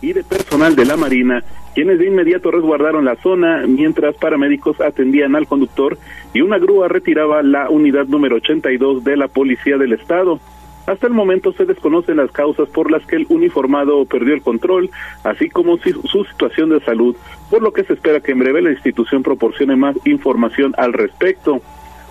y 0.00 0.12
de 0.12 0.24
personal 0.24 0.76
de 0.76 0.84
la 0.84 0.96
Marina, 0.96 1.44
quienes 1.74 1.98
de 1.98 2.06
inmediato 2.06 2.50
resguardaron 2.50 3.04
la 3.04 3.16
zona 3.16 3.64
mientras 3.66 4.16
paramédicos 4.16 4.80
atendían 4.80 5.36
al 5.36 5.46
conductor 5.46 5.98
y 6.34 6.40
una 6.40 6.58
grúa 6.58 6.88
retiraba 6.88 7.42
la 7.42 7.70
unidad 7.70 8.06
número 8.06 8.36
82 8.36 9.04
de 9.04 9.16
la 9.16 9.28
Policía 9.28 9.78
del 9.78 9.92
Estado. 9.92 10.40
Hasta 10.86 11.06
el 11.06 11.12
momento 11.12 11.52
se 11.52 11.66
desconocen 11.66 12.16
las 12.16 12.32
causas 12.32 12.68
por 12.68 12.90
las 12.90 13.06
que 13.06 13.16
el 13.16 13.26
uniformado 13.28 14.04
perdió 14.06 14.34
el 14.34 14.42
control, 14.42 14.90
así 15.22 15.48
como 15.48 15.76
su 15.78 16.24
situación 16.24 16.70
de 16.70 16.80
salud, 16.80 17.14
por 17.48 17.62
lo 17.62 17.72
que 17.72 17.84
se 17.84 17.92
espera 17.92 18.20
que 18.20 18.32
en 18.32 18.40
breve 18.40 18.62
la 18.62 18.72
institución 18.72 19.22
proporcione 19.22 19.76
más 19.76 19.94
información 20.04 20.74
al 20.78 20.92
respecto. 20.92 21.60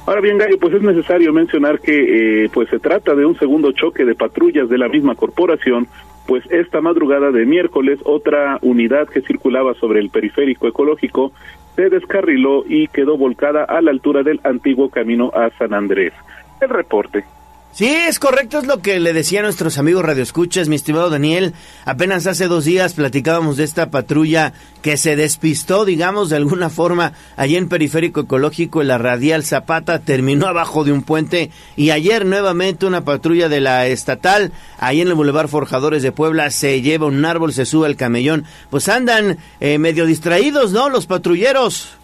Ahora 0.10 0.21
bien, 0.21 0.39
Gallo, 0.39 0.57
pues 0.57 0.73
es 0.73 0.82
necesario 0.82 1.32
mencionar 1.32 1.80
que 1.80 2.46
eh, 2.46 2.50
pues 2.52 2.68
se 2.70 2.80
trata 2.80 3.14
de 3.14 3.28
un 3.28 3.38
segundo 3.38 3.71
choque 3.73 4.05
de 4.05 4.16
patrullas 4.16 4.68
de 4.68 4.80
la 4.80 4.89
misma 4.89 5.14
corporación, 5.14 5.88
pues 6.25 6.43
esta 6.50 6.82
madrugada 6.82 7.30
de 7.30 7.46
miércoles 7.46 8.00
otra 8.05 8.57
unidad 8.64 9.07
que 9.07 9.21
circulaba 9.21 9.75
sobre 9.75 10.00
el 10.00 10.10
periférico 10.10 10.68
ecológico 10.68 11.32
se 11.75 11.89
descarriló 11.89 12.64
y 12.68 12.87
quedó 12.87 13.20
volcada 13.20 13.65
a 13.65 13.84
la 13.84 13.92
altura 13.92 14.24
del 14.24 14.39
antiguo 14.43 14.89
camino 14.89 15.29
a 15.36 15.51
San 15.60 15.75
Andrés. 15.75 16.14
El 16.60 16.70
reporte. 16.70 17.23
Sí, 17.71 17.86
es 17.87 18.19
correcto, 18.19 18.57
es 18.57 18.65
lo 18.65 18.82
que 18.82 19.00
le 19.00 19.14
decía 19.14 19.39
a 19.39 19.43
nuestros 19.43 19.78
amigos 19.78 20.04
radioescuchas, 20.04 20.68
mi 20.68 20.75
estimado 20.75 21.09
Daniel. 21.09 21.54
Apenas 21.86 22.28
hace 22.28 22.47
dos 22.47 22.65
días 22.65 22.93
platicábamos 22.93 23.55
de 23.55 23.64
esta 23.64 23.89
patrulla 23.89 24.54
que 24.82 24.97
se 24.97 25.15
despistó, 25.15 25.86
digamos, 25.86 26.29
de 26.29 26.36
alguna 26.36 26.69
forma, 26.69 27.14
allí 27.37 27.55
en 27.55 27.69
Periférico 27.69 28.21
Ecológico, 28.21 28.82
en 28.82 28.89
la 28.89 28.97
Radial 28.97 29.45
Zapata, 29.45 30.00
terminó 30.00 30.47
abajo 30.47 30.83
de 30.83 30.92
un 30.92 31.04
puente 31.04 31.51
y 31.78 31.92
ayer 31.92 32.25
nuevamente 32.25 32.86
una 32.86 33.05
patrulla 33.05 33.47
de 33.47 33.61
la 33.61 33.88
estatal, 33.88 34.52
ahí 34.80 35.00
en 35.00 35.08
el 35.08 35.14
Boulevard 35.14 35.47
Forjadores 35.47 36.02
de 36.03 36.11
Puebla, 36.11 36.50
se 36.50 36.81
lleva 36.81 37.06
un 37.06 37.23
árbol, 37.23 37.53
se 37.53 37.66
sube 37.66 37.88
el 37.88 37.95
camellón. 37.95 38.45
Pues 38.72 38.89
andan 38.89 39.38
eh, 39.61 39.78
medio 39.78 40.06
distraídos, 40.06 40.73
¿no? 40.73 40.89
Los 40.89 41.06
patrulleros 41.06 42.00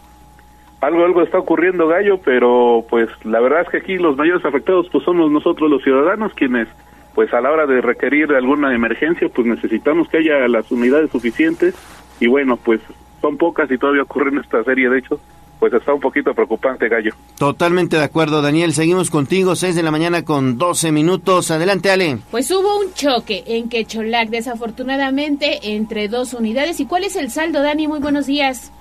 algo 0.86 1.05
algo 1.05 1.22
está 1.22 1.39
ocurriendo 1.39 1.88
gallo 1.88 2.19
pero 2.23 2.86
pues 2.89 3.09
la 3.23 3.39
verdad 3.39 3.61
es 3.61 3.69
que 3.69 3.78
aquí 3.78 3.97
los 3.97 4.16
mayores 4.17 4.45
afectados 4.45 4.88
pues 4.91 5.03
somos 5.03 5.31
nosotros 5.31 5.69
los 5.69 5.83
ciudadanos 5.83 6.33
quienes 6.33 6.67
pues 7.14 7.33
a 7.33 7.41
la 7.41 7.52
hora 7.52 7.66
de 7.66 7.81
requerir 7.81 8.31
alguna 8.33 8.73
emergencia 8.73 9.30
pues 9.30 9.47
necesitamos 9.47 10.08
que 10.09 10.17
haya 10.17 10.47
las 10.47 10.72
unidades 10.72 11.11
suficientes 11.11 11.75
y 12.19 12.28
bueno 12.28 12.58
pues 12.58 12.81
son 13.22 13.38
pocas 13.38 13.72
y 13.72 13.78
todavía 13.78 14.03
ocurren 14.03 14.38
esta 14.38 14.63
serie 14.63 14.89
de 14.89 15.00
hechos 15.00 15.19
pues 15.59 15.73
está 15.73 15.94
un 15.94 16.00
poquito 16.00 16.33
preocupante, 16.33 16.89
Gallo. 16.89 17.13
Totalmente 17.38 17.97
de 17.97 18.03
acuerdo, 18.03 18.41
Daniel. 18.41 18.73
Seguimos 18.73 19.09
contigo, 19.09 19.56
6 19.56 19.75
de 19.75 19.83
la 19.83 19.89
mañana 19.89 20.23
con 20.25 20.58
12 20.58 20.91
minutos. 20.91 21.50
Adelante, 21.50 21.89
Ale. 21.89 22.19
Pues 22.30 22.52
hubo 22.52 22.80
un 22.80 22.94
choque 22.94 23.44
en 23.47 23.69
Quecholac, 23.69 24.30
desafortunadamente, 24.30 25.75
entre 25.75 26.08
dos 26.08 26.33
unidades. 26.33 26.80
¿Y 26.80 26.86
cuál 26.86 27.06
es 27.06 27.16
el 27.16 27.31
saldo, 27.31 27.61
Dani? 27.61 27.88
Muy 27.88 28.00
buenos 28.00 28.28
días. 28.28 28.72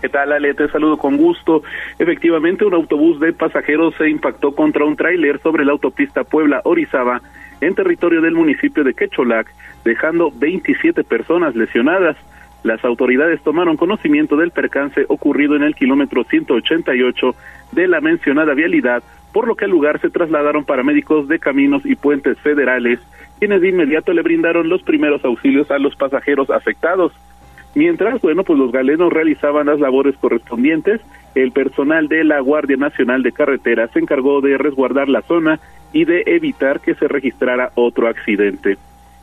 ¿Qué 0.00 0.08
tal, 0.10 0.32
Ale? 0.32 0.54
Te 0.54 0.68
saludo 0.68 0.98
con 0.98 1.16
gusto. 1.16 1.62
Efectivamente, 1.98 2.64
un 2.64 2.74
autobús 2.74 3.18
de 3.18 3.32
pasajeros 3.32 3.94
se 3.96 4.08
impactó 4.08 4.54
contra 4.54 4.84
un 4.84 4.96
tráiler 4.96 5.40
sobre 5.40 5.64
la 5.64 5.72
autopista 5.72 6.22
Puebla-Orizaba 6.24 7.22
en 7.60 7.74
territorio 7.74 8.20
del 8.20 8.34
municipio 8.34 8.84
de 8.84 8.94
Quecholac, 8.94 9.48
dejando 9.84 10.30
27 10.34 11.02
personas 11.04 11.56
lesionadas. 11.56 12.16
Las 12.62 12.84
autoridades 12.84 13.40
tomaron 13.42 13.76
conocimiento 13.76 14.36
del 14.36 14.50
percance 14.50 15.06
ocurrido 15.08 15.56
en 15.56 15.62
el 15.62 15.74
kilómetro 15.74 16.24
188 16.24 17.34
de 17.72 17.88
la 17.88 18.00
mencionada 18.00 18.54
vialidad, 18.54 19.02
por 19.32 19.46
lo 19.46 19.54
que 19.54 19.64
al 19.64 19.70
lugar 19.70 20.00
se 20.00 20.10
trasladaron 20.10 20.64
paramédicos 20.64 21.28
de 21.28 21.38
caminos 21.38 21.86
y 21.86 21.94
puentes 21.94 22.38
federales, 22.40 23.00
quienes 23.38 23.60
de 23.60 23.68
inmediato 23.68 24.12
le 24.12 24.22
brindaron 24.22 24.68
los 24.68 24.82
primeros 24.82 25.24
auxilios 25.24 25.70
a 25.70 25.78
los 25.78 25.96
pasajeros 25.96 26.50
afectados. 26.50 27.12
Mientras, 27.76 28.22
bueno, 28.22 28.42
pues 28.42 28.58
los 28.58 28.72
galenos 28.72 29.12
realizaban 29.12 29.66
las 29.66 29.78
labores 29.78 30.16
correspondientes, 30.16 31.02
el 31.34 31.52
personal 31.52 32.08
de 32.08 32.24
la 32.24 32.40
Guardia 32.40 32.78
Nacional 32.78 33.22
de 33.22 33.32
Carretera 33.32 33.86
se 33.88 33.98
encargó 33.98 34.40
de 34.40 34.56
resguardar 34.56 35.10
la 35.10 35.20
zona 35.20 35.60
y 35.92 36.06
de 36.06 36.22
evitar 36.24 36.80
que 36.80 36.94
se 36.94 37.06
registrara 37.06 37.72
otro 37.74 38.08
accidente. 38.08 38.78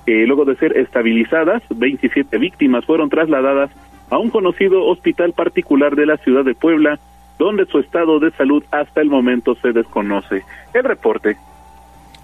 Eh, 0.06 0.28
luego 0.28 0.46
de 0.46 0.56
ser 0.58 0.78
estabilizadas, 0.78 1.64
27 1.76 2.38
víctimas 2.38 2.86
fueron 2.86 3.10
trasladadas 3.10 3.72
a 4.12 4.20
un 4.20 4.30
conocido 4.30 4.86
hospital 4.86 5.34
particular 5.34 5.96
de 5.96 6.06
la 6.06 6.18
ciudad 6.18 6.46
de 6.46 6.54
Puebla, 6.54 7.00
donde 7.40 7.66
su 7.66 7.80
estado 7.80 8.20
de 8.20 8.30
salud 8.34 8.64
hasta 8.70 9.02
el 9.02 9.10
momento 9.10 9.56
se 9.56 9.72
desconoce. 9.72 10.44
El 10.76 10.84
reporte. 10.84 11.38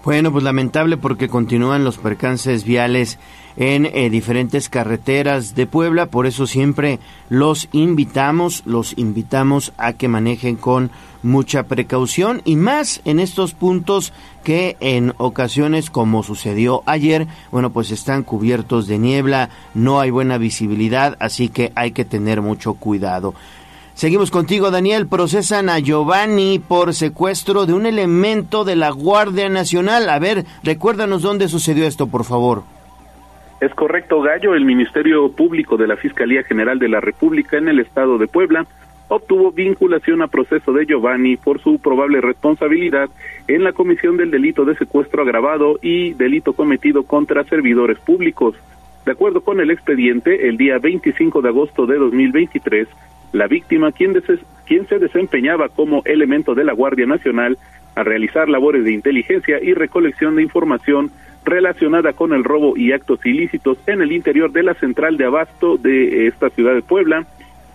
Bueno, 0.02 0.32
pues 0.32 0.44
lamentable 0.44 0.96
porque 0.96 1.28
continúan 1.28 1.84
los 1.84 1.98
percances 1.98 2.64
viales 2.64 3.18
en 3.56 3.84
eh, 3.84 4.08
diferentes 4.08 4.70
carreteras 4.70 5.54
de 5.54 5.66
Puebla, 5.66 6.06
por 6.06 6.26
eso 6.26 6.46
siempre 6.46 7.00
los 7.28 7.68
invitamos, 7.72 8.62
los 8.64 8.96
invitamos 8.96 9.74
a 9.76 9.92
que 9.92 10.08
manejen 10.08 10.56
con 10.56 10.90
mucha 11.22 11.64
precaución 11.64 12.40
y 12.46 12.56
más 12.56 13.02
en 13.04 13.20
estos 13.20 13.52
puntos 13.52 14.14
que 14.42 14.78
en 14.80 15.12
ocasiones 15.18 15.90
como 15.90 16.22
sucedió 16.22 16.82
ayer, 16.86 17.26
bueno, 17.50 17.70
pues 17.70 17.90
están 17.90 18.22
cubiertos 18.22 18.86
de 18.86 18.98
niebla, 18.98 19.50
no 19.74 20.00
hay 20.00 20.10
buena 20.10 20.38
visibilidad, 20.38 21.18
así 21.20 21.50
que 21.50 21.72
hay 21.74 21.90
que 21.90 22.06
tener 22.06 22.40
mucho 22.40 22.72
cuidado. 22.72 23.34
Seguimos 24.00 24.30
contigo, 24.30 24.70
Daniel. 24.70 25.06
Procesan 25.06 25.68
a 25.68 25.78
Giovanni 25.78 26.58
por 26.58 26.94
secuestro 26.94 27.66
de 27.66 27.74
un 27.74 27.84
elemento 27.84 28.64
de 28.64 28.74
la 28.74 28.88
Guardia 28.88 29.50
Nacional. 29.50 30.08
A 30.08 30.18
ver, 30.18 30.46
recuérdanos 30.64 31.20
dónde 31.20 31.48
sucedió 31.48 31.86
esto, 31.86 32.06
por 32.06 32.24
favor. 32.24 32.62
Es 33.60 33.74
correcto, 33.74 34.22
Gallo. 34.22 34.54
El 34.54 34.64
Ministerio 34.64 35.30
Público 35.30 35.76
de 35.76 35.86
la 35.86 35.98
Fiscalía 35.98 36.42
General 36.44 36.78
de 36.78 36.88
la 36.88 37.00
República 37.00 37.58
en 37.58 37.68
el 37.68 37.78
estado 37.78 38.16
de 38.16 38.26
Puebla 38.26 38.66
obtuvo 39.08 39.52
vinculación 39.52 40.22
a 40.22 40.28
proceso 40.28 40.72
de 40.72 40.86
Giovanni 40.86 41.36
por 41.36 41.60
su 41.60 41.78
probable 41.78 42.22
responsabilidad 42.22 43.10
en 43.48 43.64
la 43.64 43.74
comisión 43.74 44.16
del 44.16 44.30
delito 44.30 44.64
de 44.64 44.76
secuestro 44.76 45.24
agravado 45.24 45.78
y 45.82 46.14
delito 46.14 46.54
cometido 46.54 47.02
contra 47.02 47.44
servidores 47.44 47.98
públicos. 47.98 48.54
De 49.04 49.12
acuerdo 49.12 49.42
con 49.42 49.60
el 49.60 49.70
expediente, 49.70 50.48
el 50.48 50.56
día 50.56 50.78
25 50.78 51.42
de 51.42 51.48
agosto 51.48 51.84
de 51.84 51.98
2023, 51.98 52.88
la 53.32 53.46
víctima, 53.46 53.92
quien, 53.92 54.20
quien 54.66 54.86
se 54.86 54.98
desempeñaba 54.98 55.68
como 55.68 56.02
elemento 56.04 56.54
de 56.54 56.64
la 56.64 56.72
Guardia 56.72 57.06
Nacional 57.06 57.58
a 57.94 58.02
realizar 58.02 58.48
labores 58.48 58.84
de 58.84 58.92
inteligencia 58.92 59.58
y 59.62 59.74
recolección 59.74 60.36
de 60.36 60.42
información 60.42 61.10
relacionada 61.44 62.12
con 62.12 62.32
el 62.32 62.44
robo 62.44 62.76
y 62.76 62.92
actos 62.92 63.24
ilícitos 63.24 63.78
en 63.86 64.02
el 64.02 64.12
interior 64.12 64.52
de 64.52 64.62
la 64.62 64.74
central 64.74 65.16
de 65.16 65.24
abasto 65.24 65.76
de 65.76 66.26
esta 66.26 66.50
ciudad 66.50 66.74
de 66.74 66.82
Puebla. 66.82 67.26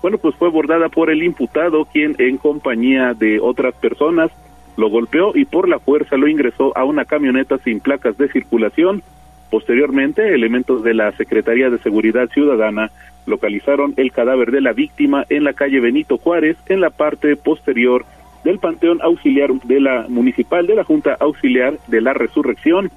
Bueno, 0.01 0.17
pues 0.19 0.35
fue 0.35 0.47
abordada 0.47 0.89
por 0.89 1.09
el 1.09 1.23
imputado, 1.23 1.85
quien 1.85 2.15
en 2.19 2.37
compañía 2.37 3.13
de 3.13 3.39
otras 3.39 3.73
personas 3.75 4.31
lo 4.77 4.89
golpeó 4.89 5.31
y 5.35 5.45
por 5.45 5.67
la 5.67 5.79
fuerza 5.79 6.17
lo 6.17 6.27
ingresó 6.27 6.77
a 6.77 6.83
una 6.83 7.05
camioneta 7.05 7.57
sin 7.59 7.79
placas 7.79 8.17
de 8.17 8.27
circulación. 8.27 9.01
Posteriormente, 9.49 10.33
elementos 10.33 10.83
de 10.83 10.93
la 10.93 11.11
Secretaría 11.13 11.69
de 11.69 11.77
Seguridad 11.79 12.29
Ciudadana 12.29 12.91
localizaron 13.25 13.93
el 13.97 14.11
cadáver 14.11 14.51
de 14.51 14.61
la 14.61 14.73
víctima 14.73 15.25
en 15.29 15.43
la 15.43 15.53
calle 15.53 15.79
Benito 15.79 16.17
Juárez, 16.17 16.57
en 16.67 16.81
la 16.81 16.89
parte 16.89 17.35
posterior 17.35 18.05
del 18.43 18.59
Panteón 18.59 18.99
Auxiliar 19.01 19.51
de 19.63 19.79
la 19.79 20.05
Municipal 20.07 20.67
de 20.67 20.75
la 20.75 20.83
Junta 20.83 21.17
Auxiliar 21.19 21.77
de 21.87 22.01
la 22.01 22.13
Resurrección. 22.13 22.91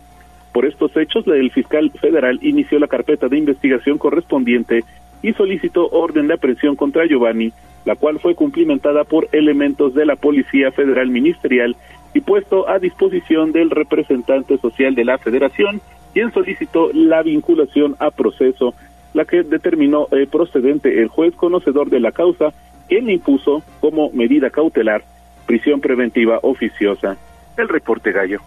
Por 0.53 0.67
estos 0.67 0.97
hechos, 0.97 1.27
el 1.27 1.51
fiscal 1.51 1.91
federal 1.91 2.39
inició 2.43 2.79
la 2.79 2.89
carpeta 2.89 3.29
de 3.29 3.39
investigación 3.39 3.99
correspondiente 3.99 4.85
y 5.23 5.33
solicitó 5.33 5.89
orden 5.89 6.29
de 6.29 6.35
aprehensión 6.35 6.77
contra 6.77 7.07
Giovanni, 7.07 7.53
la 7.85 7.97
cual 7.97 8.19
fue 8.19 8.35
cumplimentada 8.35 9.05
por 9.05 9.29
elementos 9.33 9.95
de 9.95 10.05
la 10.05 10.17
Policía 10.17 10.71
Federal 10.73 11.09
Ministerial 11.09 11.77
y 12.15 12.21
puesto 12.21 12.69
a 12.69 12.79
disposición 12.79 13.53
del 13.53 13.71
representante 13.71 14.59
social 14.59 14.95
de 14.95 15.05
la 15.05 15.19
Federación, 15.19 15.81
quien 16.13 16.33
solicitó 16.33 16.91
la 16.93 17.23
vinculación 17.23 17.97
a 17.99 18.11
proceso 18.11 18.75
la 19.15 19.25
que 19.25 19.43
determinó 19.43 20.07
eh, 20.13 20.27
procedente 20.31 21.01
el 21.01 21.09
juez 21.09 21.35
conocedor 21.35 21.91
de 21.91 22.01
la 22.01 22.13
causa, 22.13 22.53
quien 22.89 23.11
impuso 23.11 23.63
como 23.81 24.11
medida 24.11 24.51
cautelar 24.51 25.03
prisión 25.47 25.81
preventiva 25.81 26.39
oficiosa. 26.43 27.17
El 27.57 27.69
reporte 27.69 28.13
gallo. 28.13 28.41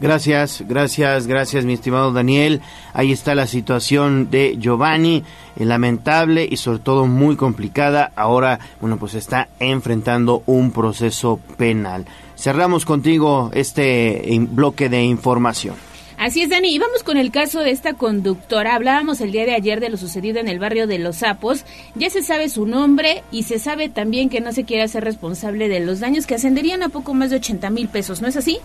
Gracias, 0.00 0.64
gracias, 0.66 1.26
gracias, 1.26 1.66
mi 1.66 1.74
estimado 1.74 2.10
Daniel. 2.10 2.62
Ahí 2.94 3.12
está 3.12 3.34
la 3.34 3.46
situación 3.46 4.30
de 4.30 4.56
Giovanni, 4.58 5.24
eh, 5.56 5.64
lamentable 5.66 6.48
y 6.50 6.56
sobre 6.56 6.78
todo 6.78 7.06
muy 7.06 7.36
complicada. 7.36 8.10
Ahora, 8.16 8.60
bueno, 8.80 8.96
pues 8.96 9.14
está 9.14 9.48
enfrentando 9.58 10.42
un 10.46 10.72
proceso 10.72 11.38
penal. 11.58 12.06
Cerramos 12.34 12.86
contigo 12.86 13.50
este 13.52 14.34
eh, 14.34 14.38
bloque 14.40 14.88
de 14.88 15.02
información. 15.02 15.74
Así 16.20 16.42
es, 16.42 16.50
Dani. 16.50 16.68
Y 16.68 16.78
vamos 16.78 17.02
con 17.02 17.16
el 17.16 17.32
caso 17.32 17.60
de 17.60 17.70
esta 17.70 17.94
conductora. 17.94 18.74
Hablábamos 18.74 19.22
el 19.22 19.32
día 19.32 19.46
de 19.46 19.54
ayer 19.54 19.80
de 19.80 19.88
lo 19.88 19.96
sucedido 19.96 20.38
en 20.38 20.48
el 20.48 20.58
barrio 20.58 20.86
de 20.86 20.98
Los 20.98 21.16
Sapos. 21.16 21.64
Ya 21.94 22.10
se 22.10 22.22
sabe 22.22 22.50
su 22.50 22.66
nombre 22.66 23.22
y 23.30 23.44
se 23.44 23.58
sabe 23.58 23.88
también 23.88 24.28
que 24.28 24.42
no 24.42 24.52
se 24.52 24.66
quiere 24.66 24.82
hacer 24.82 25.02
responsable 25.02 25.70
de 25.70 25.80
los 25.80 25.98
daños 25.98 26.26
que 26.26 26.34
ascenderían 26.34 26.82
a 26.82 26.90
poco 26.90 27.14
más 27.14 27.30
de 27.30 27.36
80 27.36 27.70
mil 27.70 27.88
pesos. 27.88 28.20
¿No 28.20 28.28
es 28.28 28.36
así? 28.36 28.58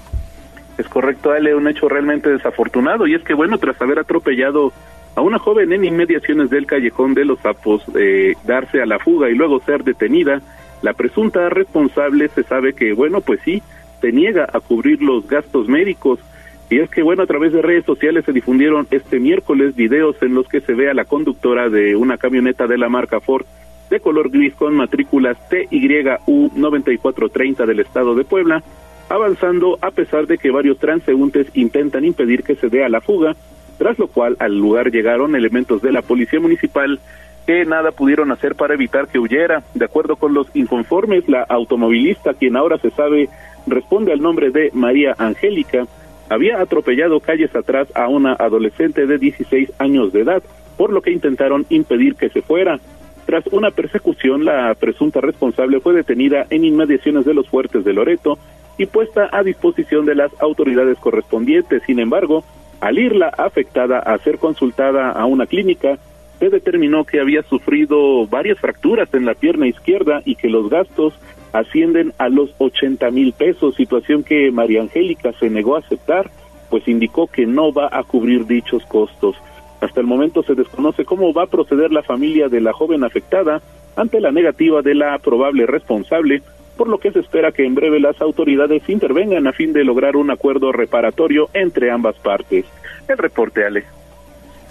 Es 0.77 0.85
correcto, 0.89 1.31
Ale, 1.31 1.55
un 1.55 1.69
hecho 1.69 1.87
realmente 1.87 2.29
desafortunado. 2.29 3.07
Y 3.07 3.15
es 3.15 3.23
que, 3.23 3.33
bueno, 3.33 3.57
tras 3.57 3.81
haber 3.81 3.99
atropellado 3.99 4.73
a 5.15 5.21
una 5.21 5.39
joven 5.39 5.71
en 5.71 5.85
inmediaciones 5.85 6.49
del 6.49 6.65
callejón 6.65 7.13
de 7.13 7.23
los 7.23 7.39
sapos 7.39 7.83
eh, 7.97 8.33
darse 8.43 8.81
a 8.81 8.85
la 8.85 8.99
fuga 8.99 9.29
y 9.29 9.33
luego 9.33 9.61
ser 9.61 9.85
detenida. 9.85 10.41
La 10.81 10.91
presunta 10.91 11.47
responsable 11.47 12.27
se 12.27 12.43
sabe 12.43 12.73
que, 12.73 12.91
bueno, 12.91 13.21
pues 13.21 13.39
sí, 13.45 13.63
se 14.01 14.11
niega 14.11 14.45
a 14.51 14.59
cubrir 14.59 15.01
los 15.01 15.25
gastos 15.25 15.69
médicos. 15.69 16.19
Y 16.69 16.79
es 16.79 16.89
que, 16.89 17.03
bueno, 17.03 17.23
a 17.23 17.27
través 17.27 17.53
de 17.53 17.61
redes 17.61 17.85
sociales 17.85 18.25
se 18.25 18.33
difundieron 18.33 18.87
este 18.89 19.19
miércoles 19.19 19.75
videos 19.75 20.15
en 20.21 20.33
los 20.33 20.47
que 20.47 20.61
se 20.61 20.73
ve 20.73 20.89
a 20.89 20.95
la 20.95 21.05
conductora 21.05 21.69
de 21.69 21.95
una 21.95 22.17
camioneta 22.17 22.65
de 22.65 22.77
la 22.77 22.89
marca 22.89 23.19
Ford 23.19 23.45
de 23.89 23.99
color 23.99 24.29
gris 24.31 24.55
con 24.55 24.75
matrículas 24.75 25.37
TYU 25.49 26.51
9430 26.55 27.65
del 27.67 27.79
estado 27.81 28.15
de 28.15 28.23
Puebla, 28.23 28.63
avanzando 29.09 29.77
a 29.81 29.91
pesar 29.91 30.25
de 30.25 30.39
que 30.39 30.49
varios 30.49 30.79
transeúntes 30.79 31.47
intentan 31.53 32.03
impedir 32.03 32.43
que 32.43 32.55
se 32.55 32.69
dé 32.69 32.83
a 32.83 32.89
la 32.89 33.01
fuga, 33.01 33.35
tras 33.77 33.99
lo 33.99 34.07
cual 34.07 34.35
al 34.39 34.57
lugar 34.57 34.91
llegaron 34.91 35.35
elementos 35.35 35.83
de 35.83 35.91
la 35.91 36.01
policía 36.01 36.39
municipal 36.39 36.99
que 37.45 37.63
nada 37.65 37.91
pudieron 37.91 38.31
hacer 38.31 38.55
para 38.55 38.73
evitar 38.73 39.07
que 39.07 39.19
huyera. 39.19 39.61
De 39.75 39.85
acuerdo 39.85 40.15
con 40.15 40.33
los 40.33 40.47
inconformes, 40.55 41.27
la 41.29 41.43
automovilista, 41.43 42.33
quien 42.33 42.55
ahora 42.55 42.79
se 42.79 42.89
sabe 42.89 43.29
responde 43.67 44.13
al 44.13 44.21
nombre 44.21 44.49
de 44.49 44.71
María 44.73 45.13
Angélica, 45.17 45.85
había 46.29 46.59
atropellado 46.59 47.19
calles 47.19 47.55
atrás 47.55 47.87
a 47.95 48.07
una 48.07 48.33
adolescente 48.33 49.05
de 49.05 49.17
16 49.17 49.73
años 49.79 50.11
de 50.13 50.21
edad, 50.21 50.43
por 50.77 50.91
lo 50.91 51.01
que 51.01 51.11
intentaron 51.11 51.65
impedir 51.69 52.15
que 52.15 52.29
se 52.29 52.41
fuera. 52.41 52.79
Tras 53.25 53.47
una 53.47 53.71
persecución, 53.71 54.45
la 54.45 54.73
presunta 54.75 55.21
responsable 55.21 55.79
fue 55.79 55.93
detenida 55.93 56.45
en 56.49 56.63
inmediaciones 56.63 57.25
de 57.25 57.33
los 57.33 57.49
fuertes 57.49 57.83
de 57.83 57.93
Loreto 57.93 58.37
y 58.77 58.85
puesta 58.85 59.29
a 59.31 59.41
disposición 59.41 60.05
de 60.05 60.15
las 60.15 60.31
autoridades 60.39 60.97
correspondientes. 60.99 61.81
Sin 61.85 61.99
embargo, 61.99 62.43
al 62.81 62.99
irla 62.99 63.29
afectada 63.35 63.99
a 63.99 64.17
ser 64.19 64.37
consultada 64.37 65.11
a 65.11 65.25
una 65.25 65.47
clínica, 65.47 65.97
se 66.39 66.49
determinó 66.49 67.05
que 67.05 67.21
había 67.21 67.41
sufrido 67.43 68.27
varias 68.27 68.59
fracturas 68.59 69.11
en 69.13 69.25
la 69.25 69.33
pierna 69.33 69.67
izquierda 69.67 70.21
y 70.25 70.35
que 70.35 70.49
los 70.49 70.69
gastos 70.69 71.13
ascienden 71.59 72.13
a 72.17 72.29
los 72.29 72.53
80 72.57 73.09
mil 73.11 73.33
pesos, 73.33 73.75
situación 73.75 74.23
que 74.23 74.51
María 74.51 74.81
Angélica 74.81 75.31
se 75.33 75.49
negó 75.49 75.75
a 75.75 75.79
aceptar, 75.79 76.29
pues 76.69 76.87
indicó 76.87 77.27
que 77.27 77.45
no 77.45 77.71
va 77.71 77.89
a 77.91 78.03
cubrir 78.03 78.45
dichos 78.45 78.85
costos. 78.85 79.35
Hasta 79.81 80.01
el 80.01 80.07
momento 80.07 80.43
se 80.43 80.55
desconoce 80.55 81.05
cómo 81.05 81.33
va 81.33 81.43
a 81.43 81.47
proceder 81.47 81.91
la 81.91 82.03
familia 82.03 82.49
de 82.49 82.61
la 82.61 82.73
joven 82.73 83.03
afectada 83.03 83.61
ante 83.95 84.19
la 84.19 84.31
negativa 84.31 84.81
de 84.81 84.95
la 84.95 85.17
probable 85.19 85.65
responsable, 85.65 86.41
por 86.75 86.89
lo 86.89 86.97
que 86.97 87.11
se 87.11 87.19
espera 87.19 87.51
que 87.51 87.65
en 87.65 87.75
breve 87.75 87.99
las 87.99 88.19
autoridades 88.21 88.87
intervengan 88.89 89.47
a 89.47 89.53
fin 89.53 89.71
de 89.71 89.85
lograr 89.85 90.17
un 90.17 90.31
acuerdo 90.31 90.71
reparatorio 90.71 91.49
entre 91.53 91.91
ambas 91.91 92.17
partes. 92.17 92.65
El 93.07 93.17
reporte, 93.17 93.63
Ale. 93.63 93.94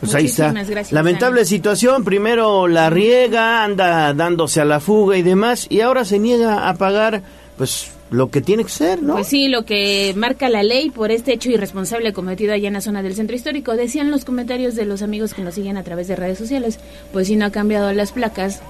Pues 0.04 0.14
ahí 0.14 0.26
está. 0.26 0.52
Lamentable 0.90 1.44
situación. 1.44 2.04
Primero 2.04 2.68
la 2.68 2.90
riega, 2.90 3.64
anda 3.64 4.12
dándose 4.14 4.60
a 4.60 4.64
la 4.64 4.80
fuga 4.80 5.16
y 5.16 5.22
demás, 5.22 5.66
y 5.68 5.80
ahora 5.80 6.04
se 6.04 6.18
niega 6.18 6.68
a 6.68 6.74
pagar, 6.74 7.22
pues 7.56 7.90
lo 8.10 8.30
que 8.30 8.40
tiene 8.40 8.64
que 8.64 8.70
ser, 8.70 9.02
¿no? 9.02 9.14
Pues 9.14 9.26
sí, 9.26 9.48
lo 9.48 9.64
que 9.64 10.12
marca 10.16 10.48
la 10.48 10.62
ley 10.62 10.90
por 10.90 11.10
este 11.10 11.32
hecho 11.32 11.50
irresponsable 11.50 12.12
cometido 12.12 12.52
allá 12.52 12.68
en 12.68 12.74
la 12.74 12.80
zona 12.80 13.02
del 13.02 13.14
centro 13.14 13.34
histórico. 13.34 13.74
Decían 13.74 14.10
los 14.10 14.24
comentarios 14.24 14.74
de 14.74 14.84
los 14.84 15.02
amigos 15.02 15.34
que 15.34 15.42
nos 15.42 15.54
siguen 15.54 15.76
a 15.76 15.82
través 15.82 16.08
de 16.08 16.16
redes 16.16 16.38
sociales, 16.38 16.78
pues 17.12 17.26
si 17.26 17.36
no 17.36 17.46
ha 17.46 17.50
cambiado 17.50 17.92
las 17.92 18.12
placas, 18.12 18.60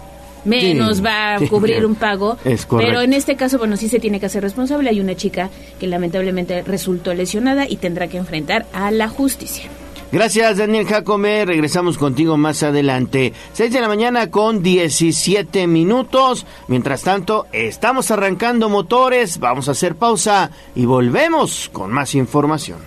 menos 0.45 1.05
va 1.05 1.35
a 1.35 1.39
cubrir 1.49 1.85
un 1.85 1.95
pago. 1.95 2.39
pero 2.71 3.01
en 3.01 3.13
este 3.13 3.37
caso, 3.37 3.59
bueno, 3.59 3.77
sí 3.77 3.89
se 3.89 4.01
tiene 4.01 4.21
que 4.21 4.27
hacer 4.27 4.43
responsable. 4.43 4.91
Hay 4.91 5.01
una 5.01 5.15
chica 5.15 5.51
que 5.79 5.87
lamentablemente 5.87 6.63
resultó 6.63 7.13
lesionada 7.15 7.69
y 7.69 7.77
tendrá 7.77 8.09
que 8.09 8.19
enfrentar 8.19 8.67
a 8.73 8.91
la 8.91 9.09
justicia. 9.09 9.69
Gracias, 10.15 10.59
Daniel 10.59 10.87
Jacome. 10.87 11.45
Regresamos 11.45 11.99
contigo 11.99 12.37
más 12.37 12.63
adelante. 12.63 13.33
6 13.55 13.73
de 13.73 13.81
la 13.81 13.89
mañana 13.89 14.31
con 14.31 14.63
17 14.63 15.67
minutos. 15.67 16.47
Mientras 16.69 17.03
tanto, 17.03 17.49
estamos 17.51 18.13
arrancando 18.13 18.69
motores. 18.69 19.41
Vamos 19.41 19.67
a 19.67 19.73
hacer 19.73 19.97
pausa 19.97 20.53
y 20.77 20.85
volvemos 20.85 21.69
con 21.73 21.91
más 21.91 22.15
información. 22.15 22.79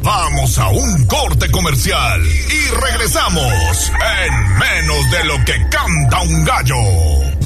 Vamos 0.00 0.58
a 0.58 0.68
un 0.70 1.06
corte 1.08 1.50
comercial 1.50 2.22
y 2.24 2.74
regresamos 2.74 3.92
en 4.22 4.58
menos 4.58 5.10
de 5.10 5.24
lo 5.24 5.44
que 5.44 5.68
canta 5.68 6.22
un 6.22 6.42
gallo. 6.46 7.45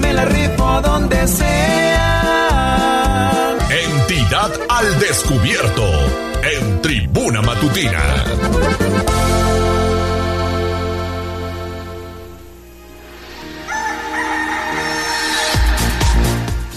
Me 0.00 0.12
la 0.12 0.24
rifo 0.24 0.80
donde 0.82 1.28
sea. 1.28 2.34
Entidad 3.70 4.50
al 4.68 4.98
descubierto 4.98 5.84
en 6.42 6.82
Tribuna 6.82 7.40
Matutina. 7.40 8.24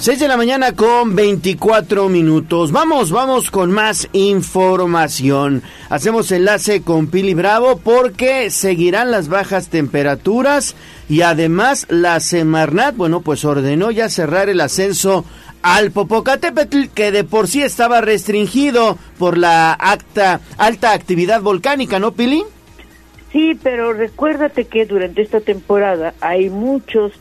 6 0.08 0.20
de 0.22 0.28
la 0.30 0.38
mañana 0.38 0.72
con 0.72 1.18
24 1.18 2.08
minutos. 2.08 2.72
Vamos, 2.72 3.12
vamos 3.12 3.52
con 3.52 3.72
más 3.72 4.08
información. 4.14 5.64
Hacemos 5.90 6.32
enlace 6.32 6.82
con 6.82 7.08
Pili 7.08 7.34
Bravo 7.34 7.82
porque 7.84 8.50
seguirán 8.50 9.12
las 9.12 9.28
bajas 9.28 9.68
temperaturas 9.68 10.76
y 11.10 11.22
además 11.22 11.86
la 11.90 12.20
Semarnat, 12.20 12.96
bueno, 12.96 13.22
pues 13.22 13.46
ordenó 13.46 13.92
ya 13.92 14.10
cerrar 14.10 14.50
el 14.50 14.62
ascenso 14.62 15.26
al 15.62 15.92
Popocatépetl 15.92 16.88
que 16.94 17.12
de 17.12 17.24
por 17.24 17.48
sí 17.48 17.62
estaba 17.62 18.02
restringido 18.02 18.98
por 19.18 19.38
la 19.38 19.74
alta 19.74 20.42
actividad 20.94 21.42
volcánica, 21.42 22.00
¿no, 22.00 22.12
Pili? 22.12 22.44
Sí, 23.32 23.58
pero 23.62 23.94
recuérdate 23.94 24.66
que 24.66 24.86
durante 24.86 25.22
esta 25.22 25.42
temporada 25.42 26.14
hay 26.22 26.50
muchos 26.50 27.14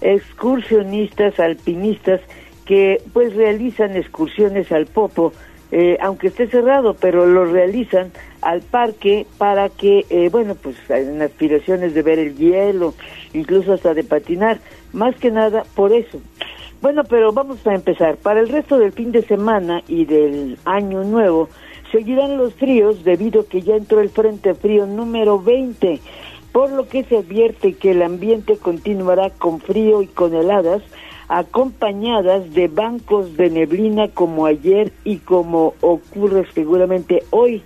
excursionistas, 0.00 1.38
alpinistas 1.38 2.20
que 2.66 3.02
pues 3.12 3.34
realizan 3.34 3.96
excursiones 3.96 4.70
al 4.72 4.86
Popo, 4.86 5.32
eh, 5.72 5.96
aunque 6.00 6.28
esté 6.28 6.46
cerrado, 6.48 6.94
pero 6.94 7.26
lo 7.26 7.46
realizan 7.46 8.12
al 8.42 8.60
parque 8.60 9.26
para 9.38 9.70
que, 9.70 10.04
eh, 10.10 10.28
bueno, 10.30 10.54
pues 10.54 10.76
en 10.90 11.20
aspiraciones 11.22 11.94
de 11.94 12.02
ver 12.02 12.18
el 12.18 12.36
hielo, 12.36 12.94
incluso 13.32 13.72
hasta 13.72 13.94
de 13.94 14.04
patinar, 14.04 14.58
más 14.92 15.16
que 15.16 15.30
nada 15.30 15.64
por 15.74 15.92
eso. 15.92 16.20
Bueno, 16.82 17.04
pero 17.04 17.32
vamos 17.32 17.66
a 17.66 17.74
empezar. 17.74 18.16
Para 18.16 18.40
el 18.40 18.48
resto 18.48 18.78
del 18.78 18.92
fin 18.92 19.12
de 19.12 19.22
semana 19.22 19.82
y 19.88 20.04
del 20.04 20.58
año 20.66 21.04
nuevo, 21.04 21.48
seguirán 21.90 22.36
los 22.36 22.54
fríos 22.54 23.02
debido 23.02 23.40
a 23.40 23.46
que 23.46 23.62
ya 23.62 23.74
entró 23.74 24.00
el 24.00 24.10
Frente 24.10 24.54
Frío 24.54 24.86
número 24.86 25.40
20 25.40 26.00
por 26.52 26.70
lo 26.70 26.86
que 26.86 27.02
se 27.04 27.16
advierte 27.16 27.72
que 27.72 27.92
el 27.92 28.02
ambiente 28.02 28.58
continuará 28.58 29.30
con 29.30 29.58
frío 29.60 30.02
y 30.02 30.06
con 30.06 30.34
heladas, 30.34 30.82
acompañadas 31.28 32.52
de 32.54 32.68
bancos 32.68 33.36
de 33.36 33.50
neblina 33.50 34.08
como 34.08 34.46
ayer 34.46 34.92
y 35.04 35.18
como 35.18 35.74
ocurre 35.80 36.46
seguramente 36.54 37.22
hoy. 37.30 37.62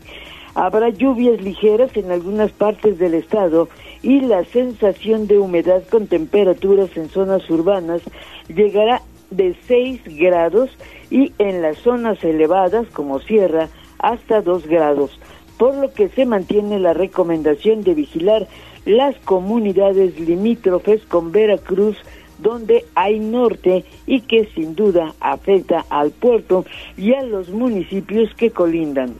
Habrá 0.55 0.89
lluvias 0.89 1.41
ligeras 1.43 1.95
en 1.97 2.11
algunas 2.11 2.51
partes 2.53 2.99
del 2.99 3.15
estado 3.15 3.69
y 4.03 4.21
la 4.21 4.45
sensación 4.45 5.27
de 5.27 5.39
humedad 5.39 5.83
con 5.91 6.07
temperaturas 6.07 6.97
en 6.97 7.09
zonas 7.09 7.49
urbanas 7.51 8.03
llegará 8.49 9.03
de 9.31 9.57
6 9.67 10.03
grados 10.19 10.71
y 11.11 11.33
en 11.39 11.63
las 11.63 11.79
zonas 11.79 12.23
elevadas 12.25 12.87
como 12.93 13.19
sierra 13.21 13.69
hasta 13.99 14.41
2 14.41 14.67
grados, 14.67 15.19
por 15.59 15.75
lo 15.75 15.93
que 15.93 16.09
se 16.09 16.27
mantiene 16.27 16.79
la 16.79 16.95
recomendación 16.95 17.83
de 17.83 17.95
vigilar 17.95 18.47
las 18.85 19.17
comunidades 19.25 20.19
limítrofes 20.19 21.05
con 21.07 21.33
Veracruz, 21.33 21.97
donde 22.39 22.85
hay 22.95 23.19
norte 23.19 23.85
y 24.07 24.21
que 24.23 24.47
sin 24.55 24.75
duda 24.75 25.15
afecta 25.21 25.85
al 25.91 26.11
puerto 26.11 26.65
y 26.97 27.15
a 27.15 27.23
los 27.23 27.51
municipios 27.51 28.35
que 28.35 28.51
colindan. 28.51 29.15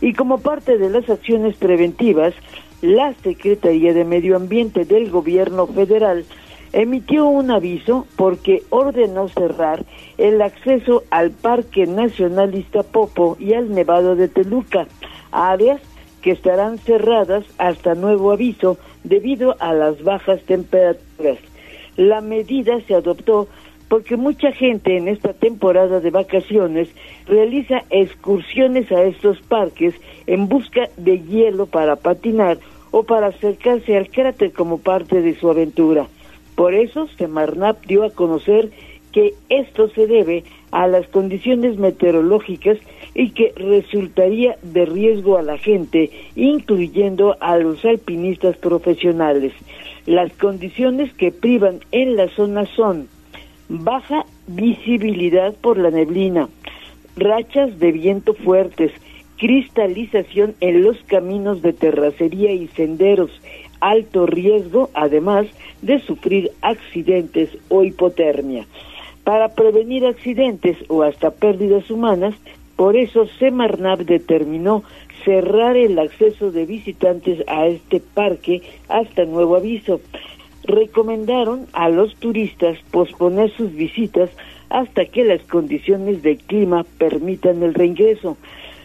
Y 0.00 0.14
como 0.14 0.38
parte 0.38 0.78
de 0.78 0.90
las 0.90 1.08
acciones 1.08 1.56
preventivas, 1.56 2.34
la 2.80 3.12
Secretaría 3.22 3.94
de 3.94 4.04
Medio 4.04 4.36
Ambiente 4.36 4.84
del 4.84 5.10
Gobierno 5.10 5.66
Federal 5.68 6.24
emitió 6.72 7.26
un 7.26 7.50
aviso 7.50 8.06
porque 8.16 8.62
ordenó 8.70 9.28
cerrar 9.28 9.84
el 10.18 10.40
acceso 10.42 11.04
al 11.10 11.30
Parque 11.30 11.86
Nacional 11.86 12.54
Iztapopo 12.54 13.36
y 13.38 13.54
al 13.54 13.72
Nevado 13.72 14.16
de 14.16 14.28
Teluca, 14.28 14.86
áreas 15.30 15.80
que 16.22 16.30
estarán 16.30 16.78
cerradas 16.78 17.44
hasta 17.58 17.94
nuevo 17.94 18.32
aviso 18.32 18.78
debido 19.04 19.56
a 19.60 19.74
las 19.74 20.02
bajas 20.02 20.42
temperaturas. 20.44 21.38
La 21.96 22.20
medida 22.20 22.80
se 22.86 22.94
adoptó 22.94 23.48
porque 23.88 24.16
mucha 24.16 24.52
gente 24.52 24.96
en 24.96 25.06
esta 25.08 25.34
temporada 25.34 26.00
de 26.00 26.10
vacaciones 26.10 26.88
realiza 27.26 27.84
excursiones 27.90 28.90
a 28.90 29.02
estos 29.02 29.40
parques 29.42 29.94
en 30.26 30.48
busca 30.48 30.88
de 30.96 31.20
hielo 31.20 31.66
para 31.66 31.96
patinar 31.96 32.58
o 32.90 33.02
para 33.02 33.26
acercarse 33.26 33.96
al 33.96 34.08
cráter 34.08 34.52
como 34.52 34.78
parte 34.78 35.20
de 35.20 35.34
su 35.34 35.50
aventura. 35.50 36.06
Por 36.54 36.74
eso, 36.74 37.06
Semarnap 37.18 37.84
dio 37.84 38.04
a 38.04 38.10
conocer 38.10 38.70
que 39.12 39.34
esto 39.50 39.88
se 39.90 40.06
debe 40.06 40.44
a 40.70 40.86
las 40.86 41.06
condiciones 41.08 41.76
meteorológicas 41.76 42.78
y 43.14 43.30
que 43.30 43.52
resultaría 43.56 44.56
de 44.62 44.86
riesgo 44.86 45.36
a 45.36 45.42
la 45.42 45.58
gente, 45.58 46.10
incluyendo 46.34 47.36
a 47.40 47.58
los 47.58 47.84
alpinistas 47.84 48.56
profesionales. 48.56 49.52
Las 50.06 50.32
condiciones 50.32 51.12
que 51.14 51.30
privan 51.30 51.80
en 51.92 52.16
la 52.16 52.28
zona 52.28 52.66
son 52.66 53.08
baja 53.68 54.24
visibilidad 54.48 55.54
por 55.54 55.78
la 55.78 55.90
neblina, 55.90 56.48
rachas 57.16 57.78
de 57.78 57.92
viento 57.92 58.34
fuertes, 58.34 58.90
cristalización 59.38 60.54
en 60.60 60.82
los 60.82 60.98
caminos 61.04 61.62
de 61.62 61.72
terracería 61.72 62.52
y 62.52 62.66
senderos, 62.68 63.30
alto 63.80 64.26
riesgo 64.26 64.90
además 64.94 65.46
de 65.82 66.00
sufrir 66.00 66.50
accidentes 66.62 67.50
o 67.68 67.84
hipotermia. 67.84 68.66
Para 69.24 69.54
prevenir 69.54 70.04
accidentes 70.04 70.76
o 70.88 71.02
hasta 71.02 71.30
pérdidas 71.30 71.90
humanas, 71.90 72.34
por 72.74 72.96
eso 72.96 73.26
Semarnap 73.38 74.00
determinó 74.00 74.82
cerrar 75.24 75.76
el 75.76 75.98
acceso 75.98 76.50
de 76.50 76.66
visitantes 76.66 77.42
a 77.46 77.66
este 77.66 78.00
parque 78.00 78.62
hasta 78.88 79.24
nuevo 79.24 79.56
aviso. 79.56 80.00
Recomendaron 80.64 81.66
a 81.72 81.88
los 81.88 82.14
turistas 82.16 82.78
posponer 82.90 83.50
sus 83.50 83.72
visitas 83.74 84.30
hasta 84.70 85.04
que 85.06 85.24
las 85.24 85.42
condiciones 85.42 86.22
de 86.22 86.36
clima 86.36 86.84
permitan 86.98 87.62
el 87.62 87.74
reingreso. 87.74 88.36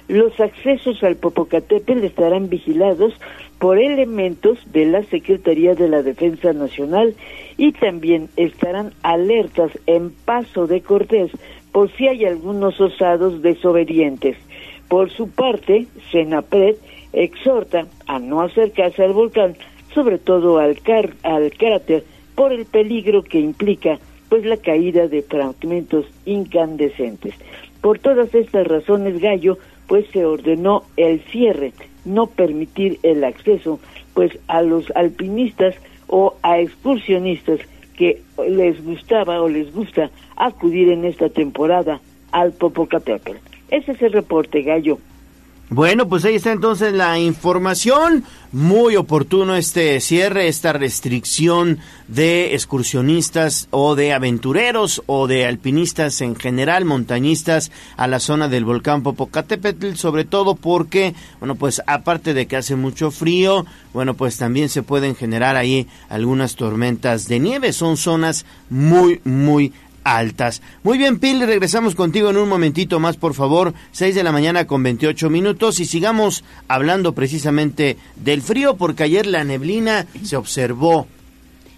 Los 0.07 0.39
accesos 0.39 1.03
al 1.03 1.17
Popocatépetl 1.17 2.03
estarán 2.03 2.49
vigilados 2.49 3.13
por 3.59 3.77
elementos 3.77 4.59
de 4.71 4.85
la 4.85 5.03
Secretaría 5.03 5.75
de 5.75 5.89
la 5.89 6.01
Defensa 6.01 6.53
Nacional 6.53 7.15
y 7.57 7.73
también 7.73 8.29
estarán 8.37 8.93
alertas 9.03 9.71
en 9.85 10.11
paso 10.11 10.67
de 10.67 10.81
Cortés 10.81 11.31
por 11.71 11.91
si 11.95 12.07
hay 12.07 12.25
algunos 12.25 12.79
osados 12.79 13.41
desobedientes. 13.41 14.37
Por 14.87 15.09
su 15.11 15.29
parte, 15.29 15.87
Senapred 16.11 16.75
exhorta 17.13 17.87
a 18.07 18.19
no 18.19 18.41
acercarse 18.41 19.03
al 19.03 19.13
volcán, 19.13 19.55
sobre 19.93 20.17
todo 20.17 20.59
al, 20.59 20.77
al 21.23 21.51
cráter, 21.51 22.03
por 22.35 22.53
el 22.53 22.65
peligro 22.65 23.23
que 23.23 23.39
implica 23.39 23.99
pues 24.29 24.45
la 24.45 24.57
caída 24.57 25.07
de 25.07 25.23
fragmentos 25.23 26.05
incandescentes. 26.25 27.33
Por 27.81 27.99
todas 27.99 28.33
estas 28.35 28.67
razones, 28.67 29.19
Gallo 29.19 29.57
pues 29.87 30.05
se 30.11 30.25
ordenó 30.25 30.83
el 30.97 31.21
cierre, 31.31 31.73
no 32.05 32.27
permitir 32.27 32.99
el 33.03 33.23
acceso 33.23 33.79
pues 34.13 34.37
a 34.47 34.61
los 34.61 34.91
alpinistas 34.95 35.75
o 36.07 36.35
a 36.41 36.59
excursionistas 36.59 37.59
que 37.97 38.21
les 38.47 38.83
gustaba 38.83 39.41
o 39.41 39.49
les 39.49 39.73
gusta 39.73 40.11
acudir 40.35 40.89
en 40.89 41.05
esta 41.05 41.29
temporada 41.29 41.99
al 42.31 42.51
Popocatépetl. 42.53 43.56
Ese 43.69 43.91
es 43.91 44.01
el 44.01 44.13
reporte, 44.13 44.61
Gallo. 44.61 44.99
Bueno, 45.69 46.07
pues 46.07 46.23
ahí 46.23 46.35
está 46.35 46.53
entonces 46.53 46.93
la 46.93 47.19
información. 47.19 48.23
Muy 48.53 48.95
oportuno 48.95 49.57
este 49.57 49.99
cierre, 49.99 50.47
esta 50.47 50.71
restricción 50.71 51.79
de 52.07 52.53
excursionistas 52.53 53.67
o 53.71 53.95
de 53.95 54.13
aventureros 54.13 55.03
o 55.07 55.27
de 55.27 55.45
alpinistas 55.45 56.21
en 56.21 56.37
general, 56.37 56.85
montañistas 56.85 57.73
a 57.97 58.07
la 58.07 58.21
zona 58.21 58.47
del 58.47 58.63
volcán 58.63 59.03
Popocatépetl, 59.03 59.95
sobre 59.95 60.23
todo 60.23 60.55
porque, 60.55 61.13
bueno, 61.39 61.55
pues 61.55 61.81
aparte 61.85 62.33
de 62.33 62.47
que 62.47 62.55
hace 62.55 62.77
mucho 62.77 63.11
frío, 63.11 63.65
bueno, 63.93 64.13
pues 64.13 64.37
también 64.37 64.69
se 64.69 64.83
pueden 64.83 65.17
generar 65.17 65.57
ahí 65.57 65.87
algunas 66.07 66.55
tormentas 66.55 67.27
de 67.27 67.39
nieve. 67.39 67.73
Son 67.73 67.97
zonas 67.97 68.45
muy, 68.69 69.19
muy 69.25 69.73
altas. 70.15 70.61
Muy 70.83 70.97
bien, 70.97 71.19
Pil, 71.19 71.45
regresamos 71.45 71.95
contigo 71.95 72.29
en 72.29 72.37
un 72.37 72.47
momentito 72.47 72.99
más, 72.99 73.17
por 73.17 73.33
favor. 73.33 73.73
6 73.91 74.15
de 74.15 74.23
la 74.23 74.31
mañana 74.31 74.65
con 74.65 74.83
28 74.83 75.29
minutos 75.29 75.79
y 75.79 75.85
sigamos 75.85 76.43
hablando 76.67 77.13
precisamente 77.13 77.97
del 78.15 78.41
frío 78.41 78.77
porque 78.77 79.03
ayer 79.03 79.25
la 79.25 79.43
neblina 79.43 80.05
se 80.23 80.37
observó 80.37 81.07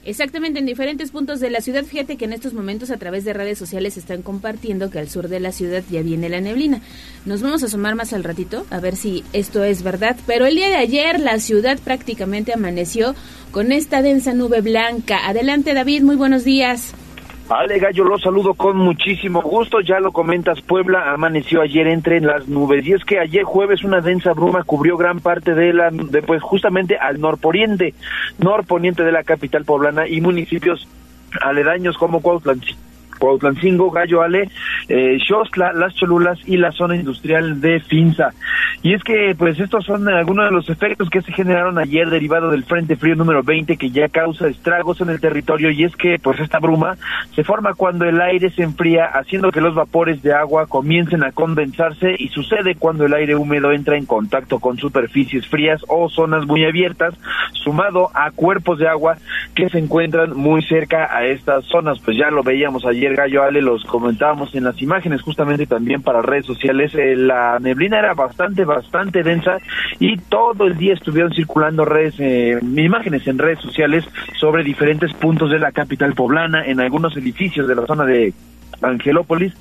Exactamente, 0.05 0.59
en 0.59 0.65
diferentes 0.65 1.11
puntos 1.11 1.39
de 1.39 1.49
la 1.49 1.59
ciudad. 1.61 1.83
Fíjate 1.83 2.15
que 2.15 2.25
en 2.25 2.33
estos 2.33 2.53
momentos 2.53 2.89
a 2.89 2.97
través 2.97 3.25
de 3.25 3.33
redes 3.33 3.57
sociales 3.57 3.97
están 3.97 4.21
compartiendo 4.21 4.89
que 4.89 4.97
al 4.97 5.09
sur 5.09 5.27
de 5.27 5.39
la 5.39 5.51
ciudad 5.51 5.83
ya 5.89 6.01
viene 6.01 6.29
la 6.29 6.39
neblina. 6.39 6.81
Nos 7.25 7.41
vamos 7.41 7.61
a 7.61 7.65
asomar 7.65 7.95
más 7.95 8.13
al 8.13 8.23
ratito 8.23 8.65
a 8.69 8.79
ver 8.79 8.95
si 8.95 9.23
esto 9.33 9.63
es 9.63 9.83
verdad. 9.83 10.15
Pero 10.25 10.45
el 10.45 10.55
día 10.55 10.69
de 10.69 10.77
ayer 10.77 11.19
la 11.19 11.39
ciudad 11.39 11.77
prácticamente 11.77 12.53
amaneció 12.53 13.13
con 13.51 13.71
esta 13.71 14.01
densa 14.01 14.33
nube 14.33 14.61
blanca. 14.61 15.27
Adelante 15.27 15.73
David, 15.73 16.03
muy 16.03 16.15
buenos 16.15 16.43
días. 16.43 16.93
Ale 17.49 17.79
Gallo, 17.79 18.03
lo 18.03 18.19
saludo 18.19 18.53
con 18.53 18.77
muchísimo 18.77 19.41
gusto. 19.41 19.81
Ya 19.81 19.99
lo 19.99 20.11
comentas, 20.11 20.61
Puebla 20.61 21.11
amaneció 21.11 21.61
ayer 21.61 21.87
entre 21.87 22.21
las 22.21 22.47
nubes. 22.47 22.85
Y 22.85 22.93
es 22.93 23.03
que 23.03 23.19
ayer 23.19 23.43
jueves 23.43 23.83
una 23.83 24.01
densa 24.01 24.33
bruma 24.33 24.63
cubrió 24.63 24.97
gran 24.97 25.19
parte 25.19 25.55
de 25.55 25.73
la, 25.73 25.89
de, 25.89 26.21
pues 26.21 26.43
justamente 26.43 26.97
al 26.97 27.19
norponiente, 27.19 27.95
norponiente 28.37 29.03
de 29.03 29.11
la 29.11 29.23
capital 29.23 29.65
poblana 29.65 30.07
y 30.07 30.21
municipios 30.21 30.87
aledaños 31.41 31.97
como 31.97 32.21
Cuautla, 32.21 32.55
Cuautlancingo, 33.19 33.91
Gallo 33.91 34.21
Ale, 34.21 34.49
eh, 34.87 35.17
Las 35.75 35.95
Cholulas 35.95 36.39
y 36.45 36.57
la 36.57 36.71
zona 36.71 36.95
industrial 36.95 37.61
de 37.61 37.79
Finza. 37.81 38.33
Y 38.81 38.93
es 38.93 39.03
que, 39.03 39.35
pues, 39.37 39.59
estos 39.59 39.85
son 39.85 40.07
algunos 40.07 40.45
de 40.45 40.51
los 40.51 40.69
efectos 40.69 41.09
que 41.09 41.21
se 41.21 41.33
generaron 41.33 41.77
ayer 41.77 42.09
derivado 42.09 42.49
del 42.49 42.63
Frente 42.63 42.95
Frío 42.95 43.15
número 43.15 43.43
20 43.43 43.77
que 43.77 43.91
ya 43.91 44.07
causa 44.07 44.47
estragos 44.47 45.01
en 45.01 45.09
el 45.09 45.19
territorio 45.19 45.69
y 45.69 45.83
es 45.83 45.95
que, 45.95 46.17
pues, 46.17 46.39
esta 46.39 46.59
bruma 46.59 46.97
se 47.35 47.43
forma 47.43 47.73
cuando 47.73 48.05
el 48.05 48.21
aire 48.21 48.49
se 48.51 48.63
enfría, 48.63 49.05
haciendo 49.05 49.51
que 49.51 49.61
los 49.61 49.75
vapores 49.75 50.21
de 50.21 50.33
agua 50.33 50.67
comiencen 50.67 51.23
a 51.23 51.31
condensarse 51.31 52.15
y 52.17 52.29
sucede 52.29 52.75
cuando 52.75 53.05
el 53.05 53.13
aire 53.13 53.35
húmedo 53.35 53.71
entra 53.71 53.97
en 53.97 54.05
contacto 54.05 54.59
con 54.59 54.77
superficies 54.77 55.47
frías 55.47 55.81
o 55.87 56.09
zonas 56.09 56.45
muy 56.45 56.63
abiertas, 56.63 57.13
sumado 57.53 58.09
a 58.13 58.31
cuerpos 58.31 58.79
de 58.79 58.87
agua 58.87 59.17
que 59.55 59.69
se 59.69 59.79
encuentran 59.79 60.35
muy 60.35 60.61
cerca 60.63 61.15
a 61.15 61.25
estas 61.25 61.65
zonas. 61.65 61.99
Pues 61.99 62.17
ya 62.17 62.29
lo 62.31 62.43
veíamos 62.43 62.85
ayer, 62.85 63.08
Gallo 63.15 63.43
Ale, 63.43 63.61
los 63.61 63.83
comentábamos 63.85 64.53
en 64.55 64.63
las 64.63 64.81
imágenes 64.81 65.21
justamente 65.21 65.65
también 65.65 66.01
para 66.01 66.21
redes 66.21 66.45
sociales. 66.45 66.93
Eh, 66.95 67.15
la 67.15 67.59
neblina 67.59 67.99
era 67.99 68.13
bastante 68.13 68.65
bastante 68.65 69.23
densa 69.23 69.57
y 69.99 70.17
todo 70.17 70.65
el 70.65 70.77
día 70.77 70.93
estuvieron 70.93 71.33
circulando 71.33 71.85
redes, 71.85 72.15
eh, 72.19 72.59
imágenes 72.61 73.27
en 73.27 73.37
redes 73.37 73.59
sociales 73.59 74.05
sobre 74.39 74.63
diferentes 74.63 75.13
puntos 75.13 75.51
de 75.51 75.59
la 75.59 75.71
capital 75.71 76.13
poblana, 76.13 76.65
en 76.65 76.79
algunos 76.79 77.15
edificios 77.17 77.67
de 77.67 77.75
la 77.75 77.85
zona 77.85 78.05
de 78.05 78.33
Angelópolis, 78.81 79.53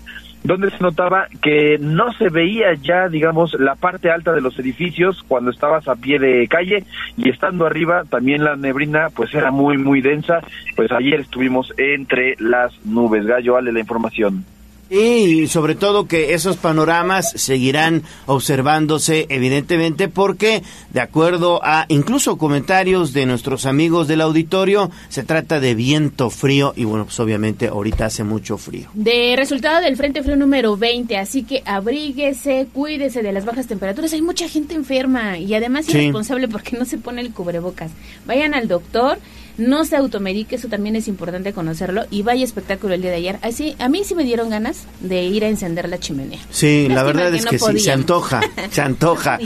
donde 0.44 0.70
se 0.70 0.78
notaba 0.80 1.26
que 1.42 1.78
no 1.78 2.12
se 2.12 2.28
veía 2.28 2.74
ya, 2.74 3.08
digamos, 3.08 3.54
la 3.58 3.74
parte 3.74 4.10
alta 4.10 4.32
de 4.32 4.40
los 4.40 4.58
edificios 4.58 5.24
cuando 5.26 5.50
estabas 5.50 5.88
a 5.88 5.96
pie 5.96 6.18
de 6.18 6.46
calle 6.48 6.84
y 7.16 7.28
estando 7.28 7.66
arriba 7.66 8.04
también 8.04 8.44
la 8.44 8.56
neblina 8.56 9.08
pues 9.14 9.34
era 9.34 9.50
muy, 9.50 9.78
muy 9.78 10.00
densa. 10.00 10.40
Pues 10.76 10.90
ayer 10.92 11.20
estuvimos 11.20 11.72
entre 11.76 12.36
las 12.38 12.72
nubes. 12.84 13.26
Gallo, 13.26 13.54
vale 13.54 13.72
la 13.72 13.80
información. 13.80 14.44
Y 14.90 15.48
sobre 15.48 15.74
todo 15.74 16.06
que 16.06 16.32
esos 16.32 16.56
panoramas 16.56 17.32
seguirán 17.36 18.04
observándose 18.26 19.26
evidentemente 19.28 20.08
porque 20.08 20.62
de 20.92 21.00
acuerdo 21.00 21.60
a 21.62 21.84
incluso 21.88 22.38
comentarios 22.38 23.12
de 23.12 23.26
nuestros 23.26 23.66
amigos 23.66 24.08
del 24.08 24.22
auditorio 24.22 24.90
se 25.10 25.24
trata 25.24 25.60
de 25.60 25.74
viento 25.74 26.30
frío 26.30 26.72
y 26.74 26.84
bueno 26.84 27.04
pues 27.04 27.20
obviamente 27.20 27.68
ahorita 27.68 28.06
hace 28.06 28.24
mucho 28.24 28.56
frío. 28.56 28.88
De 28.94 29.34
resultado 29.36 29.82
del 29.82 29.96
Frente 29.96 30.22
Frío 30.22 30.36
número 30.36 30.76
20, 30.76 31.18
así 31.18 31.42
que 31.42 31.62
abríguese, 31.66 32.68
cuídese 32.72 33.22
de 33.22 33.32
las 33.32 33.44
bajas 33.44 33.66
temperaturas, 33.66 34.12
hay 34.14 34.22
mucha 34.22 34.48
gente 34.48 34.74
enferma 34.74 35.38
y 35.38 35.52
además 35.54 35.88
irresponsable 35.88 36.48
porque 36.48 36.78
no 36.78 36.86
se 36.86 36.96
pone 36.96 37.20
el 37.20 37.32
cubrebocas. 37.32 37.90
Vayan 38.26 38.54
al 38.54 38.68
doctor 38.68 39.18
no 39.58 39.84
se 39.84 39.96
automedique, 39.96 40.56
eso 40.56 40.68
también 40.68 40.96
es 40.96 41.08
importante 41.08 41.52
conocerlo, 41.52 42.04
y 42.10 42.22
vaya 42.22 42.44
espectáculo 42.44 42.94
el 42.94 43.02
día 43.02 43.10
de 43.10 43.16
ayer. 43.16 43.38
Así, 43.42 43.76
a 43.78 43.88
mí 43.88 44.02
sí 44.04 44.14
me 44.14 44.24
dieron 44.24 44.50
ganas 44.50 44.84
de 45.00 45.24
ir 45.24 45.44
a 45.44 45.48
encender 45.48 45.88
la 45.88 45.98
chimenea. 45.98 46.38
Sí, 46.50 46.86
la 46.88 47.02
verdad 47.02 47.34
es 47.34 47.44
que 47.44 47.58
sí, 47.58 47.78
se 47.80 47.92
antoja, 47.92 48.40
se 48.70 48.80
antoja. 48.80 49.38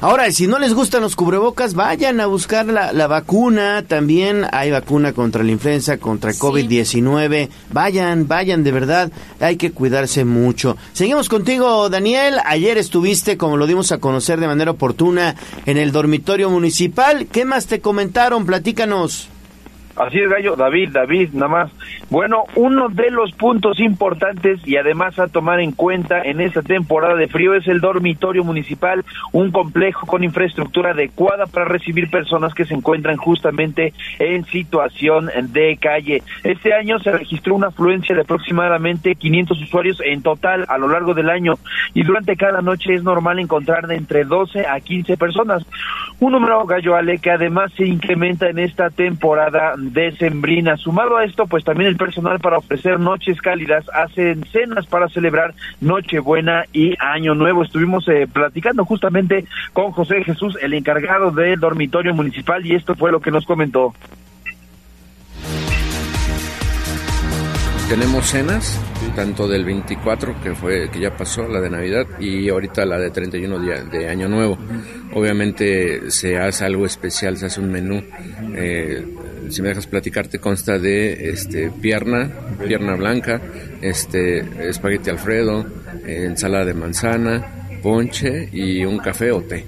Ahora, 0.00 0.30
si 0.32 0.46
no 0.46 0.58
les 0.58 0.74
gustan 0.74 1.02
los 1.02 1.16
cubrebocas, 1.16 1.74
vayan 1.74 2.20
a 2.20 2.26
buscar 2.26 2.66
la, 2.66 2.92
la 2.92 3.06
vacuna, 3.06 3.84
también 3.86 4.44
hay 4.50 4.70
vacuna 4.70 5.12
contra 5.12 5.44
la 5.44 5.52
influenza, 5.52 5.98
contra 5.98 6.32
el 6.32 6.36
COVID-19, 6.36 7.48
vayan, 7.72 8.26
vayan 8.26 8.64
de 8.64 8.72
verdad, 8.72 9.12
hay 9.40 9.56
que 9.56 9.70
cuidarse 9.70 10.24
mucho. 10.24 10.76
Seguimos 10.92 11.28
contigo, 11.28 11.88
Daniel, 11.88 12.38
ayer 12.44 12.76
estuviste, 12.76 13.38
como 13.38 13.56
lo 13.56 13.66
dimos 13.66 13.92
a 13.92 13.98
conocer 13.98 14.40
de 14.40 14.48
manera 14.48 14.72
oportuna, 14.72 15.36
en 15.64 15.78
el 15.78 15.92
dormitorio 15.92 16.50
municipal, 16.50 17.26
¿qué 17.30 17.44
más 17.44 17.66
te 17.66 17.80
comentaron? 17.80 18.44
Platícanos. 18.46 19.28
Así 19.96 20.18
es, 20.18 20.28
Gallo, 20.28 20.56
David, 20.56 20.90
David, 20.92 21.30
nada 21.34 21.48
más. 21.48 21.70
Bueno, 22.10 22.44
uno 22.56 22.88
de 22.88 23.10
los 23.10 23.30
puntos 23.32 23.78
importantes 23.78 24.60
y 24.66 24.76
además 24.76 25.18
a 25.18 25.28
tomar 25.28 25.60
en 25.60 25.70
cuenta 25.70 26.22
en 26.22 26.40
esta 26.40 26.62
temporada 26.62 27.14
de 27.14 27.28
frío 27.28 27.54
es 27.54 27.66
el 27.68 27.80
dormitorio 27.80 28.42
municipal, 28.42 29.04
un 29.32 29.52
complejo 29.52 30.06
con 30.06 30.24
infraestructura 30.24 30.90
adecuada 30.90 31.46
para 31.46 31.66
recibir 31.66 32.10
personas 32.10 32.54
que 32.54 32.64
se 32.64 32.74
encuentran 32.74 33.16
justamente 33.16 33.92
en 34.18 34.44
situación 34.46 35.30
de 35.52 35.78
calle. 35.80 36.22
Este 36.42 36.74
año 36.74 36.98
se 36.98 37.12
registró 37.12 37.54
una 37.54 37.68
afluencia 37.68 38.14
de 38.14 38.22
aproximadamente 38.22 39.14
500 39.14 39.62
usuarios 39.62 40.00
en 40.04 40.22
total 40.22 40.64
a 40.68 40.76
lo 40.76 40.88
largo 40.88 41.14
del 41.14 41.30
año 41.30 41.54
y 41.94 42.02
durante 42.02 42.36
cada 42.36 42.62
noche 42.62 42.94
es 42.94 43.04
normal 43.04 43.38
encontrar 43.38 43.86
de 43.86 43.94
entre 43.94 44.24
12 44.24 44.66
a 44.66 44.80
15 44.80 45.16
personas. 45.16 45.64
Un 46.20 46.32
número, 46.32 46.64
Gallo 46.64 46.94
Ale, 46.96 47.18
que 47.18 47.30
además 47.30 47.72
se 47.76 47.86
incrementa 47.86 48.48
en 48.48 48.58
esta 48.58 48.90
temporada 48.90 49.74
decembrina. 49.92 50.76
Sumado 50.76 51.16
a 51.16 51.24
esto, 51.24 51.46
pues 51.46 51.64
también 51.64 51.88
el 51.90 51.96
personal 51.96 52.40
para 52.40 52.58
ofrecer 52.58 52.98
noches 52.98 53.40
cálidas 53.40 53.84
hacen 53.92 54.44
cenas 54.52 54.86
para 54.86 55.08
celebrar 55.08 55.54
Nochebuena 55.80 56.64
y 56.72 56.94
Año 56.98 57.34
Nuevo. 57.34 57.62
Estuvimos 57.62 58.08
eh, 58.08 58.26
platicando 58.32 58.84
justamente 58.84 59.44
con 59.72 59.92
José 59.92 60.22
Jesús, 60.24 60.56
el 60.60 60.74
encargado 60.74 61.30
del 61.30 61.60
dormitorio 61.60 62.14
municipal, 62.14 62.64
y 62.64 62.74
esto 62.74 62.94
fue 62.94 63.12
lo 63.12 63.20
que 63.20 63.30
nos 63.30 63.44
comentó. 63.44 63.94
Tenemos 67.88 68.26
cenas, 68.26 68.80
tanto 69.14 69.46
del 69.46 69.64
24 69.64 70.40
que 70.42 70.54
fue 70.54 70.90
que 70.90 71.00
ya 71.00 71.14
pasó, 71.14 71.46
la 71.46 71.60
de 71.60 71.68
Navidad, 71.68 72.06
y 72.18 72.48
ahorita 72.48 72.86
la 72.86 72.98
de 72.98 73.10
31 73.10 73.58
día 73.60 73.84
de 73.84 74.08
Año 74.08 74.26
Nuevo. 74.26 74.56
Obviamente 75.12 76.10
se 76.10 76.38
hace 76.38 76.64
algo 76.64 76.86
especial, 76.86 77.36
se 77.36 77.46
hace 77.46 77.60
un 77.60 77.70
menú. 77.70 78.02
Eh, 78.56 79.06
si 79.50 79.62
me 79.62 79.68
dejas 79.68 79.86
platicarte, 79.86 80.38
consta 80.38 80.78
de 80.78 81.30
este 81.30 81.70
pierna, 81.70 82.30
pierna 82.66 82.94
blanca, 82.96 83.40
este 83.80 84.68
espagueti 84.68 85.10
alfredo, 85.10 85.66
ensalada 86.06 86.64
de 86.64 86.74
manzana, 86.74 87.64
ponche 87.82 88.48
y 88.52 88.84
un 88.84 88.98
café 88.98 89.30
o 89.30 89.42
té 89.42 89.64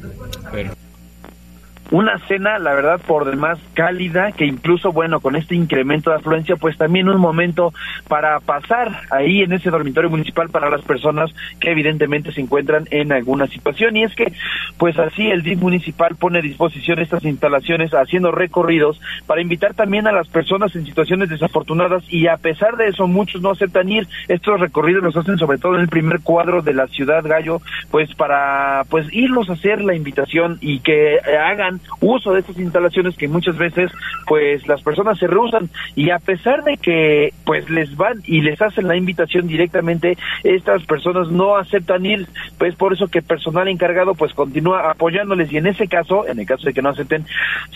una 1.91 2.19
cena, 2.27 2.59
la 2.59 2.75
verdad, 2.75 3.01
por 3.07 3.25
demás 3.25 3.59
cálida, 3.75 4.33
que 4.33 4.45
incluso, 4.45 4.93
bueno, 4.93 5.21
con 5.21 5.37
este 5.37 5.55
incremento 5.55 6.11
de 6.11 6.17
afluencia, 6.17 6.57
pues 6.57 6.77
también 6.77 7.09
un 7.09 7.21
momento 7.21 7.73
para 8.09 8.41
pasar 8.41 9.03
ahí 9.11 9.43
en 9.43 9.53
ese 9.53 9.71
dormitorio 9.71 10.11
municipal 10.11 10.49
para 10.49 10.69
las 10.69 10.83
personas 10.83 11.31
que 11.61 11.71
evidentemente 11.71 12.33
se 12.33 12.41
encuentran 12.41 12.87
en 12.91 13.13
alguna 13.13 13.47
situación. 13.47 13.97
Y 13.97 14.05
es 14.05 14.15
que, 14.15 14.33
pues 14.79 14.99
así 14.99 15.29
el 15.29 15.43
DIF 15.43 15.61
municipal 15.61 16.17
pone 16.17 16.39
a 16.41 16.43
disposición 16.43 16.99
estas 16.99 17.25
instalaciones 17.25 17.93
haciendo 17.93 18.33
recorridos 18.33 19.01
para 19.27 19.41
invitar 19.41 19.75
también 19.75 20.07
a 20.07 20.13
las 20.13 20.29
personas 20.29 20.75
en 20.75 20.85
situaciones 20.85 21.29
desafortunadas 21.29 22.03
y 22.09 22.27
a 22.27 22.37
pesar 22.37 22.77
de 22.77 22.89
eso 22.89 23.07
muchos 23.07 23.43
no 23.43 23.51
aceptan 23.51 23.91
ir. 23.91 24.09
Estos 24.29 24.61
recorridos 24.61 25.03
los 25.03 25.17
hacen 25.17 25.39
sobre 25.39 25.59
todo 25.59 25.77
en 25.77 25.83
el 25.83 25.89
primer 25.89 26.21
cuadro 26.21 26.63
de 26.63 26.75
la 26.75 26.87
ciudad 26.89 27.25
Gallo, 27.25 27.61
pues 27.91 28.13
para 28.15 28.85
pues 28.89 29.07
irlos 29.13 29.49
a 29.49 29.55
hacer 29.55 29.83
la 29.83 29.95
invitación 29.95 30.59
y 30.61 30.81
que 30.81 31.19
hagan 31.21 31.76
uso 32.01 32.33
de 32.33 32.41
estas 32.41 32.59
instalaciones 32.59 33.17
que 33.17 33.29
muchas 33.29 33.57
veces 33.57 33.91
pues 34.27 34.67
las 34.67 34.83
personas 34.83 35.19
se 35.19 35.27
rehusan. 35.27 35.71
Y 35.95 36.11
a 36.11 36.19
pesar 36.19 36.65
de 36.65 36.77
que 36.77 37.33
pues 37.45 37.69
les 37.71 37.97
van 37.97 38.23
y 38.25 38.41
les 38.41 38.61
hacen 38.61 38.89
la 38.89 38.97
invitación 38.97 39.47
directamente 39.47 40.17
estas 40.45 40.85
personas 40.85 41.29
no 41.29 41.57
aceptan 41.57 42.05
ir. 42.07 42.27
Pues 42.59 42.75
por 42.75 42.93
eso 42.93 43.09
que 43.09 43.23
personal 43.23 43.69
encargado 43.69 44.15
pues 44.15 44.35
continúa 44.35 44.91
apoyándoles. 44.91 45.53
Y 45.53 45.59
en 45.59 45.67
ese 45.67 45.89
caso 45.89 46.27
en 46.27 46.39
el 46.39 46.47
caso 46.47 46.67
de 46.67 46.75
que 46.75 46.83
no 46.83 46.91
acepten 46.91 47.25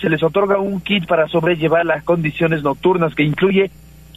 se 0.01 0.09
les 0.09 0.23
otorga 0.23 0.59
un 0.59 0.81
kit 0.81 1.07
para 1.07 1.29
sobrellevar 1.29 1.85
las 1.87 2.05
condiciones 2.05 2.63
nocturnas 2.63 3.15
que 3.15 3.23
incluye 3.23 3.71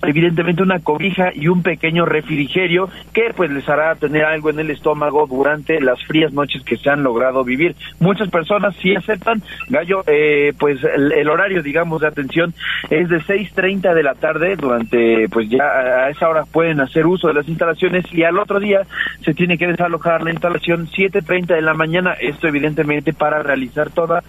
evidentemente 0.04 0.64
una 0.64 0.80
cobija 0.80 1.32
y 1.34 1.48
un 1.48 1.64
pequeño 1.64 2.06
refrigerio 2.06 2.90
que 3.14 3.34
pues 3.36 3.52
les 3.52 3.68
hará 3.70 3.96
tener 3.96 4.26
algo 4.26 4.50
en 4.50 4.60
el 4.60 4.70
estómago 4.72 5.28
durante 5.28 5.80
las 5.82 6.04
frías 6.06 6.34
noches 6.34 6.64
que 6.64 6.78
se 6.78 6.90
han 6.90 7.04
logrado 7.04 7.44
vivir. 7.44 7.76
Muchas 8.00 8.30
personas 8.30 8.76
sí 8.82 8.96
aceptan, 8.96 9.42
Gallo, 9.70 10.04
eh, 10.08 10.54
pues 10.58 10.80
el, 10.84 11.30
horario 11.30 11.64
digamos 11.64 12.02
de 12.02 12.08
atención 12.08 12.54
es 12.90 13.10
de 13.10 13.22
6.30 13.22 13.94
de 13.94 14.04
la 14.04 14.16
tarde, 14.16 14.56
durante 14.56 15.28
pues 15.30 15.50
ya 15.50 15.64
a 15.64 16.10
esa 16.10 16.30
hora 16.30 16.46
pueden 16.46 16.80
hacer 16.80 17.06
uso 17.06 17.28
de 17.28 17.34
las 17.34 17.48
instalaciones 17.48 18.06
y 18.14 18.24
al 18.24 18.38
otro 18.38 18.60
día 18.60 18.82
se 19.24 19.34
tiene 19.34 19.58
que 19.58 19.68
desalojar 19.68 20.24
la 20.24 20.32
instalación 20.32 20.88
7.30 20.88 21.48
de 21.48 21.62
la 21.62 21.74
mañana, 21.74 22.14
esto 22.14 22.48
evidentemente 22.48 23.14
para 23.14 23.42
realizar 23.42 23.90
toda 23.90 24.24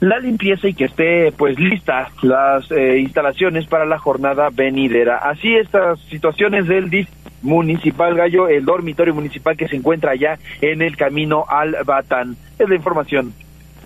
la 0.00 0.18
limpieza 0.18 0.68
y 0.68 0.74
que 0.74 0.84
esté 0.84 1.32
pues 1.32 1.58
lista 1.58 2.08
las 2.22 2.70
eh, 2.70 2.98
instalaciones 2.98 3.66
para 3.66 3.84
la 3.84 3.98
jornada 3.98 4.48
venidera. 4.52 5.19
Así 5.22 5.54
estas 5.54 5.98
situaciones 6.08 6.66
del 6.66 6.90
DIF 6.90 7.08
municipal 7.42 8.14
Gallo, 8.14 8.48
el 8.48 8.64
dormitorio 8.64 9.14
municipal 9.14 9.56
que 9.56 9.68
se 9.68 9.76
encuentra 9.76 10.12
allá 10.12 10.38
en 10.60 10.82
el 10.82 10.96
camino 10.96 11.44
al 11.48 11.76
Batán. 11.84 12.36
Es 12.58 12.68
la 12.68 12.74
información. 12.74 13.32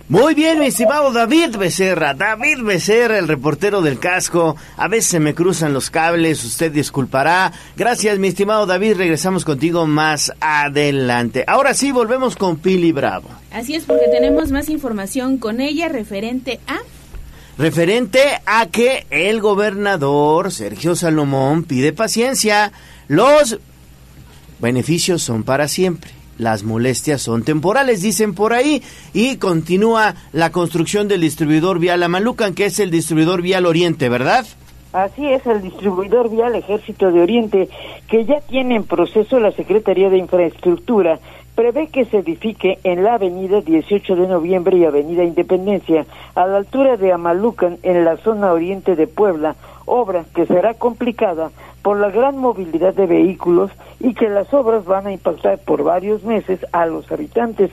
Muy 0.07 0.35
bien, 0.35 0.59
mi 0.59 0.67
estimado 0.67 1.11
David 1.11 1.57
Becerra. 1.57 2.13
David 2.13 2.61
Becerra, 2.61 3.17
el 3.17 3.27
reportero 3.27 3.81
del 3.81 3.97
casco. 3.97 4.55
A 4.77 4.87
veces 4.87 5.07
se 5.07 5.19
me 5.19 5.33
cruzan 5.33 5.73
los 5.73 5.89
cables, 5.89 6.43
usted 6.43 6.71
disculpará. 6.71 7.51
Gracias, 7.75 8.19
mi 8.19 8.27
estimado 8.27 8.67
David. 8.67 8.97
Regresamos 8.97 9.43
contigo 9.43 9.87
más 9.87 10.31
adelante. 10.39 11.43
Ahora 11.47 11.73
sí, 11.73 11.91
volvemos 11.91 12.35
con 12.35 12.57
Pili 12.57 12.91
Bravo. 12.91 13.29
Así 13.51 13.73
es, 13.73 13.85
porque 13.85 14.05
tenemos 14.11 14.51
más 14.51 14.69
información 14.69 15.39
con 15.39 15.59
ella 15.59 15.89
referente 15.89 16.59
a 16.67 16.77
referente 17.57 18.19
a 18.45 18.67
que 18.67 19.05
el 19.09 19.41
gobernador 19.41 20.51
Sergio 20.51 20.95
Salomón 20.95 21.63
pide 21.63 21.93
paciencia. 21.93 22.71
Los 23.07 23.59
beneficios 24.59 25.21
son 25.21 25.43
para 25.43 25.67
siempre. 25.67 26.11
Las 26.37 26.63
molestias 26.63 27.21
son 27.21 27.43
temporales, 27.43 28.01
dicen 28.01 28.33
por 28.33 28.51
ahí, 28.51 28.83
y 29.13 29.37
continúa 29.37 30.15
la 30.33 30.51
construcción 30.51 31.07
del 31.07 31.21
distribuidor 31.21 31.79
vial 31.79 32.03
Amalucan, 32.03 32.53
que 32.53 32.65
es 32.65 32.79
el 32.79 32.91
distribuidor 32.91 33.41
vial 33.41 33.65
Oriente, 33.65 34.09
¿verdad? 34.09 34.45
Así 34.91 35.25
es, 35.27 35.45
el 35.45 35.61
distribuidor 35.61 36.29
vial 36.29 36.55
Ejército 36.55 37.11
de 37.11 37.21
Oriente, 37.21 37.69
que 38.09 38.25
ya 38.25 38.41
tiene 38.41 38.75
en 38.75 38.83
proceso 38.83 39.39
la 39.39 39.51
Secretaría 39.53 40.09
de 40.09 40.17
Infraestructura 40.17 41.19
prevé 41.55 41.87
que 41.87 42.05
se 42.05 42.17
edifique 42.17 42.79
en 42.83 43.03
la 43.03 43.15
avenida 43.15 43.61
18 43.61 44.15
de 44.15 44.27
noviembre 44.27 44.77
y 44.77 44.85
avenida 44.85 45.23
Independencia, 45.23 46.05
a 46.35 46.45
la 46.45 46.57
altura 46.57 46.97
de 46.97 47.13
Amalucan, 47.13 47.77
en 47.81 48.03
la 48.03 48.17
zona 48.17 48.51
oriente 48.51 48.95
de 48.95 49.07
Puebla, 49.07 49.55
obra 49.85 50.25
que 50.35 50.45
será 50.45 50.73
complicada 50.73 51.51
por 51.81 51.99
la 51.99 52.09
gran 52.09 52.37
movilidad 52.37 52.93
de 52.93 53.05
vehículos 53.05 53.71
y 53.99 54.13
que 54.13 54.27
las 54.27 54.53
obras 54.53 54.85
van 54.85 55.07
a 55.07 55.13
impactar 55.13 55.59
por 55.59 55.83
varios 55.83 56.23
meses 56.23 56.65
a 56.71 56.85
los 56.85 57.09
habitantes, 57.11 57.71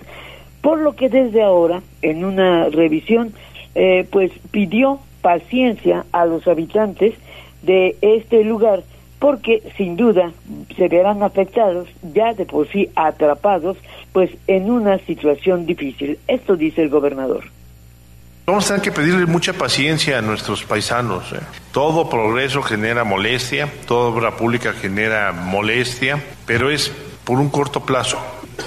por 0.61 0.79
lo 0.79 0.95
que 0.95 1.09
desde 1.09 1.43
ahora, 1.43 1.83
en 2.03 2.25
una 2.25 2.69
revisión, 2.69 3.33
eh, 3.75 4.07
pues 4.11 4.31
pidió 4.51 5.01
paciencia 5.23 6.05
a 6.13 6.27
los 6.27 6.47
habitantes 6.47 7.15
de 7.63 7.97
este 8.01 8.45
lugar 8.45 8.83
porque 9.23 9.63
sin 9.77 9.97
duda 9.97 10.33
se 10.77 10.89
verán 10.89 11.23
afectados, 11.23 11.89
ya 12.13 12.35
de 12.35 12.45
por 12.45 12.69
sí 12.73 12.91
atrapados, 12.97 13.77
pues 14.13 14.33
en 14.49 14.69
una 14.69 14.99
situación 14.99 15.65
difícil. 15.65 16.19
Esto 16.27 16.57
dice 16.57 16.83
el 16.83 16.89
gobernador. 16.89 17.45
Vamos 18.47 18.65
a 18.65 18.69
tener 18.75 18.83
que 18.83 18.91
pedirle 18.91 19.27
mucha 19.27 19.53
paciencia 19.53 20.19
a 20.19 20.23
nuestros 20.23 20.65
paisanos. 20.65 21.33
¿eh? 21.35 21.39
Todo 21.71 22.11
progreso 22.11 22.63
genera 22.63 23.05
molestia, 23.05 23.73
toda 23.87 24.09
obra 24.09 24.37
pública 24.37 24.73
genera 24.73 25.31
molestia, 25.31 26.21
pero 26.45 26.69
es 26.69 26.91
por 27.23 27.39
un 27.39 27.49
corto 27.49 27.87
plazo. 27.87 28.19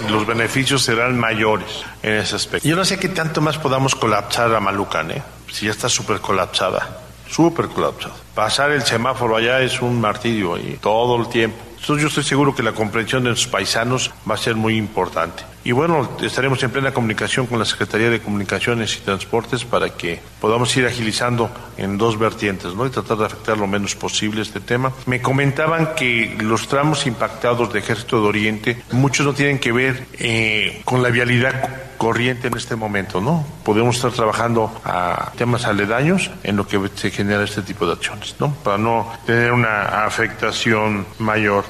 Los 0.09 0.25
beneficios 0.25 0.83
serán 0.83 1.19
mayores 1.19 1.83
en 2.01 2.13
ese 2.13 2.37
aspecto. 2.37 2.65
Yo 2.65 2.77
no 2.77 2.85
sé 2.85 2.97
qué 2.97 3.09
tanto 3.09 3.41
más 3.41 3.57
podamos 3.57 3.93
colapsar 3.93 4.55
a 4.55 4.61
Malucan, 4.61 5.11
¿eh? 5.11 5.21
si 5.51 5.65
ya 5.65 5.71
está 5.71 5.89
súper 5.89 6.21
colapsada 6.21 7.04
súper 7.35 7.67
colapsado. 7.67 8.15
Pasar 8.33 8.71
el 8.71 8.83
semáforo 8.83 9.35
allá 9.35 9.59
es 9.59 9.81
un 9.81 9.99
martirio 9.99 10.57
y 10.57 10.77
todo 10.81 11.17
el 11.17 11.27
tiempo. 11.27 11.57
Entonces 11.79 12.01
yo 12.01 12.07
estoy 12.07 12.23
seguro 12.23 12.55
que 12.55 12.63
la 12.63 12.71
comprensión 12.71 13.23
de 13.23 13.31
los 13.31 13.45
paisanos 13.45 14.11
va 14.29 14.35
a 14.35 14.37
ser 14.37 14.55
muy 14.55 14.77
importante. 14.77 15.43
Y 15.65 15.71
bueno, 15.71 16.07
estaremos 16.21 16.61
en 16.61 16.69
plena 16.69 16.93
comunicación 16.93 17.47
con 17.47 17.57
la 17.57 17.65
Secretaría 17.65 18.11
de 18.11 18.21
Comunicaciones 18.21 18.95
y 18.97 18.99
Transportes 18.99 19.65
para 19.65 19.89
que 19.89 20.21
podamos 20.39 20.77
ir 20.77 20.85
agilizando 20.85 21.49
en 21.75 21.97
dos 21.97 22.19
vertientes, 22.19 22.75
¿no? 22.75 22.85
Y 22.85 22.91
tratar 22.91 23.17
de 23.17 23.25
afectar 23.25 23.57
lo 23.57 23.65
menos 23.65 23.95
posible 23.95 24.43
este 24.43 24.59
tema. 24.59 24.93
Me 25.07 25.23
comentaban 25.23 25.95
que 25.95 26.37
los 26.39 26.67
tramos 26.67 27.07
impactados 27.07 27.73
de 27.73 27.79
Ejército 27.79 28.21
de 28.21 28.27
Oriente, 28.27 28.83
muchos 28.91 29.25
no 29.25 29.33
tienen 29.33 29.57
que 29.57 29.71
ver 29.71 30.05
eh, 30.19 30.83
con 30.85 31.01
la 31.01 31.09
vialidad 31.09 31.95
corriente 31.97 32.49
en 32.49 32.57
este 32.57 32.75
momento, 32.75 33.19
¿no? 33.19 33.43
Podemos 33.63 33.95
estar 33.95 34.11
trabajando 34.11 34.71
a 34.83 35.31
temas 35.35 35.65
aledaños 35.65 36.29
en 36.43 36.57
lo 36.57 36.67
que 36.67 36.79
se 36.93 37.09
genera 37.09 37.43
este 37.43 37.63
tipo 37.63 37.87
de 37.87 37.93
acciones, 37.93 38.35
¿no? 38.39 38.53
Para 38.53 38.77
no 38.77 39.11
tener 39.25 39.51
una 39.51 40.05
afectación 40.05 41.07
mayor. 41.17 41.65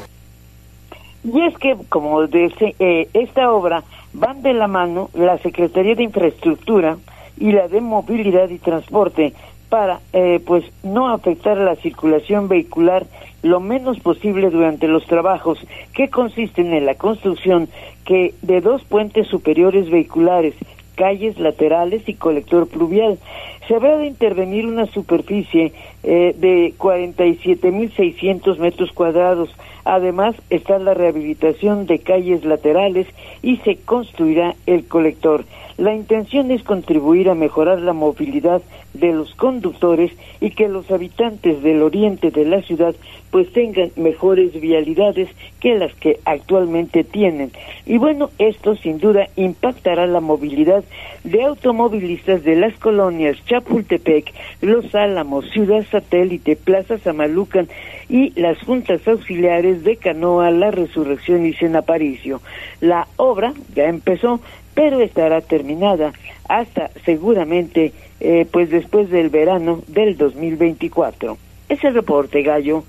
Y 1.25 1.41
es 1.41 1.57
que, 1.57 1.75
como 1.89 2.27
dice, 2.27 2.75
eh, 2.77 3.09
esta 3.13 3.51
obra 3.51 3.83
van 4.13 4.43
de 4.43 4.53
la 4.53 4.67
mano 4.67 5.09
la 5.13 5.37
Secretaría 5.39 5.95
de 5.95 6.03
Infraestructura 6.03 6.97
y 7.39 7.51
la 7.51 7.67
de 7.67 7.81
Movilidad 7.81 8.49
y 8.49 8.59
Transporte 8.59 9.33
para, 9.69 9.99
eh, 10.13 10.39
pues, 10.45 10.63
no 10.83 11.09
afectar 11.09 11.57
la 11.57 11.75
circulación 11.77 12.47
vehicular 12.47 13.07
lo 13.41 13.59
menos 13.59 13.99
posible 13.99 14.51
durante 14.51 14.87
los 14.87 15.05
trabajos 15.05 15.59
que 15.93 16.09
consisten 16.09 16.73
en 16.73 16.85
la 16.85 16.95
construcción 16.95 17.69
que 18.05 18.35
de 18.43 18.61
dos 18.61 18.83
puentes 18.83 19.27
superiores 19.27 19.89
vehiculares, 19.89 20.53
calles 20.95 21.37
laterales 21.39 22.07
y 22.07 22.13
colector 22.13 22.67
pluvial. 22.67 23.19
Se 23.67 23.75
habrá 23.75 23.97
de 23.97 24.07
intervenir 24.07 24.65
una 24.65 24.85
superficie 24.87 25.73
eh, 26.03 26.35
de 26.37 26.73
47.600 26.77 28.57
metros 28.57 28.91
cuadrados 28.91 29.49
Además 29.85 30.35
está 30.49 30.79
la 30.79 30.95
rehabilitación 30.95 31.85
de 31.85 31.99
calles 31.99 32.43
laterales 32.43 33.07
y 33.43 33.57
se 33.57 33.77
construirá 33.77 34.55
el 34.65 34.87
colector. 34.87 35.45
La 35.77 35.93
intención 35.93 36.51
es 36.51 36.63
contribuir 36.63 37.29
a 37.29 37.35
mejorar 37.35 37.81
la 37.81 37.91
movilidad 37.91 38.61
de 38.93 39.11
los 39.11 39.35
conductores 39.35 40.11
y 40.39 40.51
que 40.51 40.69
los 40.69 40.89
habitantes 40.89 41.61
del 41.61 41.81
oriente 41.81 42.31
de 42.31 42.45
la 42.45 42.61
ciudad 42.61 42.95
pues 43.29 43.51
tengan 43.51 43.91
mejores 43.97 44.53
vialidades 44.53 45.27
que 45.59 45.75
las 45.75 45.93
que 45.95 46.21
actualmente 46.23 47.03
tienen. 47.03 47.51
Y 47.85 47.97
bueno, 47.97 48.29
esto 48.39 48.77
sin 48.77 48.99
duda 48.99 49.27
impactará 49.35 50.07
la 50.07 50.21
movilidad 50.21 50.85
de 51.25 51.43
automovilistas 51.43 52.45
de 52.45 52.55
las 52.55 52.73
colonias 52.79 53.35
Chapultepec, 53.45 54.31
Los 54.61 54.95
Álamos, 54.95 55.49
Ciudad 55.51 55.85
Satélite, 55.91 56.55
Plaza 56.55 56.97
Samalucan 56.99 57.67
y 58.07 58.31
las 58.39 58.57
juntas 58.59 59.05
auxiliares 59.05 59.83
de 59.83 59.97
Canoa, 59.97 60.51
La 60.51 60.71
Resurrección 60.71 61.45
y 61.45 61.53
Senaparicio. 61.53 62.39
La 62.79 63.07
obra 63.17 63.53
ya 63.75 63.85
empezó, 63.85 64.39
pero 64.75 65.01
estará 65.01 65.41
terminada 65.41 66.13
hasta 66.47 66.91
seguramente 67.05 67.93
eh, 68.19 68.45
pues 68.51 68.69
después 68.69 69.09
del 69.09 69.29
verano 69.29 69.81
del 69.87 70.15
2024. 70.17 71.37
Es 71.69 71.83
el 71.83 71.95
reporte, 71.95 72.43
Gallo. 72.43 72.83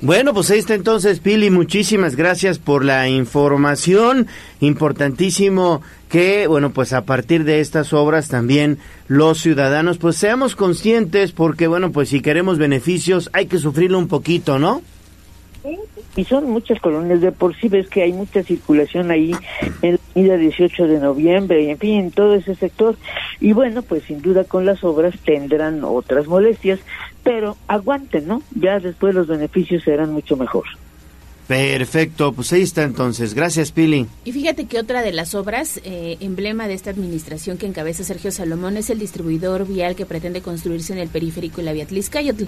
Bueno, 0.00 0.32
pues 0.32 0.48
ahí 0.52 0.60
está 0.60 0.74
entonces, 0.74 1.18
Pili. 1.18 1.50
Muchísimas 1.50 2.14
gracias 2.14 2.60
por 2.60 2.84
la 2.84 3.08
información. 3.08 4.28
Importantísimo 4.60 5.82
que, 6.08 6.46
bueno, 6.46 6.70
pues 6.70 6.92
a 6.92 7.04
partir 7.04 7.42
de 7.42 7.60
estas 7.60 7.92
obras 7.92 8.28
también 8.28 8.78
los 9.08 9.40
ciudadanos, 9.40 9.98
pues 9.98 10.16
seamos 10.16 10.54
conscientes, 10.54 11.32
porque, 11.32 11.66
bueno, 11.66 11.90
pues 11.90 12.10
si 12.10 12.20
queremos 12.20 12.58
beneficios 12.58 13.28
hay 13.32 13.46
que 13.46 13.58
sufrirlo 13.58 13.98
un 13.98 14.06
poquito, 14.06 14.60
¿no? 14.60 14.82
Y 16.16 16.24
son 16.24 16.50
muchas 16.50 16.80
colonias. 16.80 17.20
De 17.20 17.32
por 17.32 17.54
sí 17.56 17.68
ves 17.68 17.88
que 17.88 18.02
hay 18.02 18.12
mucha 18.12 18.42
circulación 18.42 19.10
ahí 19.10 19.32
en 19.82 19.92
la 19.92 20.00
avenida 20.14 20.36
18 20.36 20.86
de 20.86 20.98
noviembre 20.98 21.62
y 21.62 21.70
en 21.70 21.78
fin 21.78 22.00
en 22.00 22.10
todo 22.10 22.34
ese 22.34 22.54
sector. 22.54 22.96
Y 23.40 23.52
bueno 23.52 23.82
pues 23.82 24.04
sin 24.04 24.22
duda 24.22 24.44
con 24.44 24.66
las 24.66 24.82
obras 24.84 25.14
tendrán 25.24 25.84
otras 25.84 26.26
molestias 26.26 26.80
pero 27.22 27.56
aguanten 27.66 28.26
no 28.26 28.42
ya 28.54 28.80
después 28.80 29.14
los 29.14 29.26
beneficios 29.26 29.82
serán 29.84 30.12
mucho 30.12 30.36
mejor 30.36 30.64
Perfecto, 31.48 32.34
pues 32.34 32.52
ahí 32.52 32.60
está 32.60 32.82
entonces. 32.82 33.32
Gracias, 33.32 33.72
Pili. 33.72 34.06
Y 34.26 34.32
fíjate 34.32 34.66
que 34.66 34.78
otra 34.78 35.00
de 35.00 35.12
las 35.12 35.34
obras, 35.34 35.80
eh, 35.82 36.18
emblema 36.20 36.68
de 36.68 36.74
esta 36.74 36.90
administración 36.90 37.56
que 37.56 37.64
encabeza 37.64 38.04
Sergio 38.04 38.30
Salomón, 38.30 38.76
es 38.76 38.90
el 38.90 38.98
distribuidor 38.98 39.66
vial 39.66 39.96
que 39.96 40.04
pretende 40.04 40.42
construirse 40.42 40.92
en 40.92 40.98
el 40.98 41.08
periférico 41.08 41.62
y 41.62 41.64
la 41.64 41.72
vía 41.72 41.86
Tliscayotl. 41.86 42.44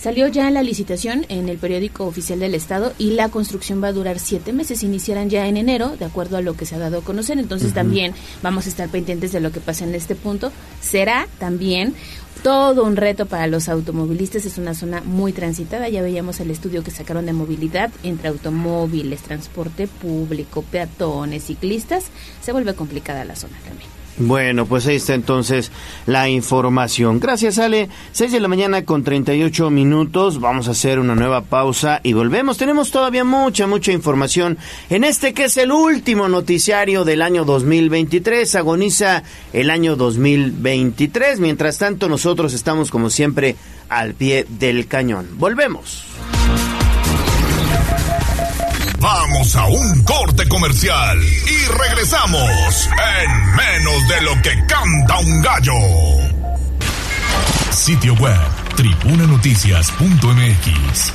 Salió 0.00 0.28
ya 0.28 0.50
la 0.50 0.62
licitación 0.62 1.26
en 1.28 1.50
el 1.50 1.58
periódico 1.58 2.06
oficial 2.06 2.38
del 2.38 2.54
Estado 2.54 2.94
y 2.96 3.10
la 3.10 3.28
construcción 3.28 3.82
va 3.82 3.88
a 3.88 3.92
durar 3.92 4.18
siete 4.18 4.54
meses. 4.54 4.82
Iniciarán 4.82 5.28
ya 5.28 5.46
en 5.46 5.58
enero, 5.58 5.96
de 5.98 6.06
acuerdo 6.06 6.38
a 6.38 6.40
lo 6.40 6.56
que 6.56 6.64
se 6.64 6.76
ha 6.76 6.78
dado 6.78 6.98
a 6.98 7.04
conocer. 7.04 7.38
Entonces 7.38 7.74
también 7.74 8.14
vamos 8.42 8.64
a 8.64 8.70
estar 8.70 8.88
pendientes 8.88 9.32
de 9.32 9.40
lo 9.40 9.52
que 9.52 9.60
pasa 9.60 9.84
en 9.84 9.94
este 9.94 10.14
punto. 10.14 10.52
Será 10.80 11.28
también 11.38 11.94
todo 12.42 12.84
un 12.84 12.96
reto 12.96 13.26
para 13.26 13.46
los 13.46 13.68
automovilistas. 13.68 14.46
Es 14.46 14.58
una 14.58 14.74
zona 14.74 15.02
muy 15.02 15.32
transitada. 15.32 15.88
Ya 15.88 16.02
veíamos 16.02 16.40
el 16.40 16.50
estudio 16.50 16.82
que 16.82 16.90
sacaron 16.90 17.26
de 17.26 17.32
movilidad 17.32 17.90
entre 18.02 18.28
automóviles, 18.28 19.22
transporte 19.22 19.86
público, 19.86 20.62
peatones, 20.62 21.44
ciclistas. 21.44 22.06
Se 22.40 22.52
vuelve 22.52 22.74
complicada 22.74 23.24
la 23.24 23.36
zona 23.36 23.58
también. 23.64 23.97
Bueno, 24.18 24.66
pues 24.66 24.86
ahí 24.86 24.96
está 24.96 25.14
entonces 25.14 25.70
la 26.06 26.28
información. 26.28 27.20
Gracias, 27.20 27.58
Ale. 27.58 27.88
6 28.12 28.32
de 28.32 28.40
la 28.40 28.48
mañana 28.48 28.84
con 28.84 29.04
38 29.04 29.70
minutos. 29.70 30.40
Vamos 30.40 30.66
a 30.68 30.72
hacer 30.72 30.98
una 30.98 31.14
nueva 31.14 31.42
pausa 31.42 32.00
y 32.02 32.14
volvemos. 32.14 32.58
Tenemos 32.58 32.90
todavía 32.90 33.24
mucha, 33.24 33.66
mucha 33.66 33.92
información 33.92 34.58
en 34.90 35.04
este 35.04 35.34
que 35.34 35.44
es 35.44 35.56
el 35.56 35.70
último 35.70 36.28
noticiario 36.28 37.04
del 37.04 37.22
año 37.22 37.44
2023. 37.44 38.54
Agoniza 38.56 39.22
el 39.52 39.70
año 39.70 39.94
2023. 39.94 41.38
Mientras 41.38 41.78
tanto, 41.78 42.08
nosotros 42.08 42.54
estamos 42.54 42.90
como 42.90 43.10
siempre 43.10 43.54
al 43.88 44.14
pie 44.14 44.46
del 44.48 44.88
cañón. 44.88 45.28
Volvemos. 45.38 46.04
Vamos 49.00 49.54
a 49.54 49.66
un 49.66 50.02
corte 50.02 50.48
comercial 50.48 51.22
y 51.22 51.66
regresamos 51.66 52.90
en 53.22 53.54
menos 53.54 54.08
de 54.08 54.22
lo 54.22 54.42
que 54.42 54.66
canta 54.66 55.18
un 55.18 55.40
gallo. 55.40 55.72
Sitio 57.70 58.14
web 58.14 58.40
tribunanoticias.mx. 58.76 61.12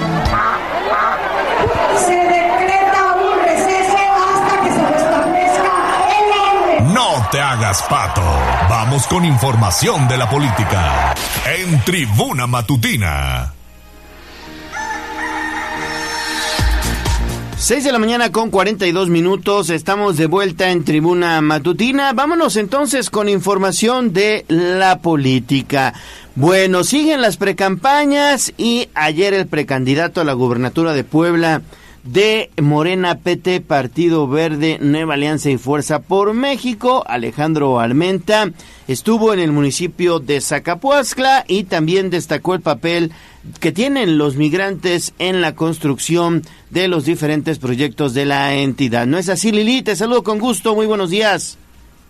te 7.30 7.40
hagas 7.40 7.82
pato. 7.82 8.22
Vamos 8.68 9.06
con 9.06 9.24
información 9.24 10.08
de 10.08 10.16
la 10.16 10.28
política. 10.28 11.14
En 11.44 11.80
Tribuna 11.84 12.46
Matutina. 12.46 13.52
6 17.58 17.84
de 17.84 17.92
la 17.92 17.98
mañana 17.98 18.30
con 18.30 18.50
42 18.50 19.08
minutos, 19.08 19.70
estamos 19.70 20.16
de 20.16 20.26
vuelta 20.26 20.70
en 20.70 20.84
Tribuna 20.84 21.40
Matutina. 21.40 22.12
Vámonos 22.12 22.56
entonces 22.56 23.10
con 23.10 23.28
información 23.28 24.12
de 24.12 24.44
la 24.48 24.98
política. 24.98 25.94
Bueno, 26.34 26.84
siguen 26.84 27.22
las 27.22 27.38
precampañas 27.38 28.52
y 28.58 28.88
ayer 28.94 29.32
el 29.32 29.46
precandidato 29.46 30.20
a 30.20 30.24
la 30.24 30.34
gubernatura 30.34 30.92
de 30.92 31.02
Puebla, 31.02 31.62
de 32.06 32.50
Morena 32.60 33.18
PT, 33.18 33.60
Partido 33.60 34.28
Verde, 34.28 34.78
Nueva 34.80 35.14
Alianza 35.14 35.50
y 35.50 35.58
Fuerza 35.58 36.00
por 36.00 36.34
México, 36.34 37.02
Alejandro 37.06 37.80
Almenta, 37.80 38.50
estuvo 38.86 39.34
en 39.34 39.40
el 39.40 39.52
municipio 39.52 40.20
de 40.20 40.40
Zacapuazcla 40.40 41.44
y 41.48 41.64
también 41.64 42.10
destacó 42.10 42.54
el 42.54 42.60
papel 42.60 43.12
que 43.60 43.72
tienen 43.72 44.18
los 44.18 44.36
migrantes 44.36 45.14
en 45.18 45.40
la 45.40 45.54
construcción 45.54 46.42
de 46.70 46.88
los 46.88 47.04
diferentes 47.04 47.58
proyectos 47.58 48.14
de 48.14 48.24
la 48.24 48.54
entidad. 48.54 49.06
¿No 49.06 49.18
es 49.18 49.28
así, 49.28 49.50
Lili? 49.50 49.82
Te 49.82 49.96
saludo 49.96 50.22
con 50.22 50.38
gusto, 50.38 50.74
muy 50.74 50.86
buenos 50.86 51.10
días. 51.10 51.58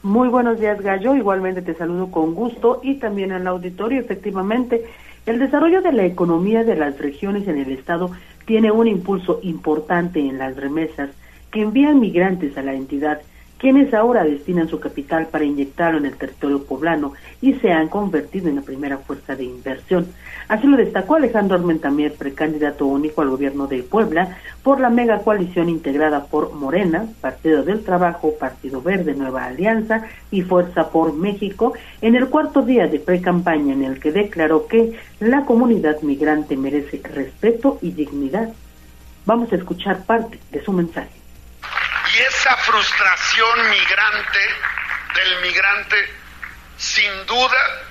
Muy 0.02 0.28
buenos 0.28 0.60
días, 0.60 0.80
Gallo. 0.82 1.16
Igualmente 1.16 1.62
te 1.62 1.74
saludo 1.74 2.10
con 2.10 2.34
gusto 2.34 2.80
y 2.82 2.94
también 2.96 3.32
al 3.32 3.46
auditorio. 3.46 4.00
Efectivamente, 4.00 4.84
el 5.26 5.40
desarrollo 5.40 5.82
de 5.82 5.92
la 5.92 6.04
economía 6.04 6.62
de 6.62 6.76
las 6.76 6.96
regiones 6.98 7.48
en 7.48 7.58
el 7.58 7.72
Estado 7.72 8.12
tiene 8.46 8.70
un 8.70 8.88
impulso 8.88 9.40
importante 9.42 10.20
en 10.20 10.38
las 10.38 10.56
remesas 10.56 11.10
que 11.50 11.62
envían 11.62 12.00
migrantes 12.00 12.56
a 12.56 12.62
la 12.62 12.74
entidad 12.74 13.20
quienes 13.58 13.94
ahora 13.94 14.24
destinan 14.24 14.68
su 14.68 14.78
capital 14.78 15.28
para 15.28 15.44
inyectarlo 15.44 15.98
en 15.98 16.06
el 16.06 16.16
territorio 16.16 16.64
poblano 16.64 17.14
y 17.40 17.54
se 17.54 17.72
han 17.72 17.88
convertido 17.88 18.48
en 18.48 18.56
la 18.56 18.62
primera 18.62 18.98
fuerza 18.98 19.34
de 19.34 19.44
inversión. 19.44 20.06
Así 20.48 20.66
lo 20.66 20.76
destacó 20.76 21.16
Alejandro 21.16 21.56
Armentamier, 21.56 22.14
precandidato 22.14 22.86
único 22.86 23.22
al 23.22 23.30
gobierno 23.30 23.66
de 23.66 23.82
Puebla 23.82 24.36
por 24.62 24.80
la 24.80 24.90
mega 24.90 25.20
coalición 25.20 25.68
integrada 25.68 26.26
por 26.26 26.52
Morena, 26.54 27.06
Partido 27.20 27.62
del 27.62 27.82
Trabajo, 27.82 28.34
Partido 28.38 28.82
Verde, 28.82 29.14
Nueva 29.14 29.46
Alianza 29.46 30.06
y 30.30 30.42
Fuerza 30.42 30.90
por 30.90 31.14
México, 31.14 31.72
en 32.00 32.14
el 32.14 32.28
cuarto 32.28 32.62
día 32.62 32.86
de 32.86 33.00
pre-campaña 33.00 33.72
en 33.72 33.84
el 33.84 33.98
que 33.98 34.12
declaró 34.12 34.66
que 34.66 34.92
la 35.18 35.44
comunidad 35.44 36.02
migrante 36.02 36.56
merece 36.56 37.00
respeto 37.02 37.78
y 37.82 37.90
dignidad. 37.90 38.52
Vamos 39.24 39.52
a 39.52 39.56
escuchar 39.56 40.04
parte 40.04 40.38
de 40.52 40.62
su 40.62 40.72
mensaje. 40.72 41.25
Y 42.16 42.18
esa 42.18 42.56
frustración 42.56 43.68
migrante 43.68 44.54
del 45.16 45.40
migrante, 45.42 46.14
sin 46.78 47.26
duda, 47.26 47.82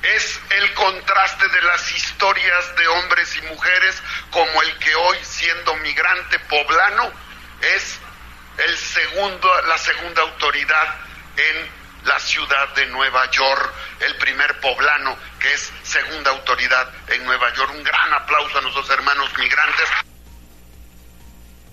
es 0.00 0.40
el 0.50 0.72
contraste 0.72 1.46
de 1.46 1.60
las 1.60 1.92
historias 1.92 2.76
de 2.76 2.88
hombres 2.88 3.36
y 3.36 3.42
mujeres 3.42 4.02
como 4.30 4.62
el 4.62 4.78
que 4.78 4.94
hoy 4.94 5.18
siendo 5.24 5.74
migrante 5.76 6.38
poblano 6.38 7.12
es 7.60 7.98
el 8.56 8.78
segundo 8.78 9.62
la 9.66 9.76
segunda 9.76 10.22
autoridad 10.22 10.94
en 11.36 11.70
la 12.04 12.18
ciudad 12.18 12.68
de 12.70 12.86
Nueva 12.86 13.30
York, 13.30 13.74
el 14.00 14.16
primer 14.16 14.58
poblano 14.60 15.18
que 15.38 15.52
es 15.52 15.70
segunda 15.82 16.30
autoridad 16.30 16.88
en 17.08 17.26
Nueva 17.26 17.52
York. 17.52 17.72
Un 17.74 17.84
gran 17.84 18.14
aplauso 18.14 18.56
a 18.56 18.62
nuestros 18.62 18.88
hermanos 18.88 19.36
migrantes. 19.36 19.88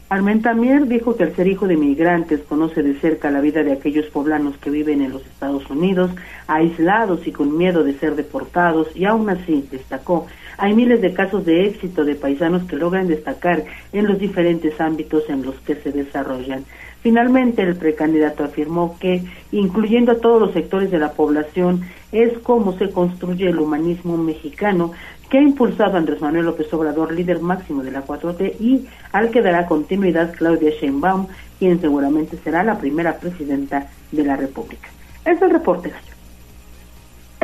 Armentamier 0.07 0.85
dijo 0.85 1.15
que 1.15 1.23
al 1.23 1.35
ser 1.35 1.47
hijo 1.47 1.67
de 1.67 1.77
migrantes 1.77 2.41
conoce 2.47 2.83
de 2.83 2.93
cerca 2.99 3.31
la 3.31 3.41
vida 3.41 3.63
de 3.63 3.73
aquellos 3.73 4.05
poblanos 4.05 4.55
que 4.57 4.69
viven 4.69 5.01
en 5.01 5.11
los 5.11 5.25
Estados 5.25 5.67
Unidos, 5.67 6.11
aislados 6.45 7.25
y 7.25 7.31
con 7.31 7.57
miedo 7.57 7.83
de 7.83 7.97
ser 7.97 8.15
deportados, 8.15 8.87
y 8.95 9.05
aún 9.05 9.27
así, 9.31 9.67
destacó, 9.71 10.27
hay 10.57 10.75
miles 10.75 11.01
de 11.01 11.13
casos 11.13 11.43
de 11.43 11.65
éxito 11.65 12.05
de 12.05 12.13
paisanos 12.13 12.63
que 12.65 12.75
logran 12.75 13.07
destacar 13.07 13.63
en 13.93 14.05
los 14.05 14.19
diferentes 14.19 14.79
ámbitos 14.79 15.23
en 15.27 15.41
los 15.41 15.55
que 15.61 15.75
se 15.75 15.91
desarrollan. 15.91 16.65
Finalmente, 17.01 17.61
el 17.61 17.75
precandidato 17.75 18.43
afirmó 18.43 18.97
que, 18.99 19.21
incluyendo 19.51 20.13
a 20.13 20.19
todos 20.19 20.39
los 20.39 20.53
sectores 20.53 20.89
de 20.89 20.97
la 20.97 21.11
población, 21.11 21.81
es 22.11 22.37
como 22.39 22.77
se 22.77 22.89
construye 22.89 23.49
el 23.49 23.59
humanismo 23.59 24.17
mexicano, 24.17 24.91
que 25.29 25.37
ha 25.37 25.41
impulsado 25.41 25.97
Andrés 25.97 26.21
Manuel 26.21 26.45
López 26.45 26.71
Obrador, 26.73 27.11
líder 27.13 27.41
máximo 27.41 27.83
de 27.83 27.91
la 27.91 28.05
4T, 28.05 28.59
y 28.59 28.85
al 29.11 29.31
que 29.31 29.41
dará 29.41 29.65
continuidad 29.65 30.33
Claudia 30.35 30.71
Sheinbaum, 30.71 31.27
quien 31.59 31.81
seguramente 31.81 32.37
será 32.43 32.63
la 32.63 32.77
primera 32.77 33.17
presidenta 33.17 33.89
de 34.11 34.23
la 34.23 34.35
República. 34.35 34.89
Es 35.25 35.41
el 35.41 35.49
reporte, 35.49 35.91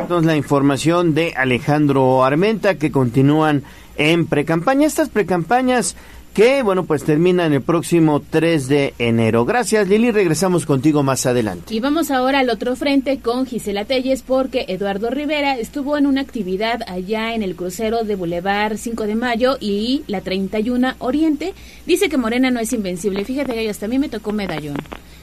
la 0.08 0.36
información 0.36 1.14
de 1.14 1.32
Alejandro 1.36 2.24
Armenta 2.24 2.74
que 2.74 2.90
continúan 2.90 3.62
en 3.96 4.26
precampaña. 4.26 4.86
Estas 4.86 5.08
precampañas 5.08 5.96
que, 6.34 6.62
bueno, 6.62 6.84
pues 6.84 7.04
termina 7.04 7.46
en 7.46 7.52
el 7.52 7.62
próximo 7.62 8.22
3 8.28 8.68
de 8.68 8.94
enero. 8.98 9.44
Gracias, 9.44 9.88
Lili. 9.88 10.10
Regresamos 10.10 10.66
contigo 10.66 11.02
más 11.02 11.26
adelante. 11.26 11.74
Y 11.74 11.80
vamos 11.80 12.10
ahora 12.10 12.40
al 12.40 12.50
otro 12.50 12.74
frente 12.76 13.20
con 13.20 13.46
Gisela 13.46 13.84
Telles 13.84 14.22
porque 14.22 14.64
Eduardo 14.68 15.10
Rivera 15.10 15.58
estuvo 15.58 15.96
en 15.96 16.06
una 16.06 16.22
actividad 16.22 16.80
allá 16.86 17.34
en 17.34 17.42
el 17.42 17.56
crucero 17.56 18.04
de 18.04 18.16
Boulevard 18.16 18.76
5 18.76 19.04
de 19.04 19.14
Mayo 19.14 19.56
y 19.60 20.02
la 20.06 20.20
31 20.20 20.94
Oriente. 20.98 21.54
Dice 21.86 22.08
que 22.08 22.16
Morena 22.16 22.50
no 22.50 22.60
es 22.60 22.72
invencible. 22.72 23.24
Fíjate 23.24 23.52
que 23.52 23.68
hasta 23.68 23.86
a 23.86 23.88
mí 23.88 23.98
me 23.98 24.08
tocó 24.08 24.32
medallón 24.32 24.76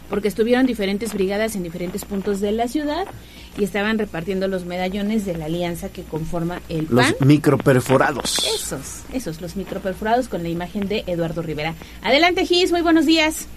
porque 0.09 0.27
estuvieron 0.27 0.65
diferentes 0.65 1.13
brigadas 1.13 1.55
en 1.55 1.63
diferentes 1.63 2.05
puntos 2.05 2.39
de 2.39 2.51
la 2.51 2.67
ciudad 2.67 3.05
y 3.57 3.63
estaban 3.63 3.99
repartiendo 3.99 4.47
los 4.47 4.65
medallones 4.65 5.25
de 5.25 5.37
la 5.37 5.45
alianza 5.45 5.89
que 5.89 6.03
conforma 6.03 6.61
el 6.69 6.85
PAN. 6.85 7.15
Los 7.19 7.21
microperforados. 7.21 8.39
Esos, 8.53 9.03
esos, 9.13 9.41
los 9.41 9.55
microperforados 9.55 10.27
con 10.27 10.43
la 10.43 10.49
imagen 10.49 10.87
de 10.87 11.03
Eduardo 11.07 11.41
Rivera. 11.41 11.75
Adelante, 12.01 12.45
Gis, 12.45 12.71
muy 12.71 12.81
buenos 12.81 13.05
días. 13.05 13.47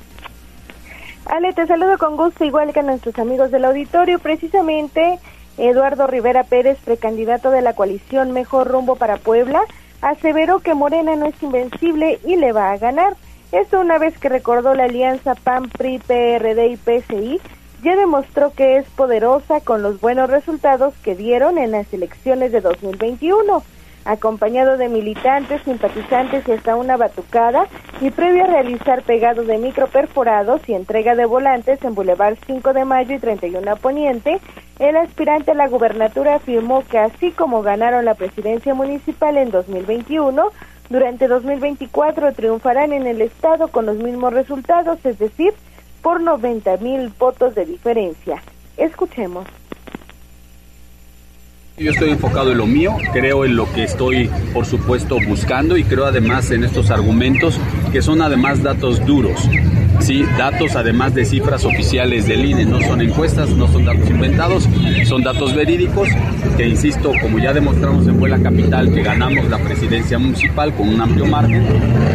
Ale, 1.27 1.53
te 1.53 1.67
saludo 1.67 1.99
con 1.99 2.17
gusto, 2.17 2.45
igual 2.45 2.73
que 2.73 2.81
a 2.81 2.83
nuestros 2.83 3.17
amigos 3.19 3.51
del 3.51 3.65
auditorio. 3.65 4.19
Precisamente, 4.19 5.19
Eduardo 5.57 6.07
Rivera 6.07 6.45
Pérez, 6.45 6.79
precandidato 6.85 7.51
de 7.51 7.63
la 7.63 7.75
coalición 7.75 8.33
Mejor 8.33 8.69
Rumbo 8.69 8.97
para 8.97 9.19
Puebla, 9.19 9.63
aseveró 10.01 10.61
que 10.61 10.75
Morena 10.75 11.15
no 11.15 11.27
es 11.27 11.41
invencible 11.43 12.19
y 12.25 12.37
le 12.37 12.53
va 12.53 12.73
a 12.73 12.79
ganar. 12.79 13.17
Esto 13.53 13.81
una 13.81 13.99
vez 13.99 14.19
que 14.19 14.31
recordó 14.31 14.75
la 14.75 14.85
alianza 14.85 15.35
PAN, 15.35 15.69
PRI, 15.69 15.99
PRD 15.99 16.69
y 16.69 16.77
PSI, 16.77 17.41
ya 17.83 17.97
demostró 17.97 18.53
que 18.55 18.79
es 18.79 18.87
poderosa 18.89 19.61
con 19.61 19.83
los 19.83 20.01
buenos 20.01 20.31
resultados 20.31 20.95
que 21.05 21.15
dieron 21.15 21.59
en 21.59 21.73
las 21.73 21.93
elecciones 21.93 22.51
de 22.51 22.63
2021 22.63 23.63
acompañado 24.05 24.77
de 24.77 24.89
militantes, 24.89 25.63
simpatizantes 25.63 26.47
y 26.49 26.53
hasta 26.53 26.77
una 26.77 26.97
batucada, 26.97 27.67
y 28.01 28.11
previo 28.11 28.45
a 28.45 28.49
realizar 28.49 29.03
pegado 29.03 29.45
de 29.45 29.59
microperforados 29.59 30.69
y 30.69 30.75
entrega 30.75 31.15
de 31.15 31.25
volantes 31.25 31.83
en 31.85 31.95
Boulevard 31.95 32.37
5 32.47 32.73
de 32.73 32.85
Mayo 32.85 33.15
y 33.15 33.19
31 33.19 33.77
Poniente, 33.77 34.41
el 34.79 34.97
aspirante 34.97 35.53
a 35.53 35.55
la 35.55 35.69
gubernatura 35.69 36.37
afirmó 36.37 36.83
que 36.89 36.99
así 36.99 37.31
como 37.31 37.63
ganaron 37.63 38.05
la 38.05 38.15
presidencia 38.15 38.75
municipal 38.75 39.37
en 39.37 39.51
2021, 39.51 40.51
durante 40.93 41.27
2024 41.27 42.35
triunfarán 42.35 42.93
en 42.93 43.07
el 43.07 43.23
estado 43.23 43.69
con 43.69 43.87
los 43.87 43.97
mismos 43.97 44.33
resultados, 44.35 44.99
es 45.05 45.19
decir, 45.19 45.55
por 46.03 46.21
90 46.21 46.77
mil 46.77 47.09
votos 47.19 47.55
de 47.55 47.65
diferencia. 47.65 48.43
Escuchemos. 48.77 49.47
Yo 51.79 51.91
estoy 51.91 52.11
enfocado 52.11 52.53
en 52.53 52.59
lo 52.59 52.67
mío, 52.67 52.97
creo 53.15 53.47
en 53.47 53.57
lo 53.57 53.73
que 53.73 53.85
estoy, 53.85 54.29
por 54.53 54.67
supuesto, 54.67 55.17
buscando 55.27 55.79
y 55.79 55.85
creo 55.85 56.05
además 56.05 56.51
en 56.51 56.65
estos 56.65 56.91
argumentos 56.91 57.59
que 57.91 58.03
son 58.03 58.21
además 58.21 58.63
datos 58.63 59.05
duros. 59.07 59.49
Sí, 60.01 60.25
datos 60.37 60.77
además 60.77 61.15
de 61.15 61.25
cifras 61.25 61.65
oficiales 61.65 62.27
del 62.27 62.45
INE, 62.45 62.67
no 62.67 62.81
son 62.81 63.01
encuestas, 63.01 63.51
no 63.51 63.69
son 63.69 63.85
datos 63.85 64.11
inventados, 64.11 64.69
son 65.07 65.23
datos 65.23 65.55
verídicos 65.55 66.09
que, 66.57 66.69
insisto, 66.69 67.13
como 67.23 67.39
ya 67.39 67.53
demostramos 67.53 68.07
en 68.07 68.17
Puebla 68.17 68.39
Capital, 68.43 68.93
que 68.93 69.03
ganamos 69.03 69.49
la 69.49 69.59
presidencia 69.59 70.19
municipal 70.19 70.75
con 70.75 70.89
un 70.89 71.01
amplio 71.01 71.25
margen, 71.27 71.65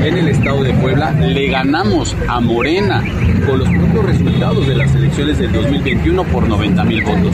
en 0.03 0.17
el 0.17 0.27
estado 0.27 0.63
de 0.63 0.73
Puebla 0.73 1.11
le 1.11 1.47
ganamos 1.47 2.15
a 2.27 2.39
Morena 2.41 3.03
con 3.47 3.59
los 3.59 3.69
propios 3.69 4.05
resultados 4.05 4.67
de 4.67 4.75
las 4.75 4.93
elecciones 4.93 5.37
del 5.39 5.53
2021 5.53 6.23
por 6.25 6.47
90 6.47 6.83
mil 6.83 7.01
votos. 7.03 7.33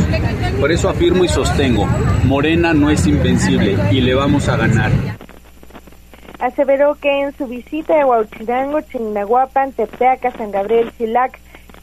Por 0.59 0.71
eso 0.71 0.87
afirmo 0.87 1.25
y 1.25 1.27
sostengo, 1.27 1.87
Morena 2.25 2.73
no 2.73 2.89
es 2.89 3.05
invencible 3.07 3.77
y 3.91 4.01
le 4.01 4.13
vamos 4.13 4.47
a 4.49 4.57
ganar 4.57 4.91
aseveró 6.43 6.95
que 6.95 7.21
en 7.21 7.35
su 7.37 7.47
visita 7.47 8.01
a 8.01 8.05
Huachinango, 8.05 8.81
Chignahuapan, 8.81 9.71
Tepeaca, 9.71 10.31
San 10.31 10.51
Gabriel, 10.51 10.91
Chilac, 10.97 11.39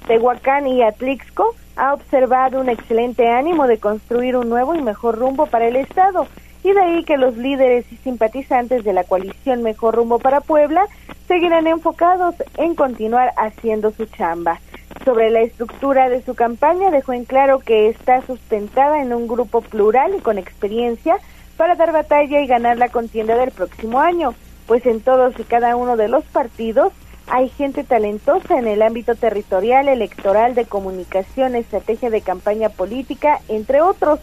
Tehuacán 0.06 0.66
y 0.66 0.82
Atlixco, 0.82 1.54
ha 1.76 1.94
observado 1.94 2.60
un 2.60 2.68
excelente 2.68 3.26
ánimo 3.26 3.66
de 3.66 3.78
construir 3.78 4.36
un 4.36 4.50
nuevo 4.50 4.74
y 4.74 4.82
mejor 4.82 5.18
rumbo 5.18 5.46
para 5.46 5.66
el 5.66 5.76
Estado, 5.76 6.26
y 6.62 6.72
de 6.72 6.80
ahí 6.80 7.04
que 7.04 7.16
los 7.16 7.38
líderes 7.38 7.90
y 7.90 7.96
simpatizantes 7.96 8.84
de 8.84 8.92
la 8.92 9.04
coalición 9.04 9.62
Mejor 9.62 9.94
Rumbo 9.94 10.18
para 10.18 10.42
Puebla 10.42 10.86
seguirán 11.26 11.66
enfocados 11.66 12.34
en 12.58 12.74
continuar 12.74 13.32
haciendo 13.38 13.92
su 13.92 14.04
chamba. 14.04 14.60
Sobre 15.04 15.30
la 15.30 15.40
estructura 15.40 16.08
de 16.08 16.22
su 16.22 16.34
campaña 16.34 16.90
dejó 16.90 17.12
en 17.12 17.24
claro 17.24 17.60
que 17.60 17.88
está 17.88 18.24
sustentada 18.26 19.00
en 19.00 19.12
un 19.12 19.26
grupo 19.28 19.62
plural 19.62 20.14
y 20.14 20.20
con 20.20 20.38
experiencia 20.38 21.16
para 21.56 21.74
dar 21.74 21.92
batalla 21.92 22.40
y 22.40 22.46
ganar 22.46 22.78
la 22.78 22.88
contienda 22.88 23.36
del 23.36 23.50
próximo 23.50 24.00
año 24.00 24.34
pues 24.70 24.86
en 24.86 25.00
todos 25.00 25.34
y 25.36 25.42
cada 25.42 25.74
uno 25.74 25.96
de 25.96 26.06
los 26.06 26.22
partidos 26.26 26.92
hay 27.26 27.48
gente 27.48 27.82
talentosa 27.82 28.56
en 28.56 28.68
el 28.68 28.82
ámbito 28.82 29.16
territorial, 29.16 29.88
electoral, 29.88 30.54
de 30.54 30.64
comunicación, 30.64 31.56
estrategia 31.56 32.08
de 32.08 32.20
campaña 32.20 32.68
política, 32.68 33.40
entre 33.48 33.80
otros. 33.80 34.20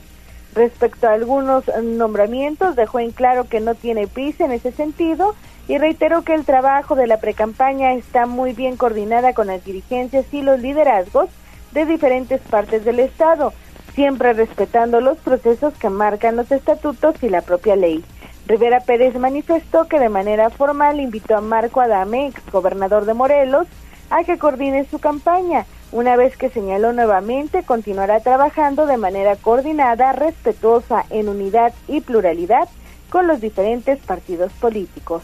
Respecto 0.56 1.08
a 1.08 1.14
algunos 1.14 1.66
nombramientos, 1.84 2.78
dejó 2.78 3.00
en 3.00 3.12
claro 3.12 3.44
que 3.50 3.60
no 3.60 3.76
tiene 3.76 4.08
prisa 4.08 4.46
en 4.46 4.54
ese 4.54 4.72
sentido 4.72 5.36
y 5.68 5.78
reiteró 5.78 6.24
que 6.24 6.34
el 6.34 6.46
trabajo 6.46 6.96
de 6.96 7.08
la 7.08 7.20
precampaña 7.20 7.94
está 7.94 8.26
muy 8.26 8.54
bien 8.54 8.78
coordinada 8.78 9.34
con 9.34 9.48
las 9.48 9.64
dirigencias 9.66 10.26
y 10.32 10.42
los 10.42 10.60
liderazgos 10.60 11.30
de 11.72 11.86
diferentes 11.86 12.40
partes 12.42 12.86
del 12.86 13.00
Estado, 13.00 13.54
siempre 13.94 14.34
respetando 14.34 15.02
los 15.02 15.18
procesos 15.18 15.74
que 15.74 15.90
marcan 15.90 16.38
los 16.38 16.52
estatutos 16.52 17.22
y 17.22 17.30
la 17.30 17.42
propia 17.42 17.76
ley. 17.76 18.04
Rivera 18.46 18.80
Pérez 18.80 19.16
manifestó 19.16 19.88
que 19.90 20.00
de 20.00 20.08
manera 20.08 20.50
formal 20.50 21.02
invitó 21.02 21.36
a 21.36 21.42
Marco 21.42 21.82
Adame, 21.82 22.28
ex 22.28 22.42
gobernador 22.50 23.06
de 23.06 23.14
Morelos, 23.14 23.68
a 24.10 24.24
que 24.24 24.38
coordine 24.38 24.86
su 24.86 25.00
campaña, 25.00 25.66
una 25.92 26.16
vez 26.16 26.38
que 26.38 26.50
señaló 26.50 26.94
nuevamente 26.94 27.64
continuará 27.64 28.22
trabajando 28.22 28.86
de 28.86 28.96
manera 28.96 29.36
coordinada, 29.36 30.14
respetuosa, 30.14 31.06
en 31.10 31.28
unidad 31.28 31.74
y 31.90 32.00
pluralidad 32.00 32.70
con 33.10 33.28
los 33.28 33.42
diferentes 33.42 34.00
partidos 34.00 34.54
políticos. 34.54 35.24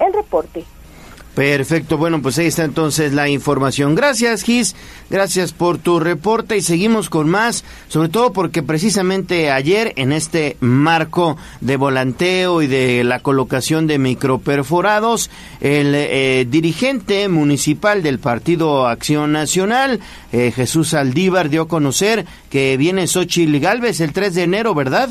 El 0.00 0.12
reporte. 0.12 0.64
Perfecto, 1.34 1.96
bueno, 1.96 2.20
pues 2.20 2.36
ahí 2.38 2.46
está 2.48 2.64
entonces 2.64 3.12
la 3.12 3.28
información. 3.28 3.94
Gracias, 3.94 4.42
Gis, 4.42 4.74
gracias 5.10 5.52
por 5.52 5.78
tu 5.78 6.00
reporte 6.00 6.56
y 6.56 6.60
seguimos 6.60 7.08
con 7.08 7.30
más, 7.30 7.64
sobre 7.86 8.08
todo 8.08 8.32
porque 8.32 8.64
precisamente 8.64 9.50
ayer 9.52 9.92
en 9.94 10.10
este 10.10 10.56
marco 10.58 11.36
de 11.60 11.76
volanteo 11.76 12.62
y 12.62 12.66
de 12.66 13.04
la 13.04 13.20
colocación 13.20 13.86
de 13.86 14.00
microperforados, 14.00 15.30
el 15.60 15.94
eh, 15.94 16.46
dirigente 16.50 17.28
municipal 17.28 18.02
del 18.02 18.18
Partido 18.18 18.88
Acción 18.88 19.30
Nacional, 19.30 20.00
eh, 20.32 20.50
Jesús 20.50 20.94
Aldívar, 20.94 21.48
dio 21.48 21.62
a 21.62 21.68
conocer 21.68 22.26
que 22.50 22.76
viene 22.76 23.06
Xochitl 23.06 23.60
Galvez 23.60 24.00
el 24.00 24.12
3 24.12 24.34
de 24.34 24.42
enero, 24.42 24.74
¿verdad? 24.74 25.10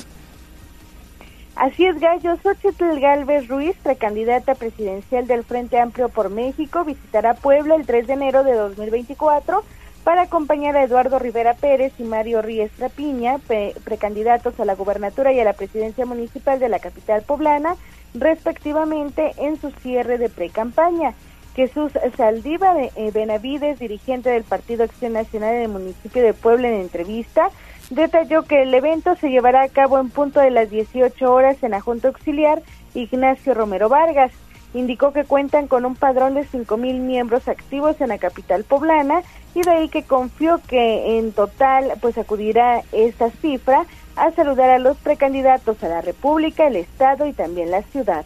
Así 1.60 1.86
es, 1.86 2.00
Gallo. 2.00 2.38
Xochitl 2.42 3.02
Galvez 3.02 3.50
Ruiz, 3.50 3.76
precandidata 3.84 4.56
presidencial 4.56 5.28
del 5.28 5.44
Frente 5.44 5.78
Amplio 5.78 6.08
por 6.08 6.30
México, 6.30 6.86
visitará 6.86 7.34
Puebla 7.34 7.76
el 7.76 7.86
3 7.86 8.08
de 8.08 8.14
enero 8.14 8.46
de 8.46 8.54
2024 8.54 9.62
para 10.06 10.22
acompañar 10.22 10.78
a 10.78 10.86
Eduardo 10.86 11.20
Rivera 11.20 11.56
Pérez 11.56 11.92
y 12.00 12.04
Mario 12.04 12.42
Ríez 12.42 12.72
Trapiña, 12.72 13.40
precandidatos 13.84 14.58
a 14.58 14.64
la 14.64 14.76
gubernatura 14.76 15.34
y 15.34 15.42
a 15.42 15.44
la 15.44 15.52
presidencia 15.52 16.06
municipal 16.06 16.60
de 16.60 16.70
la 16.70 16.80
capital 16.80 17.24
poblana, 17.24 17.76
respectivamente 18.14 19.34
en 19.38 19.60
su 19.60 19.72
cierre 19.72 20.18
de 20.18 20.30
precampaña. 20.30 21.14
Jesús 21.58 21.92
Saldívar 22.16 22.78
eh, 22.78 23.12
Benavides, 23.14 23.80
dirigente 23.80 24.30
del 24.30 24.46
Partido 24.46 24.86
Acción 24.86 25.12
Nacional 25.12 25.56
en 25.56 25.62
el 25.64 25.68
municipio 25.68 26.24
de 26.24 26.34
Puebla, 26.34 26.70
en 26.70 26.76
entrevista, 26.76 27.50
detalló 27.90 28.44
que 28.44 28.64
el 28.64 28.74
evento 28.74 29.16
se 29.16 29.30
llevará 29.30 29.64
a 29.64 29.70
cabo 29.70 30.00
en 30.00 30.10
punto 30.10 30.40
de 30.40 30.52
las 30.52 30.70
18 30.70 31.34
horas 31.34 31.62
en 31.64 31.72
la 31.72 31.82
Junta 31.82 32.10
Auxiliar 32.10 32.62
Ignacio 32.94 33.54
Romero 33.54 33.90
Vargas. 33.90 34.32
Indicó 34.74 35.14
que 35.14 35.24
cuentan 35.24 35.68
con 35.68 35.86
un 35.86 35.96
padrón 35.96 36.36
de 36.36 36.46
mil 36.78 37.00
miembros 37.00 37.48
activos 37.48 38.00
en 38.02 38.10
la 38.10 38.20
capital 38.20 38.64
poblana 38.64 39.24
y 39.56 39.62
de 39.62 39.72
ahí 39.72 39.90
que 39.90 40.04
confió 40.04 40.62
que 40.68 41.18
en 41.18 41.32
total 41.32 41.94
pues 42.02 42.18
acudirá 42.20 42.84
esta 42.92 43.32
cifra 43.32 43.86
a 44.16 44.32
saludar 44.32 44.70
a 44.70 44.80
los 44.80 44.98
precandidatos 44.98 45.84
a 45.84 45.90
la 45.90 46.02
República, 46.02 46.68
el 46.68 46.76
Estado 46.76 47.26
y 47.26 47.34
también 47.34 47.72
la 47.72 47.82
ciudad. 47.82 48.26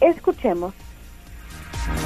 Escuchemos. 0.00 0.74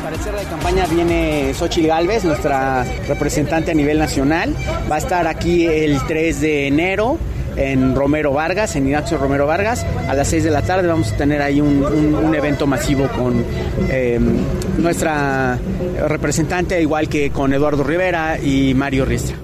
Para 0.03 0.17
el 0.17 0.23
cierre 0.23 0.41
de 0.41 0.47
campaña 0.47 0.87
viene 0.87 1.53
Xochitl 1.55 1.89
Galvez, 1.89 2.25
nuestra 2.25 2.85
representante 3.07 3.71
a 3.73 3.75
nivel 3.75 3.99
nacional. 3.99 4.55
Va 4.91 4.97
a 4.97 4.99
estar 4.99 5.27
aquí 5.27 5.67
el 5.67 6.01
3 6.07 6.41
de 6.41 6.67
enero 6.67 7.19
en 7.57 7.95
Romero 7.95 8.33
Vargas, 8.33 8.77
en 8.77 8.87
Ignacio 8.87 9.19
Romero 9.19 9.47
Vargas. 9.47 9.85
A 10.09 10.15
las 10.15 10.29
6 10.29 10.45
de 10.45 10.51
la 10.51 10.63
tarde 10.63 10.87
vamos 10.87 11.13
a 11.13 11.17
tener 11.17 11.43
ahí 11.43 11.61
un, 11.61 12.35
evento 12.35 12.67
masivo 12.67 13.09
con 13.09 13.45
em, 13.91 14.39
nuestra 14.79 15.59
representante, 16.07 16.81
igual 16.81 17.09
que 17.09 17.31
con 17.31 17.53
Eduardo 17.53 17.83
Rivera 17.83 18.39
y 18.39 18.75
Mario 18.75 19.05
Ristra. 19.05 19.37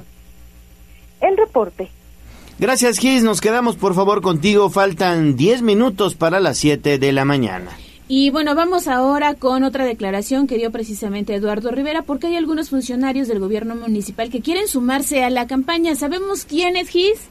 El 1.21 1.37
reporte. 1.37 1.89
Gracias, 2.59 2.99
Gis. 2.99 3.25
Nos 3.25 3.41
quedamos, 3.41 3.77
por 3.77 3.95
favor, 3.95 4.23
contigo. 4.23 4.71
Faltan 4.71 5.37
10 5.37 5.63
minutos 5.63 6.15
para 6.15 6.39
las 6.39 6.59
7 6.59 6.99
de 6.99 7.13
la 7.13 7.25
mañana. 7.25 7.71
Y 8.07 8.29
bueno, 8.29 8.55
vamos 8.55 8.87
ahora 8.87 9.35
con 9.35 9.65
otra 9.65 9.87
declaración 9.87 10.47
que 10.47 10.57
dio 10.57 10.71
precisamente 10.71 11.35
Eduardo 11.35 11.71
Rivera, 11.71 12.03
porque 12.03 12.27
hay 12.27 12.37
algunos 12.37 12.69
funcionarios 12.69 13.29
del 13.29 13.41
gobierno 13.41 13.75
municipal 13.77 14.31
que 14.31 14.43
quieren 14.43 14.69
sumarse 14.69 15.25
a 15.25 15.31
la 15.31 15.47
campaña. 15.47 15.95
¿Sabemos 15.95 16.45
quién 16.45 16.77
es 16.77 16.91
Gis? 16.91 17.31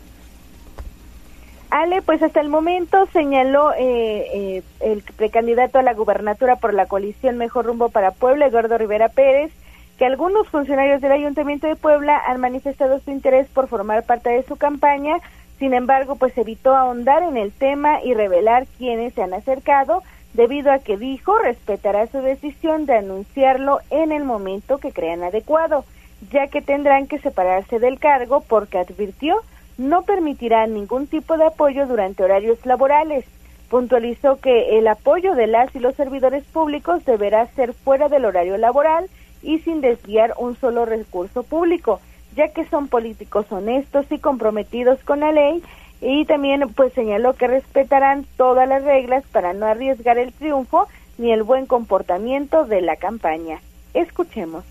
Ale, 1.69 2.01
pues 2.01 2.21
hasta 2.23 2.39
el 2.39 2.49
momento 2.49 3.05
señaló 3.13 3.71
eh, 3.73 4.27
eh, 4.33 4.63
el 4.79 5.03
precandidato 5.15 5.77
a 5.77 5.83
la 5.83 5.93
gubernatura 5.93 6.55
por 6.55 6.73
la 6.73 6.87
coalición 6.87 7.37
Mejor 7.37 7.65
Rumbo 7.65 7.89
para 7.89 8.11
Puebla, 8.11 8.47
Eduardo 8.47 8.77
Rivera 8.77 9.09
Pérez, 9.09 9.51
que 9.97 10.05
algunos 10.05 10.47
funcionarios 10.49 11.01
del 11.01 11.11
Ayuntamiento 11.11 11.67
de 11.67 11.75
Puebla 11.75 12.19
han 12.27 12.39
manifestado 12.39 12.99
su 12.99 13.11
interés 13.11 13.47
por 13.47 13.67
formar 13.67 14.03
parte 14.03 14.31
de 14.31 14.43
su 14.43 14.55
campaña, 14.55 15.17
sin 15.59 15.73
embargo, 15.73 16.15
pues 16.15 16.37
evitó 16.37 16.75
ahondar 16.75 17.23
en 17.23 17.37
el 17.37 17.51
tema 17.51 18.03
y 18.03 18.13
revelar 18.13 18.65
quiénes 18.77 19.13
se 19.13 19.21
han 19.21 19.33
acercado 19.33 20.03
debido 20.33 20.71
a 20.71 20.79
que 20.79 20.97
dijo 20.97 21.37
respetará 21.37 22.07
su 22.07 22.19
decisión 22.19 22.85
de 22.85 22.97
anunciarlo 22.97 23.79
en 23.89 24.11
el 24.11 24.23
momento 24.23 24.77
que 24.77 24.91
crean 24.91 25.23
adecuado, 25.23 25.85
ya 26.31 26.47
que 26.47 26.61
tendrán 26.61 27.07
que 27.07 27.19
separarse 27.19 27.79
del 27.79 27.99
cargo 27.99 28.41
porque 28.41 28.79
advirtió 28.79 29.41
no 29.77 30.03
permitirá 30.03 30.67
ningún 30.67 31.07
tipo 31.07 31.37
de 31.37 31.45
apoyo 31.45 31.87
durante 31.87 32.23
horarios 32.23 32.63
laborales. 32.65 33.25
Puntualizó 33.69 34.39
que 34.39 34.77
el 34.77 34.87
apoyo 34.87 35.33
de 35.33 35.47
las 35.47 35.75
y 35.75 35.79
los 35.79 35.95
servidores 35.95 36.43
públicos 36.45 37.03
deberá 37.05 37.47
ser 37.55 37.73
fuera 37.73 38.07
del 38.07 38.25
horario 38.25 38.57
laboral 38.57 39.09
y 39.41 39.59
sin 39.59 39.81
desviar 39.81 40.33
un 40.37 40.55
solo 40.57 40.85
recurso 40.85 41.43
público, 41.43 41.99
ya 42.35 42.49
que 42.49 42.65
son 42.65 42.87
políticos 42.87 43.45
honestos 43.49 44.05
y 44.11 44.19
comprometidos 44.19 45.03
con 45.03 45.21
la 45.21 45.31
ley 45.31 45.63
y 46.03 46.25
también 46.25 46.67
pues 46.75 46.91
señaló 46.93 47.33
que 47.33 47.47
respetarán 47.47 48.25
todas 48.35 48.67
las 48.67 48.83
reglas 48.83 49.23
para 49.31 49.53
no 49.53 49.65
arriesgar 49.65 50.17
el 50.17 50.33
triunfo 50.33 50.87
ni 51.17 51.31
el 51.31 51.43
buen 51.43 51.65
comportamiento 51.65 52.65
de 52.65 52.81
la 52.81 52.97
campaña. 52.97 53.61
Escuchemos. 53.93 54.65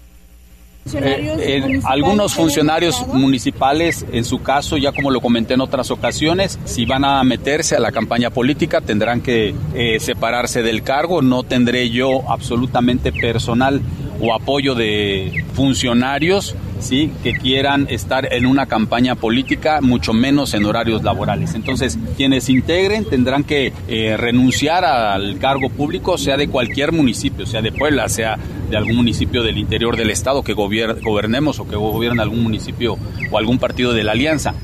Eh, 0.94 1.80
algunos 1.84 2.34
funcionarios 2.34 3.06
municipales, 3.06 4.04
en 4.12 4.24
su 4.24 4.42
caso, 4.42 4.76
ya 4.76 4.92
como 4.92 5.10
lo 5.10 5.20
comenté 5.20 5.54
en 5.54 5.60
otras 5.60 5.90
ocasiones, 5.90 6.58
si 6.64 6.86
van 6.86 7.04
a 7.04 7.22
meterse 7.24 7.76
a 7.76 7.80
la 7.80 7.92
campaña 7.92 8.30
política 8.30 8.80
tendrán 8.80 9.20
que 9.20 9.54
eh, 9.74 10.00
separarse 10.00 10.62
del 10.62 10.82
cargo. 10.82 11.22
No 11.22 11.44
tendré 11.44 11.90
yo 11.90 12.28
absolutamente 12.30 13.12
personal 13.12 13.80
o 14.20 14.34
apoyo 14.34 14.74
de 14.74 15.44
funcionarios 15.54 16.54
¿sí? 16.80 17.10
que 17.22 17.32
quieran 17.32 17.86
estar 17.90 18.32
en 18.32 18.46
una 18.46 18.66
campaña 18.66 19.14
política, 19.14 19.80
mucho 19.80 20.12
menos 20.12 20.54
en 20.54 20.64
horarios 20.64 21.02
laborales. 21.02 21.54
Entonces, 21.54 21.98
quienes 22.16 22.48
integren 22.48 23.04
tendrán 23.04 23.44
que 23.44 23.72
eh, 23.88 24.16
renunciar 24.16 24.84
al 24.84 25.38
cargo 25.38 25.70
público, 25.70 26.18
sea 26.18 26.36
de 26.36 26.48
cualquier 26.48 26.92
municipio, 26.92 27.46
sea 27.46 27.62
de 27.62 27.72
Puebla, 27.72 28.08
sea 28.08 28.38
de 28.70 28.76
algún 28.76 28.96
municipio 28.96 29.42
del 29.42 29.58
interior 29.58 29.96
del 29.96 30.10
Estado 30.10 30.42
que 30.42 30.54
gobernemos 31.02 31.58
o 31.60 31.68
que 31.68 31.76
gobierne 31.76 32.22
algún 32.22 32.42
municipio 32.42 32.96
o 33.30 33.38
algún 33.38 33.58
partido 33.58 33.92
de 33.92 34.04
la 34.04 34.12
Alianza. 34.12 34.54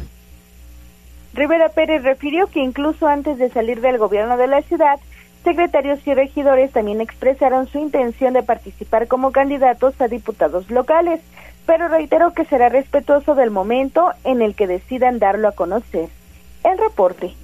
Rivera 1.34 1.68
Pérez 1.68 2.02
refirió 2.02 2.46
que 2.48 2.60
incluso 2.60 3.06
antes 3.06 3.38
de 3.38 3.50
salir 3.50 3.80
del 3.80 3.98
gobierno 3.98 4.36
de 4.36 4.46
la 4.46 4.62
ciudad, 4.62 4.98
secretarios 5.44 6.00
y 6.06 6.14
regidores 6.14 6.72
también 6.72 7.00
expresaron 7.00 7.68
su 7.68 7.78
intención 7.78 8.34
de 8.34 8.42
participar 8.42 9.06
como 9.06 9.30
candidatos 9.30 10.00
a 10.00 10.08
diputados 10.08 10.68
locales 10.70 11.20
pero 11.68 11.86
reitero 11.86 12.32
que 12.32 12.46
será 12.46 12.70
respetuoso 12.70 13.34
del 13.34 13.50
momento 13.50 14.10
en 14.24 14.40
el 14.40 14.54
que 14.54 14.66
decidan 14.66 15.18
darlo 15.18 15.48
a 15.48 15.52
conocer. 15.52 16.08
El 16.64 16.78
reporte. 16.78 17.34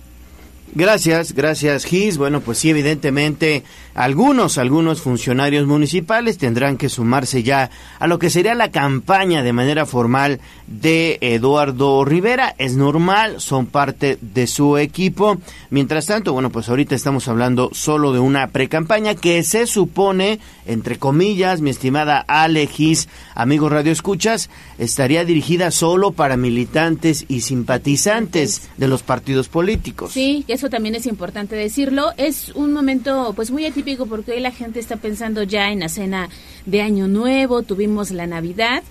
Gracias, 0.76 1.34
gracias 1.34 1.84
Gis. 1.84 2.18
Bueno, 2.18 2.40
pues 2.40 2.58
sí, 2.58 2.70
evidentemente 2.70 3.62
algunos, 3.94 4.58
algunos 4.58 5.00
funcionarios 5.00 5.68
municipales 5.68 6.37
tendrán 6.37 6.76
que 6.76 6.88
sumarse 6.88 7.44
ya 7.44 7.70
a 8.00 8.08
lo 8.08 8.18
que 8.18 8.28
sería 8.28 8.56
la 8.56 8.72
campaña 8.72 9.44
de 9.44 9.52
manera 9.52 9.87
formal 9.87 10.40
de 10.66 11.18
Eduardo 11.20 12.04
Rivera. 12.04 12.56
Es 12.58 12.74
normal, 12.74 13.40
son 13.40 13.66
parte 13.66 14.18
de 14.20 14.48
su 14.48 14.76
equipo. 14.76 15.38
Mientras 15.70 16.06
tanto, 16.06 16.32
bueno, 16.32 16.50
pues 16.50 16.68
ahorita 16.68 16.96
estamos 16.96 17.28
hablando 17.28 17.70
solo 17.72 18.12
de 18.12 18.18
una 18.18 18.48
precampaña 18.48 19.14
que 19.14 19.44
se 19.44 19.68
supone, 19.68 20.40
entre 20.66 20.98
comillas, 20.98 21.60
mi 21.60 21.70
estimada 21.70 22.24
Ale 22.26 22.66
Gis, 22.66 23.08
amigos 23.37 23.70
Radio 23.70 23.92
Escuchas, 23.92 24.50
estaría 24.78 25.24
dirigida 25.24 25.70
solo 25.70 26.10
para 26.10 26.37
militantes 26.37 27.26
y 27.28 27.42
simpatizantes 27.42 28.62
de 28.76 28.88
los 28.88 29.04
partidos 29.04 29.48
políticos. 29.48 30.10
Sí, 30.12 30.44
también 30.70 30.94
es 30.94 31.07
importante 31.07 31.57
decirlo. 31.57 32.12
Es 32.16 32.50
un 32.50 32.72
momento 32.72 33.33
pues 33.35 33.50
muy 33.50 33.66
atípico 33.66 34.07
porque 34.07 34.33
hoy 34.33 34.40
la 34.40 34.50
gente 34.50 34.81
está 34.81 34.96
pensando 34.96 35.42
ya 35.42 35.70
en 35.70 35.81
la 35.81 35.88
cena 35.88 36.29
de 36.66 36.83
Año 36.83 37.09
Nuevo, 37.09 37.62
tuvimos 37.62 38.11
la 38.11 38.27
Navidad 38.27 38.83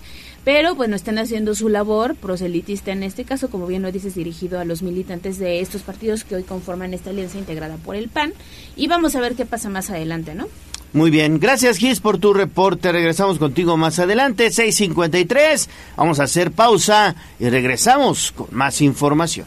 pero 0.44 0.74
bueno, 0.74 0.94
están 0.94 1.18
haciendo 1.18 1.54
su 1.54 1.70
labor 1.70 2.14
proselitista 2.16 2.92
en 2.92 3.02
este 3.02 3.24
caso, 3.24 3.48
como 3.48 3.66
bien 3.66 3.82
lo 3.82 3.90
dices, 3.90 4.14
dirigido 4.14 4.60
a 4.60 4.64
los 4.64 4.82
militantes 4.82 5.38
de 5.38 5.60
estos 5.60 5.82
partidos 5.82 6.22
que 6.22 6.36
hoy 6.36 6.42
conforman 6.42 6.92
esta 6.92 7.10
alianza 7.10 7.38
integrada 7.38 7.76
por 7.78 7.96
el 7.96 8.10
PAN. 8.10 8.34
Y 8.76 8.86
vamos 8.86 9.16
a 9.16 9.20
ver 9.20 9.34
qué 9.34 9.46
pasa 9.46 9.70
más 9.70 9.88
adelante, 9.88 10.34
¿no? 10.34 10.46
Muy 10.92 11.10
bien, 11.10 11.40
gracias 11.40 11.78
Gis 11.78 11.98
por 11.98 12.18
tu 12.18 12.34
reporte. 12.34 12.92
Regresamos 12.92 13.38
contigo 13.38 13.76
más 13.76 13.98
adelante, 13.98 14.48
6.53. 14.48 15.66
Vamos 15.96 16.20
a 16.20 16.24
hacer 16.24 16.52
pausa 16.52 17.16
y 17.40 17.48
regresamos 17.48 18.30
con 18.30 18.46
más 18.52 18.80
información. 18.82 19.46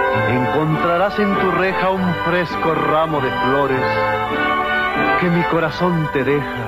Encontrarás 0.29 1.17
en 1.19 1.35
tu 1.35 1.51
reja 1.51 1.89
un 1.89 2.13
fresco 2.25 2.73
ramo 2.73 3.21
de 3.21 3.29
flores 3.29 3.85
que 5.19 5.29
mi 5.29 5.43
corazón 5.43 6.09
te 6.13 6.23
deja, 6.23 6.67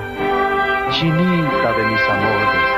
chinita 0.90 1.72
de 1.72 1.84
mis 1.86 2.00
amores. 2.08 2.74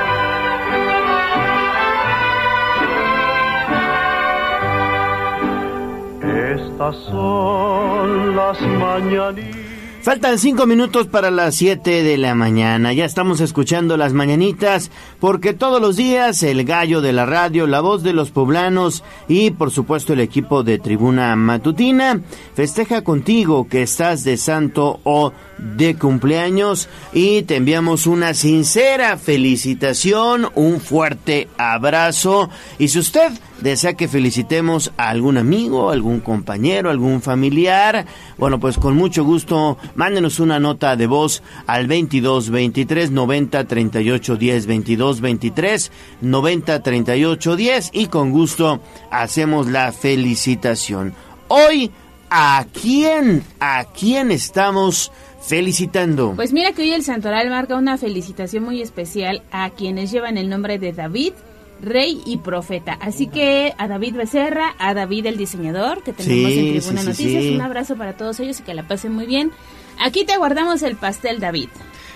Estas 6.61 6.95
son 7.05 8.35
las 8.35 8.61
mañanitas. 8.61 9.66
Faltan 10.07 10.39
cinco 10.39 10.65
minutos 10.65 11.07
para 11.07 11.31
las 11.31 11.55
siete 11.55 12.01
de 12.01 12.17
la 12.17 12.33
mañana. 12.33 12.93
Ya 12.93 13.03
estamos 13.03 13.41
escuchando 13.41 13.97
las 13.97 14.13
mañanitas 14.13 14.89
porque 15.19 15.53
todos 15.53 15.81
los 15.81 15.97
días 15.97 16.43
el 16.43 16.63
gallo 16.63 17.01
de 17.01 17.11
la 17.11 17.25
radio, 17.25 17.67
la 17.67 17.81
voz 17.81 18.03
de 18.03 18.13
los 18.13 18.31
poblanos 18.31 19.03
y 19.27 19.51
por 19.51 19.69
supuesto 19.69 20.13
el 20.13 20.21
equipo 20.21 20.63
de 20.63 20.79
Tribuna 20.79 21.35
Matutina 21.35 22.21
festeja 22.53 23.03
contigo 23.03 23.67
que 23.67 23.81
estás 23.81 24.23
de 24.23 24.37
santo 24.37 25.01
o 25.03 25.33
de 25.57 25.95
cumpleaños 25.95 26.89
y 27.13 27.41
te 27.43 27.55
enviamos 27.55 28.07
una 28.07 28.33
sincera 28.33 29.17
felicitación, 29.17 30.49
un 30.55 30.79
fuerte 30.79 31.47
abrazo 31.57 32.49
y 32.77 32.89
si 32.89 32.99
usted 32.99 33.31
desea 33.61 33.95
que 33.95 34.07
felicitemos 34.07 34.91
a 34.97 35.09
algún 35.09 35.37
amigo, 35.37 35.89
algún 35.89 36.19
compañero, 36.19 36.89
algún 36.89 37.21
familiar, 37.21 38.05
bueno, 38.37 38.59
pues 38.59 38.77
con 38.77 38.95
mucho 38.95 39.23
gusto, 39.23 39.77
mándenos 39.95 40.39
una 40.39 40.59
nota 40.59 40.95
de 40.95 41.07
voz 41.07 41.41
al 41.65 41.87
22 41.87 42.49
23 42.49 43.11
90 43.11 43.63
38 43.65 44.35
10 44.35 44.65
22 44.67 45.21
23 45.21 45.91
90 46.21 46.83
38 46.83 47.55
10 47.55 47.89
y 47.93 48.07
con 48.07 48.31
gusto 48.31 48.79
hacemos 49.11 49.67
la 49.67 49.91
felicitación. 49.91 51.13
Hoy, 51.47 51.91
¿a 52.29 52.65
quién, 52.73 53.43
a 53.59 53.85
quién 53.85 54.31
estamos 54.31 55.11
felicitando? 55.41 56.33
Pues 56.35 56.53
mira 56.53 56.71
que 56.73 56.81
hoy 56.83 56.91
el 56.93 57.03
Santoral 57.03 57.49
marca 57.49 57.75
una 57.75 57.97
felicitación 57.97 58.63
muy 58.63 58.81
especial 58.81 59.41
a 59.51 59.69
quienes 59.71 60.11
llevan 60.11 60.37
el 60.37 60.49
nombre 60.49 60.79
de 60.79 60.93
David, 60.93 61.33
rey 61.81 62.21
y 62.25 62.37
profeta. 62.37 62.93
Así 63.01 63.27
que 63.27 63.73
a 63.77 63.87
David 63.87 64.15
Becerra, 64.15 64.75
a 64.79 64.93
David 64.93 65.27
el 65.27 65.37
diseñador, 65.37 66.03
que 66.03 66.13
tenemos 66.13 66.51
Sí, 66.51 66.59
en 66.59 66.79
Tribuna 66.79 67.01
sí, 67.01 67.07
Noticias, 67.07 67.43
sí. 67.43 67.55
un 67.55 67.61
abrazo 67.61 67.95
para 67.95 68.13
todos 68.17 68.39
ellos 68.39 68.59
y 68.59 68.63
que 68.63 68.73
la 68.73 68.87
pasen 68.87 69.13
muy 69.13 69.25
bien. 69.25 69.51
Aquí 69.99 70.25
te 70.25 70.37
guardamos 70.37 70.81
el 70.83 70.95
pastel, 70.95 71.39
David. 71.39 71.69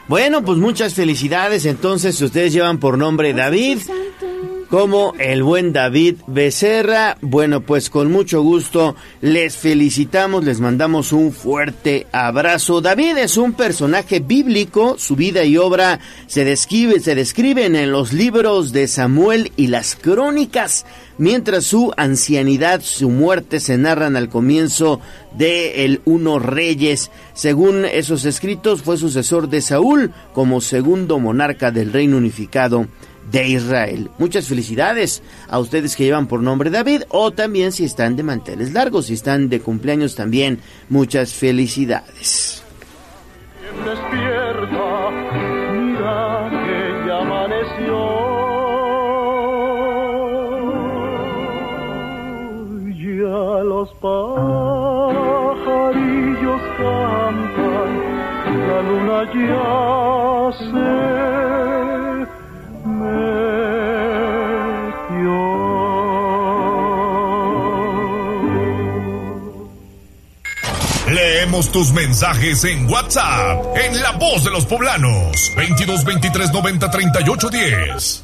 Bueno, 0.08 0.44
pues 0.44 0.58
muchas 0.58 0.94
felicidades. 0.94 1.66
Entonces, 1.66 2.16
si 2.16 2.26
ustedes 2.26 2.54
llevan 2.54 2.80
por 2.80 2.98
nombre 2.98 3.34
David, 3.34 3.80
como 4.72 5.14
el 5.20 5.44
buen 5.44 5.74
David 5.74 6.16
Becerra, 6.28 7.18
bueno, 7.20 7.60
pues 7.60 7.90
con 7.90 8.10
mucho 8.10 8.42
gusto 8.42 8.96
les 9.20 9.58
felicitamos, 9.58 10.46
les 10.46 10.62
mandamos 10.62 11.12
un 11.12 11.34
fuerte 11.34 12.08
abrazo. 12.14 12.80
David 12.80 13.18
es 13.18 13.36
un 13.36 13.52
personaje 13.52 14.22
bíblico, 14.22 14.96
su 14.98 15.18
vida 15.18 15.44
y 15.44 15.58
obra 15.58 16.00
se 16.28 16.46
describe, 16.46 17.02
se 17.02 17.16
describen 17.16 17.76
en 17.76 17.92
los 17.92 18.14
libros 18.14 18.72
de 18.72 18.88
Samuel 18.88 19.52
y 19.58 19.68
las 19.68 19.98
crónicas, 19.98 20.86
mientras 21.18 21.66
su 21.66 21.92
ancianidad, 21.98 22.80
su 22.82 23.10
muerte 23.10 23.60
se 23.60 23.78
narran 23.78 24.16
al 24.16 24.30
comienzo 24.30 25.02
de 25.38 25.84
el 25.84 26.00
Uno 26.06 26.40
Reyes. 26.40 27.12
Según 27.34 27.84
esos 27.84 28.24
escritos, 28.24 28.84
fue 28.84 28.96
sucesor 28.96 29.50
de 29.50 29.60
Saúl 29.60 30.14
como 30.32 30.62
segundo 30.62 31.20
monarca 31.20 31.72
del 31.72 31.92
reino 31.92 32.16
unificado 32.16 32.88
de 33.32 33.48
Israel. 33.48 34.10
Muchas 34.18 34.48
felicidades 34.48 35.22
a 35.48 35.60
ustedes 35.60 35.96
que 35.96 36.04
llevan 36.04 36.28
por 36.28 36.42
nombre 36.42 36.70
David 36.70 37.04
o 37.10 37.32
también 37.32 37.72
si 37.72 37.86
están 37.86 38.16
de 38.16 38.24
manteles 38.24 38.74
largos, 38.74 39.08
si 39.08 39.14
están 39.14 39.50
de 39.50 39.60
cumpleaños 39.62 40.16
también, 40.16 40.60
muchas 40.90 41.34
felicidades. 41.34 42.64
los 53.64 53.90
pajarillos 53.96 54.22
cantan, 56.78 57.92
la 58.68 58.82
luna 58.82 59.20
ya 59.34 60.52
se. 60.58 61.91
Leemos 71.14 71.72
tus 71.72 71.92
mensajes 71.92 72.64
en 72.64 72.90
WhatsApp, 72.90 73.76
en 73.76 74.02
La 74.02 74.12
Voz 74.14 74.44
de 74.46 74.52
los 74.52 74.66
Poblanos, 74.66 75.36
22 75.58 76.06
23 76.06 76.52
90 76.54 76.90
38 76.90 77.50
10. 77.50 78.24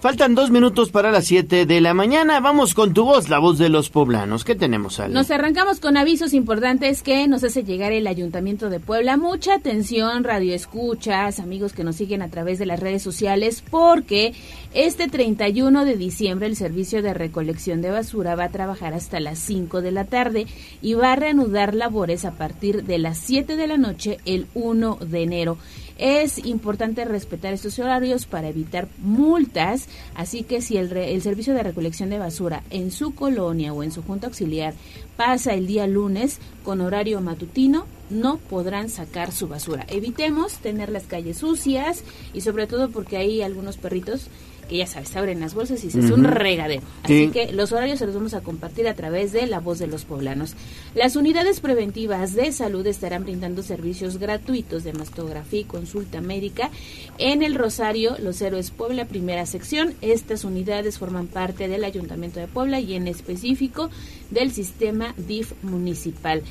Faltan 0.00 0.34
dos 0.34 0.50
minutos 0.50 0.90
para 0.90 1.12
las 1.12 1.26
7 1.26 1.66
de 1.66 1.80
la 1.82 1.92
mañana. 1.92 2.40
Vamos 2.40 2.72
con 2.72 2.94
tu 2.94 3.04
voz, 3.04 3.28
la 3.28 3.38
voz 3.38 3.58
de 3.58 3.68
los 3.68 3.90
poblanos. 3.90 4.44
¿Qué 4.44 4.54
tenemos, 4.54 4.98
Ale? 4.98 5.12
Nos 5.12 5.30
arrancamos 5.30 5.78
con 5.78 5.98
avisos 5.98 6.32
importantes 6.32 7.02
que 7.02 7.28
nos 7.28 7.44
hace 7.44 7.64
llegar 7.64 7.92
el 7.92 8.06
Ayuntamiento 8.06 8.70
de 8.70 8.80
Puebla. 8.80 9.18
Mucha 9.18 9.56
atención, 9.56 10.24
radioescuchas, 10.24 11.38
amigos 11.38 11.74
que 11.74 11.84
nos 11.84 11.96
siguen 11.96 12.22
a 12.22 12.30
través 12.30 12.58
de 12.58 12.64
las 12.64 12.80
redes 12.80 13.02
sociales, 13.02 13.62
porque 13.70 14.32
este 14.72 15.08
31 15.08 15.84
de 15.84 15.96
diciembre 15.98 16.46
el 16.46 16.56
servicio 16.56 17.02
de 17.02 17.12
recolección 17.12 17.82
de 17.82 17.90
basura 17.90 18.34
va 18.36 18.44
a 18.44 18.50
trabajar 18.50 18.94
hasta 18.94 19.20
las 19.20 19.38
5 19.40 19.82
de 19.82 19.92
la 19.92 20.06
tarde 20.06 20.46
y 20.80 20.94
va 20.94 21.12
a 21.12 21.16
reanudar 21.16 21.74
labores 21.74 22.24
a 22.24 22.32
partir 22.32 22.84
de 22.84 22.96
las 22.96 23.18
7 23.18 23.54
de 23.54 23.66
la 23.66 23.76
noche 23.76 24.16
el 24.24 24.46
1 24.54 24.96
de 25.02 25.22
enero. 25.22 25.58
Es 26.02 26.38
importante 26.46 27.04
respetar 27.04 27.52
estos 27.52 27.78
horarios 27.78 28.24
para 28.24 28.48
evitar 28.48 28.88
multas, 29.02 29.86
así 30.14 30.44
que 30.44 30.62
si 30.62 30.78
el, 30.78 30.88
re- 30.88 31.12
el 31.12 31.20
servicio 31.20 31.52
de 31.52 31.62
recolección 31.62 32.08
de 32.08 32.18
basura 32.18 32.62
en 32.70 32.90
su 32.90 33.14
colonia 33.14 33.74
o 33.74 33.82
en 33.82 33.92
su 33.92 34.02
junta 34.02 34.26
auxiliar 34.28 34.72
pasa 35.18 35.52
el 35.52 35.66
día 35.66 35.86
lunes 35.86 36.38
con 36.64 36.80
horario 36.80 37.20
matutino, 37.20 37.84
no 38.08 38.38
podrán 38.38 38.88
sacar 38.88 39.30
su 39.30 39.46
basura. 39.46 39.84
Evitemos 39.90 40.54
tener 40.54 40.88
las 40.88 41.04
calles 41.04 41.36
sucias 41.36 42.02
y 42.32 42.40
sobre 42.40 42.66
todo 42.66 42.88
porque 42.88 43.18
hay 43.18 43.42
algunos 43.42 43.76
perritos 43.76 44.28
que 44.70 44.76
ya 44.76 44.86
sabes, 44.86 45.14
abren 45.16 45.40
las 45.40 45.52
bolsas 45.54 45.82
y 45.82 45.90
se 45.90 45.98
hace 45.98 46.12
un 46.14 46.22
regadero. 46.22 46.80
Así 47.02 47.24
Sí. 47.26 47.30
que 47.32 47.52
los 47.52 47.72
horarios 47.72 47.98
se 47.98 48.06
los 48.06 48.14
vamos 48.14 48.34
a 48.34 48.40
compartir 48.40 48.86
a 48.86 48.94
través 48.94 49.32
de 49.32 49.46
La 49.48 49.58
Voz 49.58 49.80
de 49.80 49.88
los 49.88 50.04
Poblanos. 50.04 50.54
Las 50.94 51.16
unidades 51.16 51.58
preventivas 51.60 52.34
de 52.34 52.52
salud 52.52 52.86
estarán 52.86 53.24
brindando 53.24 53.64
servicios 53.64 54.18
gratuitos 54.18 54.84
de 54.84 54.92
mastografía 54.92 55.60
y 55.60 55.64
consulta 55.64 56.20
médica 56.20 56.70
en 57.18 57.42
el 57.42 57.56
Rosario 57.56 58.16
Los 58.20 58.40
Héroes 58.40 58.70
Puebla, 58.70 59.06
primera 59.06 59.44
sección. 59.44 59.94
Estas 60.02 60.44
unidades 60.44 60.98
forman 60.98 61.26
parte 61.26 61.66
del 61.66 61.82
Ayuntamiento 61.82 62.38
de 62.38 62.46
Puebla 62.46 62.78
y 62.78 62.94
en 62.94 63.08
específico 63.08 63.90
del 64.30 64.52
sistema 64.52 65.14
DIF 65.16 65.52
municipal. 65.62 66.42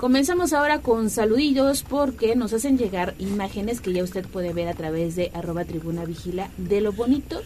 Comenzamos 0.00 0.54
ahora 0.54 0.80
con 0.80 1.10
saludillos 1.10 1.82
porque 1.82 2.34
nos 2.34 2.54
hacen 2.54 2.78
llegar 2.78 3.14
imágenes 3.18 3.82
que 3.82 3.92
ya 3.92 4.02
usted 4.02 4.26
puede 4.26 4.54
ver 4.54 4.66
a 4.66 4.72
través 4.72 5.14
de 5.14 5.30
arroba 5.34 5.66
tribuna 5.66 6.06
vigila 6.06 6.48
de 6.56 6.80
lo 6.80 6.92
bonito 6.92 7.42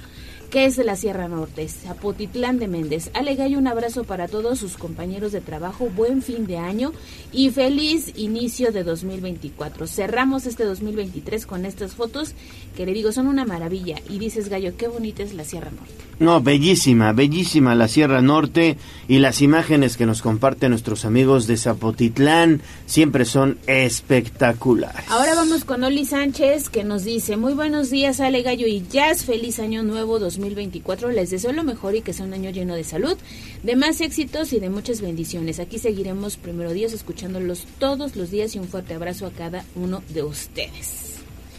¿Qué 0.54 0.66
es 0.66 0.78
la 0.78 0.94
Sierra 0.94 1.26
Norte? 1.26 1.66
Zapotitlán 1.66 2.60
de 2.60 2.68
Méndez. 2.68 3.10
Ale 3.12 3.34
Gallo, 3.34 3.58
un 3.58 3.66
abrazo 3.66 4.04
para 4.04 4.28
todos 4.28 4.60
sus 4.60 4.76
compañeros 4.76 5.32
de 5.32 5.40
trabajo. 5.40 5.90
Buen 5.90 6.22
fin 6.22 6.46
de 6.46 6.58
año 6.58 6.92
y 7.32 7.50
feliz 7.50 8.12
inicio 8.14 8.70
de 8.70 8.84
2024. 8.84 9.88
Cerramos 9.88 10.46
este 10.46 10.62
2023 10.62 11.44
con 11.46 11.66
estas 11.66 11.96
fotos 11.96 12.34
que 12.76 12.86
le 12.86 12.94
digo 12.94 13.10
son 13.10 13.26
una 13.26 13.44
maravilla. 13.44 13.96
Y 14.08 14.20
dices, 14.20 14.48
Gallo, 14.48 14.76
qué 14.76 14.86
bonita 14.86 15.24
es 15.24 15.34
la 15.34 15.42
Sierra 15.42 15.72
Norte. 15.72 15.92
No, 16.20 16.40
bellísima, 16.40 17.12
bellísima 17.12 17.74
la 17.74 17.88
Sierra 17.88 18.22
Norte 18.22 18.78
y 19.08 19.18
las 19.18 19.42
imágenes 19.42 19.96
que 19.96 20.06
nos 20.06 20.22
comparten 20.22 20.70
nuestros 20.70 21.04
amigos 21.04 21.46
de 21.46 21.56
Zapotitlán 21.56 22.62
siempre 22.86 23.24
son 23.24 23.58
espectaculares. 23.66 25.04
Ahora 25.10 25.34
vamos 25.34 25.64
con 25.64 25.82
Oli 25.82 26.04
Sánchez 26.04 26.68
que 26.68 26.84
nos 26.84 27.04
dice, 27.04 27.36
muy 27.36 27.54
buenos 27.54 27.90
días 27.90 28.20
Ale 28.20 28.42
Gallo 28.42 28.66
y 28.66 28.84
Jazz, 28.88 29.24
feliz 29.24 29.58
año 29.58 29.82
nuevo 29.82 30.20
2024, 30.20 31.10
les 31.10 31.30
deseo 31.30 31.52
lo 31.52 31.64
mejor 31.64 31.96
y 31.96 32.02
que 32.02 32.12
sea 32.12 32.26
un 32.26 32.34
año 32.34 32.50
lleno 32.50 32.74
de 32.74 32.84
salud, 32.84 33.16
de 33.62 33.76
más 33.76 34.00
éxitos 34.00 34.52
y 34.52 34.60
de 34.60 34.70
muchas 34.70 35.00
bendiciones. 35.00 35.58
Aquí 35.58 35.78
seguiremos 35.78 36.36
primero 36.36 36.72
días 36.72 36.92
escuchándolos 36.92 37.66
todos 37.78 38.14
los 38.14 38.30
días 38.30 38.54
y 38.54 38.60
un 38.60 38.68
fuerte 38.68 38.94
abrazo 38.94 39.26
a 39.26 39.30
cada 39.30 39.64
uno 39.74 40.02
de 40.10 40.22
ustedes. 40.22 41.14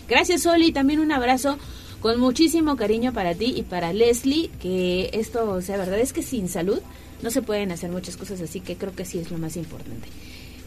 Gracias 0.07 0.45
Oli, 0.45 0.71
también 0.71 0.99
un 0.99 1.11
abrazo 1.11 1.57
con 2.05 2.19
muchísimo 2.19 2.75
cariño 2.75 3.13
para 3.13 3.33
ti 3.33 3.55
y 3.57 3.63
para 3.63 3.91
Leslie, 3.91 4.51
que 4.61 5.09
esto, 5.13 5.49
o 5.49 5.59
sea, 5.63 5.75
verdad 5.75 5.97
es 5.97 6.13
que 6.13 6.21
sin 6.21 6.47
salud 6.49 6.77
no 7.23 7.31
se 7.31 7.41
pueden 7.41 7.71
hacer 7.71 7.89
muchas 7.89 8.15
cosas, 8.15 8.39
así 8.41 8.59
que 8.59 8.75
creo 8.75 8.93
que 8.93 9.05
sí 9.05 9.17
es 9.17 9.31
lo 9.31 9.39
más 9.39 9.57
importante. 9.57 10.07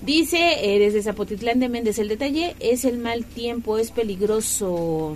Dice 0.04 0.56
eh, 0.64 0.80
desde 0.80 1.00
Zapotitlán 1.00 1.60
de 1.60 1.68
Méndez, 1.68 2.00
el 2.00 2.08
detalle 2.08 2.56
es 2.58 2.84
el 2.84 2.98
mal 2.98 3.24
tiempo, 3.24 3.78
es 3.78 3.92
peligroso. 3.92 5.14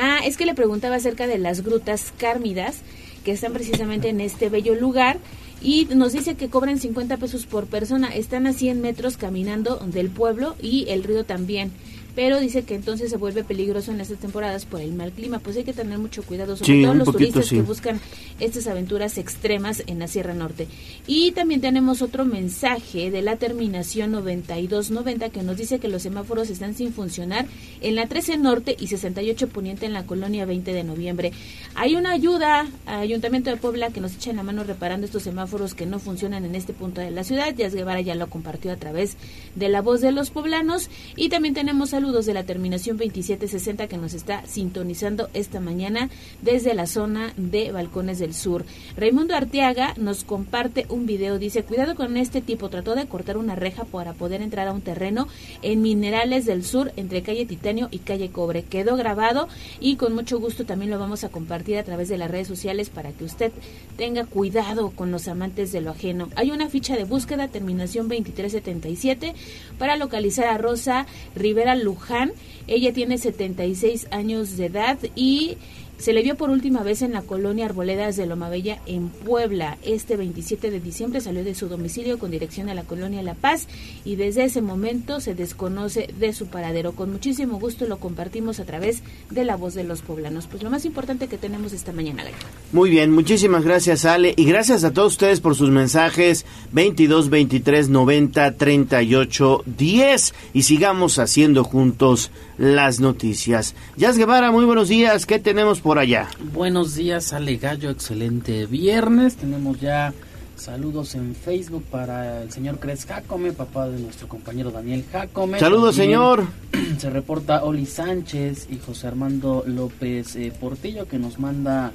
Ah, 0.00 0.20
es 0.24 0.36
que 0.36 0.46
le 0.46 0.54
preguntaba 0.54 0.94
acerca 0.94 1.26
de 1.26 1.38
las 1.38 1.64
grutas 1.64 2.12
cármidas 2.16 2.76
que 3.24 3.32
están 3.32 3.52
precisamente 3.52 4.10
en 4.10 4.20
este 4.20 4.48
bello 4.48 4.76
lugar 4.76 5.18
y 5.60 5.86
nos 5.86 6.12
dice 6.12 6.36
que 6.36 6.50
cobran 6.50 6.78
50 6.78 7.16
pesos 7.16 7.46
por 7.46 7.66
persona. 7.66 8.14
Están 8.14 8.46
a 8.46 8.52
100 8.52 8.80
metros 8.80 9.16
caminando 9.16 9.78
del 9.86 10.08
pueblo 10.08 10.54
y 10.62 10.88
el 10.88 11.02
río 11.02 11.24
también 11.24 11.72
pero 12.14 12.40
dice 12.40 12.62
que 12.64 12.74
entonces 12.74 13.10
se 13.10 13.16
vuelve 13.16 13.44
peligroso 13.44 13.92
en 13.92 14.00
estas 14.00 14.18
temporadas 14.18 14.66
por 14.66 14.80
el 14.80 14.92
mal 14.92 15.12
clima. 15.12 15.38
Pues 15.38 15.56
hay 15.56 15.64
que 15.64 15.72
tener 15.72 15.98
mucho 15.98 16.22
cuidado, 16.22 16.56
sobre 16.56 16.82
todo 16.82 16.94
los 16.94 17.12
turistas 17.12 17.48
que 17.48 17.62
buscan 17.62 18.00
estas 18.40 18.66
aventuras 18.66 19.18
extremas 19.18 19.82
en 19.86 19.98
la 19.98 20.08
Sierra 20.08 20.34
Norte. 20.34 20.68
Y 21.06 21.32
también 21.32 21.60
tenemos 21.60 22.02
otro 22.02 22.24
mensaje 22.24 23.10
de 23.10 23.22
la 23.22 23.36
terminación 23.36 24.12
9290 24.12 25.30
que 25.30 25.42
nos 25.42 25.56
dice 25.56 25.78
que 25.78 25.88
los 25.88 26.02
semáforos 26.02 26.50
están 26.50 26.74
sin 26.74 26.92
funcionar 26.92 27.46
en 27.80 27.94
la 27.94 28.06
13 28.06 28.36
Norte 28.38 28.76
y 28.78 28.88
68 28.88 29.48
Poniente 29.48 29.86
en 29.86 29.92
la 29.92 30.04
colonia 30.04 30.44
20 30.44 30.72
de 30.72 30.84
noviembre. 30.84 31.32
Hay 31.74 31.94
una 31.94 32.12
ayuda 32.12 32.66
Ayuntamiento 32.86 33.50
de 33.50 33.56
Puebla 33.56 33.90
que 33.90 34.00
nos 34.00 34.14
echa 34.14 34.32
la 34.32 34.42
mano 34.42 34.64
reparando 34.64 35.06
estos 35.06 35.22
semáforos 35.22 35.74
que 35.74 35.86
no 35.86 35.98
funcionan 35.98 36.44
en 36.44 36.54
este 36.54 36.72
punto 36.72 37.00
de 37.00 37.10
la 37.10 37.24
ciudad. 37.24 37.54
Yas 37.54 37.74
Guevara 37.74 38.00
ya 38.00 38.14
lo 38.14 38.28
compartió 38.28 38.72
a 38.72 38.76
través 38.76 39.16
de 39.54 39.68
la 39.68 39.80
voz 39.80 40.00
de 40.00 40.12
los 40.12 40.30
poblanos. 40.30 40.90
Y 41.16 41.28
también 41.28 41.54
tenemos 41.54 41.94
a 41.94 42.00
saludos 42.02 42.26
de 42.26 42.34
la 42.34 42.42
terminación 42.42 42.96
2760 42.96 43.86
que 43.86 43.96
nos 43.96 44.12
está 44.12 44.44
sintonizando 44.44 45.30
esta 45.34 45.60
mañana 45.60 46.10
desde 46.40 46.74
la 46.74 46.88
zona 46.88 47.32
de 47.36 47.70
Balcones 47.70 48.18
del 48.18 48.34
Sur. 48.34 48.64
Raimundo 48.96 49.36
Arteaga 49.36 49.94
nos 49.96 50.24
comparte 50.24 50.84
un 50.88 51.06
video, 51.06 51.38
dice, 51.38 51.62
cuidado 51.62 51.94
con 51.94 52.16
este 52.16 52.40
tipo, 52.40 52.70
trató 52.70 52.96
de 52.96 53.06
cortar 53.06 53.36
una 53.36 53.54
reja 53.54 53.84
para 53.84 54.14
poder 54.14 54.42
entrar 54.42 54.66
a 54.66 54.72
un 54.72 54.80
terreno 54.80 55.28
en 55.62 55.80
Minerales 55.80 56.44
del 56.44 56.64
Sur 56.64 56.90
entre 56.96 57.22
calle 57.22 57.46
Titanio 57.46 57.86
y 57.92 57.98
calle 58.00 58.32
Cobre. 58.32 58.64
Quedó 58.64 58.96
grabado 58.96 59.46
y 59.78 59.94
con 59.94 60.12
mucho 60.12 60.40
gusto 60.40 60.64
también 60.64 60.90
lo 60.90 60.98
vamos 60.98 61.22
a 61.22 61.28
compartir 61.28 61.78
a 61.78 61.84
través 61.84 62.08
de 62.08 62.18
las 62.18 62.32
redes 62.32 62.48
sociales 62.48 62.90
para 62.90 63.12
que 63.12 63.22
usted 63.22 63.52
tenga 63.96 64.24
cuidado 64.24 64.90
con 64.90 65.12
los 65.12 65.28
amantes 65.28 65.70
de 65.70 65.80
lo 65.80 65.92
ajeno. 65.92 66.30
Hay 66.34 66.50
una 66.50 66.68
ficha 66.68 66.96
de 66.96 67.04
búsqueda, 67.04 67.46
terminación 67.46 68.08
2377, 68.08 69.34
para 69.78 69.94
localizar 69.94 70.48
a 70.48 70.58
Rosa 70.58 71.06
Rivera 71.36 71.76
Luján 71.76 71.91
Luján. 71.92 72.32
Ella 72.66 72.92
tiene 72.92 73.18
76 73.18 74.08
años 74.10 74.56
de 74.56 74.66
edad 74.66 74.98
y 75.14 75.58
se 76.02 76.12
le 76.12 76.24
vio 76.24 76.34
por 76.34 76.50
última 76.50 76.82
vez 76.82 77.00
en 77.02 77.12
la 77.12 77.22
colonia 77.22 77.66
Arboledas 77.66 78.16
de 78.16 78.26
Loma 78.26 78.48
Bella 78.48 78.80
en 78.86 79.08
Puebla. 79.08 79.78
Este 79.84 80.16
27 80.16 80.72
de 80.72 80.80
diciembre 80.80 81.20
salió 81.20 81.44
de 81.44 81.54
su 81.54 81.68
domicilio 81.68 82.18
con 82.18 82.32
dirección 82.32 82.68
a 82.68 82.74
la 82.74 82.82
colonia 82.82 83.22
La 83.22 83.34
Paz 83.34 83.68
y 84.04 84.16
desde 84.16 84.42
ese 84.42 84.62
momento 84.62 85.20
se 85.20 85.36
desconoce 85.36 86.12
de 86.18 86.32
su 86.32 86.48
paradero. 86.48 86.90
Con 86.90 87.12
muchísimo 87.12 87.60
gusto 87.60 87.86
lo 87.86 87.98
compartimos 87.98 88.58
a 88.58 88.64
través 88.64 89.04
de 89.30 89.44
la 89.44 89.54
voz 89.54 89.74
de 89.74 89.84
los 89.84 90.02
poblanos. 90.02 90.48
Pues 90.48 90.64
lo 90.64 90.70
más 90.70 90.84
importante 90.84 91.28
que 91.28 91.38
tenemos 91.38 91.72
esta 91.72 91.92
mañana, 91.92 92.24
Muy 92.72 92.90
bien, 92.90 93.12
muchísimas 93.12 93.62
gracias 93.62 94.04
Ale 94.04 94.34
y 94.36 94.44
gracias 94.44 94.82
a 94.82 94.92
todos 94.92 95.12
ustedes 95.12 95.40
por 95.40 95.54
sus 95.54 95.70
mensajes 95.70 96.44
22 96.72 97.30
23 97.30 97.90
90 97.90 98.56
38 98.56 99.62
10 99.66 100.34
y 100.52 100.62
sigamos 100.64 101.20
haciendo 101.20 101.62
juntos 101.62 102.32
las 102.58 102.98
noticias. 102.98 103.74
Jazz 103.96 104.16
Guevara, 104.18 104.50
muy 104.50 104.64
buenos 104.64 104.88
días. 104.88 105.26
¿Qué 105.26 105.38
tenemos 105.38 105.80
por 105.80 105.91
allá? 105.98 106.28
Buenos 106.52 106.94
días, 106.94 107.32
Ale 107.32 107.56
Gallo. 107.56 107.90
Excelente 107.90 108.66
viernes. 108.66 109.36
Tenemos 109.36 109.80
ya 109.80 110.12
saludos 110.56 111.14
en 111.14 111.34
Facebook 111.34 111.84
para 111.90 112.42
el 112.42 112.52
señor 112.52 112.78
Cres 112.78 113.04
Jacome, 113.04 113.52
papá 113.52 113.88
de 113.88 114.00
nuestro 114.00 114.28
compañero 114.28 114.70
Daniel 114.70 115.04
Jacome. 115.10 115.58
Saludos, 115.58 115.96
señor. 115.96 116.44
Se 116.98 117.10
reporta 117.10 117.64
Oli 117.64 117.86
Sánchez 117.86 118.68
y 118.70 118.78
José 118.78 119.08
Armando 119.08 119.64
López 119.66 120.36
eh, 120.36 120.52
Portillo 120.58 121.08
que 121.08 121.18
nos 121.18 121.38
manda 121.38 121.92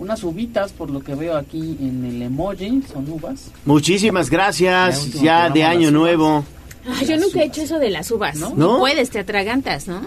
unas 0.00 0.24
uvitas 0.24 0.72
por 0.72 0.90
lo 0.90 1.00
que 1.00 1.14
veo 1.14 1.36
aquí 1.36 1.76
en 1.80 2.04
el 2.04 2.22
emoji, 2.22 2.82
son 2.90 3.08
uvas. 3.10 3.50
Muchísimas 3.64 4.30
gracias, 4.30 5.12
ya, 5.12 5.50
de 5.50 5.62
año 5.62 5.90
nuevo. 5.90 6.44
Ah, 6.88 7.04
yo 7.04 7.18
nunca 7.18 7.42
he 7.42 7.44
hecho 7.44 7.62
eso 7.62 7.78
de 7.78 7.90
las 7.90 8.10
uvas. 8.10 8.36
¿No? 8.36 8.54
no 8.56 8.78
puedes, 8.78 9.10
te 9.10 9.18
atragantas, 9.18 9.86
¿no? 9.86 10.00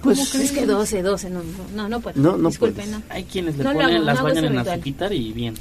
Pues, 0.00 0.18
¿Cómo 0.18 0.30
crees 0.30 0.52
que 0.52 0.66
12, 0.66 1.02
12? 1.02 1.30
No, 1.30 1.42
no, 1.74 1.88
no 1.88 2.00
puedo. 2.00 2.20
No, 2.20 2.36
no 2.36 2.48
Disculpe, 2.48 2.86
no. 2.86 3.02
Hay 3.10 3.24
quienes 3.24 3.56
le 3.56 3.64
ponen, 3.64 4.04
las 4.04 4.22
bañan 4.22 4.44
en 4.46 4.58
azúcar 4.58 5.12
y 5.12 5.32
bien. 5.32 5.54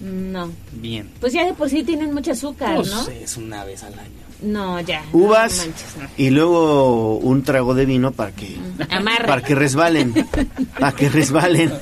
No. 0.00 0.50
Bien. 0.72 1.08
Pues 1.20 1.32
ya 1.32 1.46
de 1.46 1.54
por 1.54 1.68
sí 1.70 1.82
tienen 1.84 2.12
mucho 2.12 2.32
azúcar, 2.32 2.76
pues 2.76 2.90
¿no? 2.90 3.08
es 3.08 3.36
una 3.36 3.64
vez 3.64 3.82
al 3.84 3.98
año. 3.98 4.24
No, 4.42 4.80
ya. 4.80 5.02
Uvas 5.12 5.68
y 6.18 6.28
luego 6.30 7.16
un 7.18 7.42
trago 7.44 7.74
de 7.74 7.86
vino 7.86 8.12
para 8.12 8.32
que 8.32 8.56
Amarre. 8.90 9.26
para 9.26 9.42
que 9.42 9.54
resbalen, 9.54 10.12
para 10.78 10.92
que 10.92 11.08
resbalen. 11.08 11.72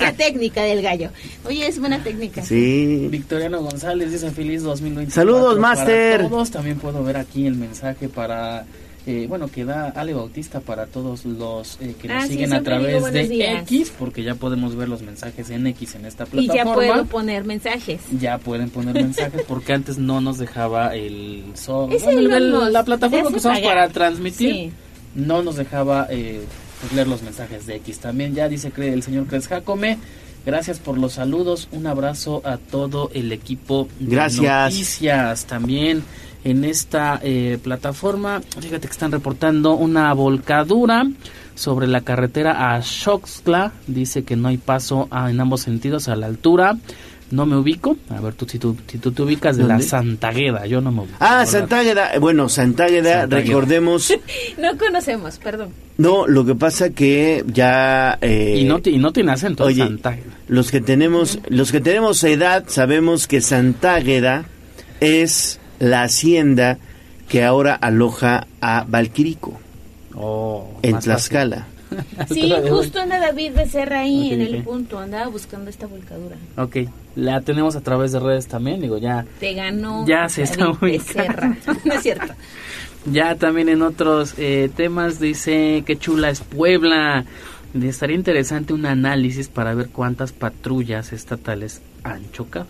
La 0.00 0.12
técnica 0.14 0.62
del 0.62 0.82
gallo. 0.82 1.10
Oye, 1.44 1.68
es 1.68 1.78
buena 1.78 2.02
técnica. 2.02 2.42
Sí. 2.42 3.06
Victoriano 3.10 3.60
González 3.60 4.10
dice 4.10 4.30
feliz 4.32 4.62
2020. 4.62 5.12
Saludos, 5.12 5.58
Master. 5.58 6.28
Todos 6.28 6.50
también 6.50 6.78
puedo 6.78 7.04
ver 7.04 7.18
aquí 7.18 7.46
el 7.46 7.54
mensaje 7.54 8.08
para 8.08 8.64
eh, 9.04 9.26
bueno, 9.28 9.48
que 9.48 9.64
da 9.64 9.88
Ale 9.88 10.14
Bautista 10.14 10.60
para 10.60 10.86
todos 10.86 11.24
los 11.24 11.76
eh, 11.80 11.94
que 12.00 12.06
nos 12.06 12.24
ah, 12.24 12.26
siguen 12.28 12.52
a 12.52 12.62
través 12.62 13.12
de 13.12 13.52
X, 13.58 13.92
porque 13.98 14.22
ya 14.22 14.36
podemos 14.36 14.76
ver 14.76 14.88
los 14.88 15.02
mensajes 15.02 15.50
en 15.50 15.66
X 15.66 15.96
en 15.96 16.06
esta 16.06 16.24
plataforma. 16.24 16.54
Y 16.54 16.56
ya 16.56 16.72
puedo 16.72 17.04
poner 17.06 17.44
mensajes. 17.44 18.00
Ya 18.20 18.38
pueden 18.38 18.70
poner 18.70 18.94
mensajes, 18.94 19.42
porque 19.48 19.72
antes 19.72 19.98
no 19.98 20.20
nos 20.20 20.38
dejaba 20.38 20.94
el, 20.94 21.44
la 22.70 22.84
plataforma 22.84 23.30
que 23.30 23.36
usamos 23.36 23.60
para 23.60 23.88
transmitir, 23.88 24.72
no 25.16 25.42
nos 25.42 25.56
dejaba 25.56 26.06
eh, 26.08 26.42
pues, 26.80 26.92
leer 26.92 27.08
los 27.08 27.22
mensajes 27.22 27.66
de 27.66 27.76
X. 27.76 27.98
También 27.98 28.34
ya 28.34 28.48
dice 28.48 28.72
el 28.76 29.02
señor 29.02 29.26
Cres 29.26 29.48
Jacome. 29.48 29.98
Gracias 30.44 30.78
por 30.80 30.98
los 30.98 31.14
saludos. 31.14 31.68
Un 31.72 31.86
abrazo 31.86 32.42
a 32.44 32.56
todo 32.56 33.10
el 33.14 33.30
equipo 33.32 33.88
de 34.00 34.14
Gracias. 34.14 34.72
noticias. 34.72 35.44
También 35.46 36.02
en 36.44 36.64
esta 36.64 37.20
eh, 37.22 37.58
plataforma. 37.62 38.40
Fíjate 38.60 38.86
que 38.86 38.92
están 38.92 39.12
reportando 39.12 39.74
una 39.74 40.12
volcadura 40.12 41.06
sobre 41.54 41.86
la 41.86 42.00
carretera 42.00 42.74
a 42.74 42.82
Xoxtla. 42.82 43.72
Dice 43.86 44.24
que 44.24 44.36
no 44.36 44.48
hay 44.48 44.58
paso 44.58 45.08
en 45.12 45.40
ambos 45.40 45.62
sentidos 45.62 46.08
a 46.08 46.16
la 46.16 46.26
altura. 46.26 46.76
No 47.30 47.46
me 47.46 47.56
ubico. 47.56 47.96
A 48.10 48.20
ver, 48.20 48.34
tú, 48.34 48.46
si, 48.46 48.58
tú, 48.58 48.76
si 48.86 48.98
tú 48.98 49.10
te 49.12 49.22
ubicas 49.22 49.56
de 49.56 49.64
la 49.64 49.80
Santagueda, 49.80 50.66
yo 50.66 50.82
no 50.82 50.92
me 50.92 51.00
ubico. 51.00 51.16
Ah, 51.18 51.46
Santagueda. 51.46 52.18
Bueno, 52.20 52.50
Santagueda, 52.50 53.24
recordemos. 53.24 54.12
no 54.58 54.76
conocemos, 54.76 55.38
perdón. 55.38 55.70
No, 55.96 56.26
lo 56.26 56.44
que 56.44 56.54
pasa 56.54 56.90
que 56.90 57.42
ya... 57.46 58.18
Eh, 58.20 58.58
y, 58.60 58.64
no, 58.64 58.80
y 58.84 58.98
no 58.98 59.12
tiene 59.14 59.32
acento, 59.32 59.64
oye, 59.64 59.98
Los 60.48 60.70
que, 60.70 60.82
tenemos, 60.82 61.38
los 61.48 61.72
que 61.72 61.80
tenemos 61.80 62.22
edad 62.24 62.64
sabemos 62.66 63.26
que 63.26 63.40
Santágueda 63.40 64.44
es 65.00 65.58
la 65.82 66.04
hacienda 66.04 66.78
que 67.28 67.42
ahora 67.42 67.74
aloja 67.74 68.46
a 68.60 68.84
Valquirico. 68.86 69.58
Oh, 70.14 70.78
en 70.82 71.00
Tlaxcala. 71.00 71.66
Sí, 72.28 72.52
justo 72.68 73.00
anda 73.00 73.18
David 73.18 73.52
Becerra 73.56 74.00
ahí 74.00 74.32
en 74.32 74.42
el 74.42 74.62
punto, 74.62 75.00
andaba 75.00 75.26
buscando 75.26 75.70
esta 75.70 75.88
volcadura. 75.88 76.36
Ok, 76.56 76.76
la 77.16 77.40
tenemos 77.40 77.74
a 77.74 77.80
través 77.80 78.12
de 78.12 78.20
redes 78.20 78.46
también, 78.46 78.80
digo, 78.80 78.96
ya. 78.98 79.26
Te 79.40 79.54
ganó. 79.54 80.06
Ya 80.06 80.28
se 80.28 80.44
está 80.44 80.70
Becerra, 80.70 81.56
no 81.84 81.94
es 81.94 82.02
cierto. 82.02 82.32
Ya 83.10 83.34
también 83.34 83.68
en 83.68 83.82
otros 83.82 84.34
eh, 84.38 84.70
temas 84.76 85.18
dice 85.18 85.82
que 85.84 85.98
chula 85.98 86.30
es 86.30 86.42
Puebla. 86.42 87.24
estaría 87.74 88.14
interesante 88.14 88.72
un 88.72 88.86
análisis 88.86 89.48
para 89.48 89.74
ver 89.74 89.88
cuántas 89.88 90.30
patrullas 90.32 91.12
estatales 91.12 91.82
han 92.04 92.30
chocado, 92.30 92.68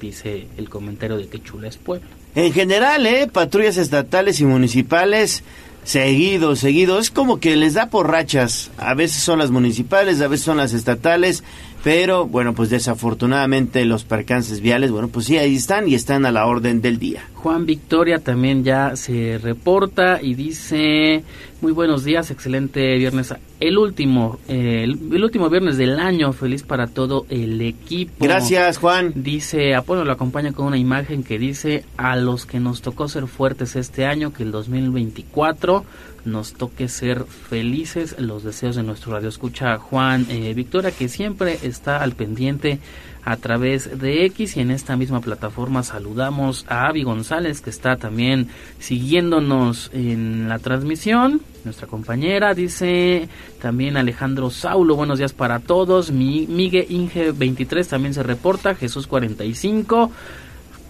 dice 0.00 0.46
el 0.56 0.70
comentario 0.70 1.18
de 1.18 1.28
que 1.28 1.42
chula 1.42 1.68
es 1.68 1.76
Puebla. 1.76 2.08
En 2.34 2.52
general, 2.52 3.06
¿eh? 3.06 3.28
Patrullas 3.30 3.76
estatales 3.76 4.40
y 4.40 4.44
municipales, 4.44 5.42
seguido, 5.84 6.54
seguido. 6.54 6.98
Es 6.98 7.10
como 7.10 7.40
que 7.40 7.56
les 7.56 7.74
da 7.74 7.86
por 7.86 8.10
rachas. 8.10 8.70
A 8.78 8.94
veces 8.94 9.22
son 9.22 9.38
las 9.38 9.50
municipales, 9.50 10.20
a 10.20 10.28
veces 10.28 10.44
son 10.44 10.58
las 10.58 10.72
estatales. 10.72 11.42
Pero 11.82 12.26
bueno, 12.26 12.54
pues 12.54 12.68
desafortunadamente 12.68 13.84
los 13.84 14.04
percances 14.04 14.60
viales, 14.60 14.90
bueno, 14.90 15.08
pues 15.08 15.26
sí, 15.26 15.38
ahí 15.38 15.56
están 15.56 15.88
y 15.88 15.94
están 15.94 16.26
a 16.26 16.32
la 16.32 16.46
orden 16.46 16.82
del 16.82 16.98
día. 16.98 17.24
Juan 17.34 17.64
Victoria 17.64 18.18
también 18.18 18.64
ya 18.64 18.96
se 18.96 19.38
reporta 19.42 20.20
y 20.20 20.34
dice, 20.34 21.24
muy 21.62 21.72
buenos 21.72 22.04
días, 22.04 22.30
excelente 22.30 22.96
viernes, 22.98 23.34
el 23.60 23.78
último, 23.78 24.38
eh, 24.46 24.84
el, 24.84 25.24
último 25.24 25.48
viernes 25.48 25.78
del 25.78 25.98
año, 25.98 26.34
feliz 26.34 26.62
para 26.62 26.86
todo 26.86 27.24
el 27.30 27.62
equipo. 27.62 28.12
Gracias, 28.20 28.76
Juan. 28.76 29.12
Dice, 29.14 29.74
Apolo 29.74 30.04
lo 30.04 30.12
acompaña 30.12 30.52
con 30.52 30.66
una 30.66 30.76
imagen 30.76 31.22
que 31.22 31.38
dice, 31.38 31.84
a 31.96 32.16
los 32.16 32.44
que 32.44 32.60
nos 32.60 32.82
tocó 32.82 33.08
ser 33.08 33.26
fuertes 33.26 33.74
este 33.74 34.04
año, 34.04 34.34
que 34.34 34.42
el 34.42 34.52
2024 34.52 35.84
nos 36.24 36.54
toque 36.54 36.88
ser 36.88 37.24
felices. 37.24 38.16
Los 38.18 38.42
deseos 38.42 38.76
de 38.76 38.82
nuestro 38.82 39.12
radio 39.12 39.28
escucha 39.28 39.78
Juan 39.78 40.26
eh, 40.28 40.52
Victoria, 40.54 40.90
que 40.90 41.08
siempre 41.08 41.58
está 41.62 42.02
al 42.02 42.12
pendiente 42.12 42.80
a 43.24 43.36
través 43.36 43.98
de 44.00 44.24
X 44.26 44.56
y 44.56 44.60
en 44.60 44.70
esta 44.70 44.96
misma 44.96 45.20
plataforma 45.20 45.82
saludamos 45.82 46.64
a 46.68 46.86
Avi 46.86 47.02
González 47.02 47.60
que 47.60 47.70
está 47.70 47.96
también 47.96 48.48
siguiéndonos 48.78 49.90
en 49.92 50.48
la 50.48 50.58
transmisión. 50.58 51.42
Nuestra 51.64 51.86
compañera 51.86 52.54
dice 52.54 53.28
también 53.60 53.96
Alejandro 53.96 54.50
Saulo, 54.50 54.96
buenos 54.96 55.18
días 55.18 55.34
para 55.34 55.58
todos. 55.58 56.10
Mi, 56.10 56.46
Miguel 56.46 56.86
Inge 56.88 57.32
23 57.32 57.86
también 57.86 58.14
se 58.14 58.22
reporta, 58.22 58.74
Jesús 58.74 59.06
45 59.06 60.10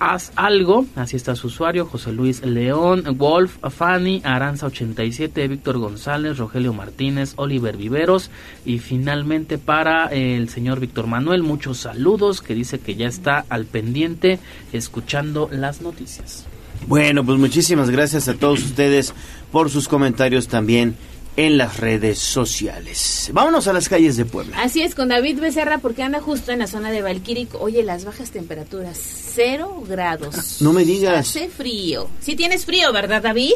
haz 0.01 0.33
algo, 0.35 0.87
así 0.97 1.15
está 1.15 1.37
su 1.37 1.49
usuario, 1.49 1.85
José 1.87 2.11
Luis 2.11 2.43
León, 2.43 3.05
Wolf, 3.17 3.59
Fanny, 3.71 4.23
Aranza 4.25 4.67
87, 4.67 5.47
Víctor 5.47 5.79
González, 5.79 6.39
Rogelio 6.39 6.73
Martínez, 6.73 7.35
Oliver 7.37 7.77
Viveros 7.77 8.31
y 8.65 8.79
finalmente 8.79 9.59
para 9.59 10.07
el 10.07 10.49
señor 10.49 10.81
Víctor 10.81 11.07
Manuel, 11.07 11.43
muchos 11.43 11.79
saludos 11.79 12.41
que 12.41 12.55
dice 12.55 12.81
que 12.81 12.97
ya 12.97 13.07
está 13.07 13.45
al 13.51 13.67
pendiente 13.67 14.41
escuchando 14.73 15.49
las 15.53 15.83
noticias. 15.83 16.47
Bueno, 16.87 17.25
pues 17.25 17.39
muchísimas 17.39 17.91
gracias 17.91 18.27
a 18.29 18.35
todos 18.35 18.65
ustedes 18.65 19.13
por 19.53 19.69
sus 19.69 19.87
comentarios 19.87 20.49
también 20.49 20.97
en 21.37 21.59
las 21.59 21.79
redes 21.79 22.19
sociales. 22.19 23.31
Vámonos 23.33 23.67
a 23.69 23.73
las 23.73 23.89
calles 23.89 24.17
de 24.17 24.25
Puebla. 24.25 24.61
Así 24.61 24.83
es, 24.83 24.95
con 24.95 25.09
David 25.09 25.41
Becerra, 25.41 25.79
porque 25.79 26.03
anda 26.03 26.21
justo 26.21 26.53
en 26.53 26.59
la 26.61 26.67
zona 26.67 26.91
de 26.91 27.03
Valquirico. 27.03 27.59
Oye, 27.59 27.83
las 27.83 28.05
bajas 28.05 28.31
temperaturas, 28.31 28.99
cero 28.99 29.83
grados. 29.89 30.61
No 30.61 30.73
me 30.73 30.85
digas. 30.85 31.29
Hace 31.29 31.49
frío. 31.49 32.09
Si 32.21 32.37
tienes 32.37 32.65
frío, 32.65 32.93
¿verdad, 32.93 33.23
David? 33.23 33.55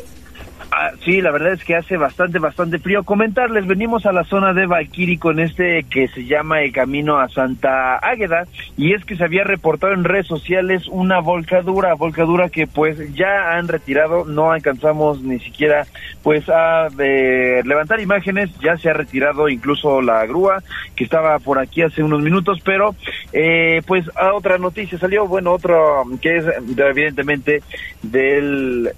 Ah, 0.71 0.91
sí, 1.05 1.21
la 1.21 1.31
verdad 1.31 1.53
es 1.53 1.63
que 1.63 1.77
hace 1.77 1.97
bastante, 1.97 2.39
bastante 2.39 2.79
frío. 2.79 3.05
Comentarles, 3.05 3.67
venimos 3.67 4.07
a 4.07 4.13
la 4.13 4.25
zona 4.25 4.53
de 4.53 4.67
Valquiri 4.67 5.19
con 5.19 5.39
este 5.39 5.85
que 5.85 6.09
se 6.09 6.25
llama 6.25 6.63
el 6.63 6.73
camino 6.73 7.19
a 7.19 7.29
Santa 7.29 7.97
Águeda 7.99 8.45
y 8.77 8.93
es 8.93 9.05
que 9.05 9.17
se 9.17 9.25
había 9.25 9.45
reportado 9.45 9.93
en 9.93 10.05
redes 10.05 10.27
sociales 10.27 10.89
una 10.89 11.21
volcadura, 11.21 11.95
volcadura 11.95 12.49
que 12.49 12.67
pues 12.67 12.99
ya 13.15 13.57
han 13.57 13.69
retirado, 13.69 14.25
no 14.25 14.51
alcanzamos 14.51 15.23
ni 15.23 15.39
siquiera 15.39 15.87
pues 16.23 16.49
a 16.49 16.89
eh, 16.99 17.63
levantar 17.65 18.01
imágenes, 18.01 18.51
ya 18.59 18.77
se 18.77 18.91
ha 18.91 18.95
retirado 18.95 19.49
incluso 19.49 20.03
la 20.03 20.27
grúa 20.27 20.63
que 20.97 21.05
estaba 21.05 21.39
por 21.39 21.59
aquí 21.59 21.83
hace 21.83 22.03
unos 22.03 22.23
minutos, 22.23 22.61
pero 22.65 22.97
eh, 23.33 23.83
pues 23.87 24.05
a 24.17 24.33
otra 24.35 24.59
noticia 24.59 24.99
salió, 24.99 25.29
bueno, 25.29 25.53
otro 25.53 26.05
que 26.21 26.39
es 26.39 26.45
evidentemente 26.77 27.63
del 28.03 28.91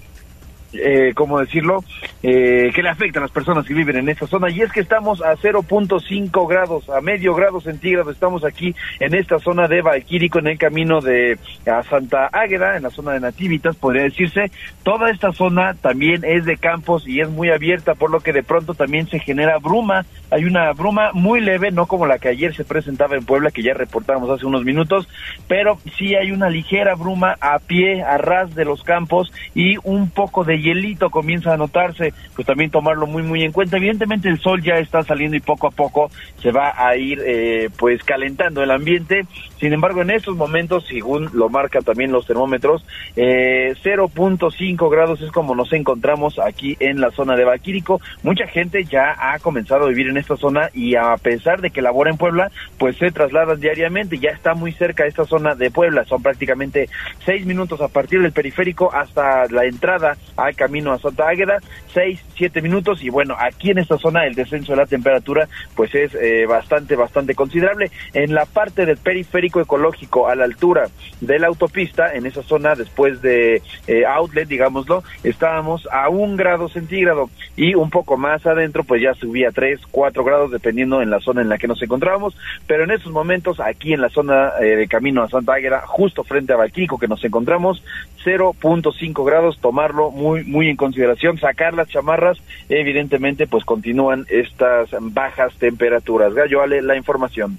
eh, 0.73 1.13
¿cómo 1.15 1.39
decirlo?, 1.39 1.83
eh, 2.23 2.71
que 2.73 2.83
le 2.83 2.89
afecta 2.89 3.19
a 3.19 3.21
las 3.21 3.31
personas 3.31 3.65
que 3.65 3.73
viven 3.73 3.97
en 3.97 4.09
esta 4.09 4.27
zona. 4.27 4.49
Y 4.49 4.61
es 4.61 4.71
que 4.71 4.81
estamos 4.81 5.21
a 5.21 5.35
0.5 5.35 6.47
grados, 6.47 6.89
a 6.89 7.01
medio 7.01 7.33
grado 7.35 7.61
centígrado, 7.61 8.11
estamos 8.11 8.43
aquí 8.43 8.75
en 8.99 9.15
esta 9.15 9.39
zona 9.39 9.67
de 9.67 9.81
Valquírico, 9.81 10.39
en 10.39 10.47
el 10.47 10.57
camino 10.57 11.01
de 11.01 11.37
a 11.65 11.83
Santa 11.83 12.29
Águeda, 12.31 12.77
en 12.77 12.83
la 12.83 12.89
zona 12.89 13.13
de 13.13 13.19
Nativitas, 13.19 13.75
podría 13.75 14.03
decirse. 14.03 14.51
Toda 14.83 15.09
esta 15.09 15.31
zona 15.31 15.73
también 15.75 16.23
es 16.23 16.45
de 16.45 16.57
campos 16.57 17.07
y 17.07 17.21
es 17.21 17.29
muy 17.29 17.49
abierta, 17.49 17.95
por 17.95 18.09
lo 18.09 18.19
que 18.19 18.33
de 18.33 18.43
pronto 18.43 18.73
también 18.73 19.07
se 19.07 19.19
genera 19.19 19.57
bruma. 19.59 20.05
Hay 20.31 20.45
una 20.45 20.71
bruma 20.73 21.11
muy 21.13 21.39
leve, 21.39 21.71
no 21.71 21.85
como 21.85 22.05
la 22.05 22.19
que 22.19 22.29
ayer 22.29 22.55
se 22.55 22.65
presentaba 22.65 23.15
en 23.15 23.25
Puebla, 23.25 23.51
que 23.51 23.63
ya 23.63 23.73
reportamos 23.73 24.29
hace 24.29 24.45
unos 24.45 24.65
minutos, 24.65 25.07
pero 25.47 25.79
sí 25.97 26.15
hay 26.15 26.31
una 26.31 26.49
ligera 26.49 26.95
bruma 26.95 27.37
a 27.39 27.59
pie, 27.59 28.03
a 28.03 28.17
ras 28.17 28.53
de 28.55 28.65
los 28.65 28.83
campos 28.83 29.31
y 29.55 29.77
un 29.83 30.09
poco 30.09 30.43
de 30.43 30.56
hielito 30.61 31.09
comienza 31.09 31.53
a 31.53 31.57
notarse, 31.57 32.13
pues 32.35 32.45
también 32.45 32.71
tomarlo 32.71 33.07
muy 33.07 33.23
muy 33.23 33.43
en 33.43 33.51
cuenta. 33.51 33.77
Evidentemente 33.77 34.29
el 34.29 34.39
sol 34.39 34.61
ya 34.61 34.75
está 34.75 35.03
saliendo 35.03 35.37
y 35.37 35.41
poco 35.41 35.67
a 35.67 35.71
poco 35.71 36.09
se 36.41 36.51
va 36.51 36.73
a 36.75 36.95
ir 36.95 37.21
eh, 37.25 37.69
pues 37.77 38.03
calentando 38.03 38.63
el 38.63 38.71
ambiente. 38.71 39.25
Sin 39.59 39.73
embargo, 39.73 40.01
en 40.01 40.11
estos 40.11 40.35
momentos, 40.35 40.85
según 40.87 41.29
lo 41.33 41.49
marcan 41.49 41.83
también 41.83 42.11
los 42.11 42.27
termómetros, 42.27 42.85
eh, 43.15 43.73
0.5 43.83 44.89
grados 44.89 45.21
es 45.21 45.31
como 45.31 45.55
nos 45.55 45.73
encontramos 45.73 46.39
aquí 46.39 46.77
en 46.79 47.01
la 47.01 47.11
zona 47.11 47.35
de 47.35 47.43
Baquírico. 47.43 47.99
Mucha 48.23 48.47
gente 48.47 48.85
ya 48.85 49.15
ha 49.19 49.39
comenzado 49.39 49.85
a 49.85 49.89
vivir 49.89 50.07
en 50.07 50.17
esta 50.17 50.37
zona 50.37 50.69
y 50.73 50.95
a 50.95 51.15
pesar 51.17 51.61
de 51.61 51.71
que 51.71 51.81
labora 51.81 52.11
en 52.11 52.17
Puebla, 52.17 52.51
pues 52.77 52.97
se 52.97 53.11
trasladan 53.11 53.59
diariamente. 53.59 54.19
Ya 54.19 54.29
está 54.29 54.53
muy 54.53 54.71
cerca 54.73 55.05
esta 55.05 55.25
zona 55.25 55.55
de 55.55 55.71
Puebla. 55.71 56.05
Son 56.05 56.21
prácticamente 56.21 56.89
seis 57.25 57.45
minutos 57.45 57.81
a 57.81 57.87
partir 57.87 58.21
del 58.21 58.31
periférico 58.31 58.93
hasta 58.93 59.45
la 59.47 59.65
entrada 59.65 60.17
camino 60.55 60.91
a 60.91 60.99
Santa 60.99 61.27
Águeda, 61.27 61.59
seis, 61.93 62.23
siete 62.35 62.61
minutos 62.61 63.03
y 63.03 63.09
bueno, 63.09 63.35
aquí 63.37 63.71
en 63.71 63.79
esta 63.79 63.97
zona 63.97 64.25
el 64.25 64.35
descenso 64.35 64.73
de 64.73 64.77
la 64.77 64.85
temperatura 64.85 65.47
pues 65.75 65.93
es 65.95 66.13
eh, 66.15 66.45
bastante, 66.47 66.95
bastante 66.95 67.35
considerable. 67.35 67.91
En 68.13 68.33
la 68.33 68.45
parte 68.45 68.85
del 68.85 68.97
periférico 68.97 69.61
ecológico 69.61 70.27
a 70.27 70.35
la 70.35 70.45
altura 70.45 70.87
de 71.21 71.39
la 71.39 71.47
autopista, 71.47 72.13
en 72.13 72.25
esa 72.25 72.43
zona 72.43 72.75
después 72.75 73.21
de 73.21 73.61
eh, 73.87 74.05
outlet, 74.05 74.47
digámoslo, 74.47 75.03
estábamos 75.23 75.87
a 75.91 76.09
un 76.09 76.37
grado 76.37 76.69
centígrado 76.69 77.29
y 77.55 77.75
un 77.75 77.89
poco 77.89 78.17
más 78.17 78.45
adentro 78.45 78.83
pues 78.83 79.01
ya 79.01 79.13
subía 79.13 79.51
tres, 79.51 79.79
cuatro 79.91 80.23
grados 80.23 80.51
dependiendo 80.51 81.01
en 81.01 81.09
la 81.09 81.19
zona 81.19 81.41
en 81.41 81.49
la 81.49 81.57
que 81.57 81.67
nos 81.67 81.81
encontrábamos, 81.81 82.37
pero 82.67 82.83
en 82.83 82.91
esos 82.91 83.11
momentos 83.11 83.59
aquí 83.59 83.93
en 83.93 84.01
la 84.01 84.09
zona 84.09 84.51
eh, 84.59 84.75
de 84.75 84.87
camino 84.87 85.23
a 85.23 85.29
Santa 85.29 85.53
Águeda, 85.53 85.81
justo 85.85 86.23
frente 86.23 86.53
a 86.53 86.57
Valquico 86.57 86.97
que 86.97 87.07
nos 87.07 87.23
encontramos, 87.23 87.83
0.5 88.23 89.25
grados, 89.25 89.59
tomarlo 89.59 90.11
muy 90.11 90.36
muy 90.45 90.69
en 90.69 90.75
consideración, 90.75 91.37
sacar 91.39 91.73
las 91.73 91.89
chamarras, 91.89 92.37
evidentemente 92.69 93.47
pues 93.47 93.65
continúan 93.65 94.25
estas 94.29 94.89
bajas 94.99 95.53
temperaturas. 95.55 96.33
Gallo 96.33 96.61
Ale, 96.61 96.81
la 96.81 96.97
información. 96.97 97.57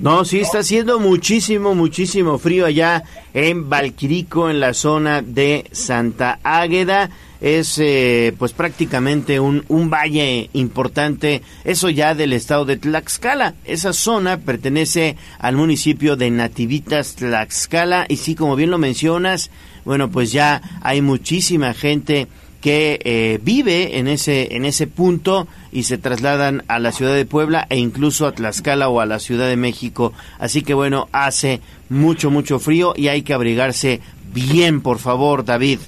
No, 0.00 0.24
sí 0.24 0.40
está 0.40 0.60
haciendo 0.60 0.98
muchísimo, 0.98 1.74
muchísimo 1.74 2.38
frío 2.38 2.64
allá 2.64 3.02
en 3.34 3.68
Valquirico, 3.68 4.48
en 4.48 4.58
la 4.58 4.72
zona 4.72 5.20
de 5.20 5.66
Santa 5.72 6.38
Águeda. 6.42 7.10
Es 7.42 7.78
eh, 7.78 8.34
pues 8.38 8.52
prácticamente 8.52 9.40
un, 9.40 9.64
un 9.68 9.90
valle 9.90 10.48
importante, 10.52 11.42
eso 11.64 11.88
ya 11.88 12.14
del 12.14 12.32
estado 12.32 12.64
de 12.64 12.76
Tlaxcala. 12.76 13.54
Esa 13.64 13.92
zona 13.92 14.38
pertenece 14.38 15.16
al 15.38 15.56
municipio 15.56 16.16
de 16.16 16.30
Nativitas, 16.30 17.16
Tlaxcala. 17.16 18.06
Y 18.08 18.16
sí, 18.16 18.34
como 18.34 18.56
bien 18.56 18.70
lo 18.70 18.78
mencionas, 18.78 19.50
bueno, 19.84 20.10
pues 20.10 20.32
ya 20.32 20.62
hay 20.82 21.02
muchísima 21.02 21.74
gente 21.74 22.28
que 22.60 23.00
eh, 23.04 23.40
vive 23.42 23.98
en 23.98 24.06
ese 24.06 24.54
en 24.54 24.64
ese 24.64 24.86
punto 24.86 25.48
y 25.72 25.84
se 25.84 25.98
trasladan 25.98 26.62
a 26.68 26.78
la 26.78 26.92
ciudad 26.92 27.14
de 27.14 27.24
Puebla 27.24 27.66
e 27.70 27.78
incluso 27.78 28.26
a 28.26 28.32
Tlaxcala 28.32 28.88
o 28.88 29.00
a 29.00 29.06
la 29.06 29.18
Ciudad 29.18 29.48
de 29.48 29.56
México. 29.56 30.12
Así 30.38 30.62
que 30.62 30.74
bueno, 30.74 31.08
hace 31.12 31.60
mucho 31.88 32.30
mucho 32.30 32.58
frío 32.58 32.92
y 32.96 33.08
hay 33.08 33.22
que 33.22 33.32
abrigarse 33.32 34.00
bien, 34.32 34.82
por 34.82 34.98
favor, 34.98 35.44
David. 35.44 35.78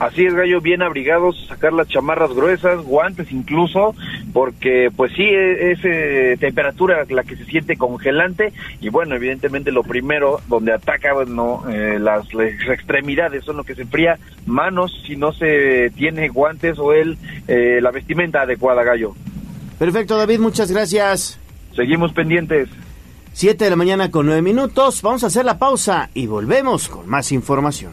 Así 0.00 0.24
es, 0.24 0.32
Gallo, 0.32 0.62
bien 0.62 0.80
abrigados, 0.80 1.36
sacar 1.46 1.74
las 1.74 1.86
chamarras 1.86 2.32
gruesas, 2.32 2.80
guantes 2.80 3.30
incluso, 3.32 3.94
porque 4.32 4.90
pues 4.96 5.12
sí, 5.12 5.24
e, 5.24 5.72
es, 5.72 5.80
eh, 5.84 6.38
temperatura 6.40 7.04
la 7.10 7.22
que 7.22 7.36
se 7.36 7.44
siente 7.44 7.76
congelante 7.76 8.54
y 8.80 8.88
bueno, 8.88 9.14
evidentemente 9.14 9.70
lo 9.70 9.82
primero 9.82 10.40
donde 10.48 10.72
ataca 10.72 11.12
bueno, 11.12 11.64
eh, 11.70 11.98
las, 12.00 12.24
extremidades 12.32 13.44
son 13.44 13.58
lo 13.58 13.64
que 13.64 13.74
se 13.74 13.82
enfría, 13.82 14.18
manos 14.46 15.02
si 15.06 15.16
no 15.16 15.34
se 15.34 15.90
tiene 15.94 16.30
guantes 16.30 16.78
o 16.78 16.94
el, 16.94 17.18
eh, 17.46 17.80
la 17.82 17.90
vestimenta 17.90 18.40
adecuada, 18.40 18.82
Gallo. 18.82 19.14
Perfecto, 19.78 20.16
David, 20.16 20.38
muchas 20.38 20.72
gracias. 20.72 21.38
Seguimos 21.76 22.14
pendientes. 22.14 22.70
Siete 23.34 23.64
de 23.64 23.70
la 23.70 23.76
mañana 23.76 24.10
con 24.10 24.24
nueve 24.24 24.40
minutos, 24.40 25.02
vamos 25.02 25.24
a 25.24 25.26
hacer 25.26 25.44
la 25.44 25.58
pausa 25.58 26.08
y 26.14 26.26
volvemos 26.26 26.88
con 26.88 27.06
más 27.06 27.32
información. 27.32 27.92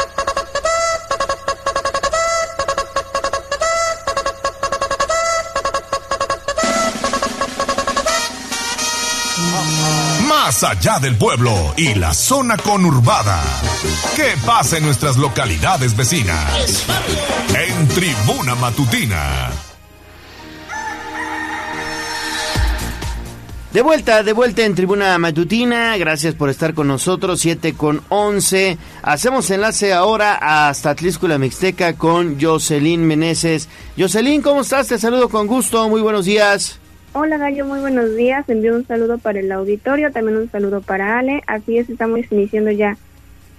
Más 10.51 10.65
allá 10.65 10.99
del 10.99 11.15
pueblo 11.15 11.53
y 11.77 11.93
la 11.93 12.13
zona 12.13 12.57
conurbada. 12.57 13.41
¿Qué 14.17 14.33
pasa 14.45 14.79
en 14.79 14.83
nuestras 14.83 15.15
localidades 15.15 15.95
vecinas? 15.95 16.85
En 17.55 17.87
Tribuna 17.87 18.55
Matutina. 18.55 19.49
De 23.71 23.81
vuelta, 23.81 24.23
de 24.23 24.33
vuelta 24.33 24.65
en 24.65 24.75
Tribuna 24.75 25.17
Matutina. 25.17 25.95
Gracias 25.95 26.35
por 26.35 26.49
estar 26.49 26.73
con 26.73 26.89
nosotros. 26.89 27.39
7 27.39 27.73
con 27.75 28.03
11. 28.09 28.77
Hacemos 29.03 29.49
enlace 29.51 29.93
ahora 29.93 30.67
hasta 30.67 30.95
Tlíscula 30.95 31.37
Mixteca 31.37 31.93
con 31.93 32.37
Jocelyn 32.41 33.07
Meneses. 33.07 33.69
Jocelyn, 33.97 34.41
¿cómo 34.41 34.59
estás? 34.63 34.89
Te 34.89 34.99
saludo 34.99 35.29
con 35.29 35.47
gusto. 35.47 35.87
Muy 35.87 36.01
buenos 36.01 36.25
días. 36.25 36.80
Hola 37.13 37.37
Gallo, 37.37 37.65
muy 37.65 37.81
buenos 37.81 38.15
días. 38.15 38.47
Envío 38.47 38.73
un 38.73 38.87
saludo 38.87 39.17
para 39.17 39.41
el 39.41 39.51
auditorio, 39.51 40.13
también 40.13 40.37
un 40.37 40.49
saludo 40.49 40.79
para 40.81 41.19
Ale. 41.19 41.43
Así 41.45 41.77
es, 41.77 41.89
estamos 41.89 42.21
iniciando 42.31 42.71
ya 42.71 42.95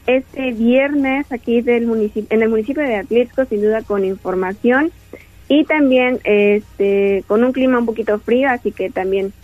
este 0.07 0.53
viernes 0.53 1.31
aquí 1.31 1.61
del 1.61 1.87
municipio, 1.87 2.35
en 2.35 2.43
el 2.43 2.49
municipio 2.49 2.83
de 2.83 2.97
Atlixco, 2.97 3.45
sin 3.45 3.61
duda 3.61 3.83
con 3.83 4.07
información 4.07 4.91
y 5.49 5.67
también 5.67 6.19
este 6.25 7.25
con 7.29 7.45
un 7.45 7.53
clima 7.53 7.79
un 7.79 7.85
poquito 7.85 8.19
frío, 8.19 8.49
así 8.49 8.73
que 8.73 8.89
también 8.89 9.35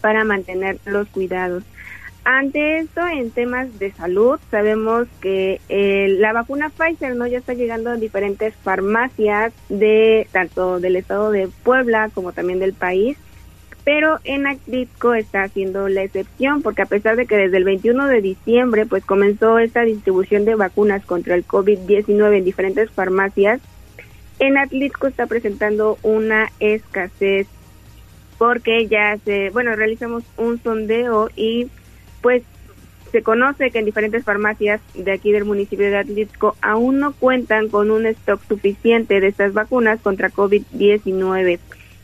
para 0.00 0.24
mantener 0.24 0.78
los 0.86 1.06
cuidados. 1.08 1.62
Ante 2.24 2.78
esto, 2.78 3.06
en 3.06 3.30
temas 3.30 3.78
de 3.78 3.92
salud, 3.92 4.40
sabemos 4.50 5.06
que 5.20 5.60
eh, 5.68 6.08
la 6.18 6.32
vacuna 6.32 6.70
Pfizer 6.70 7.14
no 7.14 7.26
ya 7.26 7.38
está 7.38 7.52
llegando 7.52 7.90
a 7.90 7.96
diferentes 7.96 8.54
farmacias 8.54 9.52
de 9.68 10.26
tanto 10.32 10.80
del 10.80 10.96
estado 10.96 11.30
de 11.30 11.48
Puebla 11.62 12.10
como 12.14 12.32
también 12.32 12.58
del 12.58 12.72
país, 12.72 13.16
pero 13.86 14.18
en 14.24 14.48
Atlixco 14.48 15.14
está 15.14 15.44
haciendo 15.44 15.88
la 15.88 16.02
excepción 16.02 16.60
porque 16.60 16.82
a 16.82 16.86
pesar 16.86 17.14
de 17.14 17.26
que 17.26 17.36
desde 17.36 17.58
el 17.58 17.62
21 17.62 18.08
de 18.08 18.20
diciembre 18.20 18.84
pues 18.84 19.04
comenzó 19.04 19.60
esta 19.60 19.82
distribución 19.82 20.44
de 20.44 20.56
vacunas 20.56 21.06
contra 21.06 21.36
el 21.36 21.46
COVID-19 21.46 22.36
en 22.36 22.44
diferentes 22.44 22.90
farmacias, 22.90 23.60
en 24.40 24.58
Atlixco 24.58 25.06
está 25.06 25.28
presentando 25.28 25.98
una 26.02 26.50
escasez 26.58 27.46
porque 28.38 28.88
ya 28.88 29.18
se, 29.24 29.50
bueno, 29.50 29.76
realizamos 29.76 30.24
un 30.36 30.60
sondeo 30.60 31.30
y 31.36 31.68
pues 32.22 32.42
se 33.12 33.22
conoce 33.22 33.70
que 33.70 33.78
en 33.78 33.84
diferentes 33.84 34.24
farmacias 34.24 34.80
de 34.94 35.12
aquí 35.12 35.30
del 35.30 35.44
municipio 35.44 35.88
de 35.88 35.98
Atlixco 35.98 36.56
aún 36.60 36.98
no 36.98 37.12
cuentan 37.12 37.68
con 37.68 37.92
un 37.92 38.04
stock 38.06 38.40
suficiente 38.48 39.20
de 39.20 39.28
estas 39.28 39.52
vacunas 39.52 40.00
contra 40.00 40.32
COVID-19 40.32 41.60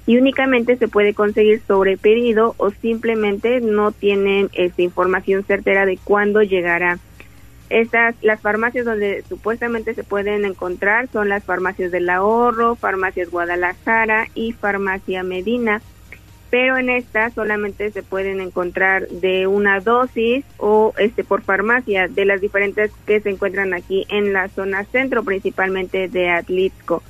y 0.06 0.16
únicamente 0.16 0.76
se 0.76 0.88
puede 0.88 1.14
conseguir 1.14 1.62
sobre 1.66 1.96
pedido 1.96 2.54
o 2.56 2.70
simplemente 2.70 3.60
no 3.60 3.92
tienen 3.92 4.50
esta 4.52 4.82
información 4.82 5.44
certera 5.44 5.86
de 5.86 5.98
cuándo 6.02 6.42
llegará. 6.42 6.98
Estas, 7.70 8.14
las 8.20 8.40
farmacias 8.40 8.84
donde 8.84 9.24
supuestamente 9.28 9.94
se 9.94 10.04
pueden 10.04 10.44
encontrar 10.44 11.08
son 11.12 11.28
las 11.28 11.44
farmacias 11.44 11.90
del 11.90 12.10
ahorro, 12.10 12.74
farmacias 12.74 13.30
Guadalajara 13.30 14.28
y 14.34 14.52
farmacia 14.52 15.22
Medina 15.22 15.80
pero 16.52 16.76
en 16.76 16.90
esta 16.90 17.30
solamente 17.30 17.90
se 17.92 18.02
pueden 18.02 18.42
encontrar 18.42 19.08
de 19.08 19.46
una 19.46 19.80
dosis 19.80 20.44
o 20.58 20.92
este 20.98 21.24
por 21.24 21.40
farmacia 21.40 22.08
de 22.08 22.26
las 22.26 22.42
diferentes 22.42 22.90
que 23.06 23.22
se 23.22 23.30
encuentran 23.30 23.72
aquí 23.72 24.04
en 24.10 24.34
la 24.34 24.50
zona 24.50 24.84
centro, 24.84 25.24
principalmente 25.24 26.08
de 26.08 26.28
Atlixco. 26.28 27.02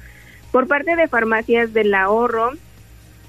Por 0.53 0.69
parte 0.69 0.95
de 0.95 1.09
farmacias 1.09 1.73
del 1.73 1.93
ahorro, 1.93 2.53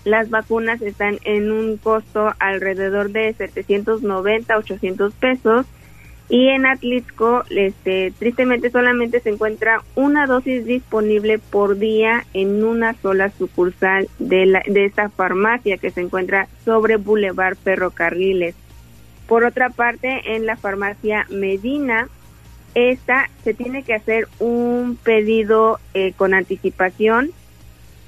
las 0.04 0.30
vacunas 0.30 0.82
están 0.82 1.20
en 1.24 1.52
un 1.52 1.78
costo 1.78 2.34
alrededor 2.40 3.12
de 3.12 3.34
790, 3.34 4.58
800 4.58 5.14
pesos 5.14 5.66
y 6.30 6.48
en 6.48 6.66
Atlixco, 6.66 7.44
este, 7.50 8.12
tristemente 8.18 8.70
solamente 8.70 9.20
se 9.20 9.30
encuentra 9.30 9.84
una 9.96 10.26
dosis 10.26 10.66
disponible 10.66 11.38
por 11.38 11.78
día 11.78 12.26
en 12.34 12.64
una 12.64 12.94
sola 12.96 13.30
sucursal 13.38 14.08
de, 14.20 14.46
la, 14.46 14.64
de 14.66 14.86
esta 14.86 15.10
farmacia 15.10 15.78
que 15.78 15.92
se 15.92 16.02
encuentra 16.02 16.48
sobre 16.64 16.98
Boulevard 16.98 17.58
Ferrocarriles. 17.58 18.56
Por 19.28 19.44
otra 19.44 19.70
parte, 19.70 20.36
en 20.36 20.46
la 20.46 20.56
farmacia 20.56 21.28
Medina, 21.30 22.08
esta 22.74 23.30
se 23.44 23.54
tiene 23.54 23.84
que 23.84 23.94
hacer 23.94 24.28
un 24.40 24.98
pedido 25.04 25.80
eh, 25.94 26.14
con 26.16 26.34
anticipación 26.34 27.32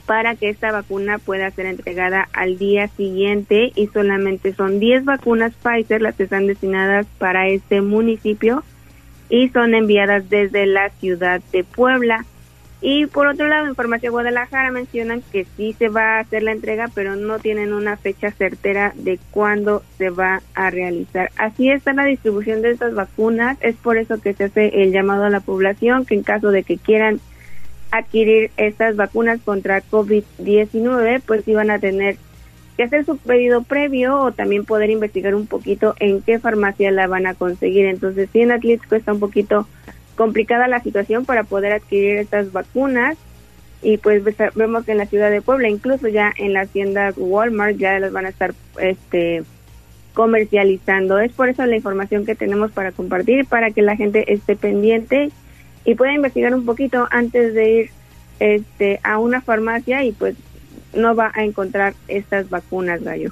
para 0.05 0.35
que 0.35 0.49
esta 0.49 0.71
vacuna 0.71 1.17
pueda 1.17 1.49
ser 1.51 1.65
entregada 1.65 2.27
al 2.33 2.57
día 2.57 2.87
siguiente 2.89 3.71
y 3.75 3.87
solamente 3.87 4.53
son 4.53 4.79
10 4.79 5.05
vacunas 5.05 5.53
Pfizer 5.53 6.01
las 6.01 6.15
que 6.15 6.23
están 6.23 6.47
destinadas 6.47 7.07
para 7.17 7.47
este 7.47 7.81
municipio 7.81 8.63
y 9.29 9.49
son 9.49 9.73
enviadas 9.73 10.29
desde 10.29 10.65
la 10.65 10.89
ciudad 10.91 11.41
de 11.51 11.63
Puebla. 11.63 12.25
Y 12.81 13.07
por 13.07 13.25
otro 13.25 13.47
lado, 13.47 13.65
en 13.65 13.73
Farmacia 13.73 14.11
Guadalajara 14.11 14.69
mencionan 14.69 15.23
que 15.31 15.47
sí 15.57 15.73
se 15.73 15.89
va 15.89 16.17
a 16.17 16.19
hacer 16.19 16.43
la 16.43 16.51
entrega, 16.51 16.87
pero 16.93 17.15
no 17.15 17.39
tienen 17.39 17.73
una 17.73 17.97
fecha 17.97 18.29
certera 18.31 18.93
de 18.95 19.17
cuándo 19.31 19.81
se 19.97 20.11
va 20.11 20.43
a 20.53 20.69
realizar. 20.69 21.31
Así 21.37 21.71
está 21.71 21.93
la 21.93 22.05
distribución 22.05 22.61
de 22.61 22.71
estas 22.71 22.93
vacunas. 22.93 23.57
Es 23.61 23.75
por 23.75 23.97
eso 23.97 24.21
que 24.21 24.33
se 24.33 24.43
hace 24.43 24.83
el 24.83 24.91
llamado 24.91 25.23
a 25.23 25.31
la 25.31 25.39
población 25.39 26.05
que 26.05 26.13
en 26.13 26.21
caso 26.21 26.51
de 26.51 26.61
que 26.61 26.77
quieran 26.77 27.19
adquirir 27.97 28.51
estas 28.57 28.95
vacunas 28.95 29.39
contra 29.43 29.81
COVID-19, 29.81 31.21
pues 31.25 31.47
iban 31.47 31.71
a 31.71 31.79
tener 31.79 32.17
que 32.75 32.83
hacer 32.83 33.05
su 33.05 33.17
pedido 33.17 33.63
previo 33.63 34.19
o 34.19 34.31
también 34.31 34.65
poder 34.65 34.89
investigar 34.89 35.33
un 35.33 35.47
poquito 35.47 35.95
en 35.99 36.21
qué 36.21 36.39
farmacia 36.39 36.91
la 36.91 37.07
van 37.07 37.25
a 37.25 37.33
conseguir. 37.33 37.85
Entonces, 37.85 38.29
sí, 38.33 38.41
en 38.41 38.51
Atlixco 38.51 38.95
está 38.95 39.13
un 39.13 39.19
poquito 39.19 39.67
complicada 40.15 40.67
la 40.67 40.81
situación 40.81 41.25
para 41.25 41.43
poder 41.43 41.73
adquirir 41.73 42.17
estas 42.17 42.51
vacunas 42.51 43.17
y 43.81 43.97
pues 43.97 44.23
vemos 44.55 44.85
que 44.85 44.93
en 44.93 44.97
la 44.97 45.05
ciudad 45.05 45.29
de 45.29 45.41
Puebla, 45.41 45.69
incluso 45.69 46.07
ya 46.07 46.33
en 46.37 46.53
las 46.53 46.69
tiendas 46.69 47.15
Walmart 47.17 47.77
ya 47.77 47.99
las 47.99 48.11
van 48.11 48.25
a 48.25 48.29
estar 48.29 48.53
este 48.79 49.43
comercializando. 50.13 51.19
Es 51.19 51.31
por 51.33 51.49
eso 51.49 51.65
la 51.65 51.75
información 51.75 52.25
que 52.25 52.35
tenemos 52.35 52.71
para 52.71 52.91
compartir, 52.91 53.45
para 53.45 53.71
que 53.71 53.81
la 53.81 53.95
gente 53.95 54.33
esté 54.33 54.55
pendiente 54.55 55.29
y 55.85 55.95
puede 55.95 56.15
investigar 56.15 56.53
un 56.53 56.65
poquito 56.65 57.07
antes 57.11 57.53
de 57.53 57.71
ir 57.71 57.89
este 58.39 58.99
a 59.03 59.17
una 59.17 59.39
farmacia 59.41 60.03
y 60.03 60.11
pues 60.11 60.35
no 60.93 61.15
va 61.15 61.31
a 61.33 61.43
encontrar 61.43 61.93
estas 62.07 62.49
vacunas, 62.49 63.03
Gallo. 63.03 63.31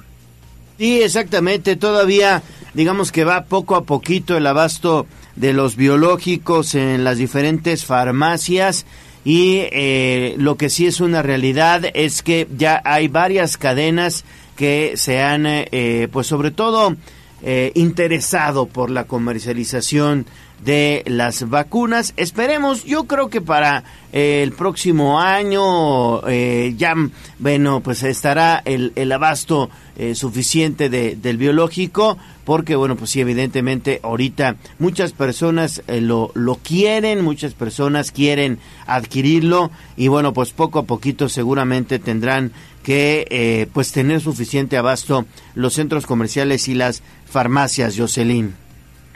Sí, 0.78 1.02
exactamente. 1.02 1.76
Todavía, 1.76 2.42
digamos 2.74 3.12
que 3.12 3.24
va 3.24 3.44
poco 3.44 3.76
a 3.76 3.84
poquito 3.84 4.36
el 4.36 4.46
abasto 4.46 5.06
de 5.36 5.52
los 5.52 5.76
biológicos 5.76 6.74
en 6.74 7.04
las 7.04 7.18
diferentes 7.18 7.84
farmacias 7.84 8.86
y 9.24 9.62
eh, 9.72 10.34
lo 10.38 10.56
que 10.56 10.70
sí 10.70 10.86
es 10.86 11.00
una 11.00 11.22
realidad 11.22 11.84
es 11.94 12.22
que 12.22 12.46
ya 12.56 12.82
hay 12.84 13.08
varias 13.08 13.56
cadenas 13.56 14.24
que 14.56 14.92
se 14.96 15.22
han, 15.22 15.44
eh, 15.46 16.08
pues 16.12 16.26
sobre 16.26 16.50
todo, 16.50 16.96
eh, 17.42 17.72
interesado 17.74 18.66
por 18.66 18.90
la 18.90 19.04
comercialización 19.04 20.26
de 20.64 21.02
las 21.06 21.48
vacunas. 21.48 22.14
Esperemos, 22.16 22.84
yo 22.84 23.04
creo 23.04 23.28
que 23.28 23.40
para 23.40 23.84
eh, 24.12 24.42
el 24.42 24.52
próximo 24.52 25.20
año 25.20 26.26
eh, 26.28 26.74
ya, 26.76 26.94
bueno, 27.38 27.80
pues 27.80 28.02
estará 28.02 28.62
el, 28.64 28.92
el 28.96 29.12
abasto 29.12 29.68
eh, 29.96 30.14
suficiente 30.14 30.88
de, 30.88 31.16
del 31.16 31.36
biológico, 31.36 32.16
porque, 32.44 32.76
bueno, 32.76 32.96
pues 32.96 33.10
sí, 33.10 33.20
evidentemente 33.20 34.00
ahorita 34.02 34.56
muchas 34.78 35.12
personas 35.12 35.82
lo, 35.86 36.30
lo 36.34 36.56
quieren, 36.56 37.22
muchas 37.24 37.54
personas 37.54 38.10
quieren 38.10 38.58
adquirirlo 38.86 39.70
y, 39.96 40.08
bueno, 40.08 40.32
pues 40.32 40.52
poco 40.52 40.80
a 40.80 40.84
poquito 40.84 41.28
seguramente 41.28 41.98
tendrán 41.98 42.52
que, 42.82 43.68
pues 43.72 43.92
tener 43.92 44.20
suficiente 44.20 44.76
abasto 44.76 45.24
los 45.54 45.72
centros 45.72 46.04
comerciales 46.04 46.68
y 46.68 46.74
las 46.74 47.02
farmacias, 47.24 47.96
Jocelyn. 47.96 48.63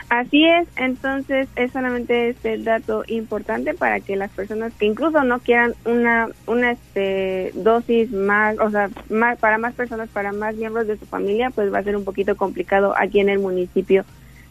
Así 0.09 0.43
es, 0.43 0.67
entonces 0.75 1.47
es 1.55 1.71
solamente 1.71 2.29
este 2.29 2.57
dato 2.57 3.03
importante 3.05 3.75
para 3.75 3.99
que 3.99 4.15
las 4.15 4.31
personas 4.31 4.73
que 4.73 4.87
incluso 4.87 5.23
no 5.23 5.37
quieran 5.37 5.75
una 5.85 6.29
una 6.47 6.71
este 6.71 7.51
dosis 7.53 8.11
más, 8.11 8.57
o 8.59 8.71
sea, 8.71 8.89
para 9.39 9.59
más 9.59 9.75
personas, 9.75 10.09
para 10.09 10.31
más 10.31 10.55
miembros 10.55 10.87
de 10.87 10.97
su 10.97 11.05
familia, 11.05 11.51
pues 11.51 11.71
va 11.71 11.77
a 11.77 11.83
ser 11.83 11.95
un 11.95 12.05
poquito 12.05 12.35
complicado 12.35 12.95
aquí 12.97 13.19
en 13.19 13.29
el 13.29 13.37
municipio 13.37 14.03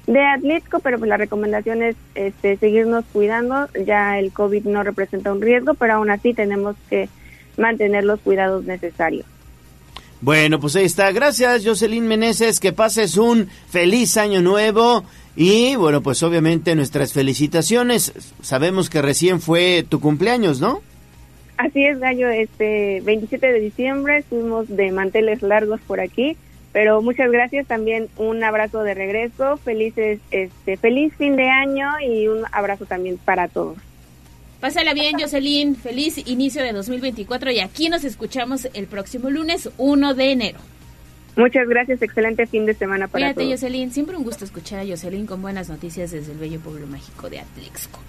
de 0.07 0.25
Atlixco, 0.25 0.79
pero 0.79 0.97
pues 0.99 1.09
la 1.09 1.17
recomendación 1.17 1.83
es 1.83 1.97
este 2.15 2.57
seguirnos 2.57 3.05
cuidando, 3.13 3.69
ya 3.85 4.17
el 4.21 4.33
COVID 4.33 4.65
no 4.65 4.85
representa 4.85 5.33
un 5.33 5.43
riesgo, 5.43 5.75
pero 5.75 5.95
aún 5.95 6.11
así 6.11 6.35
tenemos 6.35 6.77
que 6.89 7.09
mantener 7.57 8.05
los 8.05 8.21
cuidados 8.21 8.65
necesarios. 8.65 9.27
Bueno, 10.21 10.59
pues 10.59 10.75
ahí 10.75 10.85
está. 10.85 11.13
Gracias, 11.13 11.65
Jocelyn 11.65 12.07
Meneses. 12.09 12.59
Que 12.59 12.73
pases 12.73 13.17
un 13.17 13.49
feliz 13.71 14.17
año 14.17 14.43
nuevo. 14.43 15.05
Y 15.41 15.77
bueno, 15.77 16.03
pues 16.03 16.25
obviamente 16.25 16.75
nuestras 16.75 17.13
felicitaciones. 17.13 18.13
Sabemos 18.43 18.91
que 18.91 19.01
recién 19.01 19.41
fue 19.41 19.87
tu 19.89 20.01
cumpleaños, 20.01 20.61
¿no? 20.61 20.83
Así 21.57 21.85
es, 21.85 22.01
Gallo. 22.01 22.29
Este 22.29 23.01
27 23.05 23.53
de 23.53 23.61
diciembre 23.61 24.19
estuvimos 24.19 24.67
de 24.67 24.91
manteles 24.91 25.41
largos 25.43 25.81
por 25.83 26.01
aquí, 26.01 26.37
pero 26.73 27.03
muchas 27.03 27.31
gracias. 27.31 27.69
También 27.69 28.09
un 28.17 28.43
abrazo 28.43 28.83
de 28.83 28.95
regreso. 28.95 29.59
Felices, 29.59 30.19
este, 30.33 30.77
feliz 30.77 31.15
fin 31.17 31.37
de 31.37 31.49
año 31.49 31.87
y 32.05 32.27
un 32.27 32.43
abrazo 32.51 32.87
también 32.87 33.17
para 33.17 33.47
todos. 33.47 33.79
Pásala 34.59 34.93
bien, 34.93 35.21
Jocelyn. 35.21 35.77
Feliz 35.77 36.19
inicio 36.27 36.65
de 36.65 36.73
2024 36.73 37.53
y 37.53 37.61
aquí 37.61 37.89
nos 37.89 38.03
escuchamos 38.03 38.69
el 38.75 38.89
próximo 38.89 39.31
lunes 39.31 39.71
1 39.79 40.15
de 40.15 40.33
enero. 40.33 40.59
Muchas 41.39 41.69
gracias, 41.69 42.03
excelente 42.03 42.47
fin 42.49 42.67
de 42.67 42.75
semana 42.75 43.07
para 43.07 43.27
Cuídate, 43.33 43.45
todos. 43.45 43.61
Jocelyn. 43.61 43.93
Siempre 43.93 44.17
un 44.17 44.25
gusto 44.25 44.45
escuchar 44.45 44.81
a 44.81 44.85
Jocelyn 44.87 45.25
con 45.25 45.41
buenas 45.41 45.69
noticias 45.69 46.11
desde 46.11 46.33
el 46.33 46.39
bello 46.39 46.59
pueblo 46.59 46.89
mágico 46.89 47.31
de 47.31 47.39
Atlixco. 47.39 48.01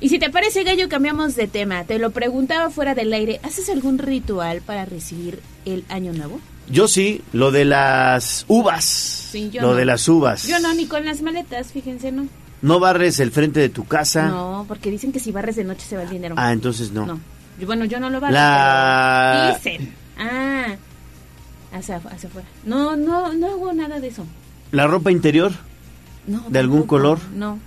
Y 0.00 0.08
si 0.08 0.18
te 0.18 0.30
parece, 0.30 0.64
Gallo, 0.64 0.88
cambiamos 0.88 1.36
de 1.36 1.48
tema. 1.48 1.84
Te 1.84 1.98
lo 1.98 2.12
preguntaba 2.12 2.70
fuera 2.70 2.94
del 2.94 3.12
aire. 3.12 3.40
¿Haces 3.42 3.68
algún 3.68 3.98
ritual 3.98 4.62
para 4.62 4.86
recibir 4.86 5.38
el 5.66 5.84
año 5.90 6.14
nuevo? 6.14 6.40
Yo 6.70 6.88
sí, 6.88 7.20
lo 7.34 7.50
de 7.50 7.66
las 7.66 8.46
uvas. 8.48 8.84
Sí, 8.84 9.50
yo 9.50 9.60
lo 9.60 9.68
no. 9.68 9.74
de 9.74 9.84
las 9.84 10.08
uvas. 10.08 10.46
Yo 10.46 10.58
no, 10.58 10.72
ni 10.72 10.86
con 10.86 11.04
las 11.04 11.20
maletas, 11.20 11.72
fíjense, 11.72 12.10
no. 12.10 12.26
No 12.62 12.80
barres 12.80 13.20
el 13.20 13.32
frente 13.32 13.60
de 13.60 13.68
tu 13.68 13.84
casa. 13.84 14.28
No, 14.28 14.64
porque 14.66 14.90
dicen 14.90 15.12
que 15.12 15.20
si 15.20 15.30
barres 15.30 15.56
de 15.56 15.64
noche 15.64 15.84
se 15.86 15.96
va 15.96 16.04
el 16.04 16.10
dinero. 16.10 16.36
Ah, 16.38 16.52
entonces 16.52 16.90
no. 16.90 17.04
No. 17.04 17.20
Bueno, 17.66 17.84
yo 17.84 18.00
no 18.00 18.08
lo 18.08 18.18
barro. 18.18 18.32
La- 18.34 19.58
pero 19.60 19.74
Dicen. 19.74 19.94
Ah. 20.18 20.76
Hacia, 21.72 21.96
hacia 21.96 22.28
afuera. 22.28 22.48
No, 22.64 22.96
no, 22.96 23.32
no 23.34 23.46
hago 23.48 23.72
nada 23.72 24.00
de 24.00 24.08
eso. 24.08 24.24
La 24.72 24.86
ropa 24.86 25.10
interior 25.12 25.52
No. 26.26 26.44
de 26.48 26.58
algún 26.58 26.84
color. 26.84 27.18
No. 27.34 27.58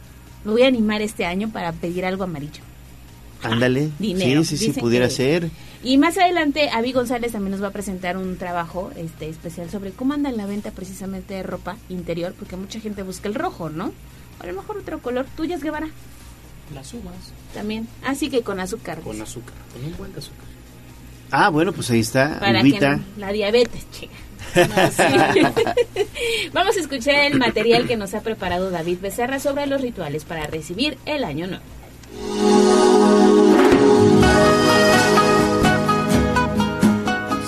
Me 0.43 0.52
voy 0.52 0.64
a 0.64 0.68
animar 0.68 1.02
este 1.02 1.26
año 1.26 1.49
para 1.52 1.72
pedir 1.72 2.06
algo 2.06 2.24
amarillo. 2.24 2.64
Ándale. 3.43 3.89
Dinero, 3.99 4.43
Sí, 4.43 4.49
sí, 4.52 4.58
sí, 4.58 4.68
dicen 4.68 4.82
pudiera 4.82 5.08
que- 5.08 5.14
ser. 5.14 5.52
Y 5.84 5.97
más 5.97 6.18
adelante, 6.18 6.70
Avi 6.70 6.91
González 6.91 7.32
también 7.32 7.52
nos 7.52 7.64
va 7.64 7.68
a 7.68 7.72
presentar 7.72 8.16
un 8.18 8.38
trabajo 8.38 8.91
este 8.95 9.28
especial 9.30 9.70
sobre 9.72 9.91
cómo 9.91 10.14
anda 10.14 10.32
la 10.32 10.45
venta 10.45 10.70
precisamente 10.72 11.34
de 11.34 11.41
ropa 11.43 11.76
interior, 11.89 12.36
porque 12.38 12.56
mucha 12.56 12.80
gente 12.80 13.02
busca 13.02 13.28
el 13.28 13.34
rojo, 13.36 13.70
¿no? 13.72 13.86
O 14.39 14.43
a 14.43 14.45
lo 14.45 14.54
mejor 14.54 14.78
otro 14.78 14.99
color. 14.99 15.26
¿Tuyas, 15.36 15.62
Guevara? 15.64 15.88
Las 16.76 16.93
uvas. 16.93 17.16
También. 17.56 17.88
Así 18.06 18.30
que 18.30 18.43
con 18.43 18.60
azúcar. 18.60 19.02
Con 19.02 19.20
azúcar, 19.22 19.54
con 19.74 19.84
un 19.84 19.97
buen 19.97 20.14
de 20.14 20.20
azúcar. 20.20 20.45
Ah, 21.32 21.49
bueno, 21.49 21.71
pues 21.71 21.89
ahí 21.89 22.01
está. 22.01 22.39
Para 22.39 22.61
que 22.61 22.99
la 23.17 23.32
diabetes, 23.32 23.88
chica. 23.91 24.13
No, 24.55 24.91
sí. 24.91 25.41
Vamos 26.53 26.75
a 26.75 26.79
escuchar 26.82 27.15
el 27.32 27.39
material 27.39 27.88
que 27.88 27.95
nos 27.95 28.13
ha 28.13 28.19
preparado 28.19 28.69
David 28.69 28.97
Becerra 29.01 29.39
sobre 29.39 29.65
los 29.65 29.79
rituales 29.82 30.25
para 30.25 30.45
recibir 30.45 30.97
el 31.05 31.23
año 31.23 31.47
nuevo. 31.47 31.63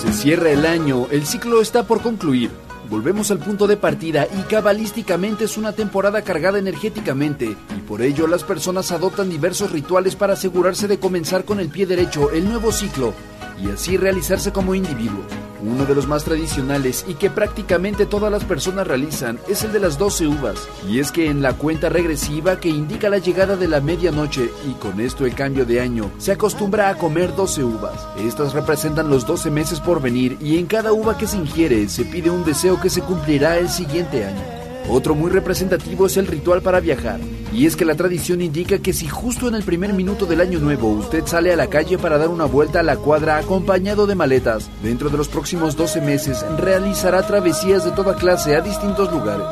Se 0.00 0.12
cierra 0.14 0.50
el 0.50 0.64
año, 0.64 1.06
el 1.10 1.26
ciclo 1.26 1.60
está 1.60 1.86
por 1.86 2.00
concluir. 2.00 2.50
Volvemos 2.88 3.30
al 3.30 3.38
punto 3.38 3.66
de 3.66 3.76
partida 3.76 4.26
y 4.38 4.42
cabalísticamente 4.42 5.44
es 5.44 5.58
una 5.58 5.72
temporada 5.72 6.22
cargada 6.22 6.58
energéticamente 6.58 7.56
y 7.76 7.80
por 7.86 8.02
ello 8.02 8.26
las 8.26 8.44
personas 8.44 8.92
adoptan 8.92 9.28
diversos 9.28 9.72
rituales 9.72 10.16
para 10.16 10.34
asegurarse 10.34 10.86
de 10.86 10.98
comenzar 10.98 11.44
con 11.44 11.60
el 11.60 11.68
pie 11.68 11.86
derecho 11.86 12.30
el 12.30 12.46
nuevo 12.46 12.72
ciclo 12.72 13.14
y 13.62 13.70
así 13.70 13.96
realizarse 13.96 14.52
como 14.52 14.74
individuo. 14.74 15.22
Uno 15.62 15.86
de 15.86 15.94
los 15.94 16.06
más 16.06 16.24
tradicionales 16.24 17.04
y 17.08 17.14
que 17.14 17.30
prácticamente 17.30 18.04
todas 18.04 18.30
las 18.30 18.44
personas 18.44 18.86
realizan 18.86 19.38
es 19.48 19.64
el 19.64 19.72
de 19.72 19.80
las 19.80 19.98
12 19.98 20.26
uvas. 20.26 20.68
Y 20.88 21.00
es 21.00 21.10
que 21.10 21.30
en 21.30 21.40
la 21.40 21.54
cuenta 21.54 21.88
regresiva 21.88 22.60
que 22.60 22.68
indica 22.68 23.08
la 23.08 23.18
llegada 23.18 23.56
de 23.56 23.68
la 23.68 23.80
medianoche 23.80 24.50
y 24.68 24.72
con 24.74 25.00
esto 25.00 25.24
el 25.24 25.34
cambio 25.34 25.64
de 25.64 25.80
año, 25.80 26.10
se 26.18 26.32
acostumbra 26.32 26.90
a 26.90 26.98
comer 26.98 27.34
12 27.34 27.64
uvas. 27.64 28.06
Estas 28.18 28.52
representan 28.52 29.08
los 29.08 29.26
12 29.26 29.50
meses 29.50 29.80
por 29.80 30.02
venir 30.02 30.36
y 30.40 30.58
en 30.58 30.66
cada 30.66 30.92
uva 30.92 31.16
que 31.16 31.26
se 31.26 31.38
ingiere 31.38 31.88
se 31.88 32.04
pide 32.04 32.30
un 32.30 32.44
deseo 32.44 32.80
que 32.80 32.90
se 32.90 33.00
cumplirá 33.00 33.58
el 33.58 33.68
siguiente 33.68 34.24
año. 34.24 34.63
Otro 34.88 35.14
muy 35.14 35.30
representativo 35.30 36.06
es 36.06 36.16
el 36.16 36.26
ritual 36.26 36.60
para 36.60 36.80
viajar. 36.80 37.18
Y 37.52 37.66
es 37.66 37.76
que 37.76 37.84
la 37.84 37.94
tradición 37.94 38.42
indica 38.42 38.78
que 38.78 38.92
si 38.92 39.08
justo 39.08 39.48
en 39.48 39.54
el 39.54 39.62
primer 39.62 39.92
minuto 39.92 40.26
del 40.26 40.40
año 40.40 40.58
nuevo 40.58 40.88
usted 40.88 41.24
sale 41.26 41.52
a 41.52 41.56
la 41.56 41.68
calle 41.68 41.98
para 41.98 42.18
dar 42.18 42.28
una 42.28 42.44
vuelta 42.44 42.80
a 42.80 42.82
la 42.82 42.96
cuadra 42.96 43.38
acompañado 43.38 44.06
de 44.06 44.14
maletas, 44.14 44.68
dentro 44.82 45.08
de 45.08 45.16
los 45.16 45.28
próximos 45.28 45.76
12 45.76 46.00
meses 46.00 46.44
realizará 46.58 47.26
travesías 47.26 47.84
de 47.84 47.92
toda 47.92 48.16
clase 48.16 48.56
a 48.56 48.60
distintos 48.60 49.10
lugares. 49.12 49.46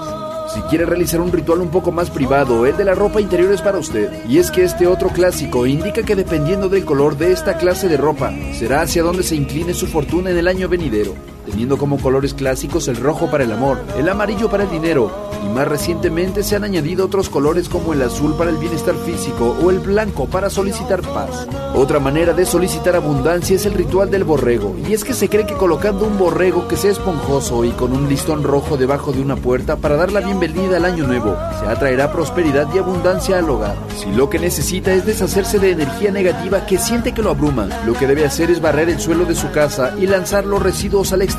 Si 0.52 0.60
quiere 0.62 0.84
realizar 0.84 1.20
un 1.20 1.32
ritual 1.32 1.62
un 1.62 1.70
poco 1.70 1.92
más 1.92 2.10
privado, 2.10 2.66
el 2.66 2.76
de 2.76 2.84
la 2.84 2.94
ropa 2.94 3.22
interior 3.22 3.52
es 3.52 3.62
para 3.62 3.78
usted. 3.78 4.10
Y 4.28 4.36
es 4.36 4.50
que 4.50 4.64
este 4.64 4.86
otro 4.86 5.08
clásico 5.08 5.66
indica 5.66 6.02
que 6.02 6.14
dependiendo 6.14 6.68
del 6.68 6.84
color 6.84 7.16
de 7.16 7.32
esta 7.32 7.56
clase 7.56 7.88
de 7.88 7.96
ropa, 7.96 8.30
será 8.52 8.82
hacia 8.82 9.02
donde 9.02 9.22
se 9.22 9.34
incline 9.34 9.72
su 9.72 9.86
fortuna 9.86 10.30
en 10.30 10.36
el 10.36 10.48
año 10.48 10.68
venidero, 10.68 11.14
teniendo 11.46 11.78
como 11.78 11.98
colores 11.98 12.34
clásicos 12.34 12.88
el 12.88 12.96
rojo 12.96 13.30
para 13.30 13.44
el 13.44 13.52
amor, 13.52 13.78
el 13.96 14.08
amarillo 14.08 14.50
para 14.50 14.64
el 14.64 14.70
dinero, 14.70 15.10
y 15.44 15.48
más 15.48 15.66
recientemente 15.66 16.42
se 16.42 16.56
han 16.56 16.64
añadido 16.64 17.06
otros 17.06 17.28
colores 17.28 17.68
como 17.68 17.92
el 17.92 18.02
azul 18.02 18.34
para 18.34 18.50
el 18.50 18.56
bienestar 18.56 18.94
físico 18.94 19.56
o 19.62 19.70
el 19.70 19.80
blanco 19.80 20.26
para 20.26 20.50
solicitar 20.50 21.02
paz. 21.02 21.46
Otra 21.74 21.98
manera 21.98 22.32
de 22.32 22.46
solicitar 22.46 22.94
abundancia 22.94 23.56
es 23.56 23.66
el 23.66 23.74
ritual 23.74 24.10
del 24.10 24.24
borrego, 24.24 24.76
y 24.88 24.92
es 24.92 25.04
que 25.04 25.14
se 25.14 25.28
cree 25.28 25.46
que 25.46 25.54
colocando 25.54 26.06
un 26.06 26.18
borrego 26.18 26.68
que 26.68 26.76
sea 26.76 26.92
esponjoso 26.92 27.64
y 27.64 27.70
con 27.70 27.92
un 27.92 28.08
listón 28.08 28.42
rojo 28.42 28.76
debajo 28.76 29.12
de 29.12 29.20
una 29.20 29.36
puerta 29.36 29.76
para 29.76 29.96
dar 29.96 30.12
la 30.12 30.20
bienvenida 30.20 30.76
al 30.76 30.84
año 30.84 31.06
nuevo, 31.06 31.36
se 31.58 31.66
atraerá 31.66 32.12
prosperidad 32.12 32.68
y 32.74 32.78
abundancia 32.78 33.38
al 33.38 33.50
hogar. 33.50 33.76
Si 33.96 34.12
lo 34.12 34.30
que 34.30 34.38
necesita 34.38 34.92
es 34.92 35.06
deshacerse 35.06 35.58
de 35.58 35.72
energía 35.72 36.10
negativa 36.10 36.66
que 36.66 36.78
siente 36.78 37.12
que 37.12 37.22
lo 37.22 37.30
abruma, 37.30 37.68
lo 37.86 37.94
que 37.94 38.06
debe 38.06 38.24
hacer 38.24 38.50
es 38.50 38.60
barrer 38.60 38.88
el 38.88 39.00
suelo 39.00 39.24
de 39.24 39.34
su 39.34 39.50
casa 39.50 39.94
y 39.98 40.06
lanzar 40.06 40.44
los 40.44 40.62
residuos 40.62 41.12
al 41.12 41.22
exterior. 41.22 41.31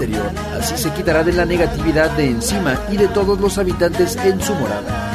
Así 0.60 0.78
se 0.78 0.92
quitará 0.92 1.24
de 1.24 1.34
la 1.34 1.46
negatividad 1.46 2.10
de 2.12 2.28
encima 2.28 2.80
y 2.92 2.98
de 2.98 3.08
todos 3.08 3.40
los 3.40 3.58
habitantes 3.58 4.16
en 4.18 4.42
su 4.42 4.54
morada. 4.56 5.14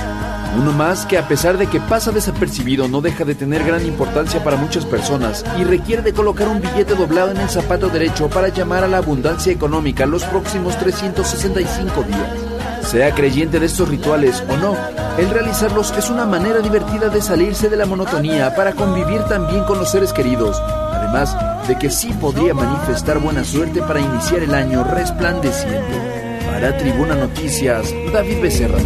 Uno 0.56 0.72
más 0.72 1.04
que 1.04 1.18
a 1.18 1.26
pesar 1.26 1.58
de 1.58 1.66
que 1.66 1.80
pasa 1.80 2.10
desapercibido 2.10 2.88
no 2.88 3.00
deja 3.00 3.24
de 3.24 3.34
tener 3.34 3.64
gran 3.64 3.84
importancia 3.84 4.42
para 4.42 4.56
muchas 4.56 4.84
personas 4.84 5.44
y 5.58 5.64
requiere 5.64 6.02
de 6.02 6.12
colocar 6.12 6.48
un 6.48 6.60
billete 6.60 6.94
doblado 6.94 7.32
en 7.32 7.38
el 7.38 7.48
zapato 7.48 7.88
derecho 7.88 8.30
para 8.30 8.48
llamar 8.48 8.84
a 8.84 8.88
la 8.88 8.98
abundancia 8.98 9.52
económica 9.52 10.06
los 10.06 10.24
próximos 10.24 10.78
365 10.78 12.02
días. 12.04 12.86
Sea 12.88 13.14
creyente 13.14 13.60
de 13.60 13.66
estos 13.66 13.88
rituales 13.88 14.42
o 14.48 14.56
no, 14.56 14.76
el 15.18 15.28
realizarlos 15.28 15.92
es 15.98 16.08
una 16.08 16.24
manera 16.24 16.60
divertida 16.60 17.08
de 17.08 17.20
salirse 17.20 17.68
de 17.68 17.76
la 17.76 17.84
monotonía 17.84 18.54
para 18.54 18.72
convivir 18.72 19.22
también 19.24 19.64
con 19.64 19.78
los 19.78 19.90
seres 19.90 20.12
queridos, 20.12 20.62
además 21.08 21.66
de 21.66 21.78
que 21.78 21.90
sí 21.90 22.12
podría 22.20 22.54
manifestar 22.54 23.18
buena 23.18 23.44
suerte 23.44 23.80
para 23.82 24.00
iniciar 24.00 24.42
el 24.42 24.54
año 24.54 24.84
resplandeciente. 24.84 26.40
Para 26.46 26.76
Tribuna 26.76 27.14
Noticias, 27.14 27.94
David 28.12 28.42
Becerra. 28.42 28.78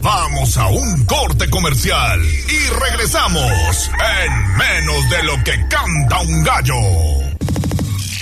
Vamos 0.00 0.56
a 0.56 0.66
un 0.68 1.04
corte 1.06 1.48
comercial 1.48 2.20
y 2.22 2.80
regresamos 2.90 3.90
en 4.24 4.56
menos 4.56 5.10
de 5.10 5.22
lo 5.24 5.44
que 5.44 5.66
canta 5.68 6.20
un 6.20 6.42
gallo. 6.44 7.21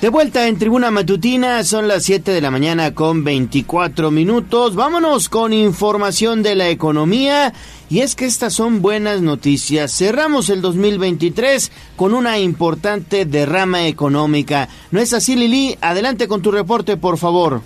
De 0.00 0.08
vuelta 0.08 0.48
en 0.48 0.56
Tribuna 0.56 0.90
Matutina, 0.90 1.62
son 1.62 1.86
las 1.86 2.04
7 2.04 2.32
de 2.32 2.40
la 2.40 2.50
mañana 2.50 2.94
con 2.94 3.22
24 3.22 4.10
minutos. 4.10 4.74
Vámonos 4.74 5.28
con 5.28 5.52
información 5.52 6.42
de 6.42 6.54
la 6.54 6.70
economía. 6.70 7.52
Y 7.90 8.00
es 8.00 8.14
que 8.14 8.24
estas 8.24 8.54
son 8.54 8.80
buenas 8.80 9.20
noticias. 9.20 9.92
Cerramos 9.92 10.48
el 10.48 10.62
2023 10.62 11.70
con 11.96 12.14
una 12.14 12.38
importante 12.38 13.26
derrama 13.26 13.88
económica. 13.88 14.68
¿No 14.90 15.00
es 15.00 15.12
así, 15.12 15.36
Lili? 15.36 15.76
Adelante 15.82 16.28
con 16.28 16.40
tu 16.40 16.50
reporte, 16.50 16.96
por 16.96 17.18
favor. 17.18 17.60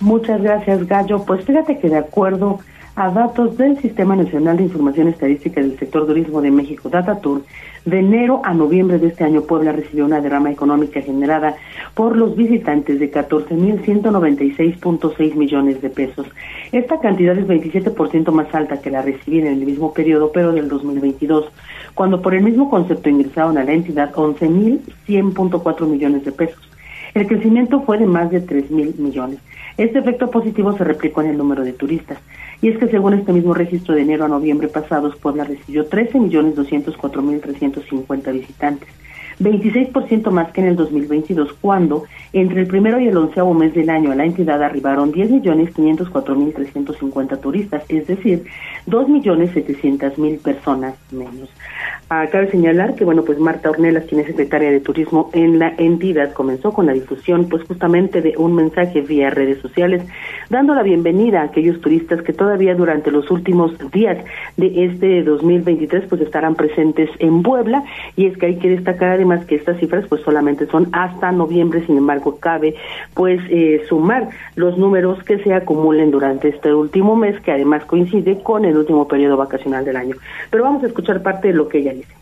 Muchas 0.00 0.40
gracias, 0.40 0.86
Gallo. 0.86 1.22
Pues 1.26 1.44
fíjate 1.44 1.78
que 1.78 1.90
de 1.90 1.98
acuerdo 1.98 2.60
a 2.96 3.10
datos 3.10 3.58
del 3.58 3.78
Sistema 3.82 4.16
Nacional 4.16 4.56
de 4.56 4.64
Información 4.64 5.08
Estadística 5.08 5.60
del 5.60 5.78
Sector 5.78 6.06
Turismo 6.06 6.40
de 6.40 6.50
México, 6.50 6.88
DataTour, 6.88 7.42
de 7.88 8.00
enero 8.00 8.42
a 8.44 8.52
noviembre 8.54 8.98
de 8.98 9.06
este 9.08 9.24
año, 9.24 9.42
Puebla 9.42 9.72
recibió 9.72 10.04
una 10.04 10.20
derrama 10.20 10.50
económica 10.50 11.00
generada 11.00 11.56
por 11.94 12.16
los 12.16 12.36
visitantes 12.36 13.00
de 13.00 13.10
14.196.6 13.10 15.34
millones 15.34 15.80
de 15.80 15.88
pesos. 15.90 16.26
Esta 16.72 17.00
cantidad 17.00 17.38
es 17.38 17.46
27% 17.46 18.32
más 18.32 18.52
alta 18.54 18.80
que 18.80 18.90
la 18.90 19.02
recibida 19.02 19.48
en 19.48 19.60
el 19.60 19.66
mismo 19.66 19.92
periodo, 19.92 20.32
pero 20.32 20.50
del 20.52 20.68
2022, 20.68 21.52
cuando 21.94 22.20
por 22.20 22.34
el 22.34 22.42
mismo 22.42 22.68
concepto 22.68 23.08
ingresaron 23.08 23.56
a 23.58 23.64
la 23.64 23.72
entidad 23.72 24.12
11.100.4 24.12 25.86
millones 25.86 26.24
de 26.24 26.32
pesos. 26.32 26.68
El 27.14 27.26
crecimiento 27.26 27.80
fue 27.82 27.98
de 27.98 28.06
más 28.06 28.30
de 28.30 28.44
3.000 28.44 28.98
millones. 28.98 29.38
Este 29.76 30.00
efecto 30.00 30.30
positivo 30.30 30.76
se 30.76 30.84
replicó 30.84 31.22
en 31.22 31.30
el 31.30 31.38
número 31.38 31.64
de 31.64 31.72
turistas. 31.72 32.18
Y 32.60 32.68
es 32.68 32.78
que 32.78 32.88
según 32.88 33.14
este 33.14 33.32
mismo 33.32 33.54
registro 33.54 33.94
de 33.94 34.02
enero 34.02 34.24
a 34.24 34.28
noviembre 34.28 34.66
pasados, 34.68 35.14
Puebla 35.16 35.44
recibió 35.44 35.88
13.204.350 35.88 38.32
visitantes, 38.32 38.88
26% 39.38 40.30
más 40.30 40.50
que 40.52 40.62
en 40.62 40.68
el 40.68 40.76
2022, 40.76 41.52
cuando 41.60 42.04
entre 42.32 42.60
el 42.60 42.66
primero 42.66 42.98
y 43.00 43.08
el 43.08 43.16
onceavo 43.16 43.54
mes 43.54 43.74
del 43.74 43.90
año 43.90 44.12
a 44.12 44.14
la 44.14 44.24
entidad 44.24 44.62
arribaron 44.62 45.12
10.504.350 45.12 47.40
turistas, 47.40 47.82
es 47.88 48.06
decir, 48.06 48.44
2.700.000 48.86 50.38
personas 50.40 50.94
menos. 51.10 51.50
Ah, 52.10 52.26
cabe 52.32 52.50
señalar 52.50 52.94
que, 52.94 53.04
bueno, 53.04 53.22
pues 53.22 53.38
Marta 53.38 53.68
Ornelas, 53.68 54.04
quien 54.04 54.22
es 54.22 54.28
secretaria 54.28 54.70
de 54.70 54.80
Turismo 54.80 55.28
en 55.34 55.58
la 55.58 55.74
entidad, 55.76 56.32
comenzó 56.32 56.72
con 56.72 56.86
la 56.86 56.94
difusión, 56.94 57.50
pues 57.50 57.64
justamente 57.64 58.22
de 58.22 58.32
un 58.38 58.54
mensaje 58.54 59.02
vía 59.02 59.28
redes 59.28 59.60
sociales, 59.60 60.02
dando 60.48 60.74
la 60.74 60.82
bienvenida 60.82 61.42
a 61.42 61.44
aquellos 61.44 61.82
turistas 61.82 62.22
que 62.22 62.32
todavía 62.32 62.74
durante 62.74 63.10
los 63.10 63.30
últimos 63.30 63.76
días 63.92 64.24
de 64.56 64.86
este 64.86 65.22
2023, 65.22 66.06
pues 66.08 66.22
estarán 66.22 66.54
presentes 66.54 67.10
en 67.18 67.42
Puebla. 67.42 67.84
Y 68.16 68.24
es 68.24 68.38
que 68.38 68.46
hay 68.46 68.56
que 68.56 68.70
destacar 68.70 69.10
además 69.10 69.44
que 69.44 69.56
estas 69.56 69.78
cifras, 69.78 70.06
pues 70.08 70.22
solamente 70.22 70.64
son 70.66 70.88
hasta 70.92 71.30
noviembre, 71.30 71.84
sin 71.84 71.98
embargo, 71.98 72.17
cabe, 72.40 72.74
pues, 73.14 73.40
eh, 73.50 73.82
sumar 73.88 74.28
los 74.56 74.76
números 74.78 75.22
que 75.24 75.38
se 75.38 75.52
acumulen 75.52 76.10
durante 76.10 76.48
este 76.48 76.72
último 76.74 77.16
mes, 77.16 77.40
que 77.40 77.52
además 77.52 77.84
coincide 77.84 78.42
con 78.42 78.64
el 78.64 78.76
último 78.76 79.08
periodo 79.08 79.36
vacacional 79.36 79.84
del 79.84 79.96
año. 79.96 80.16
Pero 80.50 80.64
vamos 80.64 80.82
a 80.84 80.86
escuchar 80.86 81.22
parte 81.22 81.48
de 81.48 81.54
lo 81.54 81.68
que 81.68 81.78
ella 81.78 81.92
dice 81.92 82.14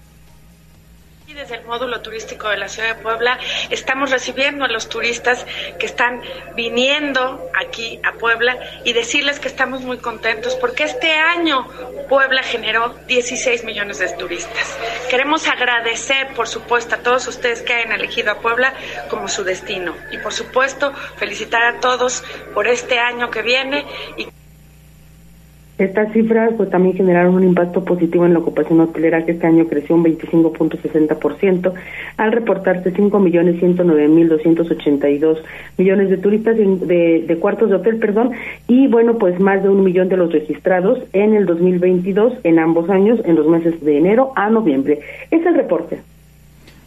desde 1.36 1.56
el 1.56 1.64
módulo 1.64 2.00
turístico 2.00 2.48
de 2.48 2.56
la 2.56 2.66
ciudad 2.66 2.96
de 2.96 3.02
Puebla 3.02 3.38
estamos 3.68 4.10
recibiendo 4.10 4.64
a 4.64 4.68
los 4.68 4.88
turistas 4.88 5.44
que 5.78 5.84
están 5.84 6.22
viniendo 6.54 7.50
aquí 7.60 8.00
a 8.04 8.12
Puebla 8.12 8.58
y 8.84 8.94
decirles 8.94 9.38
que 9.38 9.48
estamos 9.48 9.82
muy 9.82 9.98
contentos 9.98 10.54
porque 10.54 10.84
este 10.84 11.12
año 11.12 11.68
Puebla 12.08 12.42
generó 12.42 12.94
16 13.06 13.64
millones 13.64 13.98
de 13.98 14.08
turistas. 14.16 14.78
Queremos 15.10 15.46
agradecer, 15.46 16.28
por 16.34 16.48
supuesto, 16.48 16.94
a 16.94 16.98
todos 16.98 17.26
ustedes 17.26 17.60
que 17.60 17.74
hayan 17.74 17.92
elegido 17.92 18.32
a 18.32 18.38
Puebla 18.40 18.72
como 19.10 19.28
su 19.28 19.44
destino 19.44 19.94
y, 20.10 20.18
por 20.18 20.32
supuesto, 20.32 20.94
felicitar 21.18 21.62
a 21.64 21.80
todos 21.80 22.24
por 22.54 22.66
este 22.66 22.98
año 22.98 23.30
que 23.30 23.42
viene 23.42 23.84
estas 25.78 26.12
cifras 26.12 26.52
pues 26.56 26.70
también 26.70 26.96
generaron 26.96 27.34
un 27.34 27.44
impacto 27.44 27.84
positivo 27.84 28.24
en 28.24 28.32
la 28.32 28.38
ocupación 28.38 28.80
hotelera 28.80 29.26
que 29.26 29.32
este 29.32 29.46
año 29.46 29.66
creció 29.66 29.94
un 29.94 30.04
25.60% 30.04 31.74
al 32.16 32.32
reportarse 32.32 32.94
5.109.282 32.94 35.36
millones 35.76 36.08
de 36.08 36.16
turistas 36.16 36.56
de, 36.56 37.24
de 37.26 37.38
cuartos 37.38 37.68
de 37.68 37.76
hotel, 37.76 37.98
perdón, 37.98 38.30
y 38.68 38.88
bueno, 38.88 39.18
pues 39.18 39.38
más 39.38 39.62
de 39.62 39.68
un 39.68 39.84
millón 39.84 40.08
de 40.08 40.16
los 40.16 40.32
registrados 40.32 40.98
en 41.12 41.34
el 41.34 41.44
2022 41.44 42.38
en 42.42 42.58
ambos 42.58 42.88
años 42.88 43.20
en 43.24 43.36
los 43.36 43.46
meses 43.46 43.78
de 43.84 43.98
enero 43.98 44.32
a 44.34 44.48
noviembre. 44.48 45.00
Es 45.30 45.44
el 45.44 45.54
reporte. 45.54 45.98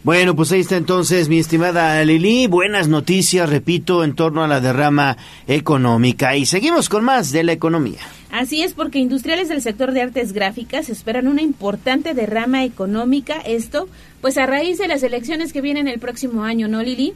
Bueno, 0.02 0.34
pues 0.34 0.50
ahí 0.50 0.60
está 0.60 0.78
entonces, 0.78 1.28
mi 1.28 1.38
estimada 1.38 2.02
Lili. 2.04 2.46
Buenas 2.46 2.88
noticias, 2.88 3.50
repito, 3.50 4.02
en 4.02 4.14
torno 4.14 4.42
a 4.42 4.48
la 4.48 4.58
derrama 4.58 5.18
económica. 5.46 6.34
Y 6.36 6.46
seguimos 6.46 6.88
con 6.88 7.04
más 7.04 7.32
de 7.32 7.44
la 7.44 7.52
economía. 7.52 7.98
Así 8.32 8.62
es, 8.62 8.72
porque 8.72 8.98
industriales 8.98 9.50
del 9.50 9.60
sector 9.60 9.92
de 9.92 10.00
artes 10.00 10.32
gráficas 10.32 10.88
esperan 10.88 11.28
una 11.28 11.42
importante 11.42 12.14
derrama 12.14 12.64
económica. 12.64 13.42
Esto, 13.44 13.88
pues 14.22 14.38
a 14.38 14.46
raíz 14.46 14.78
de 14.78 14.88
las 14.88 15.02
elecciones 15.02 15.52
que 15.52 15.60
vienen 15.60 15.86
el 15.86 15.98
próximo 15.98 16.44
año, 16.44 16.66
¿no, 16.66 16.82
Lili? 16.82 17.12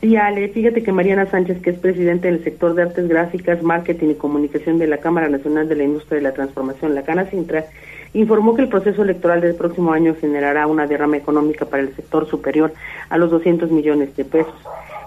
Sí, 0.00 0.16
Ale, 0.16 0.48
fíjate 0.48 0.82
que 0.82 0.92
Mariana 0.92 1.30
Sánchez, 1.30 1.60
que 1.60 1.68
es 1.68 1.78
presidente 1.78 2.28
del 2.28 2.42
sector 2.42 2.74
de 2.74 2.84
artes 2.84 3.06
gráficas, 3.06 3.62
marketing 3.62 4.12
y 4.12 4.14
comunicación 4.14 4.78
de 4.78 4.86
la 4.86 4.96
Cámara 4.96 5.28
Nacional 5.28 5.68
de 5.68 5.76
la 5.76 5.84
Industria 5.84 6.16
de 6.16 6.22
la 6.22 6.32
Transformación, 6.32 6.94
la 6.94 7.02
Cana 7.02 7.28
Sintra, 7.28 7.66
informó 8.14 8.54
que 8.54 8.62
el 8.62 8.68
proceso 8.68 9.02
electoral 9.02 9.40
del 9.40 9.54
próximo 9.54 9.92
año 9.92 10.14
generará 10.20 10.66
una 10.66 10.86
derrama 10.86 11.16
económica 11.16 11.64
para 11.64 11.82
el 11.82 11.94
sector 11.94 12.28
superior 12.28 12.72
a 13.08 13.18
los 13.18 13.30
200 13.30 13.70
millones 13.70 14.16
de 14.16 14.24
pesos. 14.24 14.54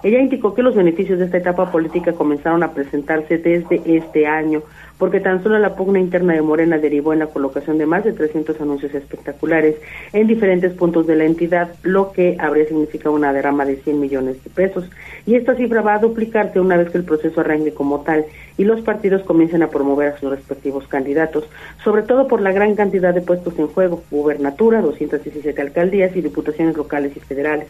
Ella 0.04 0.20
indicó 0.20 0.54
que 0.54 0.62
los 0.62 0.76
beneficios 0.76 1.18
de 1.18 1.26
esta 1.26 1.38
etapa 1.38 1.72
política 1.72 2.12
comenzaron 2.12 2.62
a 2.62 2.74
presentarse 2.74 3.38
desde 3.38 3.82
este 3.86 4.28
año, 4.28 4.62
porque 4.98 5.22
tan 5.22 5.42
solo 5.42 5.58
la 5.60 5.76
pugna 5.76 6.00
interna 6.00 6.34
de 6.34 6.42
Morena 6.42 6.78
derivó 6.78 7.14
en 7.14 7.20
la 7.20 7.28
colocación 7.28 7.78
de 7.78 7.86
más 7.86 8.04
de 8.04 8.12
300 8.12 8.60
anuncios 8.60 8.94
espectaculares 8.94 9.78
en 10.12 10.28
diferentes 10.28 10.74
puntos 10.74 11.08
de 11.08 11.16
la 11.16 11.24
entidad, 11.24 11.72
lo 11.84 12.12
que 12.12 12.36
habría 12.38 12.66
significado 12.66 13.16
una 13.16 13.32
derrama 13.32 13.64
de 13.64 13.78
100 13.78 14.00
millones 14.00 14.44
de 14.44 14.50
pesos. 14.50 14.90
Y 15.26 15.36
esta 15.36 15.56
cifra 15.56 15.82
va 15.82 15.96
a 15.96 16.00
duplicarse 16.00 16.60
una 16.60 16.76
vez 16.76 16.90
que 16.90 16.98
el 16.98 17.06
proceso 17.06 17.40
arranque 17.40 17.74
como 17.74 18.02
tal 18.02 18.26
y 18.58 18.66
los 18.66 18.82
partidos 18.82 19.24
comiencen 19.24 19.64
a 19.64 19.70
promover 19.70 20.10
a 20.10 20.20
sus 20.20 20.30
respectivos 20.30 20.86
candidatos, 20.90 21.50
sobre 21.82 22.02
todo 22.04 22.28
por 22.28 22.42
la 22.42 22.52
gran 22.52 22.76
cantidad 22.76 23.14
de 23.14 23.22
puestos 23.22 23.58
en 23.58 23.68
juego, 23.68 24.04
gubernatura, 24.12 24.82
217 24.82 25.62
alcaldías 25.62 26.14
y 26.16 26.22
diputaciones 26.22 26.76
locales 26.76 27.16
y 27.16 27.22
federales. 27.22 27.70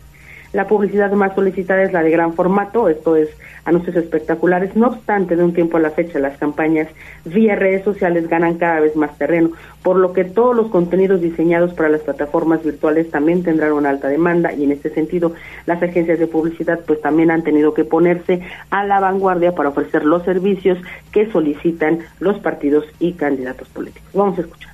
La 0.54 0.68
publicidad 0.68 1.12
más 1.14 1.34
solicitada 1.34 1.82
es 1.82 1.93
la 1.93 2.04
de 2.04 2.12
gran 2.12 2.36
formato, 2.36 2.88
esto 2.88 3.16
es 3.16 3.28
anuncios 3.66 3.95
espectaculares. 3.95 4.76
No 4.76 4.88
obstante, 4.88 5.36
de 5.36 5.43
un 5.43 5.54
tiempo 5.54 5.78
a 5.78 5.80
la 5.80 5.89
fecha, 5.89 6.20
las 6.20 6.38
campañas 6.38 6.88
vía 7.26 7.56
redes 7.56 7.84
sociales 7.84 8.28
ganan 8.28 8.60
cada 8.60 8.80
vez 8.80 8.95
más 8.95 9.18
terreno, 9.18 9.51
por 9.82 9.95
lo 9.95 10.14
que 10.14 10.26
todos 10.26 10.56
los 10.56 10.68
contenidos 10.70 11.22
diseñados 11.22 11.74
para 11.74 11.89
las 11.89 12.01
plataformas 12.01 12.64
virtuales 12.64 13.10
también 13.10 13.41
tendrán 13.41 13.72
una 13.72 13.89
alta 13.89 14.10
demanda 14.10 14.54
y 14.54 14.64
en 14.64 14.74
este 14.74 14.91
sentido 14.91 15.34
las 15.66 15.82
agencias 15.82 16.20
de 16.20 16.28
publicidad 16.28 16.82
pues 16.86 17.01
también 17.01 17.32
han 17.32 17.43
tenido 17.43 17.74
que 17.74 17.84
ponerse 17.84 18.41
a 18.70 18.86
la 18.86 18.99
vanguardia 18.99 19.56
para 19.56 19.70
ofrecer 19.70 20.06
los 20.06 20.24
servicios 20.24 20.78
que 21.12 21.32
solicitan 21.32 21.99
los 22.20 22.38
partidos 22.38 22.86
y 22.99 23.14
candidatos 23.14 23.68
políticos. 23.70 24.08
Vamos 24.14 24.38
a 24.38 24.41
escuchar. 24.41 24.72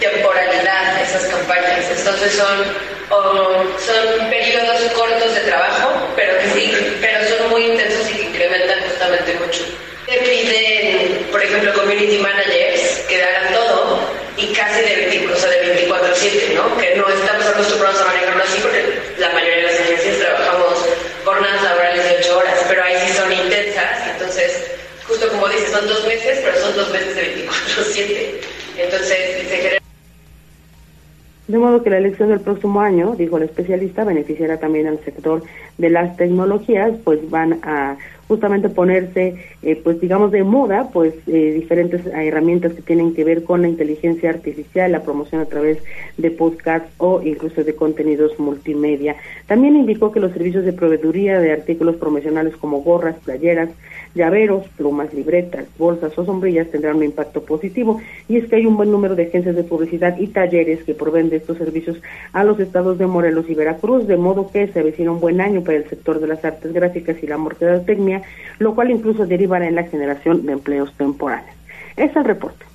Temporalidad 0.00 1.02
esas 1.02 1.24
campañas. 1.26 1.86
Entonces 1.96 2.32
son, 2.32 2.64
son 3.08 4.30
periodos 4.30 4.80
cortos 4.94 5.34
de 5.34 5.40
trabajo, 5.42 6.08
pero 6.16 6.38
que 6.38 6.50
sí, 6.50 6.98
pero 7.00 7.18
son 7.28 7.50
muy 7.50 7.66
intensos 7.66 8.10
y 8.10 8.14
que 8.14 8.22
incrementan 8.22 8.80
justamente 8.88 9.34
mucho. 9.34 9.62
Te 10.06 10.16
piden, 10.18 11.28
por 11.30 11.42
ejemplo, 11.42 11.72
community 11.74 12.18
managers 12.18 13.00
que 13.08 13.22
hagan 13.22 13.54
todo 13.54 14.00
y 14.36 14.46
casi 14.54 14.80
de 14.80 14.96
24, 14.96 15.50
de 15.50 15.88
24-7, 15.88 16.54
¿no? 16.54 16.76
Que 16.78 16.96
no 16.96 17.08
estamos 17.08 17.46
acostumbrados 17.46 18.00
a 18.00 18.06
manejarlo 18.06 18.42
así 18.42 18.58
porque 18.60 18.98
la 19.18 19.28
mayoría 19.30 19.56
de 19.56 19.62
las 19.62 19.80
agencias 19.80 20.18
trabajamos 20.18 20.78
jornadas 21.24 21.62
laborales 21.62 22.04
de 22.04 22.16
8 22.20 22.38
horas, 22.38 22.58
pero 22.66 22.82
ahí 22.82 22.96
sí 23.06 23.12
son 23.12 23.32
intensas, 23.32 24.08
entonces, 24.14 24.64
justo 25.06 25.28
como 25.28 25.48
dices, 25.48 25.70
son 25.70 25.86
dos 25.86 26.04
meses, 26.06 26.40
pero 26.42 26.60
son 26.60 26.74
dos 26.74 26.90
meses 26.90 27.14
de 27.14 27.46
24-7. 27.46 28.50
Entonces, 28.78 29.48
se 29.48 29.56
genera 29.56 29.80
de 31.50 31.58
modo 31.58 31.82
que 31.82 31.90
la 31.90 31.98
elección 31.98 32.28
del 32.28 32.40
próximo 32.40 32.80
año, 32.80 33.14
dijo 33.16 33.36
el 33.36 33.44
especialista, 33.44 34.04
beneficiará 34.04 34.58
también 34.58 34.86
al 34.86 35.00
sector 35.00 35.42
de 35.78 35.90
las 35.90 36.16
tecnologías, 36.16 36.92
pues 37.04 37.28
van 37.30 37.58
a 37.62 37.96
justamente 38.30 38.68
ponerse, 38.68 39.34
eh, 39.62 39.80
pues 39.82 40.00
digamos, 40.00 40.30
de 40.30 40.44
moda, 40.44 40.90
pues 40.92 41.14
eh, 41.26 41.52
diferentes 41.52 42.06
herramientas 42.06 42.74
que 42.74 42.82
tienen 42.82 43.12
que 43.12 43.24
ver 43.24 43.42
con 43.42 43.62
la 43.62 43.68
inteligencia 43.68 44.30
artificial, 44.30 44.92
la 44.92 45.02
promoción 45.02 45.40
a 45.40 45.46
través 45.46 45.78
de 46.16 46.30
podcasts 46.30 46.92
o 46.98 47.20
incluso 47.22 47.64
de 47.64 47.74
contenidos 47.74 48.38
multimedia. 48.38 49.16
También 49.48 49.74
indicó 49.74 50.12
que 50.12 50.20
los 50.20 50.32
servicios 50.32 50.64
de 50.64 50.72
proveeduría 50.72 51.40
de 51.40 51.50
artículos 51.50 51.96
promocionales 51.96 52.56
como 52.56 52.82
gorras, 52.82 53.16
playeras, 53.24 53.70
llaveros, 54.14 54.66
plumas, 54.76 55.12
libretas, 55.14 55.66
bolsas 55.78 56.16
o 56.18 56.24
sombrillas 56.24 56.70
tendrán 56.70 56.96
un 56.96 57.04
impacto 57.04 57.42
positivo. 57.42 58.00
Y 58.28 58.36
es 58.36 58.48
que 58.48 58.56
hay 58.56 58.66
un 58.66 58.76
buen 58.76 58.90
número 58.90 59.14
de 59.14 59.24
agencias 59.24 59.56
de 59.56 59.64
publicidad 59.64 60.18
y 60.18 60.28
talleres 60.28 60.82
que 60.84 60.94
proveen 60.94 61.30
de 61.30 61.36
estos 61.36 61.58
servicios 61.58 62.00
a 62.32 62.44
los 62.44 62.58
estados 62.60 62.98
de 62.98 63.06
Morelos 63.06 63.48
y 63.48 63.54
Veracruz, 63.54 64.06
de 64.06 64.16
modo 64.16 64.50
que 64.50 64.68
se 64.68 64.80
avecina 64.80 65.12
un 65.12 65.20
buen 65.20 65.40
año 65.40 65.62
para 65.62 65.78
el 65.78 65.88
sector 65.88 66.20
de 66.20 66.26
las 66.26 66.44
artes 66.44 66.72
gráficas 66.72 67.22
y 67.22 67.26
la 67.26 67.38
mercadotecnia, 67.38 68.22
lo 68.58 68.74
cual 68.74 68.90
incluso 68.90 69.26
derivará 69.26 69.66
en 69.66 69.74
la 69.74 69.84
generación 69.84 70.46
de 70.46 70.52
empleos 70.52 70.92
temporales. 70.94 71.54
Es 71.96 72.14
el 72.16 72.24
reporte. 72.24 72.69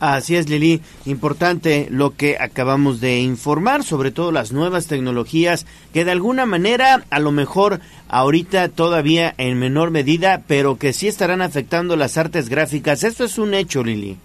Así 0.00 0.36
es, 0.36 0.48
Lili. 0.48 0.80
Importante 1.06 1.88
lo 1.90 2.14
que 2.14 2.36
acabamos 2.38 3.00
de 3.00 3.20
informar, 3.20 3.82
sobre 3.82 4.12
todo 4.12 4.30
las 4.30 4.52
nuevas 4.52 4.86
tecnologías 4.86 5.66
que 5.92 6.04
de 6.04 6.12
alguna 6.12 6.46
manera, 6.46 7.02
a 7.10 7.18
lo 7.18 7.32
mejor 7.32 7.80
ahorita 8.08 8.68
todavía 8.68 9.34
en 9.38 9.58
menor 9.58 9.90
medida, 9.90 10.42
pero 10.46 10.78
que 10.78 10.92
sí 10.92 11.08
estarán 11.08 11.42
afectando 11.42 11.96
las 11.96 12.16
artes 12.16 12.48
gráficas. 12.48 13.02
Esto 13.02 13.24
es 13.24 13.38
un 13.38 13.54
hecho, 13.54 13.82
Lili. 13.82 14.16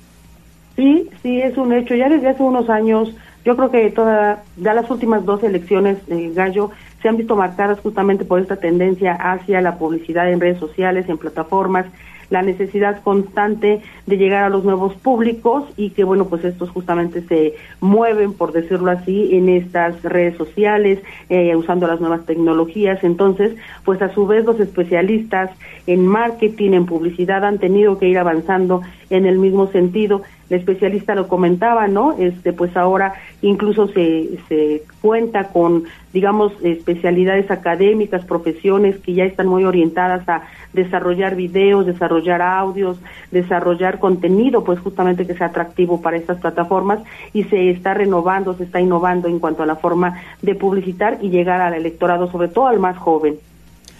Sí, 0.75 1.09
sí, 1.21 1.41
es 1.41 1.57
un 1.57 1.73
hecho. 1.73 1.95
Ya 1.95 2.09
desde 2.09 2.29
hace 2.29 2.43
unos 2.43 2.69
años, 2.69 3.13
yo 3.43 3.55
creo 3.55 3.71
que 3.71 3.89
toda, 3.91 4.43
ya 4.57 4.73
las 4.73 4.89
últimas 4.89 5.25
dos 5.25 5.43
elecciones, 5.43 5.97
eh, 6.07 6.31
Gallo, 6.35 6.71
se 7.01 7.09
han 7.09 7.17
visto 7.17 7.35
marcadas 7.35 7.79
justamente 7.79 8.25
por 8.25 8.39
esta 8.39 8.55
tendencia 8.55 9.13
hacia 9.13 9.61
la 9.61 9.77
publicidad 9.77 10.31
en 10.31 10.39
redes 10.39 10.59
sociales, 10.59 11.09
en 11.09 11.17
plataformas, 11.17 11.87
la 12.33 12.41
necesidad 12.41 13.03
constante 13.03 13.81
de 14.07 14.17
llegar 14.17 14.43
a 14.43 14.49
los 14.49 14.63
nuevos 14.65 14.95
públicos 14.95 15.65
y 15.77 15.91
que 15.91 16.03
bueno 16.03 16.25
pues 16.25 16.43
estos 16.43 16.71
justamente 16.71 17.21
se 17.21 17.53
mueven 17.79 18.33
por 18.33 18.51
decirlo 18.51 18.89
así 18.89 19.35
en 19.35 19.49
estas 19.49 20.01
redes 20.01 20.35
sociales 20.35 20.99
eh, 21.29 21.55
usando 21.55 21.85
las 21.85 22.01
nuevas 22.01 22.25
tecnologías. 22.25 23.03
Entonces 23.03 23.55
pues 23.85 24.01
a 24.01 24.11
su 24.13 24.25
vez 24.25 24.43
los 24.45 24.59
especialistas 24.59 25.51
en 25.85 26.07
marketing 26.07 26.71
en 26.71 26.87
publicidad 26.87 27.45
han 27.45 27.59
tenido 27.59 27.99
que 27.99 28.07
ir 28.07 28.17
avanzando 28.17 28.81
en 29.11 29.27
el 29.27 29.37
mismo 29.37 29.67
sentido 29.67 30.23
la 30.53 30.59
especialista 30.59 31.15
lo 31.15 31.27
comentaba, 31.27 31.87
¿no? 31.87 32.15
Este, 32.19 32.53
pues 32.53 32.77
ahora 32.77 33.15
incluso 33.41 33.87
se, 33.87 34.37
se 34.47 34.83
cuenta 35.01 35.45
con, 35.45 35.85
digamos, 36.13 36.53
especialidades 36.61 37.49
académicas, 37.49 38.23
profesiones 38.23 38.99
que 38.99 39.15
ya 39.15 39.23
están 39.23 39.47
muy 39.47 39.63
orientadas 39.63 40.29
a 40.29 40.43
desarrollar 40.71 41.35
videos, 41.35 41.87
desarrollar 41.87 42.43
audios, 42.43 42.99
desarrollar 43.31 43.97
contenido, 43.97 44.63
pues 44.63 44.79
justamente 44.79 45.25
que 45.25 45.33
sea 45.33 45.47
atractivo 45.47 46.01
para 46.03 46.17
estas 46.17 46.37
plataformas 46.37 46.99
y 47.33 47.45
se 47.45 47.71
está 47.71 47.95
renovando, 47.95 48.55
se 48.55 48.65
está 48.65 48.79
innovando 48.79 49.27
en 49.27 49.39
cuanto 49.39 49.63
a 49.63 49.65
la 49.65 49.77
forma 49.77 50.21
de 50.43 50.53
publicitar 50.53 51.17
y 51.19 51.31
llegar 51.31 51.61
al 51.61 51.73
electorado, 51.73 52.31
sobre 52.31 52.49
todo 52.49 52.67
al 52.67 52.77
más 52.77 52.95
joven. 52.97 53.39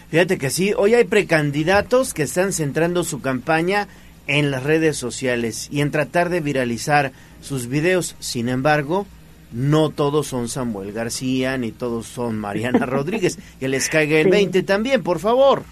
Fíjate 0.10 0.38
que 0.38 0.51
sí, 0.51 0.72
hoy 0.78 0.93
hay 0.93 1.06
precandidatos 1.06 2.14
que 2.14 2.22
están 2.22 2.54
centrando 2.54 3.04
su 3.04 3.22
campaña 3.22 3.88
en 4.28 4.51
las 4.51 4.63
redes 4.63 4.97
sociales 4.97 5.67
y 5.71 5.82
en 5.82 5.91
tratar 5.91 6.30
de 6.30 6.41
viralizar 6.41 7.11
sus 7.41 7.67
videos. 7.67 8.15
Sin 8.19 8.49
embargo, 8.49 9.05
no 9.51 9.89
todos 9.89 10.28
son 10.28 10.49
Samuel 10.49 10.91
García 10.91 11.57
ni 11.57 11.71
todos 11.71 12.07
son 12.07 12.38
Mariana 12.39 12.86
Rodríguez. 12.86 13.38
Que 13.59 13.67
les 13.67 13.89
caiga 13.89 14.17
el 14.17 14.30
20 14.30 14.63
también, 14.63 15.03
por 15.03 15.19
favor. 15.19 15.63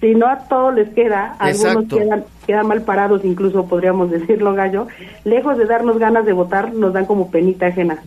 Si 0.00 0.14
no 0.14 0.28
a 0.28 0.38
todos 0.48 0.74
les 0.74 0.88
queda, 0.90 1.34
algunos 1.40 1.86
quedan, 1.88 2.24
quedan 2.46 2.68
mal 2.68 2.82
parados, 2.82 3.24
incluso 3.24 3.66
podríamos 3.66 4.10
decirlo, 4.10 4.54
Gallo. 4.54 4.86
Lejos 5.24 5.58
de 5.58 5.64
darnos 5.64 5.98
ganas 5.98 6.24
de 6.24 6.32
votar, 6.32 6.72
nos 6.72 6.92
dan 6.92 7.06
como 7.06 7.32
penita 7.32 7.66
ajena. 7.66 7.98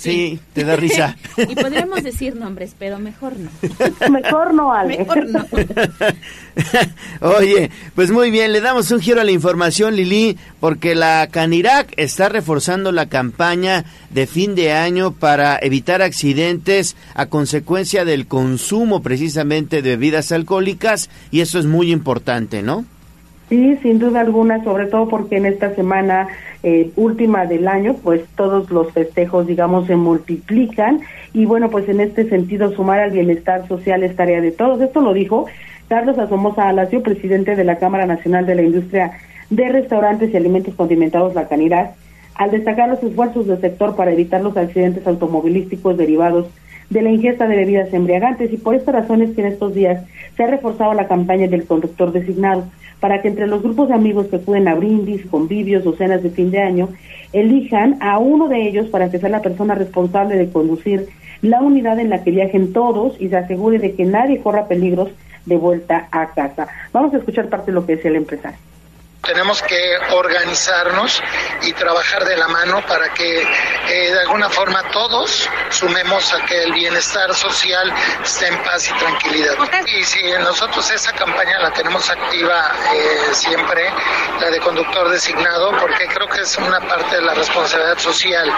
Sí, 0.00 0.40
te 0.54 0.64
da 0.64 0.76
risa. 0.76 1.14
y 1.36 1.54
podríamos 1.54 2.02
decir 2.02 2.34
nombres, 2.34 2.74
pero 2.78 2.98
mejor 2.98 3.34
no. 3.36 3.50
mejor 4.10 4.54
no, 4.54 4.72
Ale. 4.72 4.96
Mejor 4.96 5.28
no. 5.28 5.46
Oye, 7.36 7.70
pues 7.94 8.10
muy 8.10 8.30
bien, 8.30 8.52
le 8.52 8.62
damos 8.62 8.90
un 8.92 9.00
giro 9.00 9.20
a 9.20 9.24
la 9.24 9.30
información, 9.30 9.96
Lili, 9.96 10.38
porque 10.58 10.94
la 10.94 11.28
Canirac 11.30 11.92
está 11.98 12.30
reforzando 12.30 12.92
la 12.92 13.10
campaña 13.10 13.84
de 14.08 14.26
fin 14.26 14.54
de 14.54 14.72
año 14.72 15.12
para 15.12 15.58
evitar 15.60 16.00
accidentes 16.00 16.96
a 17.12 17.26
consecuencia 17.26 18.06
del 18.06 18.26
consumo 18.26 19.02
precisamente 19.02 19.82
de 19.82 19.90
bebidas 19.90 20.32
alcohólicas, 20.32 21.10
y 21.30 21.40
eso 21.40 21.58
es 21.58 21.66
muy 21.66 21.92
importante, 21.92 22.62
¿no? 22.62 22.86
Sí, 23.50 23.76
sin 23.82 23.98
duda 23.98 24.20
alguna, 24.20 24.62
sobre 24.62 24.86
todo 24.86 25.08
porque 25.08 25.36
en 25.36 25.44
esta 25.44 25.74
semana 25.74 26.28
eh, 26.62 26.92
última 26.94 27.46
del 27.46 27.66
año, 27.66 27.96
pues 28.00 28.22
todos 28.36 28.70
los 28.70 28.92
festejos, 28.92 29.48
digamos, 29.48 29.88
se 29.88 29.96
multiplican. 29.96 31.00
Y 31.32 31.46
bueno, 31.46 31.68
pues 31.68 31.88
en 31.88 32.00
este 32.00 32.28
sentido 32.28 32.70
sumar 32.70 33.00
al 33.00 33.10
bienestar 33.10 33.66
social 33.66 34.04
es 34.04 34.14
tarea 34.14 34.40
de 34.40 34.52
todos. 34.52 34.80
Esto 34.80 35.00
lo 35.00 35.12
dijo 35.12 35.46
Carlos 35.88 36.16
Asomosa 36.16 36.68
Alacio, 36.68 37.02
presidente 37.02 37.56
de 37.56 37.64
la 37.64 37.78
Cámara 37.78 38.06
Nacional 38.06 38.46
de 38.46 38.54
la 38.54 38.62
Industria 38.62 39.18
de 39.50 39.68
Restaurantes 39.68 40.32
y 40.32 40.36
Alimentos 40.36 40.76
Condimentados, 40.76 41.34
la 41.34 41.48
Canidad, 41.48 41.96
al 42.36 42.52
destacar 42.52 42.88
los 42.88 43.02
esfuerzos 43.02 43.48
del 43.48 43.60
sector 43.60 43.96
para 43.96 44.12
evitar 44.12 44.42
los 44.42 44.56
accidentes 44.56 45.04
automovilísticos 45.08 45.98
derivados 45.98 46.46
de 46.88 47.02
la 47.02 47.10
ingesta 47.10 47.48
de 47.48 47.56
bebidas 47.56 47.92
embriagantes. 47.92 48.52
Y 48.52 48.58
por 48.58 48.76
esta 48.76 48.92
razón 48.92 49.22
es 49.22 49.34
que 49.34 49.40
en 49.40 49.48
estos 49.48 49.74
días 49.74 50.04
se 50.36 50.44
ha 50.44 50.46
reforzado 50.46 50.94
la 50.94 51.08
campaña 51.08 51.48
del 51.48 51.64
conductor 51.64 52.12
designado 52.12 52.64
para 53.00 53.22
que 53.22 53.28
entre 53.28 53.46
los 53.46 53.62
grupos 53.62 53.88
de 53.88 53.94
amigos 53.94 54.26
que 54.26 54.36
acuden 54.36 54.68
a 54.68 54.74
brindis, 54.74 55.26
convivios 55.26 55.86
o 55.86 55.96
cenas 55.96 56.22
de 56.22 56.30
fin 56.30 56.50
de 56.50 56.60
año, 56.60 56.88
elijan 57.32 57.96
a 58.00 58.18
uno 58.18 58.48
de 58.48 58.68
ellos 58.68 58.86
para 58.88 59.10
que 59.10 59.18
sea 59.18 59.30
la 59.30 59.42
persona 59.42 59.74
responsable 59.74 60.36
de 60.36 60.50
conducir 60.50 61.08
la 61.42 61.62
unidad 61.62 61.98
en 61.98 62.10
la 62.10 62.22
que 62.22 62.30
viajen 62.30 62.72
todos 62.72 63.16
y 63.18 63.28
se 63.28 63.36
asegure 63.36 63.78
de 63.78 63.94
que 63.94 64.04
nadie 64.04 64.40
corra 64.40 64.68
peligros 64.68 65.08
de 65.46 65.56
vuelta 65.56 66.08
a 66.12 66.34
casa. 66.34 66.68
Vamos 66.92 67.14
a 67.14 67.16
escuchar 67.16 67.48
parte 67.48 67.70
de 67.70 67.74
lo 67.74 67.86
que 67.86 67.94
es 67.94 68.04
el 68.04 68.16
empresario 68.16 68.58
tenemos 69.30 69.62
que 69.62 69.96
organizarnos 70.10 71.22
y 71.62 71.72
trabajar 71.74 72.24
de 72.24 72.36
la 72.36 72.48
mano 72.48 72.84
para 72.84 73.14
que 73.14 73.42
eh, 73.42 74.10
de 74.10 74.20
alguna 74.22 74.50
forma 74.50 74.82
todos 74.90 75.48
sumemos 75.68 76.34
a 76.34 76.44
que 76.46 76.64
el 76.64 76.72
bienestar 76.72 77.32
social 77.32 77.92
esté 78.24 78.48
en 78.48 78.60
paz 78.64 78.90
y 78.90 78.92
tranquilidad. 78.94 79.54
Y 79.86 80.02
si 80.02 80.20
nosotros 80.32 80.90
esa 80.90 81.12
campaña 81.12 81.60
la 81.60 81.70
tenemos 81.70 82.10
activa 82.10 82.72
eh, 82.92 83.32
siempre, 83.32 83.92
la 84.40 84.50
de 84.50 84.58
conductor 84.58 85.08
designado, 85.08 85.70
porque 85.78 86.08
creo 86.08 86.26
que 86.26 86.40
es 86.40 86.56
una 86.58 86.80
parte 86.80 87.14
de 87.14 87.22
la 87.22 87.34
responsabilidad 87.34 87.98
social. 87.98 88.52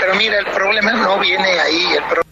Pero 0.00 0.14
mira, 0.14 0.38
el 0.38 0.46
problema 0.46 0.92
no 0.92 1.18
viene 1.18 1.60
ahí, 1.60 1.92
el 1.92 2.04
problema 2.04 2.29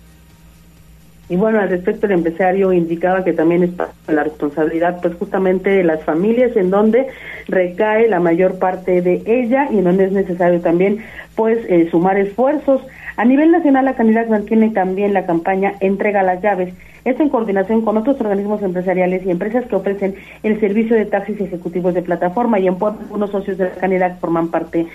y 1.28 1.36
bueno, 1.36 1.60
al 1.60 1.68
respecto 1.68 2.06
el 2.06 2.12
empresario 2.12 2.72
indicaba 2.72 3.22
que 3.22 3.34
también 3.34 3.62
es 3.62 3.70
la 4.06 4.24
responsabilidad 4.24 5.00
pues 5.02 5.14
justamente 5.14 5.68
de 5.68 5.84
las 5.84 6.02
familias 6.04 6.56
en 6.56 6.70
donde 6.70 7.06
recae 7.48 8.08
la 8.08 8.18
mayor 8.18 8.58
parte 8.58 9.02
de 9.02 9.22
ella 9.26 9.68
y 9.70 9.78
en 9.78 9.84
donde 9.84 10.04
es 10.04 10.12
necesario 10.12 10.60
también 10.60 10.98
pues 11.34 11.58
eh, 11.68 11.88
sumar 11.90 12.18
esfuerzos. 12.18 12.80
A 13.16 13.24
nivel 13.24 13.50
nacional 13.50 13.84
la 13.84 13.94
Canidad 13.94 14.28
mantiene 14.28 14.70
también 14.70 15.12
la 15.12 15.26
campaña 15.26 15.74
Entrega 15.80 16.22
las 16.22 16.40
llaves. 16.40 16.72
Esto 17.04 17.22
en 17.22 17.28
coordinación 17.28 17.82
con 17.82 17.96
otros 17.96 18.20
organismos 18.20 18.62
empresariales 18.62 19.24
y 19.24 19.30
empresas 19.30 19.64
que 19.66 19.76
ofrecen 19.76 20.14
el 20.42 20.60
servicio 20.60 20.96
de 20.96 21.06
taxis 21.06 21.40
ejecutivos 21.40 21.94
de 21.94 22.02
plataforma 22.02 22.58
y 22.58 22.68
en 22.68 22.76
algunos 22.80 23.30
socios 23.30 23.56
de 23.56 23.64
la 23.64 23.70
Canidad 23.72 24.18
forman 24.18 24.48
parte 24.48 24.86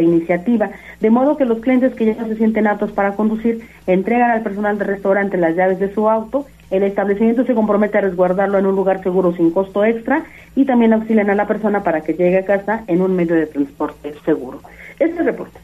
iniciativa, 0.00 0.70
de 1.00 1.10
modo 1.10 1.36
que 1.36 1.44
los 1.44 1.60
clientes 1.60 1.94
que 1.94 2.06
ya 2.06 2.14
no 2.14 2.26
se 2.28 2.36
sienten 2.36 2.66
aptos 2.66 2.92
para 2.92 3.14
conducir 3.14 3.66
entregan 3.86 4.30
al 4.30 4.42
personal 4.42 4.78
del 4.78 4.88
restaurante 4.88 5.36
las 5.36 5.56
llaves 5.56 5.78
de 5.78 5.92
su 5.92 6.08
auto, 6.08 6.46
el 6.70 6.82
establecimiento 6.82 7.44
se 7.44 7.54
compromete 7.54 7.98
a 7.98 8.02
resguardarlo 8.02 8.58
en 8.58 8.66
un 8.66 8.74
lugar 8.74 9.02
seguro 9.02 9.34
sin 9.34 9.50
costo 9.50 9.84
extra 9.84 10.24
y 10.56 10.64
también 10.64 10.92
auxilian 10.92 11.30
a 11.30 11.34
la 11.34 11.46
persona 11.46 11.82
para 11.82 12.00
que 12.00 12.14
llegue 12.14 12.38
a 12.38 12.44
casa 12.44 12.84
en 12.86 13.02
un 13.02 13.14
medio 13.14 13.36
de 13.36 13.46
transporte 13.46 14.14
seguro. 14.24 14.60
Este 14.98 15.22
reporte. 15.22 15.63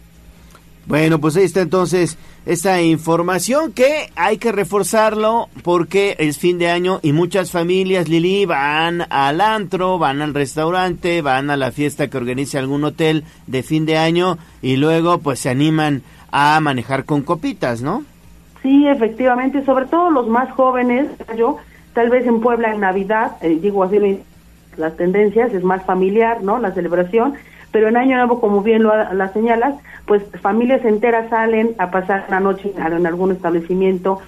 Bueno, 0.86 1.20
pues 1.20 1.36
ahí 1.36 1.44
está 1.44 1.60
entonces 1.60 2.18
esta 2.46 2.80
información 2.82 3.72
que 3.72 4.10
hay 4.16 4.38
que 4.38 4.50
reforzarlo 4.50 5.48
porque 5.62 6.16
es 6.18 6.38
fin 6.38 6.58
de 6.58 6.70
año 6.70 6.98
y 7.02 7.12
muchas 7.12 7.50
familias, 7.50 8.08
Lili, 8.08 8.46
van 8.46 9.04
al 9.10 9.40
antro, 9.40 9.98
van 9.98 10.22
al 10.22 10.34
restaurante, 10.34 11.22
van 11.22 11.50
a 11.50 11.56
la 11.56 11.70
fiesta 11.70 12.08
que 12.08 12.16
organiza 12.16 12.58
algún 12.58 12.84
hotel 12.84 13.24
de 13.46 13.62
fin 13.62 13.86
de 13.86 13.98
año 13.98 14.38
y 14.62 14.76
luego 14.76 15.18
pues 15.18 15.38
se 15.38 15.50
animan 15.50 16.02
a 16.32 16.58
manejar 16.60 17.04
con 17.04 17.22
copitas, 17.22 17.82
¿no? 17.82 18.04
Sí, 18.62 18.86
efectivamente, 18.86 19.64
sobre 19.64 19.86
todo 19.86 20.10
los 20.10 20.28
más 20.28 20.50
jóvenes, 20.52 21.08
yo 21.36 21.58
tal 21.94 22.10
vez 22.10 22.26
en 22.26 22.40
Puebla 22.40 22.72
en 22.72 22.80
Navidad, 22.80 23.36
eh, 23.42 23.58
digo 23.60 23.84
así 23.84 23.98
las 24.76 24.96
tendencias, 24.96 25.52
es 25.52 25.64
más 25.64 25.84
familiar, 25.84 26.42
¿no? 26.42 26.58
La 26.58 26.72
celebración, 26.72 27.34
pero 27.72 27.88
en 27.88 27.96
Año 27.96 28.16
Nuevo, 28.16 28.40
como 28.40 28.62
bien 28.62 28.82
lo 28.82 28.92
la 29.12 29.32
señalas, 29.32 29.74
pues 30.06 30.22
familias 30.40 30.84
enteras 30.84 31.30
salen 31.30 31.74
a 31.78 31.90
pasar 31.90 32.26
la 32.28 32.40
noche 32.40 32.72
en 32.76 33.06
algún 33.06 33.32
establecimiento 33.32 34.20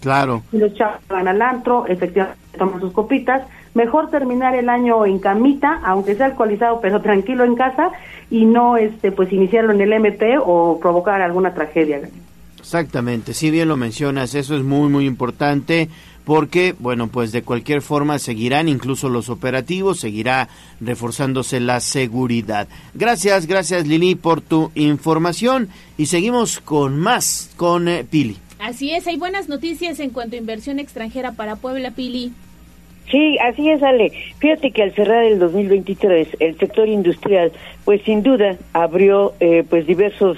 Claro. 0.00 0.42
Y 0.52 0.58
los 0.58 0.74
chavos 0.74 1.00
van 1.08 1.28
al 1.28 1.42
antro, 1.42 1.86
efectivamente 1.86 2.38
toman 2.56 2.80
sus 2.80 2.92
copitas. 2.92 3.42
Mejor 3.74 4.10
terminar 4.10 4.54
el 4.54 4.68
año 4.68 5.06
en 5.06 5.18
camita, 5.18 5.80
aunque 5.84 6.14
sea 6.14 6.26
alcoholizado, 6.26 6.80
pero 6.80 7.00
tranquilo 7.02 7.44
en 7.44 7.54
casa, 7.54 7.90
y 8.30 8.44
no 8.44 8.76
este 8.76 9.12
pues 9.12 9.32
iniciarlo 9.32 9.72
en 9.72 9.80
el 9.80 9.92
MP 9.92 10.38
o 10.38 10.78
provocar 10.80 11.20
alguna 11.20 11.54
tragedia. 11.54 12.00
Exactamente, 12.58 13.34
si 13.34 13.50
bien 13.50 13.68
lo 13.68 13.76
mencionas, 13.76 14.34
eso 14.34 14.54
es 14.56 14.62
muy 14.62 14.88
muy 14.90 15.06
importante 15.06 15.88
porque, 16.28 16.74
bueno, 16.78 17.08
pues 17.08 17.32
de 17.32 17.40
cualquier 17.40 17.80
forma 17.80 18.18
seguirán 18.18 18.68
incluso 18.68 19.08
los 19.08 19.30
operativos, 19.30 19.98
seguirá 19.98 20.50
reforzándose 20.78 21.58
la 21.58 21.80
seguridad. 21.80 22.68
Gracias, 22.92 23.46
gracias 23.46 23.86
Lili 23.86 24.14
por 24.14 24.42
tu 24.42 24.70
información 24.74 25.70
y 25.96 26.04
seguimos 26.04 26.60
con 26.60 26.98
más, 26.98 27.50
con 27.56 27.88
eh, 27.88 28.04
Pili. 28.04 28.36
Así 28.58 28.90
es, 28.90 29.06
hay 29.06 29.16
buenas 29.16 29.48
noticias 29.48 30.00
en 30.00 30.10
cuanto 30.10 30.36
a 30.36 30.38
inversión 30.38 30.78
extranjera 30.78 31.32
para 31.32 31.56
Puebla, 31.56 31.92
Pili. 31.92 32.30
Sí, 33.10 33.38
así 33.38 33.70
es, 33.70 33.82
Ale. 33.82 34.12
Fíjate 34.38 34.70
que 34.70 34.82
al 34.82 34.94
cerrar 34.94 35.24
el 35.24 35.38
2023, 35.38 36.28
el 36.40 36.58
sector 36.58 36.88
industrial, 36.88 37.52
pues 37.86 38.02
sin 38.02 38.22
duda 38.22 38.58
abrió 38.74 39.32
eh, 39.40 39.64
pues 39.66 39.86
diversos 39.86 40.36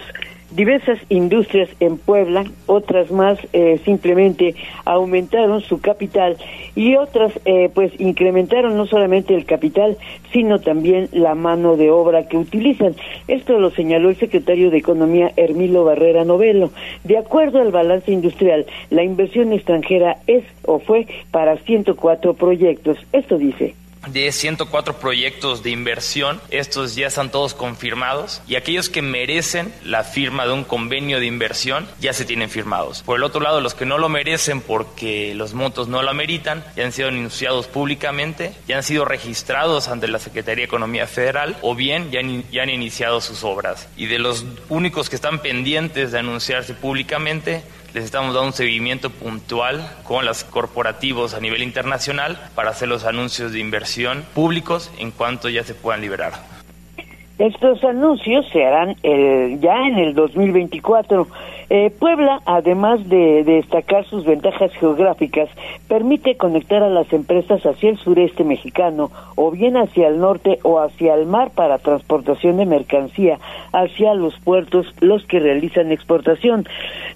diversas 0.51 0.99
industrias 1.09 1.69
en 1.81 1.99
Puebla, 1.99 2.45
otras 2.67 3.11
más 3.11 3.39
eh, 3.53 3.81
simplemente 3.85 4.55
aumentaron 4.85 5.61
su 5.61 5.81
capital 5.81 6.37
y 6.75 6.97
otras 6.97 7.33
eh, 7.45 7.71
pues 7.73 7.93
incrementaron 8.01 8.77
no 8.77 8.87
solamente 8.87 9.35
el 9.35 9.45
capital, 9.45 9.97
sino 10.33 10.61
también 10.61 11.09
la 11.13 11.35
mano 11.35 11.77
de 11.77 11.91
obra 11.91 12.27
que 12.29 12.37
utilizan. 12.37 12.95
Esto 13.29 13.59
lo 13.59 13.71
señaló 13.71 14.11
el 14.11 14.17
secretario 14.17 14.71
de 14.71 14.79
Economía 14.79 15.33
Hermilo 15.37 15.85
Barrera 15.85 16.25
Novelo. 16.25 16.71
De 17.05 17.19
acuerdo 17.19 17.61
al 17.61 17.73
balance 17.73 18.11
industrial, 18.11 18.67
la 18.91 19.03
inversión 19.03 19.53
extranjera 19.53 20.19
es 20.27 20.45
o 20.65 20.79
fue 20.79 21.07
para 21.31 21.57
104 21.59 22.35
proyectos. 22.35 22.99
Esto 23.13 23.39
dice 23.39 23.75
de 24.09 24.33
104 24.33 24.99
proyectos 24.99 25.63
de 25.63 25.71
inversión. 25.71 26.41
Estos 26.51 26.95
ya 26.95 27.07
están 27.07 27.31
todos 27.31 27.55
confirmados 27.55 28.43
y 28.47 28.57
aquellos 28.57 28.89
que 28.89 29.03
merecen 29.03 29.73
la 29.85 30.05
firma 30.05 30.47
de 30.47 30.53
un 30.53 30.65
convenio 30.65 31.21
de 31.21 31.27
inversión 31.27 31.89
ya 32.01 32.13
se 32.13 32.25
tienen 32.25 32.51
firmados. 32.51 33.03
Por 33.03 33.19
el 33.19 33.25
otro 33.25 33.41
lado, 33.41 33.61
los 33.61 33.75
que 33.75 33.87
no 33.87 33.99
lo 33.99 34.09
merecen 34.09 34.61
porque 34.61 35.35
los 35.35 35.55
montos 35.55 35.89
no 35.89 36.03
lo 36.03 36.11
ameritan 36.11 36.65
ya 36.77 36.85
han 36.85 36.93
sido 36.93 37.09
anunciados 37.09 37.67
públicamente, 37.67 38.55
ya 38.67 38.77
han 38.77 38.83
sido 38.83 39.05
registrados 39.05 39.89
ante 39.89 40.09
la 40.09 40.19
Secretaría 40.19 40.63
de 40.63 40.67
Economía 40.67 41.07
Federal 41.07 41.57
o 41.63 41.75
bien 41.75 42.11
ya 42.11 42.21
han, 42.21 42.49
ya 42.51 42.63
han 42.63 42.71
iniciado 42.71 43.21
sus 43.21 43.45
obras. 43.45 43.89
Y 43.97 44.07
de 44.07 44.19
los 44.19 44.45
únicos 44.69 45.11
que 45.11 45.17
están 45.17 45.41
pendientes 45.41 46.13
de 46.13 46.19
anunciarse 46.19 46.75
públicamente, 46.75 47.63
les 47.95 48.05
estamos 48.05 48.35
dando 48.35 48.49
un 48.49 48.53
seguimiento 48.53 49.11
puntual 49.11 49.81
con 50.05 50.25
los 50.25 50.45
corporativos 50.45 51.35
a 51.35 51.41
nivel 51.41 51.63
internacional 51.63 52.39
para 52.55 52.71
hacer 52.71 52.89
los 52.89 53.05
anuncios 53.05 53.53
de 53.53 53.59
inversión 53.59 54.25
públicos 54.35 54.93
en 54.99 55.11
cuanto 55.11 55.49
ya 55.49 55.65
se 55.65 55.75
puedan 55.75 56.01
liberar. 56.01 56.33
Estos 57.39 57.83
anuncios 57.85 58.47
se 58.53 58.65
harán 58.65 58.95
ya 59.03 59.87
en 59.87 59.99
el 59.99 60.15
2024. 60.15 61.27
Eh, 61.73 61.93
Puebla, 61.97 62.43
además 62.47 63.09
de, 63.09 63.45
destacar 63.45 64.05
sus 64.05 64.25
ventajas 64.25 64.73
geográficas, 64.73 65.49
permite 65.87 66.37
conectar 66.37 66.83
a 66.83 66.89
las 66.89 67.13
empresas 67.13 67.65
hacia 67.65 67.91
el 67.91 67.97
sureste 67.97 68.43
mexicano 68.43 69.13
o 69.37 69.53
bien 69.53 69.77
hacia 69.77 70.09
el 70.09 70.19
norte 70.19 70.59
o 70.65 70.81
hacia 70.81 71.15
el 71.15 71.27
mar 71.27 71.53
para 71.55 71.79
transportación 71.79 72.57
de 72.57 72.67
mercancía 72.67 73.39
hacia 73.73 74.15
los 74.15 74.37
puertos, 74.41 74.93
los 74.99 75.25
que 75.27 75.39
realizan 75.39 75.93
exportación. 75.93 76.67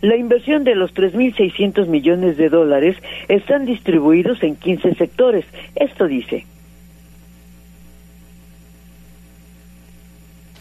La 0.03 0.15
inversión 0.15 0.63
de 0.63 0.77
los 0.77 0.95
3.600 0.95 1.89
millones 1.89 2.37
de 2.37 2.49
dólares 2.49 2.97
están 3.27 3.67
distribuidos 3.67 4.41
en 4.45 4.55
15 4.55 4.95
sectores. 4.95 5.45
Esto 5.75 6.07
dice. 6.07 6.47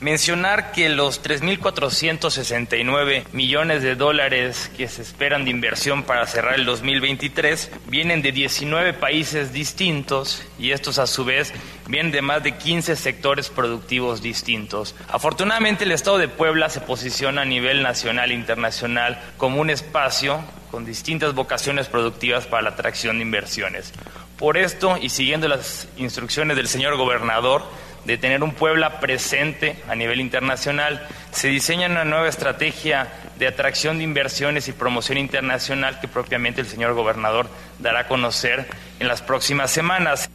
Mencionar 0.04 0.72
que 0.74 0.90
los 0.90 1.24
3.469 1.24 3.24
millones 3.32 3.82
de 3.84 3.96
dólares 3.96 4.70
que 4.76 4.90
se 4.90 5.02
esperan 5.02 5.46
de 5.46 5.52
inversión 5.52 6.04
para 6.04 6.28
cerrar 6.28 6.56
el 6.56 6.66
2023 6.66 7.72
vienen 7.88 8.22
de 8.22 8.34
19 8.34 8.92
países 8.96 9.54
distintos 9.54 10.44
y 10.60 10.72
estos 10.72 11.00
a 11.00 11.08
su 11.08 11.24
vez 11.24 11.54
vienen 11.88 12.12
de 12.12 12.22
más 12.22 12.44
de 12.44 12.58
15 12.58 12.98
sectores 12.98 13.48
productivos 13.48 14.22
distintos. 14.22 14.94
Afortunadamente 15.08 15.86
el 15.86 15.94
Estado 15.94 16.18
de 16.18 16.28
Puebla 16.28 16.68
se 16.68 16.82
posiciona 16.82 17.44
a 17.44 17.46
nivel 17.46 17.82
nacional 17.82 18.32
e 18.32 18.34
internacional 18.34 19.24
como 19.38 19.62
un 19.62 19.70
espacio 19.70 20.42
con 20.70 20.84
distintas 20.84 21.34
vocaciones 21.34 21.88
productivas 21.88 22.46
para 22.46 22.64
la 22.64 22.72
atracción 22.72 23.20
de 23.20 23.24
inversiones. 23.24 23.94
Por 24.38 24.58
esto, 24.58 24.98
y 25.02 25.08
siguiendo 25.08 25.48
las 25.48 25.88
instrucciones 25.96 26.58
del 26.58 26.68
señor 26.68 26.98
gobernador, 26.98 27.64
de 28.06 28.18
tener 28.18 28.44
un 28.44 28.52
Puebla 28.52 29.00
presente 29.00 29.76
a 29.88 29.96
nivel 29.96 30.20
internacional, 30.20 31.06
se 31.32 31.48
diseña 31.48 31.88
una 31.88 32.06
nueva 32.06 32.28
estrategia 32.28 33.08
de 33.38 33.48
atracción 33.48 33.98
de 33.98 34.04
inversiones 34.04 34.68
y 34.68 34.74
promoción 34.74 35.18
internacional 35.18 36.00
que 36.00 36.08
propiamente 36.08 36.62
el 36.62 36.68
señor 36.68 36.94
gobernador 36.94 37.48
dará 37.80 38.02
a 38.02 38.08
conocer 38.08 38.66
en 39.00 39.08
las 39.08 39.22
próximas 39.22 39.72
semanas. 39.72 40.30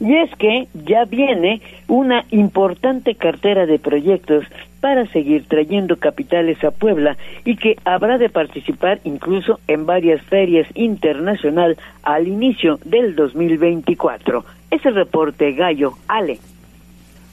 Y 0.00 0.16
es 0.16 0.30
que 0.36 0.68
ya 0.74 1.04
viene 1.04 1.60
una 1.88 2.24
importante 2.30 3.14
cartera 3.14 3.66
de 3.66 3.78
proyectos 3.78 4.44
para 4.80 5.06
seguir 5.06 5.46
trayendo 5.46 5.96
capitales 5.96 6.62
a 6.64 6.70
Puebla 6.70 7.16
y 7.44 7.56
que 7.56 7.76
habrá 7.84 8.18
de 8.18 8.28
participar 8.28 9.00
incluso 9.04 9.60
en 9.66 9.86
varias 9.86 10.22
ferias 10.22 10.68
internacional 10.74 11.76
al 12.02 12.28
inicio 12.28 12.78
del 12.84 13.16
2024. 13.16 14.44
Es 14.70 14.84
el 14.86 14.94
reporte 14.94 15.52
Gallo 15.52 15.94
Ale. 16.06 16.38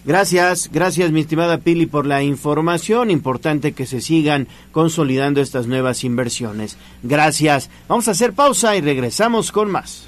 Gracias, 0.05 0.69
gracias 0.71 1.11
mi 1.11 1.21
estimada 1.21 1.57
Pili 1.57 1.87
por 1.87 2.05
la 2.05 2.21
información. 2.21 3.09
Importante 3.09 3.73
que 3.73 3.87
se 3.87 4.01
sigan 4.01 4.47
consolidando 4.71 5.41
estas 5.41 5.65
nuevas 5.65 6.03
inversiones. 6.03 6.77
Gracias. 7.01 7.71
Vamos 7.87 8.07
a 8.07 8.11
hacer 8.11 8.33
pausa 8.33 8.75
y 8.75 8.81
regresamos 8.81 9.51
con 9.51 9.71
más. 9.71 10.07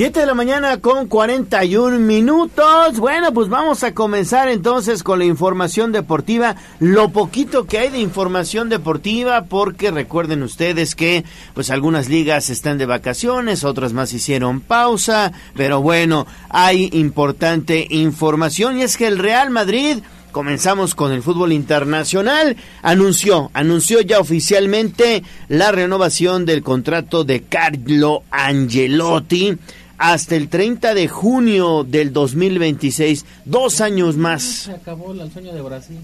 7 0.00 0.20
de 0.20 0.24
la 0.24 0.32
mañana 0.32 0.78
con 0.78 1.08
41 1.08 1.98
minutos. 1.98 2.98
Bueno, 2.98 3.34
pues 3.34 3.50
vamos 3.50 3.84
a 3.84 3.92
comenzar 3.92 4.48
entonces 4.48 5.02
con 5.02 5.18
la 5.18 5.26
información 5.26 5.92
deportiva. 5.92 6.56
Lo 6.78 7.10
poquito 7.10 7.66
que 7.66 7.80
hay 7.80 7.90
de 7.90 7.98
información 7.98 8.70
deportiva, 8.70 9.44
porque 9.44 9.90
recuerden 9.90 10.42
ustedes 10.42 10.94
que 10.94 11.26
pues 11.52 11.68
algunas 11.68 12.08
ligas 12.08 12.48
están 12.48 12.78
de 12.78 12.86
vacaciones, 12.86 13.62
otras 13.62 13.92
más 13.92 14.14
hicieron 14.14 14.62
pausa, 14.62 15.32
pero 15.54 15.82
bueno, 15.82 16.26
hay 16.48 16.88
importante 16.94 17.86
información 17.90 18.78
y 18.78 18.84
es 18.84 18.96
que 18.96 19.06
el 19.06 19.18
Real 19.18 19.50
Madrid 19.50 19.98
Comenzamos 20.32 20.94
con 20.94 21.10
el 21.10 21.24
fútbol 21.24 21.52
internacional. 21.52 22.56
Anunció, 22.82 23.50
anunció 23.52 24.00
ya 24.00 24.20
oficialmente 24.20 25.24
la 25.48 25.72
renovación 25.72 26.46
del 26.46 26.62
contrato 26.62 27.24
de 27.24 27.42
Carlo 27.42 28.22
Angelotti 28.30 29.58
hasta 30.00 30.34
el 30.34 30.48
30 30.48 30.94
de 30.94 31.08
junio 31.08 31.84
del 31.84 32.14
2026, 32.14 33.26
dos 33.44 33.82
años 33.82 34.16
más. 34.16 34.42
Se 34.42 34.72
acabó 34.72 35.12
el 35.12 35.30
sueño 35.30 35.52
de 35.52 35.60
Brasil. 35.60 35.98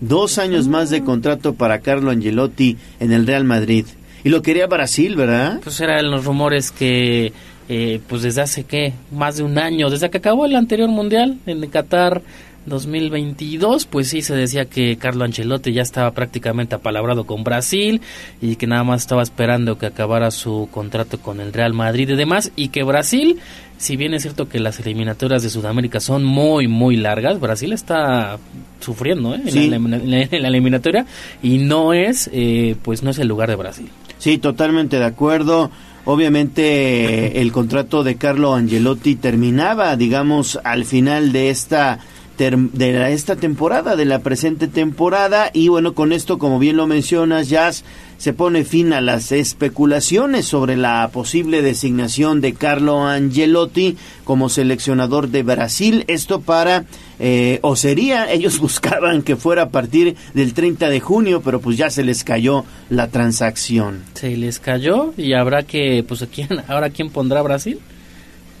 Dos 0.00 0.38
años 0.38 0.68
más 0.68 0.88
de 0.88 1.04
contrato 1.04 1.52
para 1.52 1.80
Carlo 1.80 2.10
Angelotti 2.10 2.78
en 2.98 3.12
el 3.12 3.26
Real 3.26 3.44
Madrid. 3.44 3.84
Y 4.24 4.30
lo 4.30 4.40
quería 4.40 4.66
Brasil, 4.66 5.16
¿verdad? 5.16 5.60
Pues 5.62 5.78
eran 5.80 6.10
los 6.10 6.24
rumores 6.24 6.70
que, 6.70 7.34
eh, 7.68 8.00
pues 8.08 8.22
desde 8.22 8.40
hace, 8.40 8.64
¿qué? 8.64 8.94
Más 9.12 9.36
de 9.36 9.42
un 9.42 9.58
año, 9.58 9.90
desde 9.90 10.08
que 10.08 10.16
acabó 10.16 10.46
el 10.46 10.56
anterior 10.56 10.88
mundial 10.88 11.36
en 11.44 11.68
Qatar 11.68 12.22
2022, 12.68 13.86
pues 13.86 14.08
sí 14.08 14.22
se 14.22 14.34
decía 14.34 14.66
que 14.66 14.96
Carlo 14.96 15.24
Ancelotti 15.24 15.72
ya 15.72 15.82
estaba 15.82 16.10
prácticamente 16.12 16.74
apalabrado 16.74 17.24
con 17.24 17.44
Brasil 17.44 18.00
y 18.40 18.56
que 18.56 18.66
nada 18.66 18.84
más 18.84 19.02
estaba 19.02 19.22
esperando 19.22 19.78
que 19.78 19.86
acabara 19.86 20.30
su 20.30 20.68
contrato 20.70 21.20
con 21.20 21.40
el 21.40 21.52
Real 21.52 21.74
Madrid 21.74 22.10
y 22.10 22.16
demás 22.16 22.52
y 22.56 22.68
que 22.68 22.82
Brasil, 22.82 23.38
si 23.76 23.96
bien 23.96 24.14
es 24.14 24.22
cierto 24.22 24.48
que 24.48 24.60
las 24.60 24.80
eliminatorias 24.80 25.42
de 25.42 25.50
Sudamérica 25.50 26.00
son 26.00 26.24
muy 26.24 26.68
muy 26.68 26.96
largas, 26.96 27.40
Brasil 27.40 27.72
está 27.72 28.38
sufriendo 28.80 29.34
¿eh? 29.34 29.42
en, 29.46 29.70
la, 29.70 29.76
en 29.76 30.42
la 30.42 30.48
eliminatoria 30.48 31.06
y 31.42 31.58
no 31.58 31.92
es 31.92 32.30
eh, 32.32 32.76
pues 32.82 33.02
no 33.02 33.10
es 33.10 33.18
el 33.18 33.28
lugar 33.28 33.48
de 33.48 33.56
Brasil. 33.56 33.90
Sí, 34.18 34.38
totalmente 34.38 34.98
de 34.98 35.04
acuerdo. 35.04 35.70
Obviamente 36.04 37.40
el 37.40 37.52
contrato 37.52 38.02
de 38.02 38.16
Carlo 38.16 38.54
Angelotti 38.54 39.16
terminaba, 39.16 39.94
digamos, 39.96 40.58
al 40.64 40.86
final 40.86 41.32
de 41.32 41.50
esta 41.50 41.98
de 42.38 42.92
la- 42.92 43.10
esta 43.10 43.34
temporada, 43.36 43.96
de 43.96 44.04
la 44.04 44.20
presente 44.20 44.68
temporada 44.68 45.50
y 45.52 45.68
bueno, 45.68 45.94
con 45.94 46.12
esto, 46.12 46.38
como 46.38 46.58
bien 46.60 46.76
lo 46.76 46.86
mencionas, 46.86 47.48
Jazz, 47.48 47.84
se 48.16 48.32
pone 48.32 48.64
fin 48.64 48.92
a 48.92 49.00
las 49.00 49.30
especulaciones 49.32 50.46
sobre 50.46 50.76
la 50.76 51.08
posible 51.12 51.62
designación 51.62 52.40
de 52.40 52.54
Carlo 52.54 53.04
Angelotti 53.06 53.96
como 54.24 54.48
seleccionador 54.48 55.28
de 55.28 55.42
Brasil. 55.42 56.04
Esto 56.08 56.40
para, 56.40 56.84
eh, 57.18 57.58
o 57.62 57.76
sería, 57.76 58.30
ellos 58.32 58.58
buscaban 58.60 59.22
que 59.22 59.36
fuera 59.36 59.62
a 59.64 59.68
partir 59.70 60.16
del 60.34 60.54
30 60.54 60.88
de 60.88 61.00
junio, 61.00 61.42
pero 61.44 61.60
pues 61.60 61.76
ya 61.76 61.90
se 61.90 62.02
les 62.04 62.24
cayó 62.24 62.64
la 62.88 63.08
transacción. 63.08 64.02
Se 64.14 64.36
les 64.36 64.58
cayó 64.58 65.12
y 65.16 65.32
habrá 65.34 65.64
que, 65.64 66.04
pues, 66.06 66.24
¿quién, 66.32 66.48
ahora 66.68 66.90
quién 66.90 67.10
pondrá 67.10 67.42
Brasil? 67.42 67.78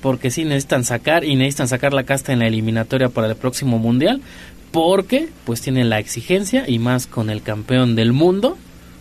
Porque 0.00 0.30
sí 0.30 0.44
necesitan 0.44 0.84
sacar 0.84 1.24
y 1.24 1.34
necesitan 1.34 1.68
sacar 1.68 1.92
la 1.92 2.04
casta 2.04 2.32
en 2.32 2.38
la 2.38 2.46
eliminatoria 2.46 3.08
para 3.08 3.28
el 3.28 3.36
próximo 3.36 3.78
mundial, 3.78 4.20
porque 4.70 5.28
pues 5.44 5.60
tienen 5.60 5.88
la 5.88 5.98
exigencia 5.98 6.68
y 6.68 6.78
más 6.78 7.06
con 7.06 7.30
el 7.30 7.42
campeón 7.42 7.96
del 7.96 8.12
mundo, 8.12 8.56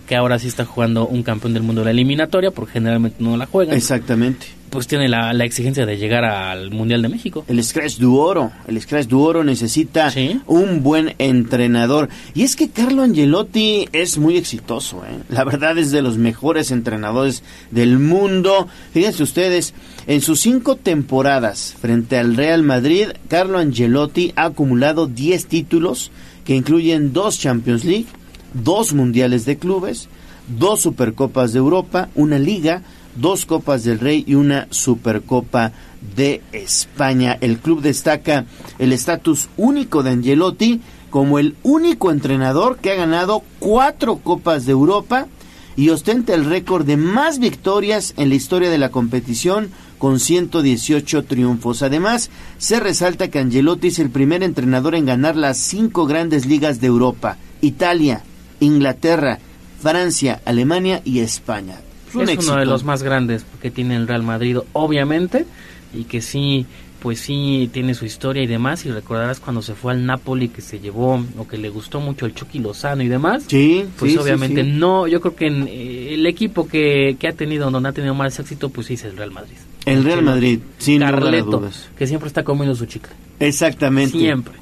que 0.07 0.15
ahora 0.15 0.39
sí 0.39 0.47
está 0.47 0.65
jugando 0.65 1.05
un 1.05 1.21
campeón 1.21 1.53
del 1.53 1.63
mundo 1.63 1.81
de 1.81 1.85
la 1.85 1.91
eliminatoria, 1.91 2.51
porque 2.51 2.73
generalmente 2.73 3.17
no 3.19 3.35
la 3.37 3.45
juegan. 3.45 3.75
Exactamente. 3.75 4.47
Pues 4.69 4.87
tiene 4.87 5.07
la, 5.07 5.33
la 5.33 5.45
exigencia 5.45 5.85
de 5.85 5.97
llegar 5.97 6.25
al 6.25 6.71
Mundial 6.71 7.01
de 7.01 7.09
México. 7.09 7.45
El 7.47 7.63
Scratch 7.63 7.97
du 7.97 8.17
Oro, 8.17 8.51
el 8.67 8.81
Scratch 8.81 9.07
du 9.07 9.21
Oro 9.21 9.43
necesita 9.43 10.11
un 10.45 10.83
buen 10.83 11.15
entrenador. 11.19 12.09
Y 12.33 12.43
es 12.43 12.55
que 12.55 12.69
Carlo 12.69 13.03
Angelotti 13.03 13.87
es 13.93 14.17
muy 14.17 14.35
exitoso, 14.35 15.03
¿eh? 15.05 15.19
la 15.29 15.43
verdad 15.45 15.77
es 15.77 15.91
de 15.91 16.01
los 16.01 16.17
mejores 16.17 16.71
entrenadores 16.71 17.43
del 17.71 17.97
mundo. 17.99 18.67
Fíjense 18.91 19.23
ustedes, 19.23 19.73
en 20.07 20.21
sus 20.21 20.39
cinco 20.39 20.77
temporadas 20.77 21.75
frente 21.79 22.17
al 22.17 22.35
Real 22.37 22.63
Madrid, 22.63 23.09
Carlo 23.27 23.59
Angelotti 23.59 24.31
ha 24.37 24.45
acumulado 24.45 25.07
10 25.07 25.47
títulos 25.47 26.11
que 26.45 26.55
incluyen 26.55 27.11
dos 27.11 27.37
Champions 27.37 27.83
League, 27.83 28.07
dos 28.53 28.93
Mundiales 28.93 29.43
de 29.43 29.57
Clubes, 29.57 30.07
dos 30.47 30.79
Supercopas 30.79 31.51
de 31.51 31.59
Europa, 31.59 32.07
una 32.15 32.39
Liga, 32.39 32.83
dos 33.17 33.45
Copas 33.45 33.83
del 33.83 33.99
Rey 33.99 34.23
y 34.25 34.35
una 34.35 34.67
Supercopa 34.69 35.73
de 36.15 36.41
España. 36.53 37.37
El 37.41 37.57
club 37.57 37.81
destaca 37.81 38.45
el 38.79 38.93
estatus 38.93 39.49
único 39.57 40.03
de 40.03 40.11
Angelotti 40.11 40.81
como 41.09 41.37
el 41.37 41.55
único 41.63 42.11
entrenador 42.11 42.77
que 42.77 42.91
ha 42.91 42.95
ganado 42.95 43.43
cuatro 43.59 44.17
Copas 44.17 44.65
de 44.65 44.71
Europa 44.71 45.27
y 45.75 45.89
ostenta 45.89 46.33
el 46.33 46.45
récord 46.45 46.85
de 46.85 46.97
más 46.97 47.39
victorias 47.39 48.13
en 48.17 48.29
la 48.29 48.35
historia 48.35 48.69
de 48.69 48.79
la 48.79 48.89
competición 48.89 49.69
con 49.97 50.19
118 50.19 51.23
triunfos. 51.23 51.81
Además, 51.81 52.29
se 52.57 52.79
resalta 52.79 53.29
que 53.29 53.39
Angelotti 53.39 53.87
es 53.87 53.99
el 53.99 54.09
primer 54.09 54.43
entrenador 54.43 54.95
en 54.95 55.05
ganar 55.05 55.35
las 55.35 55.57
cinco 55.57 56.05
grandes 56.05 56.45
ligas 56.45 56.79
de 56.81 56.87
Europa, 56.87 57.37
Italia, 57.61 58.23
Inglaterra, 58.59 59.39
Francia, 59.79 60.41
Alemania 60.45 61.01
y 61.03 61.19
España. 61.19 61.79
Es 62.09 62.15
un 62.15 62.23
es 62.23 62.29
éxito. 62.29 62.53
uno 62.53 62.61
de 62.61 62.65
los 62.67 62.83
más 62.83 63.03
grandes 63.03 63.45
que 63.61 63.71
tiene 63.71 63.95
el 63.95 64.07
Real 64.07 64.23
Madrid, 64.23 64.57
obviamente, 64.73 65.45
y 65.93 66.05
que 66.05 66.21
sí, 66.21 66.65
pues 67.01 67.19
sí 67.19 67.69
tiene 67.71 67.93
su 67.93 68.05
historia 68.05 68.43
y 68.43 68.47
demás. 68.47 68.85
Y 68.85 68.91
recordarás 68.91 69.39
cuando 69.39 69.61
se 69.61 69.75
fue 69.75 69.93
al 69.93 70.05
Napoli 70.05 70.49
que 70.49 70.61
se 70.61 70.79
llevó 70.79 71.23
o 71.37 71.47
que 71.47 71.57
le 71.57 71.69
gustó 71.69 71.99
mucho 71.99 72.25
el 72.25 72.33
Chucky 72.33 72.59
Lozano 72.59 73.03
y 73.03 73.07
demás. 73.07 73.43
Sí, 73.47 73.85
pues 73.97 74.13
sí, 74.13 74.17
obviamente 74.17 74.63
sí, 74.63 74.71
sí. 74.71 74.77
no. 74.77 75.07
Yo 75.07 75.21
creo 75.21 75.35
que 75.35 75.47
en, 75.47 75.67
eh, 75.67 76.13
el 76.13 76.25
equipo 76.25 76.67
que, 76.67 77.17
que 77.19 77.27
ha 77.27 77.33
tenido, 77.33 77.69
donde 77.69 77.89
ha 77.89 77.93
tenido 77.93 78.13
más 78.13 78.39
éxito, 78.39 78.69
pues 78.69 78.87
sí 78.87 78.93
es 78.93 79.03
el 79.03 79.17
Real 79.17 79.31
Madrid. 79.31 79.57
El 79.87 80.03
Real 80.03 80.21
Madrid, 80.21 80.59
sin 80.77 80.99
lugar 80.99 81.15
a 81.15 81.19
Carleto, 81.19 81.59
dudas. 81.59 81.89
que 81.97 82.07
siempre 82.07 82.27
está 82.27 82.43
comiendo 82.43 82.75
su 82.75 82.85
chicle. 82.85 83.13
Exactamente. 83.39 84.17
Siempre. 84.17 84.53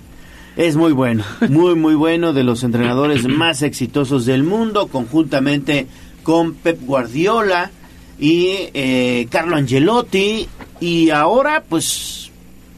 Es 0.56 0.76
muy 0.78 0.94
bueno, 0.94 1.24
muy 1.50 1.76
muy 1.76 1.96
bueno, 1.96 2.32
de 2.32 2.44
los 2.44 2.64
entrenadores 2.64 3.28
más 3.28 3.62
exitosos 3.62 4.26
del 4.26 4.44
mundo, 4.44 4.88
conjuntamente 4.88 5.88
con 6.24 6.54
Pep 6.54 6.80
Guardiola 6.82 7.72
y 8.20 8.70
eh, 8.74 9.28
Carlo 9.30 9.56
Angelotti. 9.56 10.48
Y 10.80 11.10
ahora, 11.10 11.64
pues, 11.68 12.32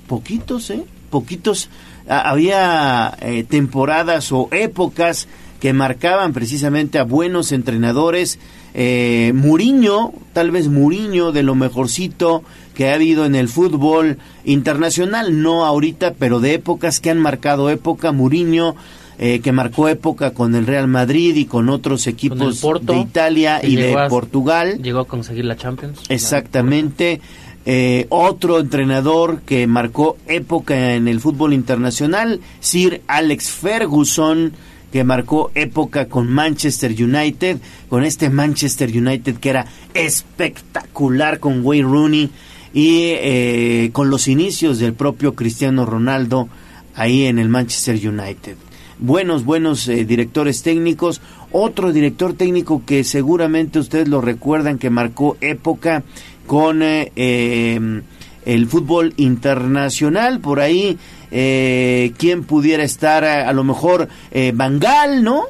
poquitos, 0.08 0.70
¿eh? 0.70 0.84
Poquitos. 1.10 1.70
Había 2.08 3.18
eh, 3.22 3.44
temporadas 3.44 4.32
o 4.32 4.48
épocas 4.52 5.28
que 5.60 5.74
marcaban 5.74 6.34
precisamente 6.34 7.00
a 7.00 7.04
buenos 7.04 7.52
entrenadores. 7.52 8.40
Eh, 8.80 9.32
Muriño, 9.34 10.12
tal 10.34 10.52
vez 10.52 10.68
Muriño 10.68 11.32
de 11.32 11.42
lo 11.42 11.56
mejorcito 11.56 12.44
que 12.76 12.90
ha 12.90 12.94
habido 12.94 13.26
en 13.26 13.34
el 13.34 13.48
fútbol 13.50 14.20
internacional, 14.46 15.42
no 15.42 15.66
ahorita, 15.66 16.14
pero 16.20 16.40
de 16.40 16.54
épocas 16.54 17.00
que 17.00 17.10
han 17.10 17.18
marcado 17.18 17.72
época. 17.72 18.12
Muriño, 18.12 18.76
eh, 19.18 19.40
que 19.40 19.52
marcó 19.52 19.88
época 19.88 20.30
con 20.32 20.54
el 20.54 20.68
Real 20.68 20.88
Madrid 20.88 21.36
y 21.38 21.46
con 21.46 21.70
otros 21.70 22.04
Con 22.04 22.14
equipos 22.14 22.60
Porto, 22.60 22.94
de 22.94 23.00
Italia 23.00 23.60
y 23.64 23.76
de 23.78 23.96
a- 23.96 24.08
Portugal. 24.10 24.80
Llegó 24.84 25.00
a 25.00 25.08
conseguir 25.08 25.46
la 25.46 25.58
Champions. 25.58 26.00
Exactamente. 26.10 27.20
Eh, 27.66 28.06
otro 28.10 28.60
entrenador 28.60 29.42
que 29.42 29.66
marcó 29.68 30.18
época 30.28 30.94
en 30.94 31.08
el 31.08 31.20
fútbol 31.20 31.52
internacional, 31.54 32.40
Sir 32.60 33.02
Alex 33.08 33.50
Ferguson, 33.50 34.54
que 34.92 35.04
marcó 35.04 35.52
época 35.56 36.08
con 36.08 36.28
Manchester 36.28 36.92
United, 36.92 37.58
con 37.90 38.04
este 38.04 38.30
Manchester 38.30 38.90
United 38.90 39.38
que 39.38 39.50
era 39.50 39.66
espectacular 39.94 41.40
con 41.40 41.66
Wayne 41.66 41.88
Rooney 41.88 42.30
y 42.74 43.12
eh, 43.16 43.90
con 43.94 44.10
los 44.10 44.28
inicios 44.28 44.80
del 44.80 44.94
propio 44.94 45.36
Cristiano 45.36 45.86
Ronaldo 45.86 46.50
ahí 46.96 47.26
en 47.26 47.40
el 47.40 47.50
Manchester 47.50 47.96
United. 47.96 48.56
Buenos, 49.00 49.46
buenos 49.46 49.88
eh, 49.88 50.06
directores 50.06 50.64
técnicos. 50.64 51.22
Otro 51.52 51.94
director 51.94 52.34
técnico 52.34 52.84
que 52.84 53.04
seguramente 53.04 53.78
ustedes 53.78 54.08
lo 54.08 54.22
recuerdan 54.22 54.80
que 54.80 54.90
marcó 54.90 55.38
época 55.40 56.04
con 56.48 56.82
eh, 56.82 57.12
eh, 57.16 58.02
el 58.46 58.68
fútbol 58.68 59.14
internacional. 59.18 60.40
Por 60.40 60.60
ahí, 60.60 60.98
eh, 61.32 62.14
¿quién 62.18 62.44
pudiera 62.44 62.84
estar? 62.84 63.24
eh, 63.24 63.44
A, 63.44 63.54
lo 63.54 63.64
mejor 63.64 64.08
eh, 64.32 64.52
Van 64.56 64.80
Gaal, 64.80 65.24
¿no? 65.24 65.44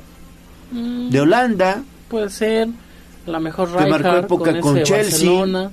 Mm, 0.72 1.10
De 1.10 1.22
Holanda. 1.22 1.84
Puede 2.10 2.30
ser. 2.30 2.70
La 3.26 3.40
mejor 3.40 3.76
Que 3.76 3.86
marcó 3.88 4.16
época 4.18 4.60
con 4.62 4.78
ese 4.78 4.84
Chelsea. 4.86 5.30
Barcelona. 5.30 5.72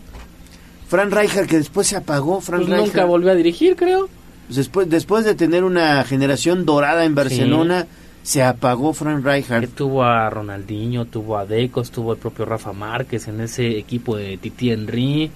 Fran 0.89 1.11
Rijkaard, 1.11 1.47
que 1.47 1.57
después 1.59 1.87
se 1.87 1.97
apagó. 1.97 2.41
Fran 2.41 2.61
Pues 2.61 2.71
nunca 2.71 2.83
Rijkaard. 2.85 3.09
volvió 3.09 3.31
a 3.31 3.35
dirigir, 3.35 3.77
creo. 3.77 4.09
Después, 4.49 4.89
después 4.91 5.25
de 5.25 5.35
tener 5.35 5.65
una 5.65 6.05
generación 6.05 6.67
dorada 6.67 7.05
en 7.05 7.15
Barcelona, 7.15 7.87
se 8.23 8.43
apagó 8.43 8.93
Fran 8.93 9.25
Rijkaard. 9.25 9.69
Tuvo 9.71 10.03
a 10.03 10.29
Ronaldinho, 10.31 11.07
tuvo 11.07 11.39
a 11.39 11.47
Deco, 11.47 11.83
tuvo 11.85 12.13
el 12.13 12.19
propio 12.19 12.45
Rafa 12.45 12.73
Márquez 12.73 13.29
en 13.29 13.41
ese 13.41 13.79
equipo 13.79 14.17
de 14.17 14.37
Titi 14.37 14.71
Henry. 14.71 15.31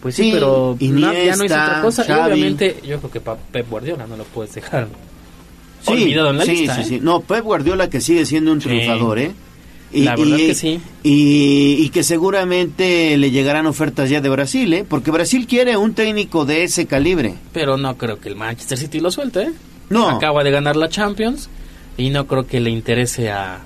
Pues 0.00 0.14
sí, 0.14 0.24
Sí, 0.24 0.30
pero 0.32 0.76
na- 0.80 1.12
ya 1.12 1.36
no 1.36 1.44
Iniesta, 1.44 1.64
otra 1.64 1.82
cosa. 1.82 2.02
Y 2.02 2.06
Xavi. 2.06 2.32
obviamente, 2.32 2.76
yo 2.86 2.98
creo 2.98 3.10
que 3.10 3.20
pa- 3.20 3.36
Pep 3.36 3.68
Guardiola 3.68 4.06
no 4.06 4.16
lo 4.16 4.24
puedes 4.24 4.54
dejar 4.54 4.86
Sí, 5.82 5.92
olvidado 5.92 6.30
en 6.30 6.38
la 6.38 6.44
sí, 6.44 6.50
lista. 6.52 6.74
sí, 6.76 6.80
¿eh? 6.80 6.84
sí. 6.84 7.00
No, 7.02 7.20
Pep 7.20 7.42
Guardiola 7.44 7.88
que 7.90 8.00
sigue 8.00 8.24
siendo 8.26 8.52
un 8.52 8.58
triunfador, 8.60 9.18
¿eh? 9.18 9.32
La 9.92 10.16
verdad 10.16 10.36
que 10.36 10.54
sí. 10.54 10.80
Y, 11.02 11.76
y 11.80 11.88
que 11.88 12.02
seguramente 12.02 13.16
le 13.16 13.30
llegarán 13.30 13.66
ofertas 13.66 14.10
ya 14.10 14.20
de 14.20 14.28
Brasil, 14.28 14.72
¿eh? 14.74 14.84
Porque 14.88 15.10
Brasil 15.10 15.46
quiere 15.46 15.76
un 15.78 15.94
técnico 15.94 16.44
de 16.44 16.64
ese 16.64 16.86
calibre. 16.86 17.34
Pero 17.52 17.76
no 17.78 17.96
creo 17.96 18.20
que 18.20 18.28
el 18.28 18.36
Manchester 18.36 18.76
City 18.78 19.00
lo 19.00 19.10
suelte. 19.10 19.42
¿eh? 19.44 19.52
No. 19.90 20.08
Acaba 20.10 20.44
de 20.44 20.50
ganar 20.50 20.76
la 20.76 20.88
Champions 20.90 21.48
y 21.96 22.10
no 22.10 22.26
creo 22.26 22.46
que 22.46 22.60
le 22.60 22.68
interese 22.70 23.30
a, 23.30 23.60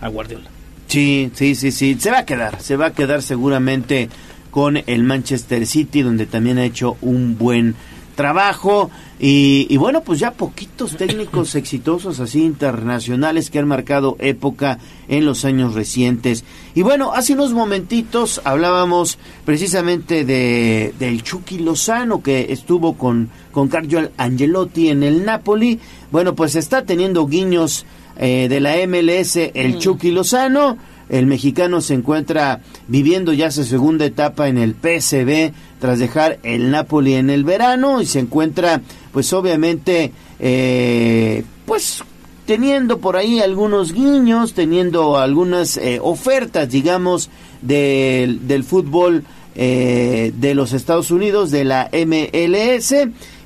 a 0.00 0.08
Guardiola. 0.08 0.48
Sí, 0.88 1.30
sí, 1.34 1.54
sí, 1.54 1.70
sí. 1.70 1.96
Se 2.00 2.10
va 2.10 2.20
a 2.20 2.24
quedar, 2.24 2.62
se 2.62 2.76
va 2.76 2.86
a 2.86 2.92
quedar 2.94 3.20
seguramente 3.22 4.08
con 4.56 4.78
el 4.86 5.02
Manchester 5.02 5.66
City, 5.66 6.00
donde 6.00 6.24
también 6.24 6.56
ha 6.56 6.64
hecho 6.64 6.96
un 7.02 7.36
buen 7.36 7.74
trabajo 8.14 8.90
y, 9.20 9.66
y, 9.68 9.76
bueno, 9.76 10.00
pues 10.00 10.18
ya 10.18 10.30
poquitos 10.30 10.96
técnicos 10.96 11.54
exitosos 11.56 12.20
así 12.20 12.42
internacionales 12.42 13.50
que 13.50 13.58
han 13.58 13.68
marcado 13.68 14.16
época 14.18 14.78
en 15.08 15.26
los 15.26 15.44
años 15.44 15.74
recientes. 15.74 16.42
Y 16.74 16.80
bueno, 16.80 17.12
hace 17.12 17.34
unos 17.34 17.52
momentitos 17.52 18.40
hablábamos 18.44 19.18
precisamente 19.44 20.24
de 20.24 20.94
del 20.98 21.22
Chucky 21.22 21.58
Lozano 21.58 22.22
que 22.22 22.50
estuvo 22.50 22.96
con, 22.96 23.28
con 23.52 23.68
Carlo 23.68 24.08
Angelotti 24.16 24.88
en 24.88 25.02
el 25.02 25.26
Napoli. 25.26 25.80
Bueno, 26.10 26.34
pues 26.34 26.56
está 26.56 26.86
teniendo 26.86 27.26
guiños 27.26 27.84
eh, 28.16 28.46
de 28.48 28.60
la 28.60 28.74
MLS 28.86 29.36
el 29.36 29.76
Chucky 29.76 30.12
Lozano. 30.12 30.78
El 31.08 31.26
mexicano 31.26 31.80
se 31.80 31.94
encuentra 31.94 32.60
viviendo 32.88 33.32
ya 33.32 33.50
su 33.50 33.64
segunda 33.64 34.04
etapa 34.04 34.48
en 34.48 34.58
el 34.58 34.74
PSV 34.74 35.52
tras 35.80 35.98
dejar 35.98 36.38
el 36.42 36.70
Napoli 36.70 37.14
en 37.14 37.30
el 37.30 37.44
verano 37.44 38.00
y 38.00 38.06
se 38.06 38.18
encuentra 38.18 38.80
pues 39.12 39.32
obviamente 39.32 40.12
eh, 40.40 41.44
pues 41.64 42.02
teniendo 42.44 42.98
por 42.98 43.16
ahí 43.16 43.40
algunos 43.40 43.92
guiños, 43.92 44.54
teniendo 44.54 45.16
algunas 45.18 45.76
eh, 45.76 45.98
ofertas 46.02 46.70
digamos 46.70 47.30
del, 47.62 48.46
del 48.46 48.64
fútbol 48.64 49.24
eh, 49.58 50.32
de 50.36 50.54
los 50.54 50.74
Estados 50.74 51.10
Unidos, 51.10 51.50
de 51.50 51.64
la 51.64 51.88
MLS 51.90 52.94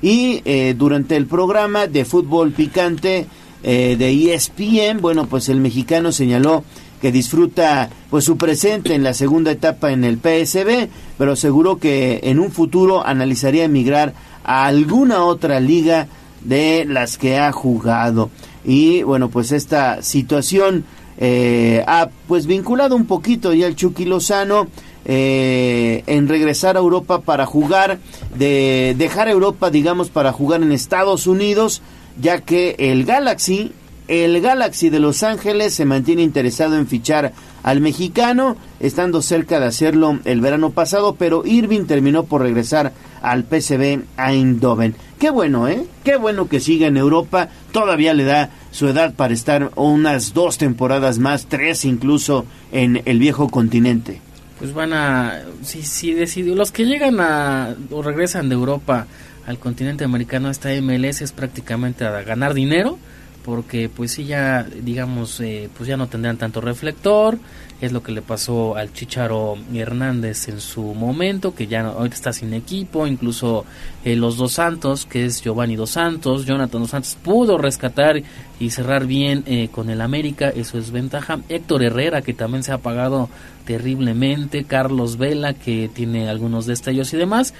y 0.01 0.41
eh, 0.43 0.75
durante 0.77 1.15
el 1.15 1.25
programa 1.25 1.87
de 1.87 2.03
fútbol 2.03 2.51
picante 2.51 3.27
eh, 3.63 3.95
de 3.97 4.33
ESPN, 4.33 4.99
bueno 4.99 5.27
pues 5.27 5.47
el 5.47 5.61
mexicano 5.61 6.11
señaló 6.11 6.65
que 7.01 7.11
disfruta 7.11 7.89
pues 8.09 8.23
su 8.25 8.37
presente 8.37 8.93
en 8.93 9.03
la 9.03 9.13
segunda 9.13 9.51
etapa 9.51 9.91
en 9.91 10.03
el 10.03 10.17
PSB, 10.17 10.87
pero 11.17 11.33
aseguró 11.33 11.77
que 11.77 12.19
en 12.23 12.39
un 12.39 12.51
futuro 12.51 13.05
analizaría 13.05 13.63
emigrar 13.63 14.13
a 14.43 14.65
alguna 14.65 15.23
otra 15.23 15.59
liga 15.59 16.07
de 16.43 16.85
las 16.87 17.17
que 17.17 17.37
ha 17.39 17.51
jugado. 17.51 18.29
Y 18.63 19.01
bueno, 19.03 19.29
pues 19.29 19.51
esta 19.51 20.03
situación 20.03 20.85
eh, 21.17 21.83
ha 21.87 22.09
pues 22.27 22.45
vinculado 22.45 22.95
un 22.95 23.05
poquito 23.05 23.53
ya 23.53 23.67
el 23.67 23.75
Chucky 23.75 24.05
Lozano 24.05 24.67
eh, 25.05 26.03
en 26.05 26.27
regresar 26.27 26.77
a 26.77 26.79
Europa 26.79 27.21
para 27.21 27.47
jugar, 27.47 27.97
de 28.37 28.95
dejar 28.97 29.27
Europa 29.27 29.71
digamos 29.71 30.09
para 30.09 30.31
jugar 30.31 30.61
en 30.61 30.71
Estados 30.71 31.25
Unidos, 31.25 31.81
ya 32.19 32.41
que 32.41 32.75
el 32.77 33.05
Galaxy 33.05 33.71
el 34.07 34.41
Galaxy 34.41 34.89
de 34.89 34.99
Los 34.99 35.23
Ángeles 35.23 35.73
se 35.73 35.85
mantiene 35.85 36.21
interesado 36.21 36.75
en 36.75 36.87
fichar 36.87 37.33
al 37.63 37.81
mexicano, 37.81 38.57
estando 38.79 39.21
cerca 39.21 39.59
de 39.59 39.67
hacerlo 39.67 40.19
el 40.25 40.41
verano 40.41 40.71
pasado, 40.71 41.15
pero 41.15 41.45
Irving 41.45 41.85
terminó 41.85 42.23
por 42.23 42.41
regresar 42.41 42.91
al 43.21 43.43
PSV 43.43 44.01
Eindhoven. 44.17 44.95
Qué 45.19 45.29
bueno, 45.29 45.67
¿eh? 45.67 45.85
Qué 46.03 46.17
bueno 46.17 46.49
que 46.49 46.59
siga 46.59 46.87
en 46.87 46.97
Europa. 46.97 47.49
Todavía 47.71 48.13
le 48.13 48.23
da 48.23 48.49
su 48.71 48.87
edad 48.87 49.13
para 49.13 49.33
estar 49.33 49.71
unas 49.75 50.33
dos 50.33 50.57
temporadas 50.57 51.19
más, 51.19 51.45
tres 51.45 51.85
incluso, 51.85 52.45
en 52.71 53.03
el 53.05 53.19
viejo 53.19 53.49
continente. 53.49 54.19
Pues 54.57 54.73
van 54.73 54.93
a, 54.93 55.41
si, 55.61 55.83
si 55.83 56.13
decidió, 56.13 56.55
los 56.55 56.71
que 56.71 56.85
llegan 56.85 57.19
a 57.19 57.75
o 57.91 58.01
regresan 58.01 58.49
de 58.49 58.55
Europa 58.55 59.07
al 59.45 59.59
continente 59.59 60.03
americano, 60.03 60.49
esta 60.49 60.69
MLS 60.81 61.21
es 61.21 61.31
prácticamente 61.31 62.05
a 62.05 62.21
ganar 62.23 62.53
dinero 62.53 62.97
porque 63.43 63.89
pues 63.89 64.11
sí 64.11 64.25
ya 64.25 64.63
digamos 64.63 65.39
eh, 65.39 65.69
pues 65.75 65.87
ya 65.87 65.97
no 65.97 66.07
tendrán 66.07 66.37
tanto 66.37 66.61
reflector 66.61 67.37
es 67.81 67.91
lo 67.91 68.03
que 68.03 68.11
le 68.11 68.21
pasó 68.21 68.75
al 68.75 68.93
Chicharo 68.93 69.57
Hernández 69.73 70.47
en 70.47 70.61
su 70.61 70.83
momento 70.93 71.55
que 71.55 71.65
ya 71.65 71.81
ahorita 71.81 72.15
está 72.15 72.33
sin 72.33 72.53
equipo 72.53 73.07
incluso 73.07 73.65
eh, 74.05 74.15
los 74.15 74.37
dos 74.37 74.53
Santos 74.53 75.07
que 75.07 75.25
es 75.25 75.41
Giovanni 75.41 75.75
dos 75.75 75.91
Santos 75.91 76.45
Jonathan 76.45 76.81
dos 76.81 76.91
Santos 76.91 77.17
pudo 77.21 77.57
rescatar 77.57 78.21
y 78.59 78.69
cerrar 78.69 79.07
bien 79.07 79.43
eh, 79.47 79.69
con 79.71 79.89
el 79.89 80.01
América 80.01 80.49
eso 80.49 80.77
es 80.77 80.91
ventaja. 80.91 81.39
Héctor 81.49 81.83
Herrera 81.83 82.21
que 82.21 82.33
también 82.33 82.63
se 82.63 82.71
ha 82.71 82.75
apagado 82.75 83.29
terriblemente 83.65 84.63
Carlos 84.65 85.17
Vela 85.17 85.55
que 85.55 85.89
tiene 85.91 86.29
algunos 86.29 86.67
destellos 86.67 87.11
y 87.13 87.17
demás 87.17 87.55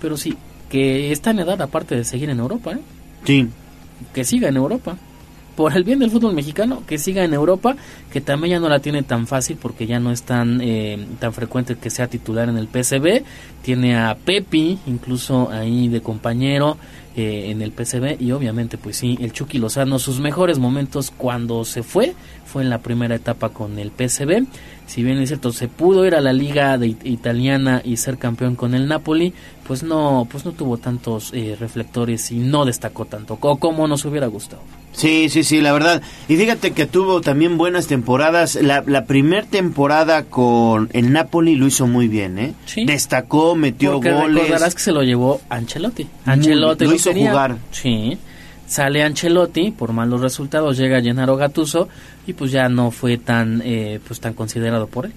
pero 0.00 0.16
sí 0.16 0.36
que 0.70 1.10
está 1.10 1.32
en 1.32 1.40
edad 1.40 1.60
aparte 1.60 1.96
de 1.96 2.04
seguir 2.04 2.30
en 2.30 2.38
Europa 2.38 2.72
¿eh? 2.72 2.80
sí. 3.24 3.48
Que 4.12 4.24
siga 4.24 4.48
en 4.48 4.56
Europa 4.56 4.96
por 5.56 5.76
el 5.76 5.84
bien 5.84 5.98
del 5.98 6.10
fútbol 6.10 6.34
mexicano, 6.34 6.82
que 6.86 6.98
siga 6.98 7.24
en 7.24 7.34
Europa, 7.34 7.76
que 8.12 8.20
también 8.20 8.52
ya 8.52 8.60
no 8.60 8.68
la 8.68 8.80
tiene 8.80 9.02
tan 9.02 9.26
fácil 9.26 9.56
porque 9.60 9.86
ya 9.86 10.00
no 10.00 10.10
es 10.10 10.22
tan, 10.22 10.60
eh, 10.60 11.06
tan 11.18 11.32
frecuente 11.32 11.76
que 11.76 11.90
sea 11.90 12.08
titular 12.08 12.48
en 12.48 12.56
el 12.56 12.68
PSB. 12.68 13.22
Tiene 13.62 13.96
a 13.96 14.16
Pepi, 14.16 14.78
incluso 14.86 15.50
ahí 15.50 15.88
de 15.88 16.00
compañero 16.00 16.76
eh, 17.16 17.50
en 17.50 17.62
el 17.62 17.70
PSB 17.70 18.20
y 18.20 18.32
obviamente 18.32 18.76
pues 18.76 18.96
sí, 18.96 19.16
el 19.20 19.32
Chucky 19.32 19.58
Lozano, 19.58 20.00
sus 20.00 20.18
mejores 20.18 20.58
momentos 20.58 21.12
cuando 21.16 21.64
se 21.64 21.84
fue, 21.84 22.14
fue 22.44 22.62
en 22.62 22.70
la 22.70 22.78
primera 22.78 23.14
etapa 23.14 23.50
con 23.50 23.78
el 23.78 23.92
PSB. 23.92 24.44
Si 24.86 25.02
bien 25.02 25.18
es 25.18 25.30
cierto, 25.30 25.50
se 25.52 25.66
pudo 25.68 26.06
ir 26.06 26.14
a 26.14 26.20
la 26.20 26.32
liga 26.32 26.76
de 26.78 26.88
italiana 27.04 27.80
y 27.84 27.96
ser 27.96 28.18
campeón 28.18 28.54
con 28.54 28.74
el 28.74 28.86
Napoli, 28.86 29.32
pues 29.66 29.82
no, 29.82 30.28
pues 30.30 30.44
no 30.44 30.52
tuvo 30.52 30.76
tantos 30.76 31.30
eh, 31.32 31.56
reflectores 31.58 32.30
y 32.30 32.36
no 32.38 32.64
destacó 32.64 33.06
tanto 33.06 33.36
como 33.36 33.88
nos 33.88 34.04
hubiera 34.04 34.26
gustado. 34.26 34.62
Sí, 34.92 35.28
sí, 35.28 35.42
sí, 35.42 35.60
la 35.60 35.72
verdad. 35.72 36.02
Y 36.28 36.36
fíjate 36.36 36.70
que 36.72 36.86
tuvo 36.86 37.20
también 37.20 37.58
buenas 37.58 37.88
temporadas. 37.88 38.54
La, 38.54 38.84
la 38.86 39.06
primera 39.06 39.44
temporada 39.44 40.24
con 40.26 40.88
el 40.92 41.12
Napoli 41.12 41.56
lo 41.56 41.66
hizo 41.66 41.86
muy 41.88 42.06
bien, 42.06 42.38
¿eh? 42.38 42.54
Destacó, 42.86 43.56
metió 43.56 43.94
Porque 43.94 44.12
goles. 44.12 44.34
recordarás 44.44 44.74
que 44.74 44.80
se 44.82 44.92
lo 44.92 45.02
llevó 45.02 45.40
Ancelotti. 45.48 46.06
Ancelotti 46.26 46.84
lo 46.84 46.90
lo 46.90 46.96
hizo 46.96 47.10
tenía. 47.10 47.30
jugar. 47.30 47.56
Sí. 47.72 48.18
Sale 48.74 49.04
Ancelotti, 49.04 49.70
por 49.70 49.92
malos 49.92 50.20
resultados 50.20 50.76
llega 50.76 51.00
Gennaro 51.00 51.36
Gattuso 51.36 51.88
y 52.26 52.32
pues 52.32 52.50
ya 52.50 52.68
no 52.68 52.90
fue 52.90 53.18
tan 53.18 53.62
eh, 53.64 54.00
pues 54.04 54.18
tan 54.18 54.34
considerado 54.34 54.88
por 54.88 55.06
él. 55.06 55.12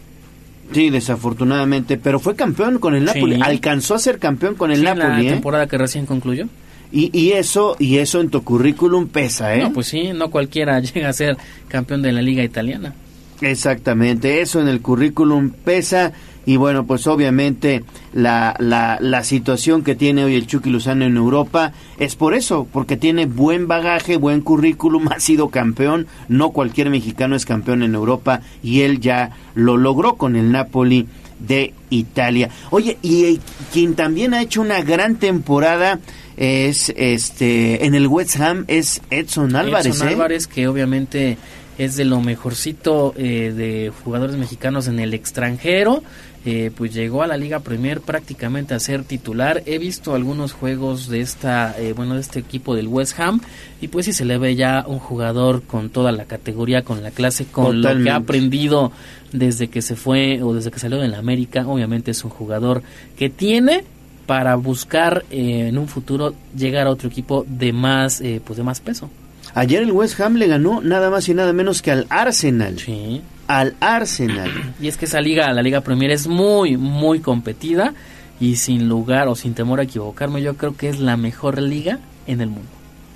Sí, 0.72 0.92
desafortunadamente, 0.92 1.98
pero 1.98 2.20
fue 2.20 2.36
campeón 2.36 2.78
con 2.78 2.94
el 2.94 3.06
Napoli. 3.06 3.38
Sí. 3.38 3.42
Alcanzó 3.44 3.96
a 3.96 4.00
ser 4.00 4.20
campeón 4.20 4.54
con 4.54 4.70
el 4.70 4.82
Sí, 4.82 4.86
en 4.86 5.00
Napoli, 5.00 5.24
la 5.24 5.30
¿eh? 5.30 5.34
temporada 5.34 5.66
que 5.66 5.76
recién 5.80 6.06
concluyó. 6.06 6.46
Y, 6.92 7.10
y 7.20 7.32
eso 7.32 7.76
y 7.80 7.98
eso 7.98 8.22
en 8.22 8.30
tu 8.30 8.44
currículum 8.44 9.08
pesa, 9.08 9.56
¿eh? 9.56 9.64
No, 9.64 9.74
pues 9.74 9.88
sí, 9.88 10.12
no 10.14 10.30
cualquiera 10.30 10.80
llega 10.94 11.10
a 11.10 11.14
ser 11.14 11.36
campeón 11.68 12.04
de 12.04 12.12
la 12.12 12.22
liga 12.22 12.44
italiana. 12.44 12.94
Exactamente, 13.42 14.40
eso 14.40 14.62
en 14.62 14.68
el 14.68 14.82
currículum 14.82 15.50
pesa 15.50 16.14
y 16.48 16.56
bueno, 16.56 16.88
pues 16.88 17.06
obviamente 17.08 17.84
la, 18.14 18.56
la, 18.58 19.00
la 19.02 19.24
situación 19.26 19.84
que 19.84 19.96
tiene 19.96 20.24
hoy 20.24 20.36
el 20.36 20.48
Chucky 20.48 20.70
Lozano 20.70 21.04
en 21.04 21.18
Europa 21.18 21.74
es 22.00 22.16
por 22.16 22.34
eso, 22.34 22.66
porque 22.72 22.96
tiene 22.96 23.26
buen 23.26 23.68
bagaje, 23.68 24.16
buen 24.16 24.40
currículum, 24.40 25.08
ha 25.12 25.20
sido 25.20 25.50
campeón, 25.50 26.08
no 26.30 26.52
cualquier 26.52 26.90
mexicano 26.90 27.36
es 27.36 27.46
campeón 27.46 27.84
en 27.84 27.96
Europa 27.96 28.40
y 28.64 28.84
él 28.84 29.02
ya 29.02 29.32
lo 29.56 29.76
logró 29.76 30.16
con 30.16 30.38
el 30.38 30.54
Napoli 30.54 31.06
de 31.38 31.74
Italia. 31.90 32.50
Oye, 32.70 32.98
y 33.02 33.42
quien 33.74 33.96
también 33.96 34.34
ha 34.34 34.42
hecho 34.42 34.62
una 34.62 34.82
gran 34.82 35.18
temporada 35.18 36.00
es 36.38 36.94
este 36.96 37.86
en 37.86 37.94
el 37.94 38.08
West 38.08 38.40
Ham 38.40 38.64
es 38.68 39.02
Edson 39.10 39.54
Álvarez, 39.56 39.88
Edson 39.88 40.08
¿eh? 40.08 40.12
Álvarez, 40.12 40.48
que 40.48 40.70
obviamente 40.70 41.38
es 41.78 41.96
de 41.96 42.06
lo 42.06 42.22
mejorcito 42.22 43.14
eh, 43.18 43.54
de 43.56 43.92
jugadores 44.04 44.36
mexicanos 44.38 44.88
en 44.88 45.00
el 45.00 45.14
extranjero. 45.14 46.04
Eh, 46.50 46.72
pues 46.74 46.94
llegó 46.94 47.24
a 47.24 47.28
la 47.28 47.36
Liga 47.36 47.60
Premier 47.60 48.00
prácticamente 48.00 48.74
a 48.74 48.80
ser 48.80 49.04
titular. 49.04 49.64
He 49.66 49.80
visto 49.80 50.16
algunos 50.16 50.54
juegos 50.54 51.10
de 51.10 51.20
esta, 51.20 51.76
eh, 51.78 51.92
bueno, 51.92 52.14
de 52.14 52.22
este 52.22 52.40
equipo 52.40 52.74
del 52.74 52.88
West 52.88 53.20
Ham 53.20 53.42
y 53.82 53.90
pues 53.90 54.06
sí 54.06 54.14
se 54.14 54.24
le 54.24 54.38
ve 54.38 54.56
ya 54.56 54.86
un 54.88 55.00
jugador 55.00 55.64
con 55.64 55.90
toda 55.90 56.14
la 56.14 56.24
categoría, 56.24 56.84
con 56.84 57.04
la 57.04 57.12
clase, 57.12 57.48
con 57.48 57.82
lo 57.82 58.02
que 58.02 58.10
ha 58.10 58.16
aprendido 58.16 58.94
desde 59.34 59.68
que 59.68 59.82
se 59.82 59.98
fue 59.98 60.42
o 60.42 60.54
desde 60.54 60.72
que 60.72 60.80
salió 60.80 61.00
de 61.00 61.10
la 61.10 61.18
América. 61.18 61.68
Obviamente 61.68 62.12
es 62.12 62.24
un 62.24 62.30
jugador 62.30 62.82
que 63.18 63.30
tiene 63.30 63.84
para 64.26 64.56
buscar 64.56 65.26
eh, 65.30 65.68
en 65.68 65.78
un 65.78 65.90
futuro 65.90 66.34
llegar 66.56 66.88
a 66.88 66.92
otro 66.92 67.10
equipo 67.10 67.46
de 67.46 67.74
más, 67.74 68.22
eh, 68.22 68.40
pues 68.42 68.56
de 68.56 68.64
más 68.64 68.80
peso. 68.80 69.10
Ayer 69.54 69.84
el 69.84 69.92
West 69.92 70.18
Ham 70.22 70.36
le 70.36 70.48
ganó 70.48 70.80
nada 70.80 71.10
más 71.10 71.28
y 71.28 71.34
nada 71.34 71.52
menos 71.52 71.82
que 71.82 71.92
al 71.92 72.08
Arsenal. 72.10 72.80
Sí. 72.80 73.22
Al 73.48 73.76
Arsenal. 73.80 74.74
Y 74.82 74.88
es 74.88 74.98
que 74.98 75.06
esa 75.06 75.22
liga, 75.22 75.52
la 75.54 75.62
Liga 75.62 75.82
Premier, 75.82 76.12
es 76.12 76.28
muy, 76.28 76.78
muy 76.78 77.20
competida 77.20 77.94
y 78.40 78.58
sin 78.58 78.88
lugar 78.90 79.28
o 79.28 79.36
sin 79.36 79.54
temor 79.54 79.80
a 79.80 79.84
equivocarme, 79.84 80.42
yo 80.42 80.56
creo 80.58 80.76
que 80.76 80.90
es 80.90 81.00
la 81.00 81.18
mejor 81.18 81.62
liga 81.62 82.00
en 82.28 82.42
el 82.42 82.50
mundo. 82.50 82.70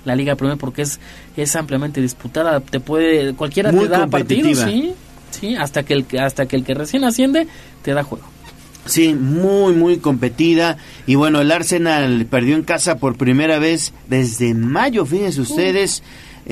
La 0.04 0.16
Liga 0.16 0.34
Premier 0.34 0.58
porque 0.58 0.82
es, 0.82 0.98
es 1.36 1.54
ampliamente 1.54 2.00
disputada, 2.00 2.60
te 2.60 2.80
puede 2.80 3.34
cualquiera 3.34 3.70
Muy 3.70 3.84
te 3.84 3.90
da 3.90 4.06
partido, 4.08 4.66
sí, 4.66 4.92
sí, 5.30 5.54
hasta 5.54 5.84
que 5.84 5.94
el 5.94 6.04
que- 6.06 6.18
hasta 6.18 6.46
que 6.46 6.56
el 6.56 6.64
que 6.64 6.74
recién 6.74 7.04
asciende 7.04 7.46
te 7.82 7.92
da 7.92 8.02
juego. 8.02 8.24
Sí, 8.84 9.14
muy, 9.14 9.74
muy 9.74 9.98
competida. 9.98 10.76
Y 11.06 11.14
bueno, 11.14 11.40
el 11.40 11.52
Arsenal 11.52 12.26
perdió 12.28 12.56
en 12.56 12.64
casa 12.64 12.96
por 12.98 13.16
primera 13.16 13.60
vez 13.60 13.92
desde 14.08 14.54
mayo, 14.54 15.06
fíjense 15.06 15.40
ustedes. 15.40 16.02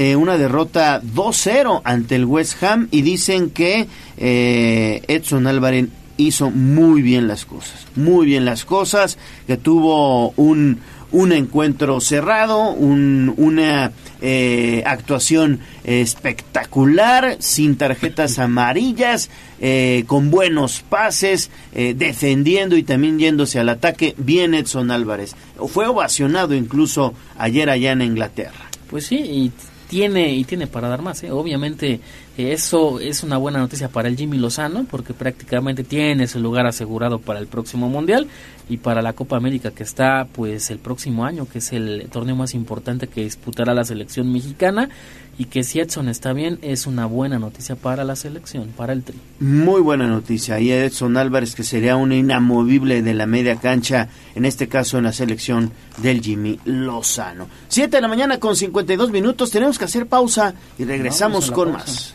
Eh, 0.01 0.17
una 0.17 0.39
derrota 0.39 1.03
2-0 1.03 1.83
ante 1.85 2.17
el 2.17 2.25
West 2.25 2.63
Ham 2.63 2.89
y 2.91 3.03
dicen 3.03 3.51
que 3.51 3.87
eh, 4.17 5.03
Edson 5.09 5.47
Álvarez 5.47 5.89
hizo 6.17 6.51
muy 6.51 7.03
bien 7.03 7.29
las 7.29 7.45
cosas, 7.45 7.87
muy 7.97 8.25
bien 8.25 8.47
las 8.47 8.65
cosas, 8.65 9.19
que 9.47 9.59
tuvo 9.59 10.31
un, 10.37 10.79
un 11.13 11.33
encuentro 11.33 12.01
cerrado, 12.01 12.71
un, 12.71 13.35
una 13.37 13.93
eh, 14.23 14.83
actuación 14.87 15.61
espectacular, 15.85 17.37
sin 17.39 17.77
tarjetas 17.77 18.39
amarillas, 18.39 19.29
eh, 19.61 20.05
con 20.07 20.31
buenos 20.31 20.81
pases, 20.81 21.51
eh, 21.75 21.93
defendiendo 21.95 22.79
y 22.79 22.85
también 22.85 23.19
yéndose 23.19 23.61
al 23.61 23.69
ataque, 23.69 24.15
bien 24.17 24.55
Edson 24.55 24.91
Álvarez. 24.91 25.37
Fue 25.69 25.87
ovacionado 25.87 26.55
incluso 26.55 27.13
ayer 27.37 27.69
allá 27.69 27.93
en 27.93 28.01
Inglaterra. 28.01 28.71
Pues 28.89 29.07
sí, 29.07 29.19
y 29.19 29.53
tiene 29.91 30.33
y 30.35 30.45
tiene 30.45 30.69
para 30.69 30.89
dar 30.89 31.03
más. 31.03 31.25
¿eh? 31.25 31.33
Obviamente 31.33 32.01
eso 32.49 33.01
es 33.01 33.23
una 33.23 33.37
buena 33.37 33.59
noticia 33.59 33.89
para 33.89 34.09
el 34.09 34.17
Jimmy 34.17 34.39
Lozano 34.39 34.85
porque 34.91 35.15
prácticamente 35.15 35.85
tiene 35.85 36.25
ese 36.25 36.39
lugar 36.39 36.67
asegurado 36.67 37.19
para 37.19 37.39
el 37.39 37.47
próximo 37.47 37.89
mundial 37.89 38.27
y 38.69 38.79
para 38.79 39.03
la 39.03 39.13
Copa 39.13 39.37
América 39.37 39.71
que 39.71 39.83
está 39.83 40.27
pues 40.33 40.71
el 40.71 40.79
próximo 40.79 41.25
año 41.25 41.49
que 41.49 41.59
es 41.59 41.73
el 41.73 42.09
torneo 42.11 42.37
más 42.37 42.55
importante 42.55 43.09
que 43.09 43.25
disputará 43.25 43.75
la 43.75 43.85
selección 43.85 44.33
mexicana 44.33 44.89
y 45.41 45.47
que 45.47 45.65
si 45.65 45.81
Edson 45.81 46.09
está 46.09 46.35
bien 46.35 46.59
es 46.61 46.87
una 46.87 47.07
buena 47.07 47.39
noticia 47.39 47.75
para 47.75 48.05
la 48.05 48.15
selección, 48.15 48.69
para 48.77 48.93
el 48.93 49.03
tri. 49.03 49.17
Muy 49.39 49.81
buena 49.81 50.07
noticia. 50.07 50.61
Y 50.61 50.71
Edson 50.71 51.17
Álvarez 51.17 51.55
que 51.55 51.65
sería 51.65 51.97
un 51.97 52.13
inamovible 52.13 53.01
de 53.01 53.15
la 53.15 53.25
media 53.25 53.57
cancha, 53.57 54.09
en 54.35 54.45
este 54.45 54.69
caso 54.69 54.99
en 54.99 55.05
la 55.05 55.15
selección 55.15 55.73
del 55.97 56.21
Jimmy 56.21 56.61
Lozano. 56.67 57.49
Siete 57.69 57.97
de 57.97 58.03
la 58.03 58.09
mañana 58.09 58.39
con 58.39 58.55
52 58.55 59.11
minutos, 59.11 59.51
tenemos 59.51 59.79
que 59.79 59.87
hacer 59.87 60.07
pausa 60.07 60.55
y 60.79 60.85
regresamos 60.85 61.51
con 61.51 61.73
pausa. 61.73 61.87
más. 61.87 62.15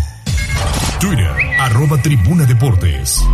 Twitter, 1.01 1.31
arroba 1.57 1.99
tribuna 1.99 2.45
deportes. 2.45 3.25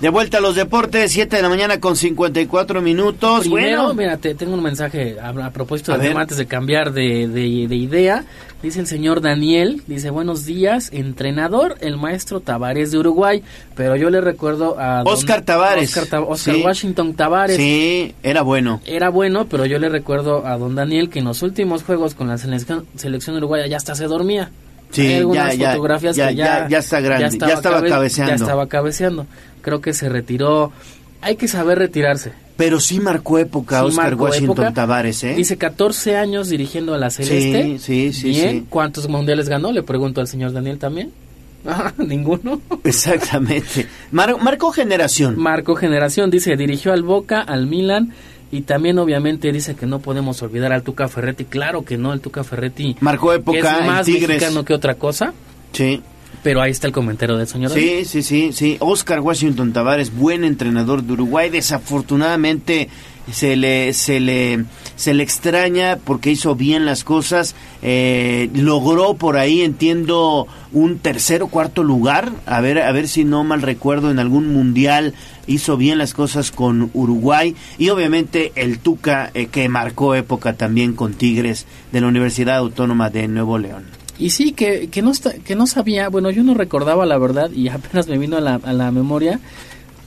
De 0.00 0.08
vuelta 0.08 0.38
a 0.38 0.40
los 0.40 0.54
deportes, 0.54 1.10
7 1.10 1.34
de 1.34 1.42
la 1.42 1.48
mañana 1.48 1.80
con 1.80 1.96
54 1.96 2.80
minutos. 2.80 3.40
Primero, 3.40 3.86
bueno, 3.86 3.94
mira, 3.94 4.16
te 4.18 4.36
tengo 4.36 4.54
un 4.54 4.62
mensaje 4.62 5.16
a, 5.18 5.30
a 5.30 5.50
propósito 5.50 5.90
del 5.90 6.02
tema 6.02 6.20
antes 6.20 6.38
de 6.38 6.46
cambiar 6.46 6.92
de, 6.92 7.26
de, 7.26 7.66
de, 7.66 7.74
idea. 7.74 8.24
Dice 8.62 8.78
el 8.78 8.86
señor 8.86 9.22
Daniel, 9.22 9.82
dice, 9.88 10.10
buenos 10.10 10.44
días, 10.44 10.90
entrenador, 10.92 11.78
el 11.80 11.96
maestro 11.96 12.38
Tavares 12.38 12.92
de 12.92 12.98
Uruguay. 12.98 13.42
Pero 13.74 13.96
yo 13.96 14.10
le 14.10 14.20
recuerdo 14.20 14.78
a... 14.78 15.02
Oscar 15.02 15.42
Tavares. 15.42 15.96
Oscar, 15.96 16.22
Oscar 16.28 16.54
sí. 16.54 16.62
Washington 16.62 17.14
Tavares. 17.14 17.56
Sí, 17.56 18.14
era 18.22 18.42
bueno. 18.42 18.80
Era 18.86 19.08
bueno, 19.08 19.48
pero 19.48 19.66
yo 19.66 19.80
le 19.80 19.88
recuerdo 19.88 20.46
a 20.46 20.56
don 20.58 20.76
Daniel 20.76 21.10
que 21.10 21.18
en 21.18 21.24
los 21.24 21.42
últimos 21.42 21.82
juegos 21.82 22.14
con 22.14 22.28
la 22.28 22.38
selección, 22.38 22.86
selección 22.94 23.36
uruguaya 23.36 23.66
ya 23.66 23.78
hasta 23.78 23.96
se 23.96 24.04
dormía. 24.04 24.52
Sí, 24.90 25.22
ya, 25.32 25.52
ya, 25.54 25.72
fotografías 25.72 26.16
ya, 26.16 26.28
que 26.28 26.36
ya, 26.36 26.68
ya, 26.68 26.78
está 26.78 27.00
grande, 27.00 27.22
ya 27.22 27.26
estaba, 27.28 27.50
ya 27.50 27.56
estaba 27.56 27.76
cabe 27.76 27.88
cabeceando. 27.90 28.30
Ya 28.30 28.34
estaba 28.36 28.66
cabeceando. 28.68 29.26
Creo 29.62 29.80
que 29.80 29.92
se 29.92 30.08
retiró. 30.08 30.72
Hay 31.20 31.36
que 31.36 31.48
saber 31.48 31.78
retirarse. 31.78 32.32
Pero 32.56 32.78
sí 32.78 33.00
marcó 33.00 33.38
época 33.38 33.80
sí 33.80 33.86
Oscar 33.86 34.04
marcó 34.04 34.24
Washington 34.24 34.52
época. 34.52 34.74
Tavares, 34.74 35.24
¿eh? 35.24 35.34
Dice 35.34 35.56
14 35.56 36.16
años 36.16 36.48
dirigiendo 36.48 36.94
a 36.94 36.98
la 36.98 37.10
Celeste. 37.10 37.78
Sí, 37.78 37.78
sí, 37.78 38.12
sí. 38.12 38.28
Bien. 38.28 38.50
sí. 38.50 38.66
¿Cuántos 38.68 39.08
mundiales 39.08 39.48
ganó? 39.48 39.72
Le 39.72 39.82
pregunto 39.82 40.20
al 40.20 40.28
señor 40.28 40.52
Daniel 40.52 40.78
también. 40.78 41.12
Ah, 41.66 41.94
ninguno. 41.96 42.60
Exactamente. 42.84 43.86
Mar 44.10 44.36
marcó 44.42 44.70
generación. 44.70 45.38
Marcó 45.38 45.74
generación. 45.74 46.30
Dice, 46.30 46.56
dirigió 46.56 46.92
al 46.92 47.02
Boca, 47.02 47.40
al 47.40 47.66
Milan, 47.66 48.12
y 48.54 48.62
también 48.62 48.98
obviamente 49.00 49.50
dice 49.50 49.74
que 49.74 49.84
no 49.84 49.98
podemos 49.98 50.40
olvidar 50.42 50.72
al 50.72 50.84
Tuca 50.84 51.08
Ferretti. 51.08 51.44
Claro 51.44 51.84
que 51.84 51.98
no, 51.98 52.12
el 52.12 52.20
Tuca 52.20 52.44
Ferretti 52.44 52.96
marcó 53.00 53.32
época 53.32 53.60
que 53.60 53.80
es 53.80 53.86
más 53.86 54.06
en 54.06 54.14
Tigres. 54.14 54.28
mexicano 54.28 54.64
que 54.64 54.74
otra 54.74 54.94
cosa. 54.94 55.34
Sí. 55.72 56.00
Pero 56.44 56.60
ahí 56.60 56.70
está 56.70 56.86
el 56.86 56.92
comentario 56.92 57.36
del 57.36 57.48
señor. 57.48 57.72
Sí, 57.72 58.04
sí, 58.04 58.22
sí, 58.22 58.52
sí. 58.52 58.76
Oscar 58.78 59.20
Washington 59.20 59.72
Tavares, 59.72 60.14
buen 60.14 60.44
entrenador 60.44 61.02
de 61.02 61.14
Uruguay. 61.14 61.50
Desafortunadamente 61.50 62.88
se 63.32 63.56
le, 63.56 63.92
se 63.92 64.20
le, 64.20 64.64
se 64.94 65.14
le 65.14 65.22
extraña 65.22 65.98
porque 66.04 66.30
hizo 66.30 66.54
bien 66.54 66.84
las 66.84 67.02
cosas. 67.02 67.54
Eh, 67.82 68.50
logró 68.54 69.14
por 69.14 69.36
ahí, 69.36 69.62
entiendo, 69.62 70.46
un 70.72 70.98
tercer 70.98 71.42
o 71.42 71.48
cuarto 71.48 71.82
lugar. 71.82 72.30
A 72.46 72.60
ver, 72.60 72.78
a 72.78 72.92
ver 72.92 73.08
si 73.08 73.24
no 73.24 73.42
mal 73.42 73.62
recuerdo 73.62 74.10
en 74.10 74.18
algún 74.18 74.52
mundial 74.52 75.14
hizo 75.46 75.76
bien 75.76 75.98
las 75.98 76.14
cosas 76.14 76.50
con 76.50 76.90
Uruguay 76.94 77.54
y 77.78 77.90
obviamente 77.90 78.52
el 78.54 78.78
Tuca 78.78 79.30
eh, 79.34 79.46
que 79.46 79.68
marcó 79.68 80.14
época 80.14 80.54
también 80.54 80.94
con 80.94 81.14
Tigres 81.14 81.66
de 81.92 82.00
la 82.00 82.08
Universidad 82.08 82.56
Autónoma 82.56 83.10
de 83.10 83.28
Nuevo 83.28 83.58
León. 83.58 83.84
Y 84.18 84.30
sí, 84.30 84.52
que, 84.52 84.88
que, 84.88 85.02
no, 85.02 85.12
que 85.44 85.56
no 85.56 85.66
sabía, 85.66 86.08
bueno, 86.08 86.30
yo 86.30 86.42
no 86.44 86.54
recordaba 86.54 87.04
la 87.06 87.18
verdad 87.18 87.50
y 87.50 87.68
apenas 87.70 88.08
me 88.08 88.18
vino 88.18 88.36
a 88.36 88.40
la, 88.40 88.54
a 88.56 88.72
la 88.72 88.90
memoria. 88.90 89.40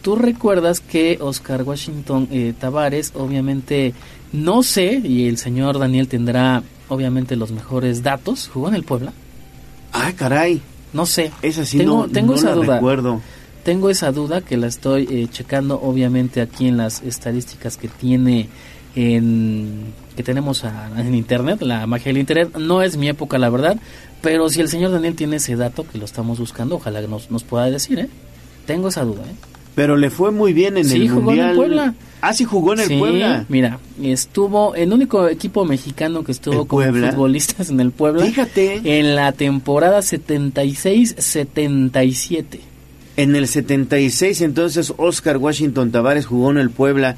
Tú 0.02 0.16
recuerdas 0.16 0.80
que 0.80 1.18
Oscar 1.20 1.64
Washington 1.64 2.28
eh, 2.32 2.54
Tavares, 2.58 3.12
obviamente, 3.16 3.94
no 4.32 4.64
sé, 4.64 5.02
y 5.04 5.28
el 5.28 5.38
señor 5.38 5.80
Daniel 5.80 6.08
tendrá 6.08 6.64
obviamente 6.88 7.36
los 7.36 7.52
mejores 7.52 8.04
datos, 8.04 8.50
jugó 8.54 8.70
en 8.70 8.76
el 8.76 8.84
Puebla. 8.84 9.12
Ah, 9.92 10.14
caray. 10.16 10.62
No 10.94 11.06
sé. 11.06 11.32
Esa 11.42 11.66
sí 11.66 11.80
tengo, 11.80 12.08
no, 12.08 12.08
tengo 12.08 12.34
no 12.34 12.40
esa 12.40 12.50
la 12.50 12.56
duda. 12.56 12.76
recuerdo. 12.76 13.22
Tengo 13.68 13.90
esa 13.90 14.14
duda 14.14 14.40
que 14.40 14.56
la 14.56 14.68
estoy 14.68 15.10
eh, 15.12 15.28
checando 15.30 15.82
obviamente 15.82 16.40
aquí 16.40 16.70
en 16.70 16.78
las 16.78 17.04
estadísticas 17.04 17.76
que 17.76 17.90
tiene 17.90 18.48
en 18.96 19.94
que 20.16 20.24
tenemos 20.24 20.64
a, 20.64 20.90
en 20.98 21.14
internet, 21.14 21.62
la 21.64 21.86
magia 21.86 22.06
del 22.06 22.20
internet. 22.20 22.56
No 22.58 22.82
es 22.82 22.96
mi 22.96 23.10
época, 23.10 23.38
la 23.38 23.50
verdad, 23.50 23.76
pero 24.22 24.48
si 24.48 24.62
el 24.62 24.70
señor 24.70 24.92
Daniel 24.92 25.16
tiene 25.16 25.36
ese 25.36 25.58
dato 25.58 25.86
que 25.86 25.98
lo 25.98 26.06
estamos 26.06 26.40
buscando, 26.40 26.76
ojalá 26.76 27.02
que 27.02 27.10
nos, 27.10 27.30
nos 27.30 27.44
pueda 27.44 27.70
decir, 27.70 28.00
¿eh? 28.00 28.08
Tengo 28.66 28.88
esa 28.88 29.04
duda, 29.04 29.24
¿eh? 29.24 29.36
Pero 29.76 29.98
le 29.98 30.12
fue 30.12 30.32
muy 30.32 30.54
bien 30.54 30.78
en 30.78 30.86
sí, 30.86 31.02
el 31.02 31.10
jugó 31.10 31.24
mundial. 31.24 31.50
en 31.50 31.56
Puebla. 31.58 31.94
Ah, 32.22 32.32
sí 32.32 32.46
jugó 32.46 32.72
en 32.72 32.80
el 32.80 32.88
sí, 32.88 32.98
Puebla. 32.98 33.46
Mira, 33.50 33.80
estuvo 34.02 34.76
el 34.76 34.94
único 34.94 35.28
equipo 35.28 35.66
mexicano 35.66 36.24
que 36.24 36.32
estuvo 36.32 36.62
¿El 36.62 36.68
como 36.68 36.84
Puebla? 36.84 37.12
futbolistas 37.12 37.70
en 37.70 37.82
el 37.82 37.92
Puebla. 37.92 38.28
Fíjate. 38.28 38.98
En 38.98 39.14
la 39.14 39.34
temporada 39.34 40.00
76-77. 40.00 42.60
En 43.18 43.36
el 43.36 43.48
76 43.48 44.42
entonces 44.42 44.94
Oscar 44.96 45.38
Washington 45.38 45.92
Tavares 45.92 46.28
jugó 46.28 46.52
en 46.52 46.60
el 46.60 46.70
Puebla. 46.70 47.18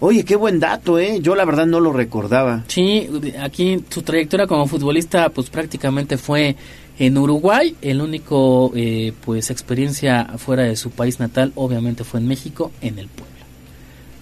Oye, 0.00 0.24
qué 0.24 0.36
buen 0.36 0.60
dato, 0.60 0.98
¿eh? 0.98 1.18
Yo 1.20 1.34
la 1.34 1.44
verdad 1.44 1.66
no 1.66 1.80
lo 1.80 1.92
recordaba. 1.92 2.64
Sí, 2.68 3.08
aquí 3.40 3.82
su 3.88 4.02
trayectoria 4.02 4.46
como 4.46 4.68
futbolista 4.68 5.30
pues 5.30 5.50
prácticamente 5.50 6.18
fue 6.18 6.54
en 6.98 7.16
Uruguay. 7.16 7.74
El 7.80 8.00
único 8.02 8.72
eh, 8.76 9.12
pues 9.24 9.50
experiencia 9.50 10.34
fuera 10.36 10.64
de 10.64 10.76
su 10.76 10.90
país 10.90 11.18
natal 11.18 11.52
obviamente 11.56 12.04
fue 12.04 12.20
en 12.20 12.28
México, 12.28 12.70
en 12.80 12.98
el 12.98 13.08
Puebla. 13.08 13.34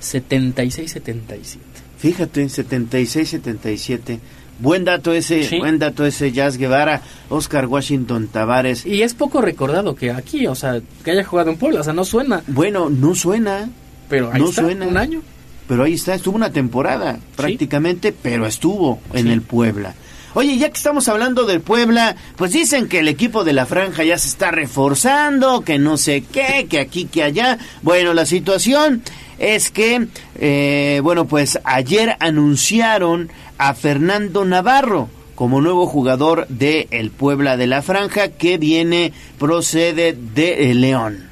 76-77. 0.01 1.59
Fíjate, 1.98 2.44
76-77. 2.47 4.20
Buen 4.59 4.85
dato 4.85 5.12
ese, 5.12 5.45
sí. 5.45 5.59
buen 5.59 5.78
dato 5.78 6.07
ese 6.07 6.33
Jazz 6.33 6.57
Guevara, 6.57 7.03
Oscar 7.28 7.66
Washington 7.66 8.28
Tavares. 8.28 8.87
Y 8.87 9.03
es 9.03 9.15
poco 9.15 9.43
recordado 9.43 9.95
que 9.95 10.11
aquí, 10.11 10.47
o 10.47 10.55
sea, 10.55 10.81
que 11.05 11.11
haya 11.11 11.24
jugado 11.24 11.51
en 11.51 11.59
Puebla, 11.59 11.81
o 11.81 11.85
sea, 11.85 11.93
no 11.93 12.05
suena. 12.05 12.43
Bueno, 12.47 12.89
no 12.89 13.15
suena. 13.15 13.69
Pero 14.09 14.33
ahí 14.33 14.41
no 14.41 14.49
está, 14.49 14.62
suena. 14.62 14.87
un 14.87 14.97
año. 14.97 15.23
Pero 15.69 15.83
ahí 15.83 15.95
está, 15.95 16.15
estuvo 16.15 16.37
una 16.37 16.53
temporada 16.53 17.19
prácticamente, 17.35 18.11
sí. 18.11 18.16
pero 18.23 18.47
estuvo 18.47 19.01
en 19.12 19.27
sí. 19.27 19.33
el 19.33 19.43
Puebla. 19.43 19.95
Oye, 20.37 20.59
ya 20.59 20.69
que 20.69 20.77
estamos 20.77 21.09
hablando 21.09 21.47
del 21.47 21.62
Puebla, 21.62 22.15
pues 22.37 22.53
dicen 22.53 22.89
que 22.89 22.99
el 22.99 23.09
equipo 23.09 23.43
de 23.43 23.55
la 23.55 23.65
franja 23.65 24.05
ya 24.05 24.19
se 24.19 24.28
está 24.28 24.51
reforzando, 24.51 25.62
que 25.62 25.78
no 25.78 25.97
sé 25.97 26.24
qué, 26.31 26.66
que 26.69 26.78
aquí, 26.78 27.07
que 27.07 27.23
allá. 27.23 27.59
Bueno, 27.81 28.12
la 28.12 28.27
situación 28.27 29.03
es 29.38 29.70
que, 29.70 30.08
eh, 30.36 31.00
bueno, 31.02 31.26
pues 31.26 31.58
ayer 31.64 32.16
anunciaron 32.20 33.30
a 33.58 33.74
Fernando 33.74 34.44
Navarro 34.44 35.08
como 35.34 35.60
nuevo 35.60 35.86
jugador 35.86 36.46
de 36.48 36.88
el 36.90 37.10
Puebla 37.10 37.56
de 37.56 37.66
la 37.66 37.82
Franja 37.82 38.28
que 38.28 38.58
viene, 38.58 39.12
procede 39.38 40.16
de 40.34 40.74
León. 40.74 41.28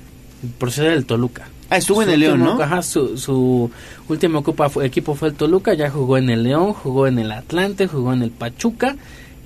Procede 0.58 0.90
del 0.90 1.06
Toluca. 1.06 1.48
Ah, 1.70 1.78
estuvo 1.78 2.02
su 2.02 2.08
en 2.08 2.14
el 2.14 2.20
León, 2.20 2.42
último, 2.42 2.58
¿no? 2.58 2.62
Ajá, 2.62 2.82
su, 2.82 3.16
su 3.16 3.70
último 4.08 4.40
ocupa, 4.40 4.70
equipo 4.82 5.14
fue 5.14 5.28
el 5.28 5.34
Toluca, 5.34 5.74
ya 5.74 5.90
jugó 5.90 6.18
en 6.18 6.28
el 6.28 6.42
León, 6.42 6.74
jugó 6.74 7.06
en 7.06 7.18
el 7.18 7.32
Atlante, 7.32 7.86
jugó 7.86 8.12
en 8.12 8.22
el 8.22 8.30
Pachuca 8.30 8.96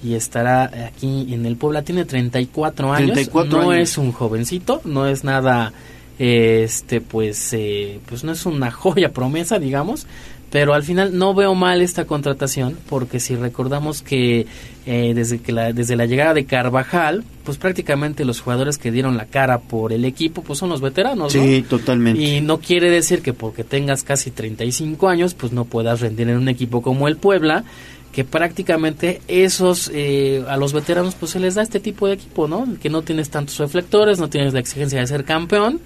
y 0.03 0.15
estará 0.15 0.65
aquí 0.87 1.33
en 1.33 1.47
el 1.47 1.57
Puebla. 1.57 1.83
Tiene 1.83 2.05
34 2.05 2.93
años, 2.93 3.13
34 3.13 3.63
no 3.63 3.71
años. 3.71 3.91
es 3.91 3.99
un 3.99 4.13
jovencito, 4.13 4.81
no 4.85 5.07
es 5.07 5.25
nada, 5.25 5.69
eh, 5.69 5.73
este, 6.19 7.01
pues, 7.01 7.53
eh, 7.53 8.01
pues 8.07 8.25
no 8.25 8.33
es 8.33 8.47
una 8.47 8.71
joya 8.73 9.13
promesa, 9.13 9.59
digamos. 9.59 10.07
Pero 10.51 10.73
al 10.73 10.83
final 10.83 11.19
no 11.19 11.35
veo 11.35 11.55
mal 11.55 11.83
esta 11.83 12.07
contratación 12.07 12.79
porque 12.89 13.21
si 13.21 13.37
recordamos 13.37 14.01
que 14.01 14.47
eh, 14.87 15.13
desde 15.15 15.41
que 15.41 15.53
la, 15.53 15.75
desde 15.75 15.95
la 15.95 16.07
llegada 16.07 16.33
de 16.33 16.47
Carvajal, 16.47 17.23
pues 17.45 17.59
prácticamente 17.59 18.25
los 18.25 18.41
jugadores 18.41 18.79
que 18.79 18.91
dieron 18.91 19.19
la 19.19 19.27
cara 19.27 19.59
por 19.59 19.93
el 19.93 20.07
equipo 20.07 20.43
pues 20.43 20.59
son 20.59 20.71
los 20.71 20.81
veteranos, 20.81 21.35
¿no? 21.35 21.43
Sí, 21.43 21.63
totalmente. 21.69 22.23
Y 22.23 22.41
no 22.41 22.61
quiere 22.61 22.89
decir 22.91 23.21
que 23.21 23.35
porque 23.35 23.63
tengas 23.63 24.03
casi 24.05 24.31
35 24.31 25.07
años, 25.09 25.35
pues 25.35 25.53
no 25.53 25.67
puedas 25.67 26.01
rendir 26.01 26.31
en 26.31 26.39
un 26.39 26.49
equipo 26.49 26.81
como 26.81 27.09
el 27.09 27.19
Puebla, 27.19 27.65
que 28.13 28.25
prácticamente 28.25 29.21
esos, 29.29 29.91
eh, 29.93 30.43
a 30.49 30.57
los 30.57 30.73
veteranos, 30.73 31.15
pues 31.15 31.33
se 31.33 31.41
les 31.41 31.57
da 31.57 31.63
este 31.63 31.79
tipo 31.79 32.07
de 32.07 32.15
equipo, 32.15 32.49
¿no? 32.49 32.67
Que 32.81 32.89
no 32.89 33.03
tienes 33.03 33.29
tantos 33.29 33.59
reflectores, 33.59 34.19
no 34.19 34.31
tienes 34.31 34.55
la 34.55 34.61
exigencia 34.61 34.99
de 34.99 35.07
ser 35.07 35.25
campeón, 35.25 35.81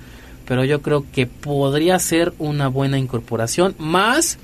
pero 0.52 0.66
yo 0.66 0.82
creo 0.82 1.06
que 1.10 1.26
podría 1.26 1.98
ser 1.98 2.34
una 2.38 2.68
buena 2.68 2.98
incorporación, 2.98 3.74
más, 3.78 4.36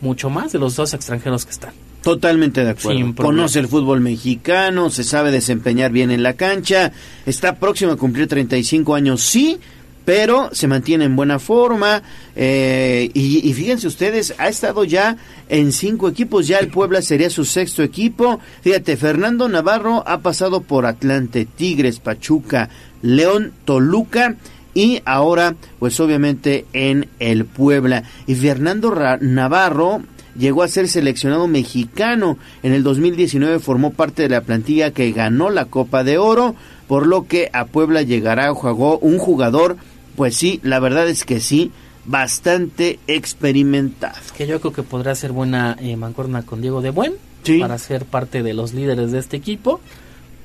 mucho 0.00 0.28
más 0.28 0.50
de 0.50 0.58
los 0.58 0.74
dos 0.74 0.94
extranjeros 0.94 1.44
que 1.44 1.52
están. 1.52 1.72
Totalmente 2.02 2.64
de 2.64 2.70
acuerdo. 2.70 3.14
Conoce 3.14 3.60
el 3.60 3.68
fútbol 3.68 4.00
mexicano, 4.00 4.90
se 4.90 5.04
sabe 5.04 5.30
desempeñar 5.30 5.92
bien 5.92 6.10
en 6.10 6.24
la 6.24 6.32
cancha, 6.32 6.90
está 7.24 7.54
próximo 7.60 7.92
a 7.92 7.96
cumplir 7.96 8.26
35 8.26 8.96
años, 8.96 9.22
sí, 9.22 9.60
pero 10.04 10.50
se 10.52 10.66
mantiene 10.66 11.04
en 11.04 11.14
buena 11.14 11.38
forma. 11.38 12.02
eh, 12.34 13.08
y, 13.14 13.48
y 13.48 13.52
fíjense 13.52 13.86
ustedes, 13.86 14.34
ha 14.38 14.48
estado 14.48 14.82
ya 14.82 15.18
en 15.48 15.70
cinco 15.70 16.08
equipos, 16.08 16.48
ya 16.48 16.58
el 16.58 16.66
Puebla 16.66 17.00
sería 17.00 17.30
su 17.30 17.44
sexto 17.44 17.84
equipo. 17.84 18.40
Fíjate, 18.62 18.96
Fernando 18.96 19.48
Navarro 19.48 20.02
ha 20.04 20.18
pasado 20.18 20.62
por 20.62 20.84
Atlante, 20.84 21.44
Tigres, 21.44 22.00
Pachuca, 22.00 22.70
León, 23.02 23.52
Toluca 23.64 24.34
y 24.74 25.00
ahora 25.04 25.54
pues 25.78 25.98
obviamente 26.00 26.66
en 26.72 27.08
el 27.20 27.44
Puebla. 27.44 28.02
Y 28.26 28.34
Fernando 28.34 28.90
Ra- 28.90 29.18
Navarro 29.20 30.02
llegó 30.36 30.62
a 30.64 30.68
ser 30.68 30.88
seleccionado 30.88 31.46
mexicano. 31.46 32.38
En 32.62 32.72
el 32.72 32.82
2019 32.82 33.60
formó 33.60 33.92
parte 33.92 34.22
de 34.22 34.28
la 34.30 34.40
plantilla 34.40 34.90
que 34.90 35.12
ganó 35.12 35.48
la 35.50 35.66
Copa 35.66 36.02
de 36.04 36.18
Oro, 36.18 36.54
por 36.88 37.06
lo 37.06 37.26
que 37.26 37.50
a 37.52 37.66
Puebla 37.66 38.02
llegará 38.02 38.52
jugó 38.52 38.98
un 38.98 39.18
jugador, 39.18 39.76
pues 40.16 40.36
sí, 40.36 40.60
la 40.64 40.80
verdad 40.80 41.08
es 41.08 41.24
que 41.24 41.38
sí, 41.40 41.70
bastante 42.04 42.98
experimentado. 43.06 44.16
Que 44.36 44.46
yo 44.46 44.60
creo 44.60 44.72
que 44.72 44.82
podrá 44.82 45.14
ser 45.14 45.32
buena 45.32 45.76
eh, 45.80 45.96
mancorna 45.96 46.42
con 46.42 46.60
Diego 46.60 46.80
de 46.82 46.90
Buen 46.90 47.14
para 47.60 47.76
ser 47.78 48.04
parte 48.06 48.42
de 48.42 48.54
los 48.54 48.72
líderes 48.72 49.12
de 49.12 49.18
este 49.18 49.36
equipo. 49.36 49.80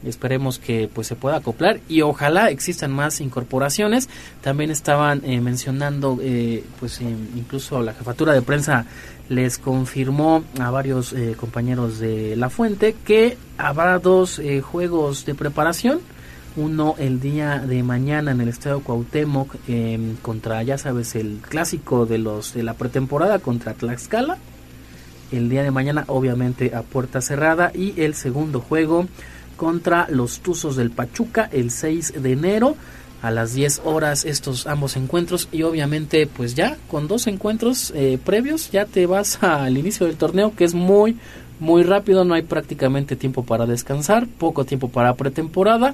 Esperemos 0.03 0.59
que 0.59 0.89
pues 0.93 1.07
se 1.07 1.15
pueda 1.15 1.37
acoplar 1.37 1.81
y 1.89 2.01
ojalá 2.01 2.49
existan 2.49 2.91
más 2.91 3.19
incorporaciones. 3.19 4.07
También 4.41 4.71
estaban 4.71 5.21
eh, 5.25 5.41
mencionando, 5.41 6.17
eh, 6.21 6.63
pues 6.79 7.01
eh, 7.01 7.15
incluso 7.35 7.81
la 7.81 7.93
jefatura 7.93 8.33
de 8.33 8.41
prensa 8.41 8.85
les 9.29 9.57
confirmó 9.59 10.43
a 10.59 10.71
varios 10.71 11.13
eh, 11.13 11.35
compañeros 11.37 11.99
de 11.99 12.35
La 12.35 12.49
Fuente 12.49 12.95
que 13.05 13.37
habrá 13.57 13.99
dos 13.99 14.39
eh, 14.39 14.61
juegos 14.61 15.25
de 15.25 15.35
preparación. 15.35 15.99
Uno 16.55 16.95
el 16.97 17.19
día 17.21 17.59
de 17.59 17.83
mañana 17.83 18.31
en 18.31 18.41
el 18.41 18.49
Estadio 18.49 18.81
Cuauhtémoc 18.81 19.55
eh, 19.67 20.15
contra, 20.23 20.63
ya 20.63 20.77
sabes, 20.77 21.15
el 21.15 21.39
clásico 21.47 22.05
de 22.07 22.17
los 22.17 22.53
de 22.55 22.63
la 22.63 22.73
pretemporada 22.73 23.39
contra 23.39 23.75
Tlaxcala. 23.75 24.37
El 25.31 25.47
día 25.47 25.61
de 25.61 25.69
mañana 25.69 26.05
obviamente 26.07 26.73
a 26.73 26.81
puerta 26.81 27.21
cerrada 27.21 27.71
y 27.73 28.01
el 28.01 28.15
segundo 28.15 28.61
juego 28.61 29.07
contra 29.59 30.07
los 30.09 30.39
Tuzos 30.39 30.77
del 30.77 30.89
Pachuca 30.89 31.49
el 31.51 31.69
6 31.69 32.23
de 32.23 32.31
enero 32.31 32.77
a 33.21 33.29
las 33.29 33.53
10 33.53 33.81
horas 33.83 34.23
estos 34.23 34.67
ambos 34.67 34.95
encuentros. 34.95 35.49
Y 35.51 35.63
obviamente 35.63 36.25
pues 36.27 36.55
ya 36.55 36.77
con 36.89 37.09
dos 37.09 37.27
encuentros 37.27 37.91
eh, 37.93 38.17
previos 38.23 38.71
ya 38.71 38.85
te 38.85 39.05
vas 39.05 39.37
al 39.43 39.77
inicio 39.77 40.05
del 40.05 40.15
torneo 40.15 40.55
que 40.55 40.63
es 40.63 40.73
muy 40.73 41.17
muy 41.59 41.83
rápido. 41.83 42.23
No 42.23 42.35
hay 42.35 42.43
prácticamente 42.43 43.17
tiempo 43.17 43.43
para 43.43 43.65
descansar 43.65 44.27
poco 44.27 44.63
tiempo 44.63 44.87
para 44.87 45.15
pretemporada. 45.15 45.93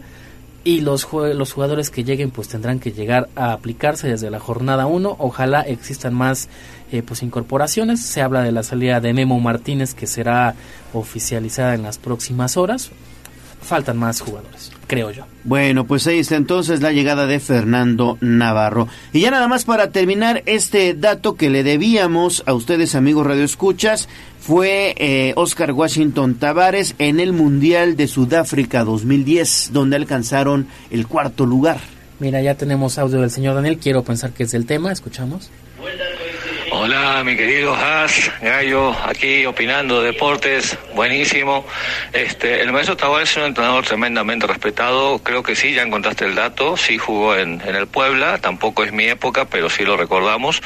Y 0.64 0.82
los, 0.82 1.08
los 1.12 1.54
jugadores 1.54 1.90
que 1.90 2.04
lleguen 2.04 2.30
pues 2.30 2.48
tendrán 2.48 2.80
que 2.80 2.92
llegar 2.92 3.30
a 3.36 3.52
aplicarse 3.52 4.08
desde 4.08 4.30
la 4.30 4.40
jornada 4.40 4.86
1 4.86 5.16
ojalá 5.20 5.62
existan 5.62 6.14
más 6.14 6.50
eh, 6.92 7.02
pues 7.02 7.24
incorporaciones. 7.24 8.06
Se 8.06 8.22
habla 8.22 8.44
de 8.44 8.52
la 8.52 8.62
salida 8.62 9.00
de 9.00 9.12
Memo 9.14 9.40
Martínez 9.40 9.96
que 9.96 10.06
será 10.06 10.54
oficializada 10.94 11.74
en 11.74 11.82
las 11.82 11.98
próximas 11.98 12.58
horas 12.58 12.92
faltan 13.66 13.98
más 13.98 14.22
jugadores 14.22 14.72
creo 14.88 15.12
yo 15.12 15.26
Bueno, 15.44 15.86
pues 15.86 16.06
ahí 16.08 16.20
está 16.20 16.36
entonces 16.36 16.82
la 16.82 16.92
llegada 16.92 17.26
de 17.26 17.40
Fernando 17.40 18.18
Navarro. 18.22 18.88
Y 19.14 19.22
ya 19.22 19.32
nada 19.32 19.48
más 19.48 19.66
para 19.66 19.92
terminar 19.92 20.44
este 20.46 20.94
dato 20.94 21.36
que 21.36 21.50
le 21.50 21.64
debíamos 21.64 22.44
a 22.46 22.54
ustedes 22.54 22.96
amigos 22.96 23.28
radioescuchas 23.28 24.08
fue 24.40 24.94
eh, 24.98 25.34
Oscar 25.36 25.72
Washington 25.72 26.36
Tavares 26.36 26.96
en 27.00 27.20
el 27.20 27.34
Mundial 27.34 27.96
de 27.96 28.08
Sudáfrica 28.08 28.84
2010, 28.84 29.72
donde 29.74 29.96
alcanzaron 29.96 30.68
el 30.92 31.08
cuarto 31.08 31.46
lugar. 31.46 31.80
Mira, 32.20 32.42
ya 32.42 32.56
tenemos 32.56 32.98
audio 32.98 33.22
del 33.22 33.32
señor 33.32 33.56
Daniel. 33.56 33.78
Quiero 33.78 34.04
pensar 34.04 34.32
que 34.32 34.44
es 34.44 34.52
del 34.52 34.66
tema. 34.66 34.92
Escuchamos. 34.92 35.50
Hola, 36.78 37.24
mi 37.24 37.38
querido 37.38 37.74
Haas, 37.74 38.30
Gallo, 38.42 38.94
aquí 39.08 39.46
opinando 39.46 40.02
de 40.02 40.12
deportes, 40.12 40.78
buenísimo. 40.94 41.66
Este, 42.12 42.62
el 42.62 42.74
maestro 42.74 42.98
Tavares 42.98 43.32
es 43.32 43.38
un 43.38 43.44
entrenador 43.44 43.86
tremendamente 43.86 44.46
respetado, 44.46 45.20
creo 45.20 45.42
que 45.42 45.56
sí, 45.56 45.74
ya 45.74 45.84
encontraste 45.84 46.26
el 46.26 46.36
dato, 46.36 46.76
sí 46.76 46.98
jugó 46.98 47.38
en, 47.38 47.62
en 47.66 47.76
el 47.76 47.88
Puebla, 47.88 48.40
tampoco 48.40 48.84
es 48.84 48.92
mi 48.92 49.06
época, 49.06 49.46
pero 49.46 49.70
sí 49.70 49.86
lo 49.86 49.96
recordamos. 49.96 50.62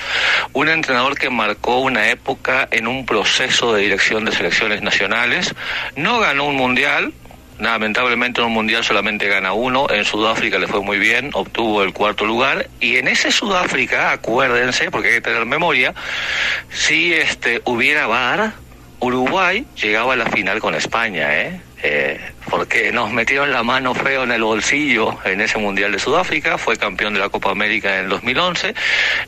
Un 0.52 0.70
entrenador 0.70 1.16
que 1.16 1.30
marcó 1.30 1.78
una 1.78 2.10
época 2.10 2.68
en 2.72 2.88
un 2.88 3.06
proceso 3.06 3.72
de 3.72 3.84
dirección 3.84 4.26
de 4.26 4.32
selecciones 4.32 4.82
nacionales, 4.82 5.54
no 5.96 6.20
ganó 6.20 6.46
un 6.46 6.56
mundial, 6.56 7.14
Lamentablemente 7.60 8.40
en 8.40 8.48
un 8.48 8.54
mundial 8.54 8.84
solamente 8.84 9.28
gana 9.28 9.54
uno. 9.54 9.88
En 9.90 10.06
Sudáfrica 10.06 10.58
le 10.58 10.68
fue 10.68 10.82
muy 10.82 10.98
bien, 10.98 11.30
obtuvo 11.34 11.84
el 11.84 11.94
cuarto 11.94 12.26
lugar. 12.26 12.70
Y 12.80 12.98
en 12.98 13.08
ese 13.08 13.32
Sudáfrica, 13.32 14.12
acuérdense, 14.12 14.90
porque 14.92 15.10
hay 15.10 15.14
que 15.16 15.22
tener 15.22 15.46
memoria, 15.46 15.94
si 16.72 17.14
este 17.14 17.62
hubiera 17.66 18.08
VAR, 18.08 18.54
Uruguay 19.00 19.66
llegaba 19.82 20.14
a 20.14 20.16
la 20.16 20.28
final 20.28 20.60
con 20.60 20.76
España, 20.76 21.38
¿eh? 21.42 21.62
Eh, 21.82 22.20
porque 22.50 22.92
nos 22.92 23.12
metieron 23.12 23.52
la 23.52 23.64
mano 23.64 23.94
feo 23.94 24.24
en 24.24 24.32
el 24.32 24.44
bolsillo 24.44 25.18
en 25.24 25.40
ese 25.40 25.58
Mundial 25.58 25.92
de 25.94 26.00
Sudáfrica, 26.00 26.58
fue 26.58 26.76
campeón 26.76 27.14
de 27.14 27.20
la 27.20 27.30
Copa 27.30 27.52
América 27.52 27.98
en 27.98 28.06
el 28.06 28.10
2011, 28.10 28.74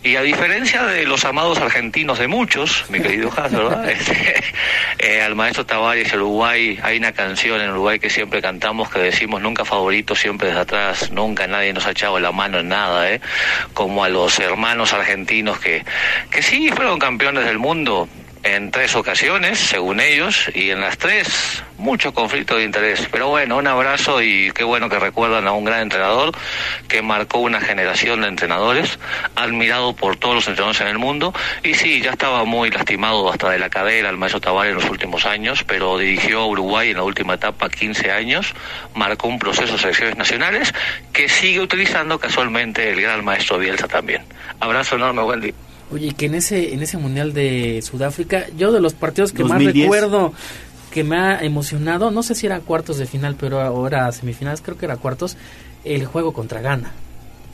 y 0.03 0.15
a 0.17 0.21
diferencia 0.21 0.83
de 0.83 1.05
los 1.05 1.23
amados 1.23 1.59
argentinos 1.59 2.19
de 2.19 2.27
muchos, 2.27 2.83
mi 2.89 2.99
querido 2.99 3.31
Haas, 3.37 3.53
¿verdad? 3.53 3.89
Este, 3.89 4.43
eh, 4.99 5.21
al 5.21 5.35
maestro 5.35 5.65
Tavares, 5.65 6.13
Uruguay, 6.13 6.77
hay 6.83 6.97
una 6.97 7.13
canción 7.13 7.61
en 7.61 7.69
Uruguay 7.69 7.99
que 7.99 8.09
siempre 8.09 8.41
cantamos 8.41 8.89
que 8.89 8.99
decimos 8.99 9.41
nunca 9.41 9.63
favorito, 9.63 10.15
siempre 10.15 10.49
desde 10.49 10.61
atrás, 10.61 11.11
nunca 11.11 11.47
nadie 11.47 11.71
nos 11.71 11.85
ha 11.85 11.91
echado 11.91 12.19
la 12.19 12.33
mano 12.33 12.59
en 12.59 12.67
nada, 12.67 13.09
¿eh? 13.11 13.21
como 13.73 14.03
a 14.03 14.09
los 14.09 14.39
hermanos 14.39 14.93
argentinos 14.93 15.59
que, 15.59 15.85
que 16.29 16.41
sí 16.41 16.69
fueron 16.69 16.99
campeones 16.99 17.45
del 17.45 17.59
mundo, 17.59 18.09
en 18.43 18.71
tres 18.71 18.95
ocasiones, 18.95 19.59
según 19.59 19.99
ellos, 19.99 20.49
y 20.53 20.71
en 20.71 20.81
las 20.81 20.97
tres 20.97 21.63
mucho 21.77 22.13
conflicto 22.13 22.57
de 22.57 22.63
interés. 22.63 23.07
Pero 23.11 23.29
bueno, 23.29 23.57
un 23.57 23.67
abrazo 23.67 24.21
y 24.21 24.51
qué 24.51 24.63
bueno 24.63 24.89
que 24.89 24.99
recuerdan 24.99 25.47
a 25.47 25.51
un 25.51 25.65
gran 25.65 25.81
entrenador 25.81 26.31
que 26.87 27.01
marcó 27.01 27.39
una 27.39 27.59
generación 27.59 28.21
de 28.21 28.27
entrenadores, 28.27 28.99
admirado 29.35 29.93
por 29.93 30.15
todos 30.15 30.35
los 30.35 30.47
entrenadores 30.47 30.81
en 30.81 30.87
el 30.87 30.97
mundo. 30.97 31.33
Y 31.63 31.73
sí, 31.73 32.01
ya 32.01 32.11
estaba 32.11 32.45
muy 32.45 32.69
lastimado 32.69 33.29
hasta 33.31 33.49
de 33.49 33.59
la 33.59 33.69
cadera 33.69 34.09
el 34.09 34.17
maestro 34.17 34.39
Tavares 34.39 34.71
en 34.71 34.79
los 34.79 34.89
últimos 34.89 35.25
años, 35.25 35.63
pero 35.63 35.97
dirigió 35.97 36.41
a 36.41 36.47
Uruguay 36.47 36.91
en 36.91 36.97
la 36.97 37.03
última 37.03 37.33
etapa 37.33 37.69
15 37.69 38.11
años, 38.11 38.53
marcó 38.93 39.27
un 39.27 39.39
proceso 39.39 39.73
de 39.73 39.79
selecciones 39.79 40.17
nacionales 40.17 40.73
que 41.13 41.29
sigue 41.29 41.59
utilizando 41.59 42.19
casualmente 42.19 42.91
el 42.91 43.01
gran 43.01 43.23
maestro 43.25 43.57
Bielsa 43.57 43.87
también. 43.87 44.23
Abrazo 44.59 44.95
enorme, 44.95 45.23
Wendy. 45.23 45.53
Oye, 45.91 46.13
que 46.13 46.27
en 46.27 46.35
ese, 46.35 46.73
en 46.73 46.81
ese 46.81 46.97
Mundial 46.97 47.33
de 47.33 47.81
Sudáfrica, 47.81 48.45
yo 48.57 48.71
de 48.71 48.79
los 48.79 48.93
partidos 48.93 49.31
que 49.33 49.43
más 49.43 49.51
2010. 49.53 49.83
recuerdo 49.85 50.33
que 50.91 51.03
me 51.03 51.17
ha 51.17 51.43
emocionado, 51.43 52.11
no 52.11 52.23
sé 52.23 52.35
si 52.35 52.45
era 52.45 52.59
cuartos 52.59 52.97
de 52.97 53.05
final, 53.05 53.35
pero 53.39 53.59
ahora 53.61 54.11
semifinales, 54.11 54.61
creo 54.61 54.77
que 54.77 54.85
era 54.85 54.97
cuartos, 54.97 55.37
el 55.83 56.05
juego 56.05 56.33
contra 56.33 56.61
Ghana. 56.61 56.91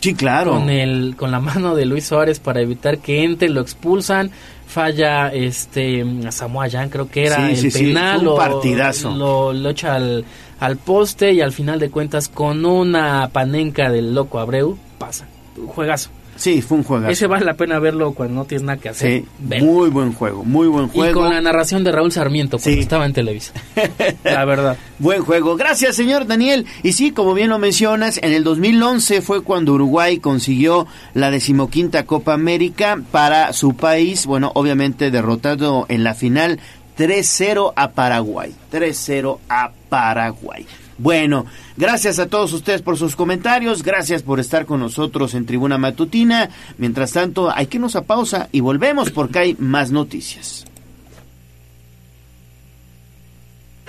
Sí, 0.02 0.14
claro. 0.14 0.52
Con, 0.52 0.70
el, 0.70 1.16
con 1.18 1.32
la 1.32 1.40
mano 1.40 1.74
de 1.76 1.86
Luis 1.88 2.06
Suárez 2.06 2.40
para 2.40 2.62
evitar 2.62 3.00
que 3.00 3.24
entre, 3.24 3.50
lo 3.50 3.62
expulsan, 3.62 4.30
falla 4.68 5.30
este 5.34 6.06
a 6.26 6.32
Samoa 6.32 6.70
Jan, 6.70 6.90
creo 6.90 7.10
que 7.10 7.26
era 7.26 7.38
Sí, 7.38 7.42
el 7.52 7.58
sí, 7.58 7.72
sí, 7.72 7.84
penal, 7.88 8.12
fue 8.12 8.20
un 8.20 8.26
lo- 8.26 8.36
partidazo. 8.36 9.10
Lo, 9.16 9.54
lo 9.54 9.70
echa 9.72 9.96
al, 9.96 10.24
al 10.60 10.78
poste 10.78 11.34
y 11.34 11.42
al 11.42 11.52
final 11.52 11.80
de 11.80 11.90
cuentas 11.90 12.28
con 12.30 12.64
una 12.66 13.30
panenca 13.34 13.90
del 13.92 14.14
loco 14.14 14.40
Abreu 14.40 14.78
pasa. 15.00 15.26
Juegazo. 15.68 16.12
Sí, 16.38 16.62
fue 16.62 16.78
un 16.78 16.84
juego. 16.84 17.08
Ese 17.08 17.28
vale 17.28 17.46
la 17.46 17.56
pena 17.56 17.80
verlo 17.80 18.14
cuando 18.14 18.36
no 18.36 18.46
tienes 18.46 18.66
nada 18.66 18.78
que 18.78 18.90
hacer. 18.90 19.24
Sí, 19.24 19.60
muy 19.62 19.90
buen 19.90 20.14
juego, 20.14 20.44
muy 20.44 20.68
buen 20.68 20.88
juego. 20.88 21.12
Y 21.12 21.14
con 21.14 21.30
la 21.30 21.42
narración 21.42 21.84
de 21.84 21.92
Raúl 21.92 22.12
Sarmiento 22.12 22.58
cuando 22.60 22.82
estaba 22.82 23.06
en 23.06 23.14
Televisa. 23.14 23.54
la 24.24 24.46
verdad. 24.46 24.78
Buen 25.00 25.24
juego. 25.24 25.56
Gracias, 25.58 25.96
señor 25.96 26.28
Daniel. 26.28 26.66
Y 26.84 26.94
sí, 26.94 27.12
como 27.12 27.34
bien 27.34 27.50
lo 27.50 27.60
mencionas, 27.60 28.20
en 28.22 28.34
el 28.34 28.44
2011 28.44 29.22
fue 29.22 29.44
cuando 29.44 29.74
Uruguay 29.74 30.20
consiguió 30.20 30.88
la 31.14 31.32
decimoquinta 31.32 32.06
Copa 32.06 32.34
América 32.34 33.02
para 33.12 33.54
su 33.54 33.76
país. 33.76 34.26
Bueno, 34.26 34.52
obviamente 34.56 35.12
derrotado 35.12 35.86
en 35.90 36.04
la 36.04 36.14
final 36.14 36.60
3-0 36.98 37.74
a 37.76 37.92
Paraguay. 37.92 38.54
3-0 38.72 39.40
a 39.50 39.72
Paraguay. 39.90 40.66
Bueno, 40.98 41.46
gracias 41.76 42.20
a 42.20 42.28
todos 42.28 42.54
ustedes 42.54 42.82
por 42.82 42.98
sus 42.98 43.16
comentarios, 43.16 43.84
gracias 43.84 44.24
por 44.24 44.40
estar 44.40 44.66
con 44.66 44.80
nosotros 44.80 45.36
en 45.36 45.46
Tribuna 45.46 45.78
Matutina. 45.78 46.50
Mientras 46.78 47.12
tanto, 47.14 47.52
hay 47.54 47.68
que 47.68 47.78
irnos 47.78 47.96
a 47.96 48.06
pausa 48.06 48.50
y 48.52 48.62
volvemos 48.62 49.12
porque 49.12 49.40
hay 49.40 49.56
más 49.60 49.92
noticias. 49.92 50.66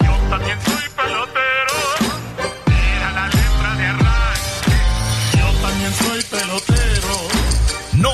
Yo 0.01 0.13
también 0.29 0.59
soy. 0.65 0.79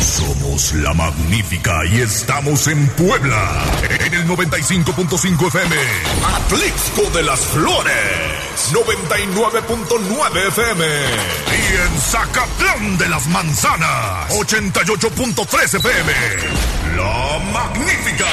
Somos 0.00 0.72
la 0.74 0.94
magnífica 0.94 1.84
y 1.84 2.00
estamos 2.00 2.66
en 2.68 2.86
Puebla. 2.88 3.62
En 4.06 4.14
el 4.14 4.26
95.5 4.26 5.48
FM. 5.48 5.76
Atlixco 6.24 7.10
de 7.16 7.22
las 7.22 7.40
Flores. 7.40 7.94
99.9 8.72 10.48
FM. 10.48 10.84
Y 10.84 11.76
en 11.76 12.00
Zacatlán 12.00 12.98
de 12.98 13.08
las 13.10 13.26
Manzanas. 13.28 14.30
88.3 14.30 15.74
FM. 15.76 16.12
La 16.96 17.38
magnífica. 17.52 18.26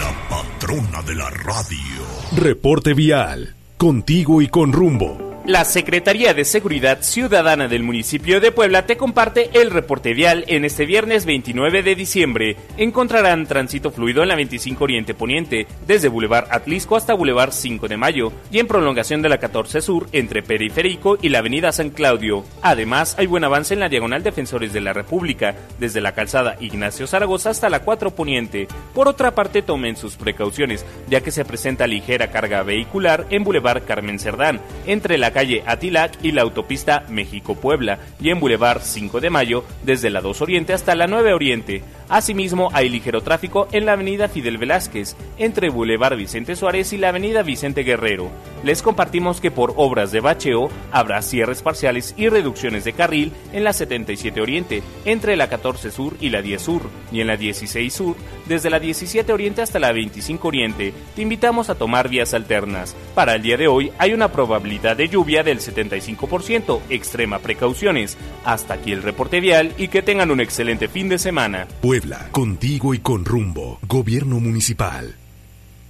La 0.00 0.28
patrona 0.28 1.02
de 1.02 1.14
la 1.16 1.28
radio. 1.30 2.06
Reporte 2.36 2.94
vial. 2.94 3.56
Contigo 3.76 4.42
y 4.42 4.48
con 4.48 4.72
rumbo. 4.72 5.29
La 5.50 5.64
Secretaría 5.64 6.32
de 6.32 6.44
Seguridad 6.44 7.02
Ciudadana 7.02 7.66
del 7.66 7.82
municipio 7.82 8.40
de 8.40 8.52
Puebla 8.52 8.86
te 8.86 8.96
comparte 8.96 9.50
el 9.60 9.72
reporte 9.72 10.14
vial 10.14 10.44
en 10.46 10.64
este 10.64 10.86
viernes 10.86 11.26
29 11.26 11.82
de 11.82 11.96
diciembre. 11.96 12.56
Encontrarán 12.76 13.48
tránsito 13.48 13.90
fluido 13.90 14.22
en 14.22 14.28
la 14.28 14.36
25 14.36 14.84
Oriente 14.84 15.12
Poniente, 15.12 15.66
desde 15.88 16.06
Boulevard 16.06 16.46
Atlisco 16.52 16.94
hasta 16.94 17.14
Boulevard 17.14 17.50
5 17.50 17.88
de 17.88 17.96
Mayo, 17.96 18.32
y 18.52 18.60
en 18.60 18.68
prolongación 18.68 19.22
de 19.22 19.28
la 19.28 19.38
14 19.38 19.80
Sur 19.80 20.06
entre 20.12 20.44
Periférico 20.44 21.18
y 21.20 21.30
la 21.30 21.40
Avenida 21.40 21.72
San 21.72 21.90
Claudio. 21.90 22.44
Además, 22.62 23.16
hay 23.18 23.26
buen 23.26 23.42
avance 23.42 23.74
en 23.74 23.80
la 23.80 23.88
Diagonal 23.88 24.22
Defensores 24.22 24.72
de 24.72 24.82
la 24.82 24.92
República, 24.92 25.56
desde 25.80 26.00
la 26.00 26.12
calzada 26.12 26.58
Ignacio 26.60 27.08
Zaragoza 27.08 27.50
hasta 27.50 27.68
la 27.68 27.80
4 27.80 28.14
Poniente. 28.14 28.68
Por 28.94 29.08
otra 29.08 29.34
parte, 29.34 29.62
tomen 29.62 29.96
sus 29.96 30.14
precauciones, 30.14 30.86
ya 31.08 31.22
que 31.22 31.32
se 31.32 31.44
presenta 31.44 31.88
ligera 31.88 32.30
carga 32.30 32.62
vehicular 32.62 33.26
en 33.30 33.42
Boulevard 33.42 33.82
Carmen 33.84 34.20
Cerdán, 34.20 34.60
entre 34.86 35.18
la 35.18 35.39
calle 35.40 35.62
Atilac 35.64 36.22
y 36.22 36.32
la 36.32 36.42
autopista 36.42 37.04
México-Puebla, 37.08 37.98
y 38.20 38.28
en 38.28 38.40
Boulevard 38.40 38.82
5 38.82 39.20
de 39.20 39.30
Mayo, 39.30 39.64
desde 39.82 40.10
la 40.10 40.20
2 40.20 40.42
Oriente 40.42 40.74
hasta 40.74 40.94
la 40.94 41.06
9 41.06 41.32
Oriente. 41.32 41.82
Asimismo, 42.10 42.68
hay 42.74 42.90
ligero 42.90 43.22
tráfico 43.22 43.66
en 43.72 43.86
la 43.86 43.92
avenida 43.92 44.28
Fidel 44.28 44.58
Velázquez, 44.58 45.16
entre 45.38 45.70
Boulevard 45.70 46.16
Vicente 46.16 46.56
Suárez 46.56 46.92
y 46.92 46.98
la 46.98 47.08
avenida 47.08 47.42
Vicente 47.42 47.84
Guerrero. 47.84 48.30
Les 48.64 48.82
compartimos 48.82 49.40
que 49.40 49.50
por 49.50 49.72
obras 49.76 50.12
de 50.12 50.20
bacheo 50.20 50.68
habrá 50.92 51.22
cierres 51.22 51.62
parciales 51.62 52.12
y 52.18 52.28
reducciones 52.28 52.84
de 52.84 52.92
carril 52.92 53.32
en 53.54 53.64
la 53.64 53.72
77 53.72 54.42
Oriente, 54.42 54.82
entre 55.06 55.36
la 55.36 55.48
14 55.48 55.90
Sur 55.90 56.16
y 56.20 56.28
la 56.28 56.42
10 56.42 56.60
Sur, 56.60 56.82
y 57.12 57.20
en 57.22 57.28
la 57.28 57.38
16 57.38 57.94
Sur, 57.94 58.16
desde 58.46 58.68
la 58.68 58.80
17 58.80 59.32
Oriente 59.32 59.62
hasta 59.62 59.78
la 59.78 59.92
25 59.92 60.48
Oriente. 60.48 60.92
Te 61.14 61.22
invitamos 61.22 61.70
a 61.70 61.76
tomar 61.76 62.08
vías 62.08 62.34
alternas. 62.34 62.94
Para 63.14 63.36
el 63.36 63.42
día 63.42 63.56
de 63.56 63.68
hoy 63.68 63.92
hay 63.98 64.12
una 64.12 64.32
probabilidad 64.32 64.96
de 64.96 65.08
lluvia 65.08 65.19
del 65.24 65.60
75%, 65.60 66.80
extrema 66.88 67.38
precauciones. 67.38 68.16
Hasta 68.44 68.74
aquí 68.74 68.92
el 68.92 69.02
reporte 69.02 69.40
vial 69.40 69.74
y 69.78 69.88
que 69.88 70.02
tengan 70.02 70.30
un 70.30 70.40
excelente 70.40 70.88
fin 70.88 71.08
de 71.08 71.18
semana. 71.18 71.66
Puebla, 71.80 72.28
contigo 72.32 72.94
y 72.94 72.98
con 72.98 73.24
rumbo. 73.24 73.78
Gobierno 73.86 74.40
municipal. 74.40 75.16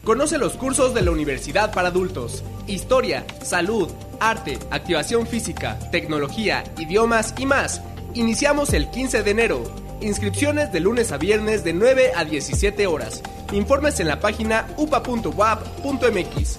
Conoce 0.05 0.39
los 0.39 0.55
cursos 0.55 0.94
de 0.94 1.02
la 1.02 1.11
Universidad 1.11 1.73
para 1.73 1.89
Adultos. 1.89 2.43
Historia, 2.66 3.27
salud, 3.43 3.90
arte, 4.19 4.59
activación 4.70 5.27
física, 5.27 5.78
tecnología, 5.90 6.65
idiomas 6.78 7.35
y 7.39 7.44
más. 7.44 7.82
Iniciamos 8.15 8.73
el 8.73 8.90
15 8.90 9.23
de 9.23 9.31
enero. 9.31 9.62
Inscripciones 10.01 10.73
de 10.73 10.81
lunes 10.81 11.12
a 11.12 11.19
viernes 11.19 11.65
de 11.65 11.74
9 11.74 12.12
a 12.16 12.24
17 12.24 12.86
horas. 12.86 13.23
Informes 13.52 14.01
en 14.01 14.09
la 14.09 14.20
página 14.20 14.66
upa.wap.mx. 14.78 16.59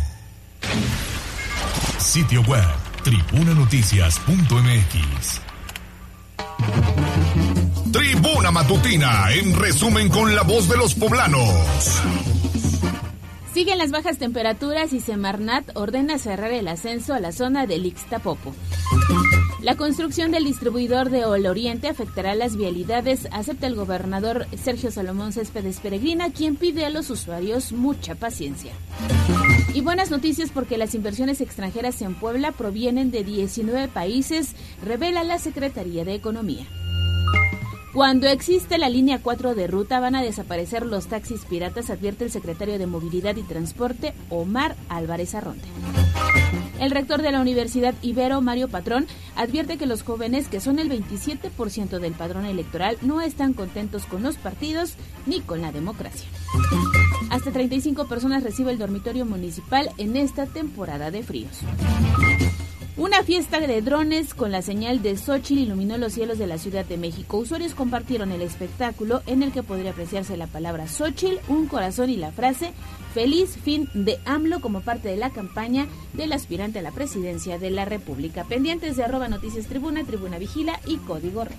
Sitio 1.99 2.41
web 2.43 2.63
tribunanoticias.mx. 3.03 5.41
Tribuna 7.91 8.51
Matutina, 8.51 9.31
en 9.31 9.55
resumen 9.55 10.09
con 10.09 10.35
la 10.35 10.43
voz 10.43 10.69
de 10.69 10.77
los 10.77 10.93
poblanos. 10.93 12.01
Siguen 13.53 13.77
las 13.77 13.91
bajas 13.91 14.17
temperaturas 14.17 14.93
y 14.93 15.01
Semarnat 15.01 15.75
ordena 15.75 16.17
cerrar 16.17 16.53
el 16.53 16.69
ascenso 16.69 17.13
a 17.13 17.19
la 17.19 17.33
zona 17.33 17.67
del 17.67 17.85
Ixtapopo. 17.85 18.55
La 19.61 19.75
construcción 19.75 20.31
del 20.31 20.45
distribuidor 20.45 21.09
de 21.09 21.25
Ol 21.25 21.45
Oriente 21.45 21.89
afectará 21.89 22.33
las 22.33 22.55
vialidades, 22.55 23.27
acepta 23.31 23.67
el 23.67 23.75
gobernador 23.75 24.47
Sergio 24.55 24.89
Salomón 24.89 25.33
Céspedes 25.33 25.81
Peregrina, 25.81 26.31
quien 26.31 26.55
pide 26.55 26.85
a 26.85 26.89
los 26.89 27.09
usuarios 27.09 27.73
mucha 27.73 28.15
paciencia. 28.15 28.71
Y 29.73 29.81
buenas 29.81 30.11
noticias 30.11 30.49
porque 30.49 30.77
las 30.77 30.95
inversiones 30.95 31.41
extranjeras 31.41 32.01
en 32.01 32.15
Puebla 32.15 32.53
provienen 32.53 33.11
de 33.11 33.23
19 33.25 33.89
países, 33.89 34.55
revela 34.83 35.23
la 35.23 35.39
Secretaría 35.39 36.05
de 36.05 36.15
Economía. 36.15 36.65
Cuando 37.93 38.27
existe 38.27 38.77
la 38.77 38.87
línea 38.87 39.19
4 39.21 39.53
de 39.53 39.67
ruta 39.67 39.99
van 39.99 40.15
a 40.15 40.21
desaparecer 40.21 40.85
los 40.85 41.07
taxis 41.07 41.43
piratas, 41.43 41.89
advierte 41.89 42.23
el 42.23 42.31
secretario 42.31 42.79
de 42.79 42.87
Movilidad 42.87 43.35
y 43.35 43.43
Transporte, 43.43 44.13
Omar 44.29 44.77
Álvarez 44.87 45.35
Arronte. 45.35 45.67
El 46.79 46.91
rector 46.91 47.21
de 47.21 47.33
la 47.33 47.41
Universidad 47.41 47.93
Ibero, 48.01 48.39
Mario 48.39 48.69
Patrón, 48.69 49.07
advierte 49.35 49.77
que 49.77 49.87
los 49.87 50.03
jóvenes, 50.03 50.47
que 50.47 50.61
son 50.61 50.79
el 50.79 50.89
27% 50.89 51.99
del 51.99 52.13
padrón 52.13 52.45
electoral, 52.45 52.97
no 53.01 53.19
están 53.19 53.53
contentos 53.53 54.05
con 54.05 54.23
los 54.23 54.37
partidos 54.37 54.93
ni 55.25 55.41
con 55.41 55.61
la 55.61 55.73
democracia. 55.73 56.29
Hasta 57.29 57.51
35 57.51 58.07
personas 58.07 58.43
recibe 58.43 58.71
el 58.71 58.77
dormitorio 58.77 59.25
municipal 59.25 59.89
en 59.97 60.15
esta 60.15 60.45
temporada 60.45 61.11
de 61.11 61.23
fríos. 61.23 61.59
Una 62.97 63.23
fiesta 63.23 63.59
de 63.59 63.81
drones 63.81 64.33
con 64.33 64.51
la 64.51 64.61
señal 64.61 65.01
de 65.01 65.17
Xochitl 65.17 65.61
iluminó 65.61 65.97
los 65.97 66.13
cielos 66.13 66.37
de 66.37 66.47
la 66.47 66.57
Ciudad 66.57 66.85
de 66.85 66.97
México. 66.97 67.37
Usuarios 67.37 67.73
compartieron 67.73 68.31
el 68.31 68.41
espectáculo 68.41 69.21
en 69.25 69.43
el 69.43 69.51
que 69.51 69.63
podría 69.63 69.91
apreciarse 69.91 70.37
la 70.37 70.47
palabra 70.47 70.87
Xochitl, 70.87 71.39
un 71.47 71.67
corazón 71.67 72.09
y 72.09 72.17
la 72.17 72.31
frase 72.31 72.73
Feliz 73.13 73.57
fin 73.61 73.89
de 73.93 74.19
AMLO 74.25 74.61
como 74.61 74.81
parte 74.81 75.09
de 75.09 75.17
la 75.17 75.31
campaña 75.31 75.87
del 76.13 76.31
aspirante 76.31 76.79
a 76.79 76.81
la 76.81 76.91
presidencia 76.91 77.59
de 77.59 77.69
la 77.69 77.83
República. 77.83 78.45
Pendientes 78.45 78.95
de 78.95 79.03
arroba 79.03 79.27
noticias 79.27 79.67
tribuna, 79.67 80.05
tribuna 80.05 80.37
vigila 80.37 80.79
y 80.85 80.97
código 80.97 81.43
rojo. 81.43 81.57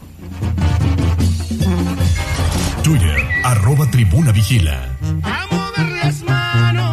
Twitter, 2.83 3.17
arroba 3.45 3.91
tribuna 3.91 4.33
vigila. 4.33 4.99
A 5.23 5.47
mover 5.51 5.93
las 5.93 6.23
manos, 6.23 6.92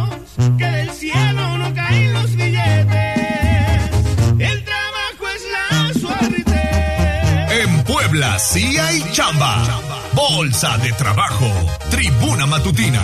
Puebla. 8.10 8.38
Sí 8.40 8.76
hay 8.76 9.00
chamba. 9.12 9.80
Bolsa 10.14 10.76
de 10.78 10.90
trabajo. 10.94 11.46
Tribuna 11.90 12.44
matutina. 12.44 13.00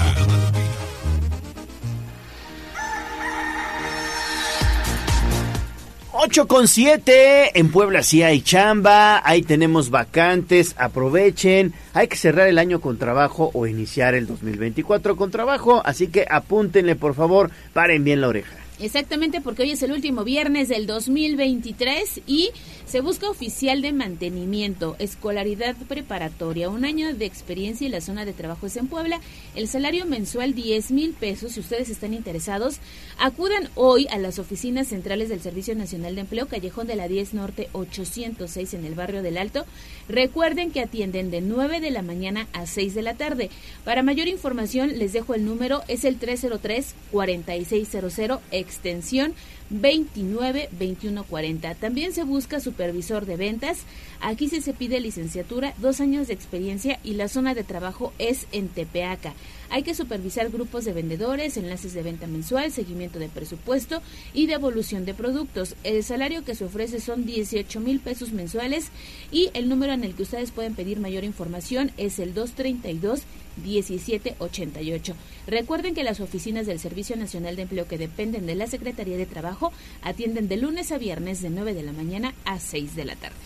8 6.12 6.48
con 6.48 6.66
7, 6.66 7.56
en 7.56 7.70
Puebla 7.70 8.02
sí 8.02 8.24
hay 8.24 8.40
chamba, 8.40 9.22
ahí 9.24 9.42
tenemos 9.42 9.90
vacantes, 9.90 10.74
aprovechen, 10.76 11.72
hay 11.92 12.08
que 12.08 12.16
cerrar 12.16 12.48
el 12.48 12.58
año 12.58 12.80
con 12.80 12.98
trabajo 12.98 13.50
o 13.54 13.68
iniciar 13.68 14.14
el 14.14 14.26
2024 14.26 15.14
con 15.14 15.30
trabajo, 15.30 15.82
así 15.84 16.08
que 16.08 16.26
apúntenle 16.28 16.96
por 16.96 17.14
favor, 17.14 17.52
paren 17.72 18.02
bien 18.02 18.22
la 18.22 18.28
oreja. 18.28 18.56
Exactamente, 18.78 19.40
porque 19.40 19.62
hoy 19.62 19.70
es 19.70 19.82
el 19.82 19.92
último 19.92 20.22
viernes 20.22 20.68
del 20.68 20.86
2023 20.86 22.22
y 22.26 22.50
se 22.86 23.00
busca 23.00 23.28
oficial 23.28 23.82
de 23.82 23.92
mantenimiento, 23.92 24.94
escolaridad 25.00 25.74
preparatoria, 25.88 26.70
un 26.70 26.84
año 26.84 27.12
de 27.12 27.24
experiencia 27.24 27.86
y 27.86 27.90
la 27.90 28.00
zona 28.00 28.24
de 28.24 28.32
trabajo 28.32 28.66
es 28.66 28.76
en 28.76 28.86
Puebla. 28.86 29.20
El 29.56 29.66
salario 29.66 30.06
mensual 30.06 30.54
10 30.54 30.92
mil 30.92 31.12
pesos. 31.12 31.52
Si 31.52 31.60
ustedes 31.60 31.90
están 31.90 32.14
interesados, 32.14 32.78
acudan 33.18 33.70
hoy 33.74 34.06
a 34.10 34.18
las 34.18 34.38
oficinas 34.38 34.86
centrales 34.86 35.28
del 35.28 35.40
Servicio 35.40 35.74
Nacional 35.74 36.14
de 36.14 36.20
Empleo, 36.20 36.46
Callejón 36.46 36.86
de 36.86 36.94
la 36.94 37.08
10 37.08 37.34
Norte 37.34 37.68
806 37.72 38.74
en 38.74 38.84
el 38.84 38.94
barrio 38.94 39.22
del 39.22 39.38
Alto. 39.38 39.64
Recuerden 40.08 40.70
que 40.70 40.80
atienden 40.80 41.32
de 41.32 41.40
9 41.40 41.80
de 41.80 41.90
la 41.90 42.02
mañana 42.02 42.46
a 42.52 42.66
6 42.66 42.94
de 42.94 43.02
la 43.02 43.14
tarde. 43.14 43.50
Para 43.84 44.04
mayor 44.04 44.28
información 44.28 44.96
les 44.96 45.12
dejo 45.12 45.34
el 45.34 45.44
número, 45.44 45.82
es 45.88 46.04
el 46.04 46.18
303 46.18 46.94
4600 47.10 48.40
extensión 48.52 49.34
29 49.70 50.68
21 50.72 51.24
40. 51.24 51.74
También 51.74 52.12
se 52.12 52.24
busca 52.24 52.60
supervisor 52.60 53.26
de 53.26 53.36
ventas. 53.36 53.78
Aquí 54.20 54.48
sí 54.48 54.60
se 54.60 54.72
pide 54.72 55.00
licenciatura, 55.00 55.74
dos 55.78 56.00
años 56.00 56.28
de 56.28 56.34
experiencia 56.34 56.98
y 57.02 57.14
la 57.14 57.28
zona 57.28 57.54
de 57.54 57.64
trabajo 57.64 58.12
es 58.18 58.46
en 58.52 58.68
Tepeaca. 58.68 59.34
Hay 59.70 59.82
que 59.82 59.94
supervisar 59.94 60.50
grupos 60.50 60.84
de 60.84 60.92
vendedores, 60.92 61.56
enlaces 61.56 61.94
de 61.94 62.02
venta 62.02 62.26
mensual, 62.26 62.72
seguimiento 62.72 63.18
de 63.18 63.28
presupuesto 63.28 64.02
y 64.32 64.46
devolución 64.46 65.04
de 65.04 65.14
productos. 65.14 65.74
El 65.84 66.02
salario 66.04 66.44
que 66.44 66.54
se 66.54 66.64
ofrece 66.64 67.00
son 67.00 67.26
18 67.26 67.80
mil 67.80 68.00
pesos 68.00 68.32
mensuales 68.32 68.90
y 69.30 69.50
el 69.54 69.68
número 69.68 69.92
en 69.92 70.04
el 70.04 70.14
que 70.14 70.22
ustedes 70.22 70.50
pueden 70.50 70.74
pedir 70.74 71.00
mayor 71.00 71.24
información 71.24 71.90
es 71.96 72.18
el 72.18 72.34
232 72.34 73.22
1788. 73.64 75.14
Recuerden 75.46 75.94
que 75.94 76.04
las 76.04 76.20
oficinas 76.20 76.66
del 76.66 76.78
Servicio 76.78 77.16
Nacional 77.16 77.56
de 77.56 77.62
Empleo 77.62 77.88
que 77.88 77.98
dependen 77.98 78.46
de 78.46 78.54
la 78.54 78.66
Secretaría 78.66 79.16
de 79.16 79.26
Trabajo 79.26 79.72
atienden 80.02 80.48
de 80.48 80.56
lunes 80.56 80.92
a 80.92 80.98
viernes 80.98 81.42
de 81.42 81.50
9 81.50 81.74
de 81.74 81.82
la 81.82 81.92
mañana 81.92 82.34
a 82.44 82.60
6 82.60 82.94
de 82.94 83.04
la 83.04 83.16
tarde. 83.16 83.36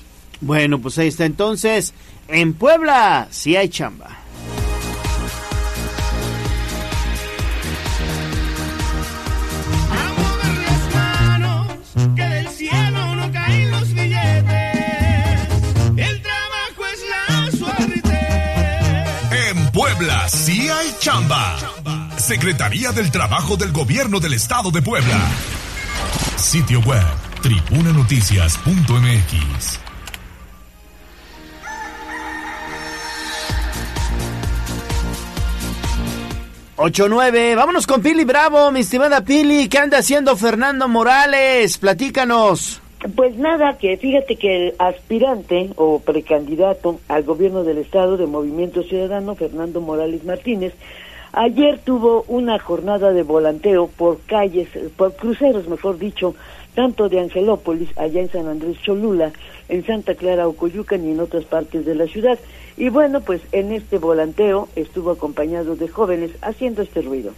Bueno, 0.40 0.80
pues 0.80 0.98
ahí 0.98 1.08
está 1.08 1.26
entonces, 1.26 1.92
en 2.28 2.54
Puebla 2.54 3.28
sí 3.30 3.56
hay 3.56 3.68
chamba. 3.68 4.18
Puebla 20.00 20.28
sí 20.30 20.66
chamba. 20.98 21.58
Secretaría 22.16 22.90
del 22.90 23.10
Trabajo 23.10 23.58
del 23.58 23.70
Gobierno 23.70 24.18
del 24.18 24.32
Estado 24.32 24.70
de 24.70 24.80
Puebla. 24.80 25.28
Sitio 26.38 26.80
web 26.80 27.04
tribunanoticias.mx. 27.42 29.78
8-9, 36.78 37.56
vámonos 37.56 37.86
con 37.86 38.00
Pili 38.00 38.24
Bravo, 38.24 38.72
mi 38.72 38.80
estimada 38.80 39.22
Pili, 39.22 39.68
¿qué 39.68 39.80
anda 39.80 39.98
haciendo 39.98 40.34
Fernando 40.34 40.88
Morales? 40.88 41.76
Platícanos. 41.76 42.80
Pues 43.16 43.34
nada, 43.36 43.78
que 43.78 43.96
fíjate 43.96 44.36
que 44.36 44.56
el 44.56 44.74
aspirante 44.78 45.70
o 45.76 46.00
precandidato 46.00 47.00
al 47.08 47.22
gobierno 47.22 47.64
del 47.64 47.78
estado 47.78 48.18
de 48.18 48.26
Movimiento 48.26 48.82
Ciudadano, 48.82 49.34
Fernando 49.36 49.80
Morales 49.80 50.22
Martínez, 50.24 50.74
ayer 51.32 51.78
tuvo 51.78 52.24
una 52.28 52.58
jornada 52.58 53.14
de 53.14 53.22
volanteo 53.22 53.86
por 53.88 54.20
calles, 54.26 54.68
por 54.96 55.14
cruceros, 55.16 55.66
mejor 55.66 55.98
dicho, 55.98 56.34
tanto 56.74 57.08
de 57.08 57.20
Angelópolis, 57.20 57.88
allá 57.96 58.20
en 58.20 58.30
San 58.30 58.46
Andrés 58.48 58.76
Cholula, 58.82 59.32
en 59.70 59.86
Santa 59.86 60.14
Clara 60.14 60.46
Ocoyucan 60.46 61.02
y 61.06 61.12
en 61.12 61.20
otras 61.20 61.44
partes 61.44 61.86
de 61.86 61.94
la 61.94 62.06
ciudad. 62.06 62.38
Y 62.76 62.90
bueno, 62.90 63.22
pues 63.22 63.40
en 63.52 63.72
este 63.72 63.96
volanteo 63.96 64.68
estuvo 64.76 65.10
acompañado 65.10 65.74
de 65.74 65.88
jóvenes 65.88 66.32
haciendo 66.42 66.82
este 66.82 67.00
ruido. 67.00 67.32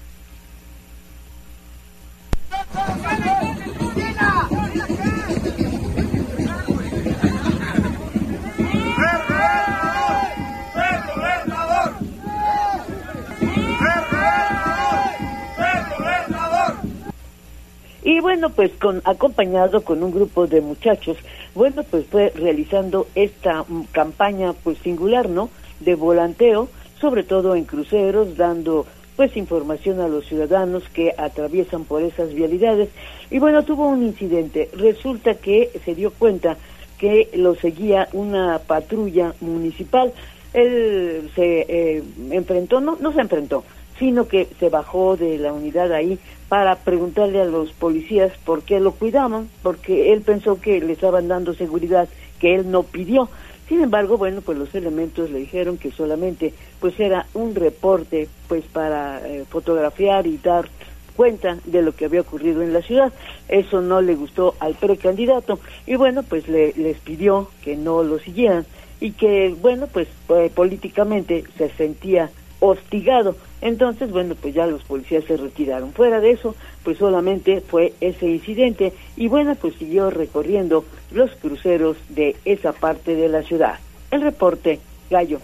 Y 18.05 18.20
bueno, 18.20 18.51
pues 18.51 18.73
con 18.73 19.01
acompañado 19.05 19.82
con 19.82 20.02
un 20.02 20.10
grupo 20.10 20.47
de 20.47 20.60
muchachos, 20.60 21.16
bueno, 21.55 21.85
pues 21.85 22.05
fue 22.06 22.32
realizando 22.35 23.06
esta 23.14 23.64
campaña 23.93 24.55
pues 24.55 24.78
singular, 24.78 25.28
¿no? 25.28 25.51
De 25.81 25.94
volanteo, 25.94 26.69
sobre 27.01 27.23
todo 27.23 27.55
en 27.55 27.64
cruceros, 27.64 28.36
dando 28.36 28.86
pues 29.16 29.36
información 29.36 30.01
a 30.01 30.09
los 30.09 30.27
ciudadanos 30.27 30.82
que 30.89 31.14
atraviesan 31.16 31.85
por 31.85 32.02
esas 32.02 32.35
vialidades. 32.35 32.89
Y 33.31 33.39
bueno, 33.39 33.64
tuvo 33.64 33.89
un 33.89 34.02
incidente. 34.02 34.69
Resulta 34.74 35.35
que 35.35 35.70
se 35.85 35.94
dio 35.94 36.10
cuenta 36.10 36.56
que 37.03 37.29
lo 37.35 37.57
seguía 37.57 38.09
una 38.12 38.61
patrulla 38.61 39.35
municipal. 39.41 40.12
Él 40.55 41.33
se 41.35 41.66
eh, 41.69 42.03
enfrentó, 42.31 42.81
no, 42.81 42.97
no 43.01 43.12
se 43.12 43.23
enfrentó, 43.23 43.65
sino 43.99 44.29
que 44.29 44.47
se 44.61 44.69
bajó 44.69 45.16
de 45.16 45.37
la 45.37 45.53
unidad 45.53 45.91
ahí 45.93 46.20
para 46.49 46.77
preguntarle 46.77 47.41
a 47.41 47.45
los 47.45 47.73
policías 47.73 48.31
por 48.45 48.62
qué 48.62 48.79
lo 48.79 48.93
cuidaban, 48.93 49.49
porque 49.65 50.12
él 50.12 50.20
pensó 50.20 50.61
que 50.61 50.81
le 50.81 50.93
estaban 50.93 51.27
dando 51.27 51.55
seguridad 51.55 52.09
que 52.39 52.55
él 52.55 52.70
no 52.70 52.85
pidió. 52.85 53.29
Sin 53.69 53.81
embargo, 53.81 54.16
bueno, 54.16 54.41
pues 54.41 54.57
los 54.57 54.73
elementos 54.73 55.29
le 55.29 55.41
dijeron 55.41 55.79
que 55.79 55.91
solamente 55.91 56.55
pues 56.79 57.01
era 57.01 57.27
un 57.35 57.57
reporte 57.57 58.29
pues 58.47 58.62
para 58.66 59.27
eh, 59.27 59.45
fotografiar 59.51 60.29
y 60.29 60.37
dar 60.37 60.69
cuenta 61.16 61.59
de 61.64 61.82
lo 61.82 61.94
que 61.94 62.06
había 62.06 62.20
ocurrido 62.20 62.62
en 62.62 62.72
la 62.72 62.82
ciudad. 62.82 63.12
Eso 63.48 63.80
no 63.80 64.01
le 64.01 64.14
gustó 64.14 64.55
al 64.60 64.74
precandidato 64.74 65.59
y 65.86 65.97
bueno, 65.97 66.22
pues 66.22 66.48
le, 66.48 66.72
les 66.74 66.98
pidió 66.98 67.48
que 67.62 67.76
no 67.76 68.02
lo 68.02 68.18
siguieran 68.18 68.66
y 69.01 69.12
que 69.12 69.55
bueno, 69.60 69.89
pues 69.89 70.09
eh, 70.28 70.51
políticamente 70.55 71.44
se 71.59 71.70
sentía 71.70 72.30
hostigado. 72.60 73.36
Entonces, 73.60 74.10
bueno, 74.10 74.34
pues 74.40 74.55
ya 74.55 74.66
los 74.66 74.82
policías 74.84 75.24
se 75.24 75.36
retiraron. 75.36 75.93
Fuera 75.93 76.20
de 76.20 76.30
eso, 76.30 76.55
pues 76.84 76.98
solamente 76.98 77.60
fue 77.60 77.93
ese 78.01 78.28
incidente 78.28 78.93
y 79.16 79.28
bueno, 79.28 79.55
pues 79.56 79.74
siguió 79.76 80.10
recorriendo 80.10 80.84
los 81.10 81.30
cruceros 81.36 81.97
de 82.09 82.36
esa 82.44 82.72
parte 82.72 83.14
de 83.14 83.28
la 83.28 83.43
ciudad. 83.43 83.78
El 84.10 84.22
reporte, 84.22 84.78
Gallo. 85.10 85.40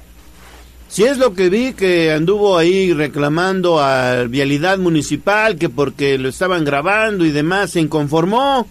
Si 0.88 1.04
es 1.04 1.18
lo 1.18 1.34
que 1.34 1.50
vi 1.50 1.74
que 1.74 2.12
anduvo 2.12 2.56
ahí 2.56 2.94
reclamando 2.94 3.78
a 3.78 4.24
Vialidad 4.24 4.78
Municipal 4.78 5.58
que 5.58 5.68
porque 5.68 6.16
lo 6.16 6.30
estaban 6.30 6.64
grabando 6.64 7.26
y 7.26 7.30
demás, 7.30 7.72
se 7.72 7.80
inconformó. 7.80 8.66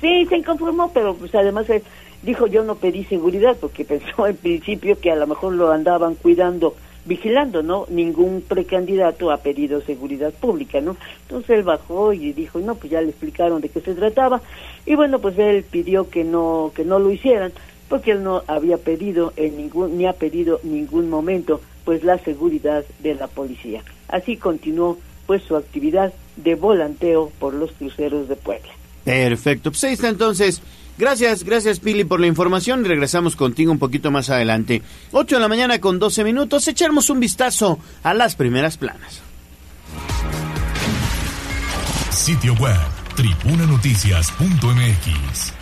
Sí, 0.00 0.24
se 0.26 0.36
inconformó, 0.36 0.92
pero 0.92 1.14
pues 1.16 1.34
además 1.34 1.68
él 1.68 1.82
dijo 2.22 2.46
yo 2.46 2.62
no 2.64 2.76
pedí 2.76 3.04
seguridad 3.04 3.56
porque 3.60 3.84
pensó 3.86 4.26
en 4.28 4.36
principio 4.36 5.00
que 5.00 5.10
a 5.10 5.16
lo 5.16 5.26
mejor 5.26 5.54
lo 5.54 5.72
andaban 5.72 6.14
cuidando 6.14 6.76
vigilando, 7.04 7.62
¿no? 7.62 7.86
Ningún 7.88 8.42
precandidato 8.42 9.32
ha 9.32 9.38
pedido 9.38 9.80
seguridad 9.80 10.32
pública, 10.32 10.80
¿no? 10.80 10.96
Entonces 11.22 11.50
él 11.50 11.62
bajó 11.64 12.12
y 12.12 12.32
dijo, 12.32 12.60
no, 12.60 12.74
pues 12.74 12.92
ya 12.92 13.00
le 13.00 13.08
explicaron 13.08 13.60
de 13.60 13.70
qué 13.70 13.80
se 13.80 13.94
trataba 13.94 14.42
y 14.86 14.94
bueno, 14.94 15.18
pues 15.18 15.36
él 15.38 15.64
pidió 15.68 16.08
que 16.08 16.22
no 16.22 16.70
que 16.74 16.84
no 16.84 16.98
lo 16.98 17.10
hicieran 17.10 17.52
porque 17.90 18.12
él 18.12 18.22
no 18.22 18.42
había 18.46 18.78
pedido 18.78 19.34
en 19.36 19.58
ningún 19.58 19.98
ni 19.98 20.06
ha 20.06 20.14
pedido 20.14 20.60
ningún 20.62 21.10
momento 21.10 21.60
pues 21.84 22.02
la 22.04 22.16
seguridad 22.18 22.84
de 23.00 23.16
la 23.16 23.26
policía. 23.26 23.82
Así 24.08 24.38
continuó 24.38 24.98
pues 25.26 25.42
su 25.42 25.56
actividad 25.56 26.14
de 26.36 26.54
volanteo 26.54 27.30
por 27.38 27.52
los 27.52 27.72
cruceros 27.72 28.28
de 28.28 28.36
Puebla. 28.36 28.70
Perfecto. 29.04 29.70
Pues 29.70 29.84
ahí 29.84 29.92
está 29.94 30.08
entonces. 30.08 30.62
Gracias, 30.96 31.44
gracias 31.44 31.80
Pili 31.80 32.04
por 32.04 32.20
la 32.20 32.26
información. 32.26 32.84
Regresamos 32.84 33.34
contigo 33.34 33.72
un 33.72 33.78
poquito 33.78 34.10
más 34.10 34.28
adelante. 34.30 34.82
8 35.12 35.36
de 35.36 35.40
la 35.40 35.48
mañana 35.48 35.80
con 35.80 35.98
12 35.98 36.24
minutos. 36.24 36.68
Echamos 36.68 37.08
un 37.10 37.20
vistazo 37.20 37.78
a 38.02 38.14
las 38.14 38.36
primeras 38.36 38.76
planas. 38.76 39.22
Sitio 42.10 42.54
web 42.54 42.76
tribunanoticias.mx. 43.16 45.54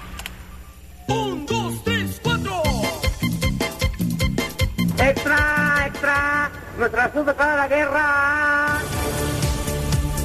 Un, 1.08 1.46
dos, 1.46 1.84
tres, 1.84 1.97
nuestra 6.78 7.12
sube 7.12 7.34
para 7.34 7.56
la 7.56 7.68
guerra. 7.68 8.78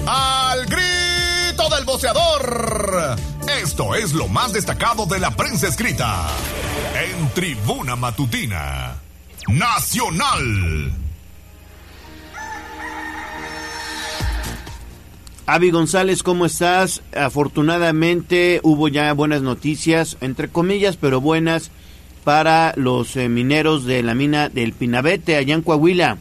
Al 0.06 0.66
grito 0.66 1.76
del 1.76 1.86
boceador. 1.86 3.16
Esto 3.62 3.96
es 3.96 4.14
lo 4.14 4.28
más 4.28 4.54
destacado 4.54 5.06
de 5.06 5.20
la 5.20 5.32
prensa 5.32 5.68
escrita. 5.68 6.28
En 6.96 7.30
Tribuna 7.30 7.96
Matutina. 7.96 8.96
Nacional. 9.48 10.94
Avi 15.46 15.72
González, 15.72 16.24
¿cómo 16.24 16.46
estás? 16.46 17.02
Afortunadamente 17.14 18.62
hubo 18.64 18.88
ya 18.88 19.12
buenas 19.12 19.42
noticias, 19.42 20.18
entre 20.22 20.48
comillas, 20.48 20.96
pero 20.96 21.20
buenas, 21.20 21.70
para 22.24 22.74
los 22.78 23.18
eh, 23.18 23.28
mineros 23.28 23.84
de 23.84 24.04
la 24.04 24.16
mina 24.16 24.48
del 24.48 24.72
Pinabete, 24.72 25.36
allá 25.36 25.56
en 25.56 25.62
Coahuila. 25.62 26.18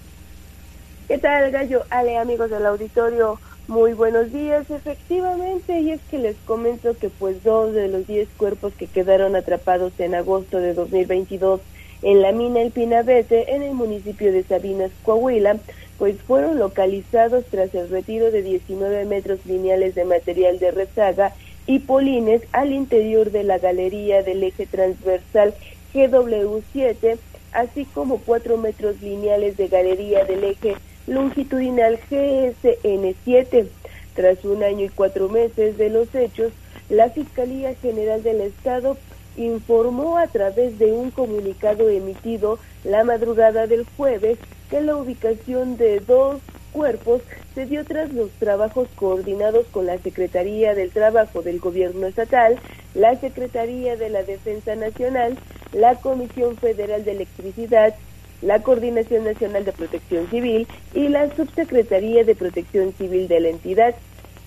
¿Qué 1.09 1.19
tal, 1.19 1.51
Gallo? 1.51 1.83
Ale, 1.91 2.17
amigos 2.17 2.51
del 2.51 2.65
auditorio, 2.65 3.39
muy 3.67 3.93
buenos 3.93 4.33
días. 4.33 4.71
Efectivamente, 4.71 5.81
y 5.81 5.91
es 5.91 6.01
que 6.11 6.19
les 6.19 6.37
comento 6.47 6.97
que 6.97 7.11
pues 7.11 7.43
dos 7.43 7.75
de 7.75 7.89
los 7.89 8.07
diez 8.07 8.29
cuerpos 8.37 8.73
que 8.73 8.87
quedaron 8.87 9.35
atrapados 9.35 9.93
en 9.99 10.15
agosto 10.15 10.59
de 10.59 10.75
2022 10.75 11.61
en 12.03 12.23
la 12.23 12.33
mina 12.33 12.63
El 12.63 12.71
Pinabete, 12.71 13.55
en 13.55 13.63
el 13.63 13.75
municipio 13.75 14.33
de 14.33 14.45
Sabinas, 14.45 14.91
Coahuila, 15.03 15.59
pues 15.99 16.17
fueron 16.23 16.59
localizados 16.59 17.45
tras 17.51 17.75
el 17.75 17.91
retiro 17.91 18.31
de 18.31 18.43
19 18.43 19.05
metros 19.05 19.45
lineales 19.45 19.95
de 19.95 20.05
material 20.05 20.61
de 20.61 20.71
rezaga 20.71 21.35
y 21.67 21.81
polines 21.81 22.43
al 22.53 22.73
interior 22.73 23.33
de 23.33 23.43
la 23.43 23.59
galería 23.59 24.23
del 24.23 24.43
eje 24.45 24.67
transversal 24.67 25.55
GW7, 25.95 27.19
así 27.53 27.85
como 27.87 28.19
4 28.19 28.57
metros 28.57 29.03
lineales 29.03 29.57
de 29.57 29.69
galería 29.69 30.25
del 30.25 30.45
eje 30.45 30.77
longitudinal 31.07 31.99
GSN7. 32.11 33.69
Tras 34.15 34.45
un 34.45 34.63
año 34.63 34.85
y 34.85 34.89
cuatro 34.91 35.29
meses 35.29 35.79
de 35.79 35.91
los 35.91 36.15
hechos, 36.15 36.53
la 36.89 37.11
Fiscalía 37.11 37.75
General 37.77 38.23
del 38.23 38.43
Estado 38.43 38.99
informó 39.37 40.19
a 40.19 40.27
través 40.27 40.79
de 40.79 40.93
un 40.93 41.11
comunicado 41.11 41.89
emitido 41.89 42.59
la 42.85 43.05
madrugada 43.05 43.67
del 43.67 43.87
jueves 43.97 44.39
que 44.71 44.83
la 44.83 44.97
ubicación 44.97 45.77
de 45.77 46.01
dos 46.01 46.41
cuerpos 46.73 47.23
se 47.55 47.67
dio 47.67 47.85
tras 47.85 48.13
los 48.13 48.31
trabajos 48.33 48.89
coordinados 48.95 49.67
con 49.71 49.87
la 49.87 49.99
Secretaría 49.99 50.75
del 50.75 50.91
Trabajo 50.91 51.43
del 51.43 51.61
Gobierno 51.61 52.07
Estatal, 52.07 52.59
la 52.95 53.17
Secretaría 53.17 53.97
de 53.97 54.11
la 54.11 54.23
Defensa 54.23 54.75
Nacional, 54.75 55.39
la 55.73 55.97
Comisión 55.97 56.57
Federal 56.57 57.05
de 57.05 57.13
Electricidad, 57.13 57.95
la 58.43 58.61
Coordinación 58.63 59.25
Nacional 59.25 59.65
de 59.65 59.73
Protección 59.73 60.27
Civil 60.29 60.67
y 60.95 61.09
la 61.09 61.35
Subsecretaría 61.35 62.25
de 62.25 62.35
Protección 62.35 62.93
Civil 62.93 63.29
de 63.29 63.41
la 63.41 63.49
entidad. 63.49 63.95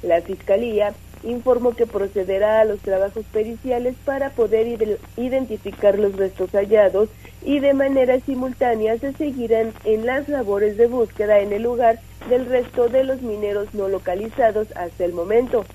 La 0.04 0.22
Fiscalía 0.22 0.94
informó 1.24 1.76
que 1.76 1.88
procederá 1.88 2.60
a 2.60 2.66
los 2.66 2.80
trabajos 2.82 3.26
periciales 3.32 3.96
para 4.06 4.30
poder 4.30 4.68
ide- 4.68 4.98
identificar 5.18 5.98
los 5.98 6.16
restos 6.16 6.52
hallados 6.52 7.10
y 7.44 7.60
de 7.60 7.74
manera 7.74 8.20
simultánea 8.20 8.98
se 9.00 9.14
seguirán 9.14 9.74
en 9.86 10.06
las 10.06 10.28
labores 10.30 10.78
de 10.78 10.88
búsqueda 10.88 11.40
en 11.40 11.54
el 11.54 11.64
lugar 11.64 12.00
del 12.30 12.46
resto 12.46 12.90
de 12.90 13.04
los 13.06 13.22
mineros 13.22 13.74
no 13.74 13.88
localizados 13.88 14.68
hasta 14.76 15.06
el 15.06 15.14
momento. 15.14 15.66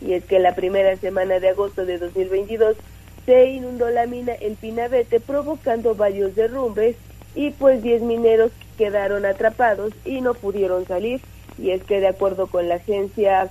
Y 0.00 0.12
es 0.12 0.24
que 0.24 0.38
la 0.38 0.54
primera 0.54 0.96
semana 0.96 1.40
de 1.40 1.48
agosto 1.48 1.84
de 1.84 1.98
2022 1.98 2.76
se 3.26 3.46
inundó 3.46 3.90
la 3.90 4.06
mina 4.06 4.32
El 4.34 4.54
Pinabete 4.54 5.20
provocando 5.20 5.94
varios 5.94 6.34
derrumbes 6.36 6.96
y 7.34 7.50
pues 7.50 7.82
10 7.82 8.02
mineros 8.02 8.52
quedaron 8.76 9.26
atrapados 9.26 9.92
y 10.04 10.20
no 10.20 10.34
pudieron 10.34 10.86
salir. 10.86 11.20
Y 11.58 11.70
es 11.70 11.82
que 11.82 12.00
de 12.00 12.08
acuerdo 12.08 12.46
con 12.46 12.68
la 12.68 12.76
agencia, 12.76 13.50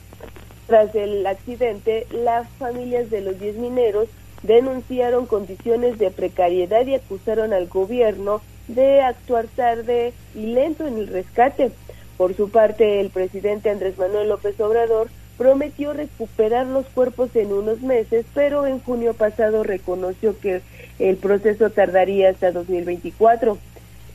tras 0.68 0.94
el 0.95 1.26
accidente, 1.26 2.08
las 2.12 2.48
familias 2.60 3.10
de 3.10 3.22
los 3.22 3.40
10 3.40 3.58
mineros 3.58 4.08
denunciaron 4.44 5.26
condiciones 5.26 5.98
de 5.98 6.12
precariedad 6.12 6.86
y 6.86 6.95
acusaron 6.95 7.54
al 7.54 7.68
gobierno 7.68 8.41
de 8.68 9.02
actuar 9.02 9.48
tarde 9.48 10.14
y 10.36 10.48
lento 10.48 10.86
en 10.86 10.98
el 10.98 11.08
rescate. 11.08 11.72
Por 12.18 12.36
su 12.36 12.49
parte, 12.49 12.99
el 12.99 13.10
presidente 13.10 13.70
Andrés 13.70 13.98
Manuel 13.98 14.30
López 14.30 14.60
Obrador 14.60 15.10
prometió 15.38 15.93
recuperar 15.93 16.65
los 16.65 16.85
cuerpos 16.88 17.35
en 17.35 17.53
unos 17.53 17.81
meses, 17.81 18.26
pero 18.34 18.65
en 18.65 18.80
junio 18.80 19.14
pasado 19.14 19.64
reconoció 19.64 20.39
que 20.39 20.61
el 20.99 21.18
proceso 21.18 21.69
tardaría 21.69 22.30
hasta 22.30 22.51
2024. 22.51 23.57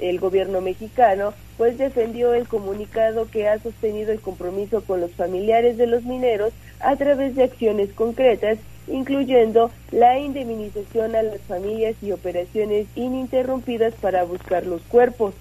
El 0.00 0.18
gobierno 0.18 0.60
mexicano 0.60 1.32
pues 1.56 1.78
defendió 1.78 2.34
el 2.34 2.48
comunicado 2.48 3.30
que 3.30 3.46
ha 3.46 3.60
sostenido 3.60 4.10
el 4.10 4.20
compromiso 4.20 4.82
con 4.82 5.00
los 5.00 5.12
familiares 5.12 5.76
de 5.76 5.86
los 5.86 6.02
mineros 6.02 6.52
a 6.80 6.96
través 6.96 7.36
de 7.36 7.44
acciones 7.44 7.92
concretas, 7.92 8.58
incluyendo 8.88 9.70
la 9.92 10.18
indemnización 10.18 11.14
a 11.14 11.22
las 11.22 11.40
familias 11.42 11.94
y 12.02 12.10
operaciones 12.10 12.86
ininterrumpidas 12.96 13.94
para 13.94 14.24
buscar 14.24 14.66
los 14.66 14.82
cuerpos. 14.82 15.34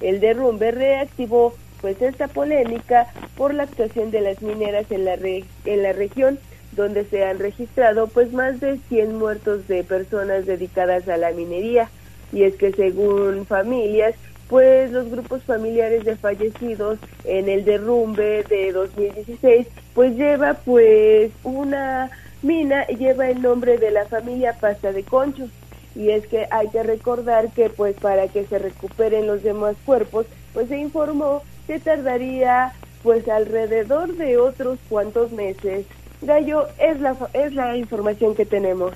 El 0.00 0.18
derrumbe 0.18 0.72
reactivó 0.72 1.54
pues 1.80 2.00
esta 2.02 2.28
polémica 2.28 3.06
por 3.36 3.54
la 3.54 3.64
actuación 3.64 4.10
de 4.10 4.20
las 4.20 4.40
mineras 4.42 4.86
en 4.90 5.04
la 5.04 5.16
re- 5.16 5.44
en 5.64 5.82
la 5.82 5.92
región 5.92 6.38
donde 6.72 7.04
se 7.04 7.24
han 7.24 7.38
registrado 7.38 8.06
pues 8.06 8.32
más 8.32 8.60
de 8.60 8.78
100 8.88 9.16
muertos 9.18 9.66
de 9.66 9.82
personas 9.82 10.46
dedicadas 10.46 11.08
a 11.08 11.16
la 11.16 11.32
minería. 11.32 11.90
Y 12.32 12.44
es 12.44 12.54
que 12.54 12.72
según 12.72 13.44
familias 13.46 14.14
pues 14.48 14.90
los 14.90 15.08
grupos 15.10 15.42
familiares 15.44 16.04
de 16.04 16.16
fallecidos 16.16 16.98
en 17.24 17.48
el 17.48 17.64
derrumbe 17.64 18.42
de 18.44 18.72
2016 18.72 19.66
pues 19.94 20.16
lleva 20.16 20.54
pues 20.54 21.30
una 21.44 22.10
mina 22.42 22.86
lleva 22.88 23.28
el 23.30 23.42
nombre 23.42 23.78
de 23.78 23.90
la 23.92 24.06
familia 24.06 24.54
Pasta 24.60 24.92
de 24.92 25.02
Conchos 25.04 25.50
y 25.94 26.10
es 26.10 26.26
que 26.26 26.46
hay 26.50 26.68
que 26.68 26.82
recordar 26.82 27.50
que 27.52 27.68
pues 27.70 27.94
para 27.96 28.26
que 28.28 28.44
se 28.44 28.58
recuperen 28.58 29.26
los 29.26 29.42
demás 29.42 29.76
cuerpos 29.84 30.26
pues 30.52 30.68
se 30.68 30.78
informó 30.78 31.42
que 31.70 31.78
tardaría 31.78 32.72
pues 33.04 33.28
alrededor 33.28 34.16
de 34.16 34.38
otros 34.38 34.80
cuantos 34.88 35.30
meses. 35.30 35.86
Gallo, 36.20 36.66
es 36.80 36.98
la, 36.98 37.16
es 37.32 37.54
la 37.54 37.76
información 37.76 38.34
que 38.34 38.44
tenemos. 38.44 38.92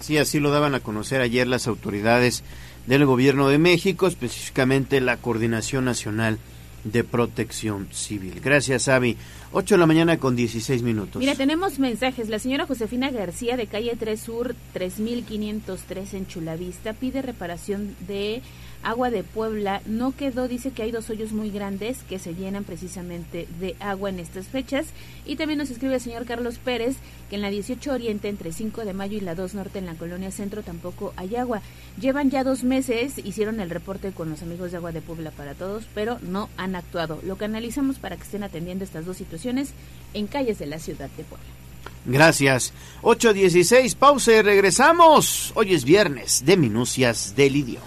Sí, 0.00 0.18
así 0.18 0.40
lo 0.40 0.50
daban 0.50 0.74
a 0.74 0.80
conocer 0.80 1.20
ayer 1.20 1.46
las 1.46 1.68
autoridades 1.68 2.42
del 2.88 3.06
Gobierno 3.06 3.48
de 3.48 3.58
México, 3.58 4.08
específicamente 4.08 5.00
la 5.00 5.16
Coordinación 5.16 5.84
Nacional 5.84 6.40
de 6.82 7.04
Protección 7.04 7.86
Civil. 7.92 8.40
Gracias, 8.42 8.88
Avi. 8.88 9.16
8 9.52 9.76
de 9.76 9.78
la 9.78 9.86
mañana 9.86 10.18
con 10.18 10.34
16 10.34 10.82
minutos. 10.82 11.20
Mira, 11.20 11.36
tenemos 11.36 11.78
mensajes. 11.78 12.30
La 12.30 12.40
señora 12.40 12.66
Josefina 12.66 13.12
García 13.12 13.56
de 13.56 13.68
calle 13.68 13.94
3 13.96 14.20
Sur 14.20 14.56
3503 14.72 16.14
en 16.14 16.26
Chulavista 16.26 16.94
pide 16.94 17.22
reparación 17.22 17.94
de 18.08 18.42
agua 18.82 19.10
de 19.10 19.24
Puebla. 19.24 19.82
No 19.86 20.14
quedó, 20.14 20.48
dice 20.48 20.70
que 20.70 20.82
hay 20.82 20.90
dos 20.90 21.10
hoyos 21.10 21.32
muy 21.32 21.50
grandes 21.50 22.02
que 22.08 22.18
se 22.18 22.34
llenan 22.34 22.64
precisamente 22.64 23.46
de 23.60 23.76
agua 23.80 24.10
en 24.10 24.18
estas 24.18 24.46
fechas. 24.48 24.86
Y 25.24 25.36
también 25.36 25.58
nos 25.58 25.70
escribe 25.70 25.94
el 25.94 26.00
señor 26.00 26.26
Carlos 26.26 26.58
Pérez 26.58 26.96
que 27.30 27.36
en 27.36 27.42
la 27.42 27.50
18 27.50 27.92
Oriente 27.92 28.28
entre 28.28 28.52
5 28.52 28.84
de 28.84 28.92
mayo 28.92 29.16
y 29.16 29.20
la 29.20 29.34
2 29.34 29.54
Norte 29.54 29.78
en 29.78 29.86
la 29.86 29.94
colonia 29.94 30.30
Centro 30.30 30.62
tampoco 30.62 31.12
hay 31.16 31.36
agua. 31.36 31.62
Llevan 32.00 32.30
ya 32.30 32.44
dos 32.44 32.64
meses, 32.64 33.18
hicieron 33.18 33.60
el 33.60 33.70
reporte 33.70 34.12
con 34.12 34.30
los 34.30 34.42
amigos 34.42 34.70
de 34.70 34.78
Agua 34.78 34.92
de 34.92 35.00
Puebla 35.00 35.30
para 35.30 35.54
todos, 35.54 35.84
pero 35.94 36.18
no 36.20 36.48
han 36.56 36.74
actuado. 36.74 37.20
Lo 37.24 37.36
canalizamos 37.36 37.98
para 37.98 38.16
que 38.16 38.22
estén 38.22 38.42
atendiendo 38.42 38.84
estas 38.84 39.06
dos 39.06 39.16
situaciones 39.16 39.70
en 40.14 40.26
calles 40.26 40.58
de 40.58 40.66
la 40.66 40.78
ciudad 40.78 41.10
de 41.16 41.24
Puebla. 41.24 41.46
Gracias. 42.04 42.72
8.16, 43.02 43.96
pausa 43.96 44.32
y 44.32 44.42
regresamos. 44.42 45.52
Hoy 45.54 45.74
es 45.74 45.84
viernes 45.84 46.44
de 46.44 46.56
Minucias 46.56 47.34
del 47.36 47.56
Idioma. 47.56 47.86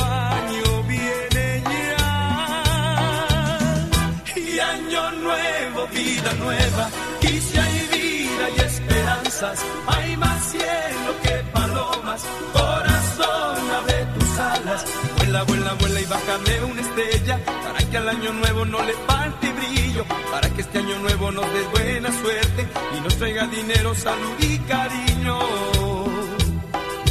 hay 9.43 10.17
más 10.17 10.43
cielo 10.51 11.11
que 11.23 11.43
palomas. 11.51 12.21
Corazón, 12.53 13.71
abre 13.79 14.05
tus 14.13 14.37
alas, 14.37 14.85
Vuela, 15.17 15.43
vuela, 15.43 15.73
vuela 15.73 16.01
y 16.01 16.05
bájame 16.05 16.63
una 16.71 16.81
estrella 16.81 17.39
para 17.63 17.79
que 17.89 17.97
al 17.97 18.09
año 18.09 18.33
nuevo 18.33 18.65
no 18.65 18.83
le 18.83 18.93
falte 18.93 19.51
brillo, 19.53 20.05
para 20.31 20.49
que 20.49 20.61
este 20.61 20.77
año 20.79 20.99
nuevo 20.99 21.31
nos 21.31 21.53
dé 21.53 21.63
buena 21.71 22.11
suerte 22.11 22.67
y 22.97 23.01
nos 23.01 23.15
traiga 23.17 23.47
dinero, 23.47 23.95
salud 23.95 24.35
y 24.39 24.57
cariño. 24.59 25.39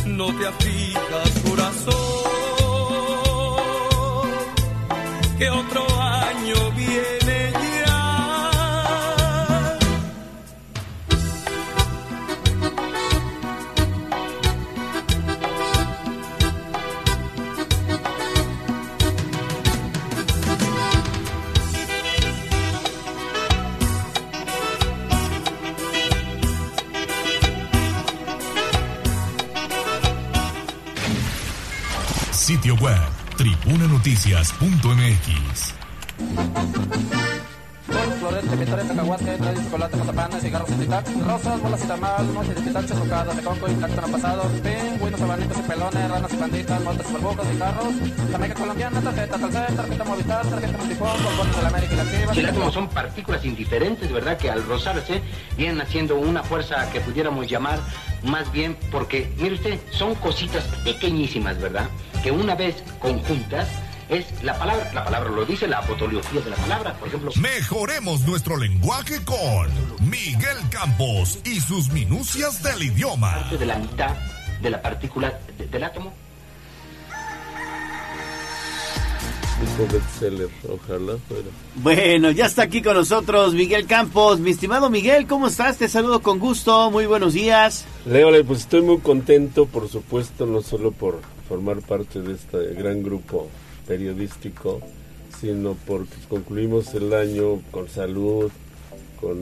No 0.07 0.27
te 0.39 0.47
aflijas, 0.47 1.31
corazón, 1.49 1.95
que 5.39 5.51
otro 5.51 6.01
año 6.01 6.71
viene 6.77 7.40
Sitio 32.51 32.75
web 32.83 32.99
tribunanoticias.mx. 33.37 35.75
Florete, 38.19 38.57
vitores, 38.57 38.87
cacahuate, 38.87 39.37
trae 39.37 39.55
chocolate, 39.55 39.97
mazapán, 39.97 40.33
cigarros 40.41 40.69
titac, 40.71 41.07
rosas, 41.25 41.63
bolas 41.63 41.85
y 41.85 41.87
tamales, 41.87 42.59
y 42.59 42.61
pitaches, 42.61 42.99
rocadas 42.99 43.37
de 43.37 43.43
coco 43.45 43.69
y 43.69 43.77
lácteo 43.77 44.03
pasado, 44.03 44.51
pingüinos, 44.65 45.21
abanitos 45.21 45.59
y 45.59 45.63
pelones, 45.63 46.11
ranas 46.11 46.33
y 46.33 46.37
panditas, 46.37 46.83
motos 46.83 47.07
y 47.09 47.13
barbucos 47.13 47.47
y 47.55 47.57
carros, 47.57 47.95
jamaica 48.33 48.55
colombiana, 48.55 49.01
tarjeta 49.01 49.39
Telcel, 49.39 49.77
tarjeta 49.77 50.05
Movistar, 50.05 50.45
tarjeta 50.49 50.79
Multifón, 50.79 51.23
bombones 51.23 51.57
de 51.57 51.63
la 51.63 51.69
América 51.69 51.93
y 51.93 51.97
la. 51.97 52.33
El 52.33 52.47
átomo 52.47 52.73
son 52.73 52.89
partículas 52.89 53.45
indiferentes, 53.45 54.11
¿verdad? 54.11 54.37
Que 54.37 54.51
al 54.51 54.67
rozarse 54.67 55.23
vienen 55.57 55.81
haciendo 55.81 56.17
una 56.17 56.43
fuerza 56.43 56.91
que 56.91 57.01
pudiéramos 57.01 57.47
llamar 57.47 57.79
más 58.25 58.51
bien 58.51 58.77
porque, 58.91 59.33
mire 59.39 59.55
usted, 59.55 59.79
son 59.93 60.17
cositas 60.17 60.65
pequeñísimas, 60.85 61.61
¿verdad? 61.61 61.89
Que 62.23 62.31
una 62.31 62.55
vez 62.55 62.77
conjuntas 62.99 63.69
es 64.09 64.27
la 64.43 64.59
palabra, 64.59 64.91
la 64.93 65.05
palabra 65.05 65.31
lo 65.31 65.45
dice, 65.47 65.67
la 65.67 65.79
apotología 65.79 66.41
de 66.41 66.51
la 66.51 66.57
palabra, 66.57 66.95
por 66.95 67.09
ejemplo. 67.09 67.31
Mejoremos 67.41 68.23
nuestro 68.27 68.57
lenguaje 68.57 69.25
con 69.25 69.69
Miguel 70.11 70.57
Campos 70.71 71.39
y 71.45 71.61
sus 71.61 71.91
minucias 71.91 72.63
del 72.63 72.83
idioma. 72.83 73.35
Parte 73.37 73.59
de 73.59 73.67
la 73.67 73.77
mitad 73.79 74.15
de 74.61 74.71
la 74.71 74.83
partícula 74.83 75.33
de- 75.57 75.67
del 75.67 75.85
átomo. 75.85 76.13
Ojalá 80.69 81.13
fuera. 81.29 81.49
Bueno, 81.77 82.31
ya 82.31 82.47
está 82.47 82.63
aquí 82.63 82.83
con 82.83 82.95
nosotros 82.95 83.55
Miguel 83.55 83.87
Campos. 83.87 84.41
Mi 84.41 84.51
estimado 84.51 84.89
Miguel, 84.91 85.27
¿cómo 85.27 85.49
estás? 85.49 85.77
Te 85.77 85.89
saludo 85.89 86.21
con 86.21 86.39
gusto. 86.39 86.91
Muy 86.91 87.07
buenos 87.07 87.35
días. 87.35 87.85
Leole, 88.07 88.43
pues 88.43 88.61
estoy 88.61 88.81
muy 88.83 88.99
contento, 88.99 89.67
por 89.67 89.89
supuesto, 89.89 90.47
no 90.47 90.63
solo 90.63 90.93
por 90.93 91.21
formar 91.51 91.81
parte 91.81 92.23
de 92.23 92.35
este 92.35 92.75
gran 92.75 93.03
grupo 93.03 93.49
periodístico, 93.85 94.81
sino 95.41 95.77
porque 95.85 96.15
concluimos 96.29 96.95
el 96.95 97.13
año 97.13 97.61
con 97.73 97.89
salud, 97.89 98.53
con 99.21 99.37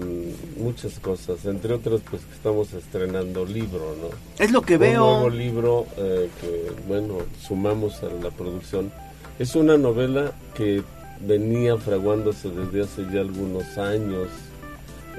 muchas 0.56 0.98
cosas, 1.00 1.44
entre 1.44 1.74
otras, 1.74 2.00
pues 2.10 2.22
que 2.22 2.32
estamos 2.32 2.72
estrenando 2.72 3.44
libro, 3.44 3.94
¿no? 4.00 4.08
Es 4.42 4.50
lo 4.52 4.62
que 4.62 4.74
Un 4.76 4.80
veo. 4.80 5.04
nuevo 5.06 5.28
libro 5.28 5.86
eh, 5.98 6.30
que, 6.40 6.72
bueno, 6.88 7.18
sumamos 7.46 8.02
a 8.02 8.06
la 8.06 8.30
producción. 8.30 8.90
Es 9.38 9.54
una 9.54 9.76
novela 9.76 10.32
que 10.56 10.82
venía 11.20 11.76
fraguándose 11.76 12.48
desde 12.48 12.84
hace 12.84 13.02
ya 13.12 13.20
algunos 13.20 13.76
años. 13.76 14.28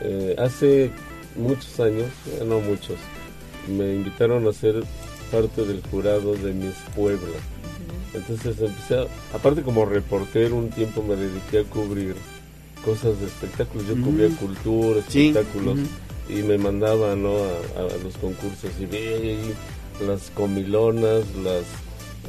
Eh, 0.02 0.36
hace 0.40 0.90
muchos 1.36 1.80
años, 1.80 2.10
eh, 2.32 2.44
no 2.48 2.60
muchos, 2.62 2.98
me 3.68 3.94
invitaron 3.94 4.48
a 4.48 4.54
ser 4.54 4.84
parte 5.32 5.66
del 5.66 5.82
jurado 5.90 6.34
de 6.36 6.54
Miss 6.54 6.76
Puebla. 6.96 7.38
Entonces 8.14 8.60
empecé, 8.60 8.96
a- 8.98 9.36
aparte 9.36 9.62
como 9.62 9.86
reportero 9.86 10.56
un 10.56 10.70
tiempo 10.70 11.04
me 11.04 11.16
dediqué 11.16 11.60
a 11.60 11.64
cubrir 11.64 12.16
cosas 12.84 13.20
de 13.20 13.28
espectáculos. 13.28 13.88
Yo 13.88 13.94
cubría 14.02 14.28
Ujú. 14.28 14.38
cultura, 14.48 15.02
Sí, 15.08 15.28
espectáculos 15.28 15.80
y 16.28 16.42
me 16.44 16.58
mandaba 16.58 17.16
¿no? 17.16 17.36
a, 17.38 17.80
a 17.82 18.04
los 18.04 18.16
concursos 18.18 18.72
y 18.80 18.86
veía 18.86 19.38
las 20.06 20.30
comilonas, 20.32 21.24
las 21.44 21.62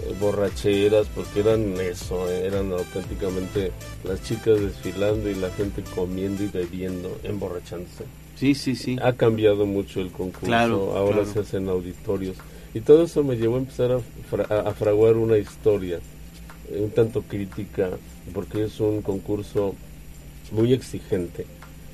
eh, 0.03 0.15
borracheras, 0.21 1.07
porque 1.15 1.41
eran 1.41 1.75
eso, 1.81 2.29
eh, 2.31 2.47
eran 2.47 2.73
auténticamente 2.73 3.73
las 4.05 4.23
chicas 4.23 4.61
desfilando 4.61 5.29
y 5.31 5.35
la 5.35 5.51
gente 5.51 5.83
comiendo 5.95 6.43
y 6.43 6.49
bebiendo, 6.49 7.19
emborrachándose. 7.25 8.05
Sí, 8.37 8.55
sí, 8.55 8.75
sí. 8.75 8.97
Ha 9.03 9.13
cambiado 9.15 9.67
mucho 9.67 10.01
el 10.01 10.11
concurso, 10.11 10.47
Claro, 10.47 10.97
ahora 10.97 11.19
claro. 11.23 11.33
se 11.33 11.39
hacen 11.41 11.69
auditorios. 11.69 12.37
Y 12.75 12.81
todo 12.81 13.05
eso 13.05 13.25
me 13.25 13.37
llevó 13.37 13.57
a 13.57 13.59
empezar 13.61 13.91
a, 13.93 13.99
fra- 14.31 14.61
a- 14.61 14.73
fraguar 14.75 15.17
una 15.17 15.37
historia, 15.39 15.99
eh, 16.71 16.81
un 16.81 16.91
tanto 16.91 17.23
crítica, 17.23 17.91
porque 18.33 18.65
es 18.65 18.79
un 18.81 19.03
concurso 19.03 19.75
muy 20.53 20.73
exigente, 20.73 21.47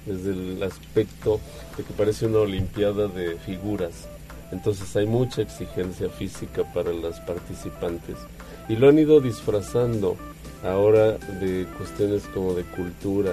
desde 0.04 0.30
el 0.32 0.62
aspecto 0.62 1.40
de 1.76 1.82
que 1.84 1.92
parece 1.94 2.26
una 2.26 2.40
olimpiada 2.40 3.08
de 3.08 3.36
figuras. 3.36 4.06
Entonces 4.52 4.94
hay 4.96 5.06
mucha 5.06 5.42
exigencia 5.42 6.08
física 6.10 6.62
para 6.72 6.92
las 6.92 7.20
participantes. 7.20 8.16
Y 8.68 8.76
lo 8.76 8.88
han 8.88 8.98
ido 8.98 9.20
disfrazando 9.20 10.16
ahora 10.62 11.12
de 11.40 11.66
cuestiones 11.78 12.22
como 12.34 12.54
de 12.54 12.62
cultura, 12.64 13.32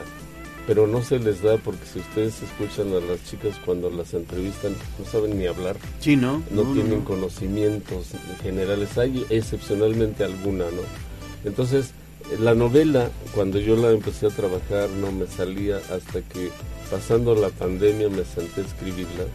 pero 0.68 0.88
no 0.88 1.04
se 1.04 1.20
les 1.20 1.42
da 1.42 1.58
porque 1.58 1.86
si 1.86 2.00
ustedes 2.00 2.42
escuchan 2.42 2.88
a 2.94 3.00
las 3.06 3.24
chicas 3.30 3.60
cuando 3.66 3.90
las 3.90 4.14
entrevistan, 4.14 4.74
no 5.00 5.06
saben 5.06 5.38
ni 5.38 5.46
hablar. 5.46 5.76
Sí, 6.00 6.16
¿no? 6.16 6.42
No, 6.52 6.64
No, 6.64 6.74
tienen 6.74 7.00
no. 7.00 7.06
conocimientos 7.06 8.08
generales. 8.42 8.98
Hay 8.98 9.26
excepcionalmente 9.30 10.24
alguna, 10.24 10.66
¿no? 10.66 10.82
Entonces, 11.46 11.92
la 12.40 12.56
novela, 12.56 13.10
cuando 13.36 13.60
yo 13.60 13.76
la 13.76 13.92
empecé 13.92 14.28
a 14.28 14.30
trabajar, 14.30 14.90
no 14.90 15.12
me 15.12 15.28
salía 15.28 15.78
hasta 15.78 16.22
que 16.22 16.50
pasando 16.90 17.36
la 17.36 17.50
pandemia 17.50 18.08
me 18.10 18.24
senté 18.24 18.62
a 18.62 18.64
escribirla 18.64 19.26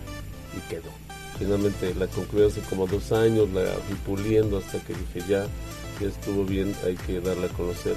y 0.57 0.71
quedó. 0.71 0.91
Finalmente 1.39 1.95
la 1.95 2.07
concluí 2.07 2.47
hace 2.47 2.61
como 2.63 2.87
dos 2.87 3.13
años, 3.13 3.49
la 3.53 3.63
fui 3.87 3.97
puliendo 4.07 4.59
hasta 4.59 4.81
que 4.81 4.95
dije 4.95 5.29
ya, 5.29 5.47
ya 6.01 6.09
estuvo 6.09 6.45
bien, 6.45 6.75
hay 6.85 6.97
que 6.97 7.21
darla 7.21 7.47
a 7.47 7.51
conocer. 7.51 7.95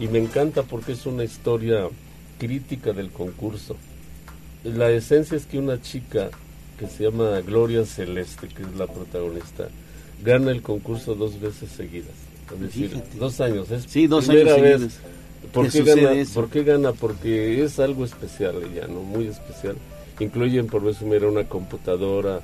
Y 0.00 0.08
me 0.08 0.18
encanta 0.18 0.62
porque 0.62 0.92
es 0.92 1.04
una 1.06 1.22
historia 1.22 1.88
crítica 2.40 2.92
del 2.92 3.10
concurso. 3.10 3.76
La 4.64 4.90
esencia 4.90 5.36
es 5.36 5.46
que 5.46 5.58
una 5.58 5.80
chica 5.80 6.30
que 6.78 6.86
se 6.86 7.04
llama 7.04 7.38
Gloria 7.40 7.84
Celeste, 7.84 8.48
que 8.48 8.62
es 8.62 8.74
la 8.76 8.86
protagonista, 8.86 9.68
gana 10.24 10.50
el 10.50 10.62
concurso 10.62 11.14
dos 11.14 11.38
veces 11.38 11.70
seguidas. 11.70 12.14
Es 12.52 12.60
decir, 12.60 12.90
Fíjate. 12.90 13.18
dos 13.18 13.40
años. 13.40 13.70
Es 13.70 13.84
Sí, 13.84 14.06
dos 14.06 14.26
primera 14.26 14.54
años 14.54 14.80
vez. 14.80 15.00
¿Por 15.52 15.70
qué, 15.70 15.82
gana. 15.82 16.10
¿Por 16.34 16.50
qué 16.50 16.64
gana? 16.64 16.92
Porque 16.92 17.62
es 17.62 17.78
algo 17.78 18.04
especial 18.04 18.56
ella, 18.62 18.86
¿no? 18.88 19.02
Muy 19.02 19.26
especial. 19.26 19.76
Incluyen 20.18 20.66
por 20.66 20.82
vez 20.82 20.96
primera 20.96 21.28
una 21.28 21.44
computadora 21.44 22.40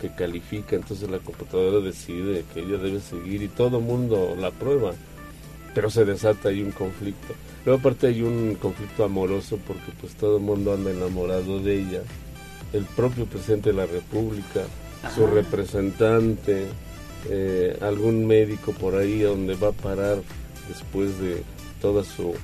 que 0.00 0.10
califica, 0.10 0.76
entonces 0.76 1.08
la 1.08 1.18
computadora 1.18 1.80
decide 1.80 2.44
que 2.52 2.60
ella 2.60 2.76
debe 2.76 3.00
seguir 3.00 3.42
y 3.42 3.48
todo 3.48 3.80
mundo 3.80 4.36
la 4.38 4.50
prueba. 4.50 4.92
Pero 5.74 5.90
se 5.90 6.04
desata 6.04 6.48
ahí 6.48 6.62
un 6.62 6.72
conflicto. 6.72 7.34
Luego 7.66 7.80
aparte 7.80 8.06
hay 8.06 8.22
un 8.22 8.54
conflicto 8.54 9.02
amoroso 9.02 9.58
porque 9.66 9.90
pues 10.00 10.14
todo 10.14 10.36
el 10.36 10.42
mundo 10.44 10.72
anda 10.72 10.92
enamorado 10.92 11.58
de 11.58 11.80
ella. 11.80 12.02
El 12.72 12.84
propio 12.84 13.26
presidente 13.26 13.70
de 13.70 13.76
la 13.76 13.86
República, 13.86 14.62
su 15.12 15.26
representante, 15.26 16.66
eh, 17.28 17.76
algún 17.80 18.24
médico 18.24 18.70
por 18.70 18.94
ahí 18.94 19.18
donde 19.18 19.56
va 19.56 19.70
a 19.70 19.72
parar 19.72 20.18
después 20.68 21.18
de 21.18 21.42
toda 21.82 22.04
su 22.04 22.34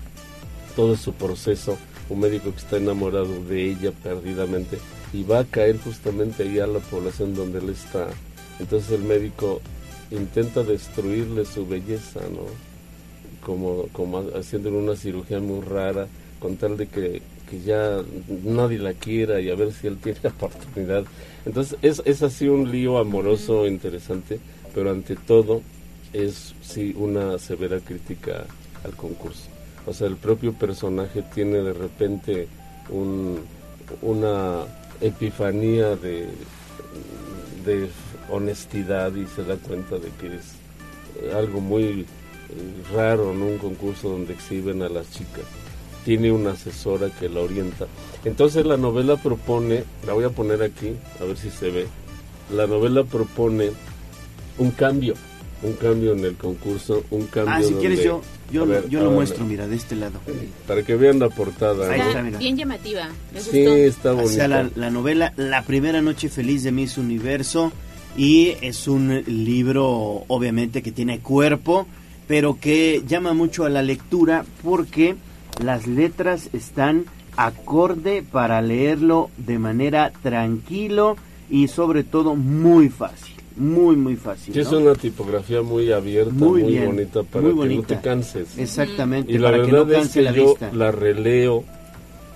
todo 0.75 0.97
su 0.97 1.13
proceso, 1.13 1.79
un 2.09 2.19
médico 2.19 2.51
que 2.51 2.59
está 2.59 2.79
enamorado 2.79 3.45
de 3.45 3.71
ella 3.71 3.93
perdidamente 4.03 4.79
y 5.13 5.23
va 5.23 5.41
a 5.41 5.45
caer 5.45 5.79
justamente 5.79 6.43
ahí 6.43 6.59
a 6.59 6.67
la 6.67 6.81
población 6.81 7.33
donde 7.33 7.61
él 7.61 7.69
está. 7.69 8.09
Entonces 8.59 8.91
el 8.91 9.03
médico 9.03 9.61
intenta 10.11 10.65
destruirle 10.65 11.45
su 11.45 11.65
belleza, 11.65 12.21
¿no? 12.23 12.72
Como, 13.45 13.89
como 13.93 14.23
haciéndole 14.37 14.77
una 14.77 14.95
cirugía 14.95 15.41
muy 15.41 15.61
rara, 15.63 16.07
con 16.39 16.57
tal 16.57 16.77
de 16.77 16.87
que, 16.87 17.23
que 17.51 17.61
ya 17.61 18.03
nadie 18.45 18.79
la 18.79 18.95
quiera 18.95 19.41
y 19.41 19.51
a 19.51 19.55
ver 19.55 19.73
si 19.73 19.87
él 19.87 19.99
tiene 19.99 20.19
la 20.23 20.31
oportunidad. 20.39 21.05
Entonces 21.45 21.79
es, 21.83 22.03
es 22.05 22.23
así 22.23 22.49
un 22.49 22.71
lío 22.71 22.99
amoroso 22.99 23.67
interesante, 23.67 24.39
pero 24.75 24.91
ante 24.91 25.17
todo 25.17 25.63
es 26.13 26.55
sí 26.63 26.95
una 26.97 27.39
severa 27.39 27.81
crítica 27.81 28.47
al 28.85 28.93
concurso. 28.93 29.49
O 29.87 29.93
sea, 29.93 30.07
el 30.07 30.17
propio 30.17 30.53
personaje 30.53 31.23
tiene 31.35 31.59
de 31.59 31.73
repente 31.73 32.49
un, 32.91 33.41
una 34.01 34.65
epifanía 35.01 35.97
de, 35.97 36.29
de 37.65 37.89
honestidad 38.31 39.15
y 39.15 39.27
se 39.27 39.45
da 39.45 39.57
cuenta 39.57 39.97
de 39.97 40.09
que 40.21 40.37
es 40.37 41.35
algo 41.35 41.61
muy 41.61 42.07
raro, 42.95 43.35
¿no? 43.35 43.47
Un 43.47 43.59
concurso 43.59 44.09
donde 44.11 44.33
exhiben 44.33 44.83
a 44.83 44.89
las 44.89 45.11
chicas. 45.11 45.45
Tiene 46.05 46.33
una 46.33 46.53
asesora 46.53 47.09
que 47.11 47.29
la 47.29 47.41
orienta. 47.41 47.87
Entonces 48.25 48.67
la 48.67 48.77
novela 48.77 49.17
propone, 49.17 49.85
la 50.07 50.13
voy 50.15 50.25
a 50.25 50.31
poner 50.31 50.63
aquí, 50.63 50.93
a 51.21 51.25
ver 51.25 51.37
si 51.37 51.51
se 51.51 51.71
ve. 51.71 51.87
La 52.55 52.67
novela 52.67 53.05
propone 53.05 53.71
un 54.59 54.71
cambio, 54.73 55.15
un 55.63 55.75
cambio 55.75 56.13
en 56.13 56.25
el 56.25 56.35
concurso, 56.35 57.05
un 57.11 57.27
cambio. 57.27 57.55
Ah, 57.55 57.63
si 57.63 57.73
quieres 57.75 58.03
yo, 58.03 58.21
yo, 58.51 58.67
lo- 58.67 58.73
ver, 58.73 58.89
yo 58.89 58.99
lo 58.99 59.07
a 59.07 59.09
ver, 59.11 59.17
muestro, 59.17 59.45
mira, 59.45 59.67
de 59.69 59.77
este 59.77 59.95
lado. 59.95 60.19
Para 60.67 60.83
que 60.83 60.97
vean 60.97 61.21
la 61.21 61.29
portada. 61.29 61.89
Ahí 61.91 62.01
¿no? 62.01 62.07
está, 62.09 62.23
mira. 62.23 62.39
Bien 62.39 62.57
llamativa. 62.57 63.09
Me 63.33 63.41
Sí, 63.41 63.65
gustó. 63.65 63.77
está 63.77 64.13
O 64.13 64.17
bonita. 64.17 64.33
sea, 64.35 64.49
la, 64.49 64.71
la 64.75 64.91
novela 64.91 65.33
La 65.37 65.63
primera 65.63 66.03
noche 66.03 66.29
feliz 66.29 66.65
de 66.65 66.73
Miss 66.73 66.99
Universo 66.99 67.73
y 68.17 68.55
es 68.61 68.89
un 68.89 69.23
libro 69.27 70.25
obviamente 70.29 70.83
que 70.83 70.91
tiene 70.93 71.21
cuerpo, 71.21 71.87
pero 72.27 72.59
que 72.61 73.03
llama 73.07 73.33
mucho 73.35 73.65
a 73.65 73.69
la 73.71 73.83
lectura 73.83 74.45
porque 74.63 75.17
las 75.63 75.87
letras 75.87 76.49
están 76.53 77.05
acorde 77.37 78.23
para 78.23 78.61
leerlo 78.63 79.31
de 79.37 79.59
manera 79.59 80.13
tranquilo 80.23 81.17
y 81.51 81.69
sobre 81.69 82.05
todo 82.05 82.35
muy 82.37 82.89
fácil, 82.89 83.35
muy 83.57 83.97
muy 83.97 84.17
fácil. 84.17 84.55
Sí, 84.55 84.61
es 84.61 84.73
una 84.73 84.95
tipografía 84.95 85.63
muy 85.63 85.93
abierta, 85.93 86.33
Muy 86.33 86.63
muy, 86.63 86.73
bien, 86.73 86.87
bonita 86.87 87.23
para 87.23 87.49
muy 87.49 87.69
que 87.69 87.75
no 87.77 87.83
te 87.83 88.01
canses. 88.01 88.59
Exactamente, 88.59 89.33
Y 89.33 89.39
la 89.39 89.51
para 89.51 89.65
que 89.65 89.73
no 89.73 89.83
es 89.83 89.93
canse 89.93 90.19
que 90.21 90.25
la 90.25 90.33
yo 90.33 90.47
vista. 90.47 90.71
la 90.73 90.91
releo 90.93 91.65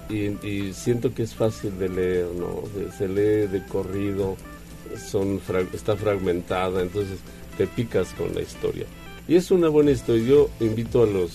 y, 0.08 0.46
y 0.46 0.72
siento 0.72 1.12
que 1.12 1.22
es 1.24 1.34
fácil 1.34 1.78
de 1.78 1.88
leer, 1.88 2.26
¿no? 2.38 2.62
Se, 2.74 2.98
se 2.98 3.08
lee 3.08 3.48
de 3.48 3.62
corrido, 3.68 4.36
son 5.10 5.40
está 5.72 5.96
fragmentada, 5.96 6.82
entonces 6.82 7.18
te 7.56 7.66
picas 7.66 8.12
con 8.14 8.34
la 8.34 8.42
historia. 8.42 8.86
Y 9.28 9.36
es 9.36 9.50
una 9.50 9.68
buena 9.68 9.90
historia. 9.90 10.24
Yo 10.24 10.50
invito 10.60 11.02
a 11.02 11.06
los 11.06 11.32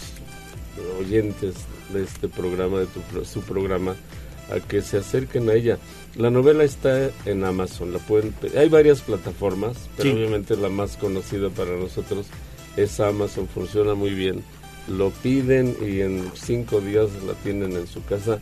oyentes 0.99 1.55
de 1.93 2.03
este 2.03 2.27
programa, 2.27 2.79
de 2.79 2.87
tu, 2.87 3.25
su 3.25 3.41
programa, 3.41 3.95
a 4.49 4.59
que 4.59 4.81
se 4.81 4.97
acerquen 4.97 5.49
a 5.49 5.53
ella. 5.53 5.77
La 6.15 6.29
novela 6.29 6.63
está 6.63 7.09
en 7.25 7.43
Amazon, 7.43 7.93
la 7.93 7.99
pueden 7.99 8.33
hay 8.57 8.69
varias 8.69 9.01
plataformas, 9.01 9.77
pero 9.97 10.09
Sí. 10.09 10.15
obviamente 10.15 10.55
la 10.57 10.69
más 10.69 10.97
conocida 10.97 11.49
para 11.49 11.71
nosotros 11.77 12.27
es 12.77 12.99
Amazon, 12.99 13.47
funciona 13.47 13.93
muy 13.93 14.11
bien. 14.11 14.43
Lo 14.89 15.09
piden 15.11 15.75
y 15.81 16.01
en 16.01 16.31
cinco 16.33 16.81
días 16.81 17.09
la 17.25 17.33
tienen 17.43 17.73
en 17.73 17.87
su 17.87 18.03
casa 18.03 18.39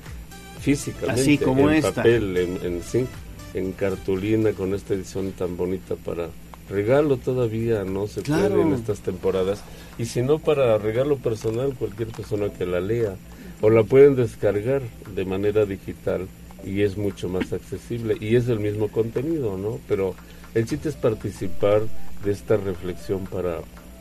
físicamente, 0.62 1.22
Así 1.22 1.38
como 1.38 1.70
en 1.70 1.78
esta. 1.78 1.94
papel, 1.94 2.38
en, 2.38 2.60
en 2.66 2.84
sí, 2.84 3.06
en 3.54 3.72
cartulina 3.74 4.52
con 4.54 4.74
esta 4.74 4.94
edición 4.94 5.32
tan 5.34 5.58
bonita 5.58 5.96
para 5.96 6.30
regalo 6.70 7.18
todavía 7.18 7.84
no 7.84 8.08
se 8.08 8.22
Claro. 8.22 8.50
puede 8.56 8.62
en 8.68 8.74
estas 8.74 9.00
temporadas 9.00 9.62
y 9.98 10.06
si 10.06 10.22
no 10.22 10.40
para 10.40 10.78
regalo 10.78 11.18
personal 11.18 11.74
cualquier 11.76 12.10
persona 12.10 12.50
que 12.54 12.66
la 12.66 12.80
lea 12.80 13.16
o 13.62 13.70
la 13.70 13.84
pueden 13.84 14.16
descargar 14.16 14.82
de 15.16 15.26
manera 15.26 15.66
digital 15.66 16.28
y 16.64 16.82
es 16.82 16.98
mucho 16.98 17.28
más 17.30 17.52
accesible 17.54 18.18
y 18.20 18.36
es 18.36 18.48
el 18.50 18.60
mismo 18.60 18.90
contenido, 18.90 19.58
¿no? 19.58 19.80
Pero 19.88 20.16
el 20.56 20.66
chiste 20.66 20.90
es 20.90 20.96
participar 20.96 21.82
de 22.24 22.32
esta 22.32 22.58
reflexión 22.58 23.26
para 23.26 23.60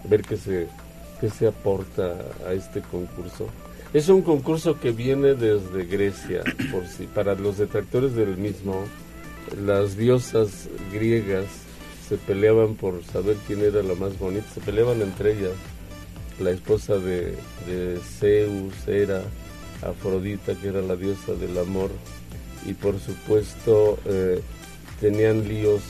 ver 0.09 0.23
qué 0.23 0.37
se 0.37 0.67
qué 1.21 1.31
se 1.31 1.49
aporta 1.49 2.15
a 2.47 2.53
este 2.53 2.81
concurso. 2.81 3.49
Es 3.93 4.09
un 4.09 4.23
concurso 4.23 4.79
que 4.79 4.93
viene 4.93 5.35
desde 5.35 5.85
Grecia, 5.87 6.43
por 6.71 6.87
si 6.87 7.07
para 7.07 7.35
los 7.35 7.59
detractores 7.59 8.15
del 8.15 8.37
mismo, 8.37 8.85
las 9.67 9.97
diosas 9.97 10.69
griegas 10.93 11.47
se 12.09 12.17
peleaban 12.17 12.75
por 12.75 13.05
saber 13.05 13.37
quién 13.47 13.61
era 13.61 13.83
la 13.83 13.95
más 13.95 14.19
bonita, 14.19 14.47
se 14.55 14.61
peleaban 14.61 15.03
entre 15.03 15.33
ellas. 15.33 15.53
La 16.41 16.51
esposa 16.51 16.99
de, 16.99 17.35
de 17.67 17.99
Zeus 18.19 18.87
era 18.87 19.23
Afrodita, 19.83 20.55
que 20.55 20.69
era 20.69 20.81
la 20.81 20.97
diosa 20.97 21.35
del 21.35 21.59
amor, 21.59 21.91
y 22.67 22.75
por 22.75 22.99
supuesto 22.99 23.99
eh, 24.07 24.41
tenían 25.01 25.47
líos. 25.47 25.83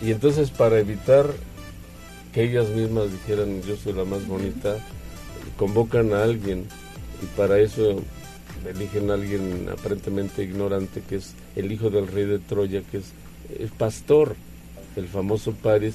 Y 0.00 0.12
entonces 0.12 0.50
para 0.50 0.78
evitar 0.78 1.26
que 2.32 2.42
ellas 2.42 2.68
mismas 2.70 3.12
dijeran 3.12 3.62
yo 3.62 3.76
soy 3.76 3.92
la 3.92 4.04
más 4.04 4.26
bonita, 4.26 4.76
convocan 5.56 6.12
a 6.14 6.24
alguien 6.24 6.66
y 7.22 7.26
para 7.36 7.58
eso 7.58 8.02
eligen 8.68 9.10
a 9.10 9.14
alguien 9.14 9.68
aparentemente 9.70 10.42
ignorante 10.42 11.02
que 11.08 11.16
es 11.16 11.34
el 11.54 11.70
hijo 11.70 11.90
del 11.90 12.08
rey 12.08 12.24
de 12.24 12.38
Troya, 12.38 12.82
que 12.90 12.98
es 12.98 13.12
el 13.58 13.68
pastor, 13.68 14.36
el 14.96 15.08
famoso 15.08 15.52
Paris, 15.52 15.94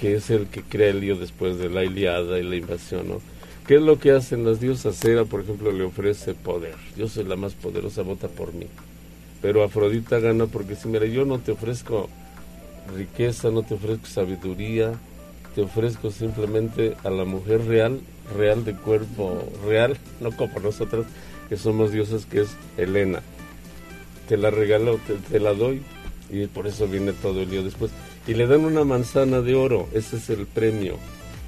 que 0.00 0.14
es 0.14 0.30
el 0.30 0.46
que 0.46 0.62
crea 0.62 0.90
el 0.90 1.00
lío 1.00 1.16
después 1.16 1.58
de 1.58 1.68
la 1.68 1.84
Iliada 1.84 2.38
y 2.38 2.42
la 2.42 2.56
invasión, 2.56 3.08
¿no? 3.08 3.20
¿Qué 3.66 3.76
es 3.76 3.82
lo 3.82 3.98
que 3.98 4.12
hacen 4.12 4.46
las 4.46 4.60
diosas? 4.60 5.04
Hera, 5.04 5.26
por 5.26 5.42
ejemplo, 5.42 5.70
le 5.70 5.84
ofrece 5.84 6.32
poder. 6.32 6.74
Yo 6.96 7.06
soy 7.06 7.24
la 7.24 7.36
más 7.36 7.52
poderosa, 7.52 8.00
vota 8.00 8.26
por 8.28 8.54
mí. 8.54 8.66
Pero 9.42 9.62
Afrodita 9.62 10.18
gana 10.20 10.46
porque 10.46 10.74
si, 10.74 10.88
mira, 10.88 11.04
yo 11.04 11.26
no 11.26 11.38
te 11.38 11.52
ofrezco 11.52 12.08
riqueza, 12.96 13.50
no 13.50 13.62
te 13.62 13.74
ofrezco 13.74 14.06
sabiduría, 14.06 14.94
te 15.54 15.60
ofrezco 15.60 16.10
simplemente 16.10 16.96
a 17.04 17.10
la 17.10 17.26
mujer 17.26 17.66
real, 17.66 18.00
real 18.36 18.64
de 18.64 18.74
cuerpo 18.74 19.44
real, 19.66 19.98
no 20.20 20.32
como 20.32 20.60
nosotras 20.60 21.04
que 21.50 21.58
somos 21.58 21.92
diosas, 21.92 22.24
que 22.24 22.40
es 22.40 22.48
Helena. 22.78 23.20
Te 24.28 24.38
la 24.38 24.50
regalo, 24.50 24.98
te, 25.06 25.14
te 25.14 25.40
la 25.40 25.52
doy 25.52 25.82
y 26.30 26.46
por 26.46 26.66
eso 26.66 26.86
viene 26.86 27.12
todo 27.12 27.42
el 27.42 27.50
lío 27.50 27.62
después. 27.62 27.90
Y 28.26 28.34
le 28.34 28.46
dan 28.46 28.64
una 28.64 28.84
manzana 28.84 29.40
de 29.40 29.54
oro, 29.54 29.88
ese 29.94 30.16
es 30.16 30.28
el 30.30 30.46
premio. 30.46 30.96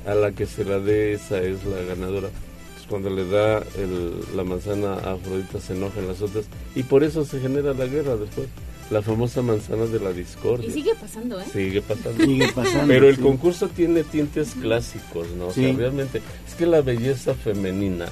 A 0.06 0.14
la 0.14 0.32
que 0.32 0.46
se 0.46 0.64
la 0.64 0.78
dé, 0.78 1.12
esa 1.12 1.38
es 1.42 1.64
la 1.66 1.82
ganadora. 1.82 2.28
Entonces, 2.28 2.86
cuando 2.88 3.10
le 3.10 3.28
da 3.28 3.58
el- 3.76 4.14
la 4.34 4.44
manzana 4.44 4.94
a 4.94 5.12
Afrodita 5.12 5.60
se 5.60 5.74
enojan 5.74 6.06
las 6.08 6.22
otras 6.22 6.46
y 6.74 6.82
por 6.84 7.04
eso 7.04 7.24
se 7.26 7.38
genera 7.40 7.74
la 7.74 7.84
guerra 7.86 8.16
después. 8.16 8.48
La 8.90 9.02
famosa 9.02 9.40
manzana 9.42 9.84
de 9.86 10.00
la 10.00 10.12
discordia. 10.12 10.68
Y 10.68 10.72
sigue 10.72 10.94
pasando, 11.00 11.38
¿eh? 11.40 11.44
Sigue 11.52 11.80
pasando. 11.80 12.24
Sigue 12.24 12.48
pasando, 12.52 12.86
Pero 12.88 13.08
el 13.08 13.16
sí. 13.16 13.22
concurso 13.22 13.68
tiene 13.68 14.02
tintes 14.02 14.54
clásicos, 14.60 15.28
¿no? 15.38 15.48
O 15.48 15.52
sea, 15.52 15.72
realmente 15.76 16.20
es 16.48 16.54
que 16.56 16.66
la 16.66 16.80
belleza 16.80 17.34
femenina, 17.34 18.06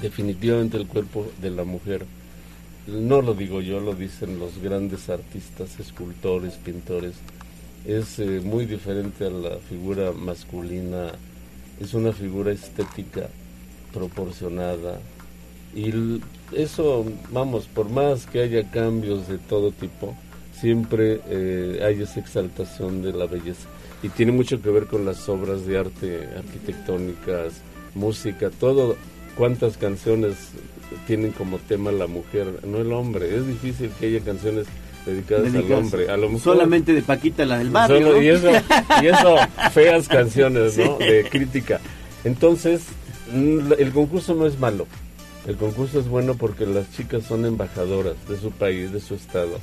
definitivamente 0.00 0.76
el 0.76 0.86
cuerpo 0.86 1.26
de 1.42 1.50
la 1.50 1.64
mujer, 1.64 2.06
no 2.86 3.20
lo 3.20 3.34
digo 3.34 3.60
yo, 3.60 3.80
lo 3.80 3.94
dicen 3.94 4.38
los 4.38 4.58
grandes 4.62 5.08
artistas, 5.10 5.78
escultores, 5.80 6.54
pintores, 6.54 7.12
es 7.86 8.18
eh, 8.18 8.40
muy 8.44 8.66
diferente 8.66 9.26
a 9.26 9.30
la 9.30 9.58
figura 9.58 10.12
masculina, 10.12 11.12
es 11.80 11.94
una 11.94 12.12
figura 12.12 12.52
estética 12.52 13.28
proporcionada 13.92 14.98
y 15.76 16.22
eso, 16.52 17.04
vamos, 17.30 17.66
por 17.66 17.90
más 17.90 18.24
que 18.24 18.40
haya 18.40 18.70
cambios 18.70 19.28
de 19.28 19.36
todo 19.36 19.72
tipo, 19.72 20.16
siempre 20.58 21.20
eh, 21.28 21.82
hay 21.84 22.00
esa 22.02 22.18
exaltación 22.18 23.02
de 23.02 23.12
la 23.12 23.26
belleza. 23.26 23.68
Y 24.02 24.08
tiene 24.08 24.32
mucho 24.32 24.62
que 24.62 24.70
ver 24.70 24.86
con 24.86 25.04
las 25.04 25.28
obras 25.28 25.66
de 25.66 25.78
arte 25.78 26.28
arquitectónicas, 26.34 27.60
música, 27.94 28.50
todo. 28.50 28.96
¿Cuántas 29.36 29.76
canciones 29.76 30.36
tienen 31.06 31.32
como 31.32 31.58
tema 31.58 31.92
la 31.92 32.06
mujer, 32.06 32.64
no 32.66 32.78
el 32.78 32.92
hombre? 32.92 33.36
Es 33.36 33.46
difícil 33.46 33.90
que 34.00 34.06
haya 34.06 34.20
canciones 34.20 34.66
dedicadas 35.06 35.54
al 35.54 35.72
hombre. 35.72 36.10
A 36.10 36.16
lo 36.16 36.26
mejor 36.28 36.42
Solamente 36.42 36.92
de 36.92 37.02
Paquita, 37.02 37.44
la 37.46 37.58
del 37.58 37.70
barrio. 37.70 37.98
Solo- 37.98 38.12
¿no? 38.16 38.22
y, 38.22 38.28
eso, 38.28 38.50
y 39.02 39.06
eso, 39.06 39.36
feas 39.72 40.08
canciones, 40.08 40.76
¿no? 40.76 40.98
Sí. 40.98 41.04
De 41.04 41.24
crítica. 41.30 41.80
Entonces, 42.24 42.82
mm, 43.32 43.72
el 43.78 43.92
concurso 43.92 44.34
no 44.34 44.46
es 44.46 44.58
malo. 44.58 44.86
El 45.46 45.56
concurso 45.56 46.00
es 46.00 46.08
bueno 46.08 46.34
porque 46.34 46.66
las 46.66 46.90
chicas 46.92 47.22
son 47.22 47.46
embajadoras 47.46 48.14
de 48.28 48.36
su 48.38 48.50
país, 48.50 48.92
de 48.92 49.00
su 49.00 49.14
estado. 49.14 49.58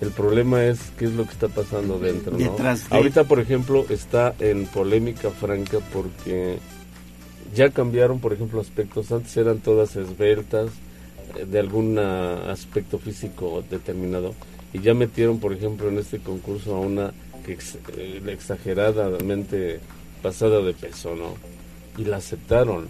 El 0.00 0.10
problema 0.12 0.64
es 0.64 0.78
qué 0.96 1.06
es 1.06 1.12
lo 1.12 1.24
que 1.24 1.32
está 1.32 1.48
pasando 1.48 1.98
dentro, 1.98 2.38
¿no? 2.38 2.38
De- 2.56 2.78
Ahorita, 2.90 3.24
por 3.24 3.40
ejemplo, 3.40 3.84
está 3.88 4.32
en 4.38 4.66
polémica 4.66 5.30
franca 5.30 5.78
porque 5.92 6.58
ya 7.52 7.70
cambiaron, 7.70 8.20
por 8.20 8.32
ejemplo, 8.32 8.60
aspectos. 8.60 9.10
Antes 9.10 9.36
eran 9.36 9.58
todas 9.58 9.96
esbeltas, 9.96 10.70
eh, 11.36 11.46
de 11.50 11.58
algún 11.58 11.98
ah, 11.98 12.48
aspecto 12.52 12.98
físico 13.00 13.64
determinado. 13.68 14.34
Y 14.72 14.80
ya 14.80 14.94
metieron, 14.94 15.38
por 15.38 15.52
ejemplo, 15.52 15.88
en 15.88 15.98
este 15.98 16.18
concurso 16.18 16.76
a 16.76 16.80
una 16.80 17.12
que 17.44 17.58
eh, 17.96 18.22
exageradamente 18.26 19.80
pasada 20.22 20.60
de 20.60 20.74
peso, 20.74 21.16
¿no? 21.16 21.34
Y 21.96 22.04
la 22.04 22.18
aceptaron. 22.18 22.88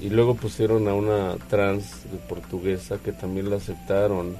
Y 0.00 0.10
luego 0.10 0.34
pusieron 0.34 0.88
a 0.88 0.94
una 0.94 1.36
trans 1.48 2.02
portuguesa 2.28 2.98
que 2.98 3.12
también 3.12 3.50
la 3.50 3.56
aceptaron. 3.56 4.36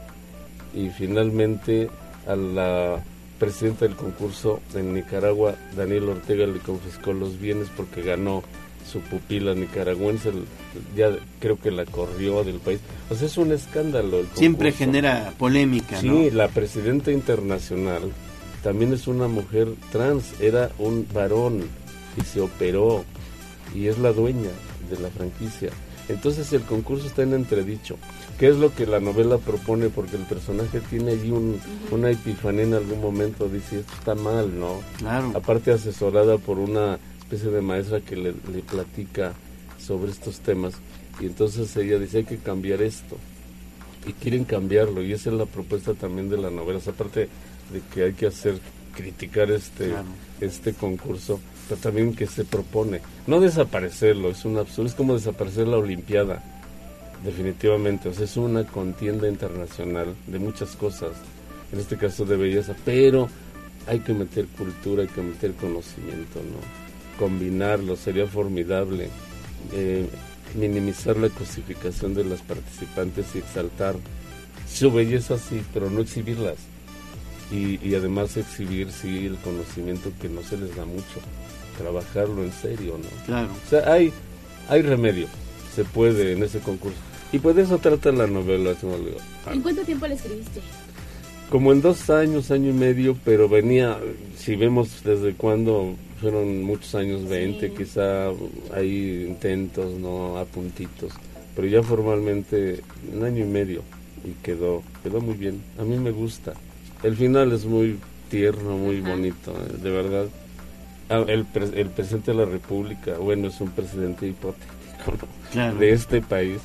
Y 0.74 0.90
finalmente 0.90 1.88
a 2.26 2.36
la 2.36 3.02
presidenta 3.38 3.86
del 3.86 3.97
concurso 3.97 4.60
en 4.74 4.94
Nicaragua, 4.94 5.55
Daniel 5.76 6.09
Ortega, 6.09 6.47
le 6.47 6.59
confiscó 6.59 7.12
los 7.12 7.38
bienes 7.38 7.68
porque 7.76 8.02
ganó 8.02 8.43
su 8.90 9.00
pupila 9.00 9.54
nicaragüense. 9.54 10.30
Ya 10.96 11.10
creo 11.40 11.58
que 11.58 11.70
la 11.70 11.84
corrió 11.84 12.44
del 12.44 12.56
país. 12.60 12.80
O 13.10 13.14
sea, 13.14 13.26
es 13.26 13.36
un 13.36 13.52
escándalo. 13.52 14.20
el 14.20 14.26
Siempre 14.34 14.72
genera 14.72 15.32
polémica, 15.38 16.00
Sí, 16.00 16.08
¿no? 16.08 16.30
la 16.36 16.48
presidenta 16.48 17.10
internacional 17.12 18.12
también 18.62 18.92
es 18.92 19.06
una 19.06 19.28
mujer 19.28 19.68
trans, 19.92 20.40
era 20.40 20.70
un 20.78 21.06
varón 21.12 21.62
y 22.20 22.24
se 22.24 22.40
operó. 22.40 23.04
y 23.74 23.86
es 23.88 23.98
la 23.98 24.12
dueña 24.12 24.50
de 24.90 24.98
la 25.00 25.08
franquicia. 25.10 25.70
Entonces 26.08 26.52
el 26.52 26.62
concurso 26.62 27.06
está 27.08 27.22
en 27.22 27.34
entredicho. 27.34 27.96
¿Qué 28.38 28.48
es 28.48 28.56
lo 28.56 28.72
que 28.74 28.86
la 28.86 29.00
novela 29.00 29.38
propone? 29.38 29.88
Porque 29.88 30.16
el 30.16 30.22
personaje 30.22 30.80
tiene 30.88 31.12
allí 31.12 31.30
un, 31.32 31.58
una 31.90 32.10
epifanía 32.10 32.62
en 32.62 32.74
algún 32.74 33.00
momento, 33.00 33.48
dice, 33.48 33.80
esto 33.80 33.92
está 33.98 34.14
mal, 34.14 34.58
¿no? 34.58 34.80
Claro. 34.98 35.32
Aparte 35.34 35.72
asesorada 35.72 36.38
por 36.38 36.58
una 36.58 36.98
especie 37.27 37.51
de 37.51 37.61
maestra 37.61 38.01
que 38.01 38.15
le, 38.15 38.35
le 38.53 38.62
platica 38.62 39.35
sobre 39.78 40.12
estos 40.12 40.40
temas. 40.40 40.74
Y 41.20 41.27
entonces 41.27 41.77
ella 41.77 41.98
dice, 41.98 42.19
hay 42.19 42.24
que 42.24 42.39
cambiar 42.39 42.82
esto. 42.82 43.16
Y 44.07 44.12
quieren 44.12 44.44
cambiarlo. 44.44 45.03
Y 45.03 45.12
esa 45.12 45.31
es 45.31 45.36
la 45.36 45.47
propuesta 45.47 45.94
también 45.94 46.28
de 46.28 46.39
la 46.39 46.51
novela. 46.51 46.78
O 46.78 46.82
sea, 46.82 46.93
aparte 46.93 47.28
de 47.73 47.81
que 47.93 48.05
hay 48.05 48.12
que 48.12 48.27
hacer, 48.27 48.61
criticar 48.94 49.51
este, 49.51 49.93
este 50.40 50.73
concurso, 50.73 51.40
pero 51.69 51.81
también 51.81 52.15
que 52.15 52.27
se 52.27 52.44
propone. 52.44 53.01
No 53.27 53.40
desaparecerlo, 53.40 54.31
es 54.31 54.44
un 54.44 54.59
absurdo. 54.59 54.89
Es 54.89 54.94
como 54.94 55.15
desaparecer 55.15 55.66
la 55.66 55.78
Olimpiada. 55.78 56.44
Definitivamente. 57.24 58.09
O 58.09 58.15
sea, 58.15 58.24
es 58.24 58.36
una 58.36 58.65
contienda 58.65 59.27
internacional 59.28 60.15
de 60.28 60.39
muchas 60.39 60.77
cosas. 60.77 61.12
En 61.73 61.81
este 61.81 61.97
caso 61.97 62.24
de 62.24 62.36
belleza. 62.36 62.77
Pero 62.85 63.28
hay 63.89 63.98
que 63.98 64.12
meter 64.12 64.47
cultura, 64.47 65.03
hay 65.03 65.09
que 65.09 65.23
meter 65.23 65.53
conocimiento, 65.55 66.39
¿no? 66.39 66.85
Combinarlo 67.18 67.97
sería 67.97 68.26
formidable. 68.26 69.09
Eh, 69.72 70.06
minimizar 70.55 71.16
la 71.16 71.28
cosificación 71.28 72.14
de 72.14 72.24
las 72.24 72.40
participantes 72.40 73.26
y 73.34 73.38
exaltar 73.38 73.97
su 74.68 74.90
belleza 74.90 75.38
sí, 75.38 75.62
pero 75.72 75.90
no 75.90 76.01
exhibirlas. 76.01 76.56
Y, 77.51 77.78
y 77.86 77.94
además 77.94 78.36
exhibir 78.36 78.90
sí 78.90 79.26
el 79.26 79.36
conocimiento 79.36 80.10
que 80.20 80.28
no 80.28 80.43
se 80.43 80.56
les 80.56 80.74
da 80.74 80.84
mucho. 80.84 81.20
Trabajarlo 81.78 82.43
en 82.43 82.52
serio, 82.52 82.98
¿no? 82.98 83.24
Claro. 83.26 83.48
O 83.66 83.70
sea, 83.70 83.93
hay, 83.93 84.12
hay 84.68 84.82
remedio. 84.82 85.28
Se 85.74 85.84
puede 85.84 86.32
en 86.32 86.43
ese 86.43 86.59
concurso. 86.60 86.98
Y 87.32 87.38
pues 87.38 87.56
de 87.56 87.62
eso 87.62 87.78
trata 87.78 88.10
la 88.12 88.26
novela. 88.26 88.74
se 88.74 88.86
me 88.86 88.94
olvidó. 88.94 89.18
¿En 89.52 89.60
cuánto 89.60 89.82
tiempo 89.82 90.06
la 90.06 90.14
escribiste? 90.14 90.60
Como 91.51 91.72
en 91.72 91.80
dos 91.80 92.10
años, 92.10 92.51
año 92.51 92.70
y 92.70 92.72
medio, 92.72 93.16
pero 93.24 93.48
venía, 93.48 93.98
si 94.36 94.56
vemos 94.56 95.02
desde 95.05 95.34
cuándo, 95.34 95.94
fueron 96.20 96.62
muchos 96.62 96.94
años, 96.94 97.28
20, 97.28 97.72
quizá 97.72 98.28
hay 98.74 99.26
intentos, 99.28 99.93
¿no? 99.98 100.38
A 100.38 100.44
puntitos, 100.44 101.12
pero 101.55 101.66
ya 101.68 101.82
formalmente 101.82 102.80
un 103.14 103.24
año 103.24 103.44
y 103.44 103.48
medio 103.48 103.82
y 104.24 104.30
quedó, 104.43 104.82
quedó 105.02 105.20
muy 105.20 105.34
bien. 105.34 105.60
A 105.78 105.82
mí 105.82 105.97
me 105.98 106.10
gusta. 106.10 106.55
El 107.02 107.16
final 107.16 107.52
es 107.52 107.64
muy 107.66 107.98
tierno, 108.30 108.76
muy 108.76 109.01
bonito, 109.01 109.52
eh, 109.52 109.76
de 109.82 109.90
verdad. 109.90 110.26
Ah, 111.09 111.24
el, 111.28 111.44
pre- 111.44 111.80
el 111.80 111.88
presidente 111.90 112.32
de 112.32 112.38
la 112.38 112.44
República, 112.47 113.18
bueno, 113.18 113.48
es 113.48 113.60
un 113.60 113.70
presidente 113.70 114.26
hipotético 114.26 115.12
¿no? 115.12 115.28
Claro. 115.52 115.78
de 115.78 115.90
este 115.93 116.20
país, 116.20 116.59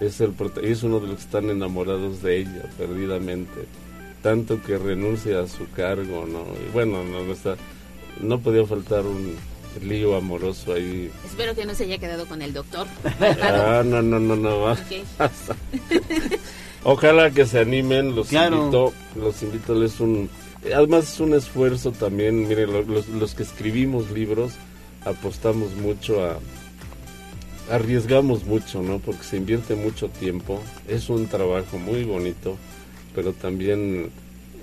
es, 0.00 0.20
el, 0.20 0.34
es 0.62 0.82
uno 0.82 1.00
de 1.00 1.06
los 1.06 1.16
que 1.16 1.22
están 1.22 1.48
enamorados 1.48 2.20
de 2.22 2.38
ella, 2.40 2.70
perdidamente. 2.76 3.64
Tanto 4.22 4.60
que 4.62 4.76
renuncia 4.76 5.40
a 5.40 5.46
su 5.46 5.70
cargo, 5.70 6.26
¿no? 6.26 6.40
Y 6.68 6.72
bueno, 6.72 7.04
no, 7.04 7.24
no, 7.24 7.32
está, 7.32 7.56
no 8.20 8.40
podía 8.40 8.64
faltar 8.66 9.04
un 9.06 9.34
lío 9.82 10.16
amoroso 10.16 10.72
ahí. 10.74 11.10
Espero 11.26 11.54
que 11.54 11.66
no 11.66 11.74
se 11.74 11.84
haya 11.84 11.98
quedado 11.98 12.26
con 12.26 12.40
el 12.42 12.52
doctor. 12.52 12.86
Ah, 13.42 13.82
no, 13.84 14.00
no, 14.02 14.18
no, 14.18 14.36
no. 14.36 14.60
va. 14.60 14.72
Ok. 14.72 14.80
Ojalá 16.84 17.30
que 17.30 17.46
se 17.46 17.58
animen, 17.58 18.14
los 18.14 18.28
Claro. 18.28 18.56
invito, 18.58 18.92
los 19.16 19.42
invito, 19.42 19.82
es 19.84 19.98
un, 20.00 20.30
además 20.74 21.12
es 21.12 21.20
un 21.20 21.34
esfuerzo 21.34 21.90
también, 21.92 22.46
miren, 22.46 22.72
lo- 22.72 22.82
los, 22.82 23.08
los 23.08 23.34
que 23.34 23.42
escribimos 23.42 24.10
libros 24.12 24.52
apostamos 25.04 25.74
mucho 25.74 26.24
a, 26.24 26.38
arriesgamos 27.74 28.44
mucho, 28.44 28.82
¿no? 28.82 28.98
Porque 29.00 29.24
se 29.24 29.36
invierte 29.36 29.74
mucho 29.74 30.08
tiempo, 30.08 30.62
es 30.86 31.08
un 31.08 31.26
trabajo 31.26 31.78
muy 31.78 32.04
bonito, 32.04 32.56
pero 33.14 33.32
también 33.32 34.10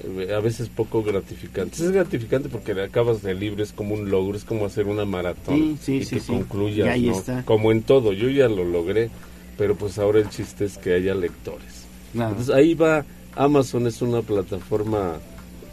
a 0.03 0.39
veces 0.39 0.69
poco 0.69 1.03
gratificante. 1.03 1.75
Es 1.75 1.91
gratificante 1.91 2.49
porque 2.49 2.73
acabas 2.73 3.21
del 3.21 3.39
libro, 3.39 3.63
es 3.63 3.71
como 3.71 3.95
un 3.95 4.09
logro, 4.09 4.37
es 4.37 4.43
como 4.43 4.65
hacer 4.65 4.87
una 4.87 5.05
maratón 5.05 5.77
Sí, 5.81 5.81
sí, 5.81 5.95
y 5.95 6.05
sí, 6.05 6.15
que 6.15 6.21
concluyas, 6.21 6.89
ahí 6.89 7.07
¿no? 7.07 7.13
está. 7.13 7.43
Como 7.45 7.71
en 7.71 7.83
todo, 7.83 8.11
yo 8.13 8.29
ya 8.29 8.49
lo 8.49 8.65
logré, 8.65 9.09
pero 9.57 9.75
pues 9.75 9.97
ahora 9.97 10.19
el 10.19 10.29
chiste 10.29 10.65
es 10.65 10.77
que 10.77 10.93
haya 10.93 11.15
lectores. 11.15 11.85
Claro. 12.11 12.31
Entonces 12.31 12.53
ahí 12.53 12.73
va, 12.73 13.05
Amazon 13.35 13.87
es 13.87 14.01
una 14.01 14.21
plataforma 14.21 15.19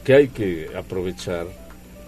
que 0.04 0.14
hay 0.14 0.28
que 0.28 0.68
aprovechar, 0.76 1.46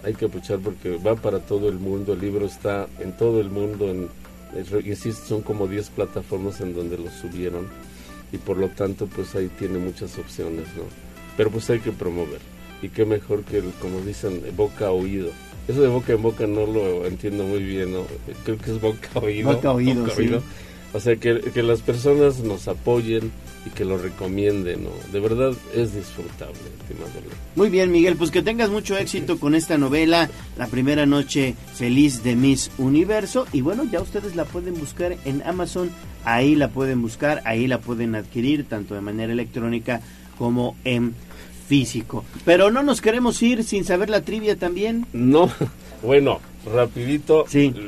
hay 0.03 0.13
que 0.13 0.25
aprovechar 0.25 0.59
porque 0.59 0.97
va 0.97 1.15
para 1.15 1.39
todo 1.39 1.69
el 1.69 1.77
mundo, 1.77 2.13
el 2.13 2.21
libro 2.21 2.45
está 2.45 2.87
en 2.99 3.11
todo 3.13 3.41
el 3.41 3.49
mundo, 3.49 3.89
en, 3.89 4.07
sí, 4.95 5.11
son 5.11 5.41
como 5.41 5.67
10 5.67 5.89
plataformas 5.89 6.61
en 6.61 6.73
donde 6.73 6.97
lo 6.97 7.09
subieron 7.09 7.67
y 8.31 8.37
por 8.37 8.57
lo 8.57 8.69
tanto 8.69 9.07
pues 9.07 9.35
ahí 9.35 9.49
tiene 9.59 9.77
muchas 9.77 10.17
opciones, 10.17 10.65
¿no? 10.75 11.12
Pero 11.37 11.49
pues 11.49 11.69
hay 11.69 11.79
que 11.79 11.91
promover 11.91 12.39
y 12.83 12.89
qué 12.89 13.05
mejor 13.05 13.43
que, 13.43 13.59
el, 13.59 13.71
como 13.79 14.01
dicen, 14.01 14.41
boca 14.55 14.87
a 14.87 14.91
oído. 14.91 15.29
Eso 15.67 15.81
de 15.81 15.87
boca 15.87 16.11
en 16.11 16.21
boca 16.21 16.45
no 16.45 16.65
lo 16.65 17.05
entiendo 17.05 17.45
muy 17.45 17.63
bien, 17.63 17.93
¿no? 17.93 18.05
Creo 18.43 18.57
que 18.57 18.71
es 18.71 18.81
boca 18.81 19.07
a 19.15 19.19
oído. 19.19 19.53
Boca 19.53 19.69
a 19.69 19.71
oído, 19.71 20.09
sí. 20.09 20.29
O 20.93 20.99
sea, 20.99 21.15
que, 21.15 21.39
que 21.39 21.63
las 21.63 21.81
personas 21.81 22.39
nos 22.39 22.67
apoyen 22.67 23.31
y 23.65 23.69
que 23.69 23.85
lo 23.85 23.97
recomienden, 23.97 24.83
¿no? 24.83 24.89
De 25.11 25.19
verdad 25.21 25.53
es 25.73 25.95
disfrutable, 25.95 26.59
estimado 26.81 27.13
Leo. 27.13 27.31
Muy 27.55 27.69
bien, 27.69 27.91
Miguel, 27.91 28.15
pues 28.17 28.29
que 28.29 28.43
tengas 28.43 28.69
mucho 28.69 28.97
éxito 28.97 29.39
con 29.39 29.55
esta 29.55 29.77
novela, 29.77 30.29
La 30.57 30.67
primera 30.67 31.05
noche 31.05 31.55
feliz 31.73 32.23
de 32.23 32.35
Miss 32.35 32.69
Universo. 32.77 33.47
Y 33.53 33.61
bueno, 33.61 33.85
ya 33.85 34.01
ustedes 34.01 34.35
la 34.35 34.45
pueden 34.45 34.75
buscar 34.75 35.15
en 35.25 35.41
Amazon, 35.43 35.89
ahí 36.25 36.55
la 36.55 36.67
pueden 36.67 37.01
buscar, 37.01 37.41
ahí 37.45 37.65
la 37.65 37.79
pueden 37.79 38.13
adquirir, 38.13 38.65
tanto 38.65 38.93
de 38.93 39.01
manera 39.01 39.31
electrónica 39.31 40.01
como 40.37 40.75
en 40.83 41.13
físico. 41.67 42.23
Pero 42.45 42.71
no 42.71 42.83
nos 42.83 43.01
queremos 43.01 43.41
ir 43.41 43.63
sin 43.63 43.83
saber 43.85 44.09
la 44.09 44.21
trivia 44.21 44.55
también. 44.57 45.05
No, 45.13 45.49
bueno, 46.03 46.39
rapidito, 46.73 47.45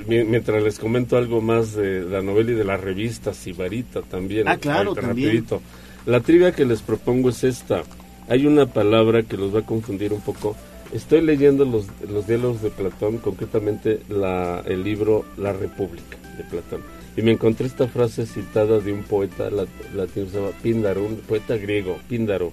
mi- 0.07 0.23
mientras 0.23 0.63
les 0.63 0.79
comento 0.79 1.17
algo 1.17 1.41
más 1.41 1.73
de 1.73 2.01
la 2.01 2.21
novela 2.21 2.51
y 2.51 2.55
de 2.55 2.63
la 2.63 2.77
revista 2.77 3.33
Sibarita 3.33 4.01
también. 4.01 4.47
Ah, 4.47 4.57
claro, 4.57 4.89
ahorita 4.89 5.07
también. 5.07 5.29
rapidito. 5.29 5.61
La 6.05 6.19
trivia 6.21 6.51
que 6.51 6.65
les 6.65 6.81
propongo 6.81 7.29
es 7.29 7.43
esta. 7.43 7.83
Hay 8.27 8.45
una 8.47 8.65
palabra 8.67 9.23
que 9.23 9.37
los 9.37 9.53
va 9.53 9.59
a 9.59 9.65
confundir 9.65 10.13
un 10.13 10.21
poco. 10.21 10.55
Estoy 10.93 11.21
leyendo 11.21 11.65
los, 11.65 11.87
los 12.09 12.27
diálogos 12.27 12.61
de 12.61 12.69
Platón, 12.69 13.17
concretamente 13.17 14.01
la, 14.07 14.61
el 14.65 14.83
libro 14.83 15.25
La 15.37 15.51
República 15.51 16.17
de 16.37 16.43
Platón. 16.43 16.81
Y 17.17 17.21
me 17.21 17.31
encontré 17.31 17.67
esta 17.67 17.87
frase 17.87 18.25
citada 18.25 18.79
de 18.79 18.91
un 18.91 19.03
poeta 19.03 19.49
lat- 19.49 19.67
latino, 19.95 20.27
se 20.29 20.37
llama 20.37 20.51
Píndaro, 20.61 21.05
un 21.05 21.15
poeta 21.17 21.55
griego, 21.55 21.97
Píndaro, 22.09 22.51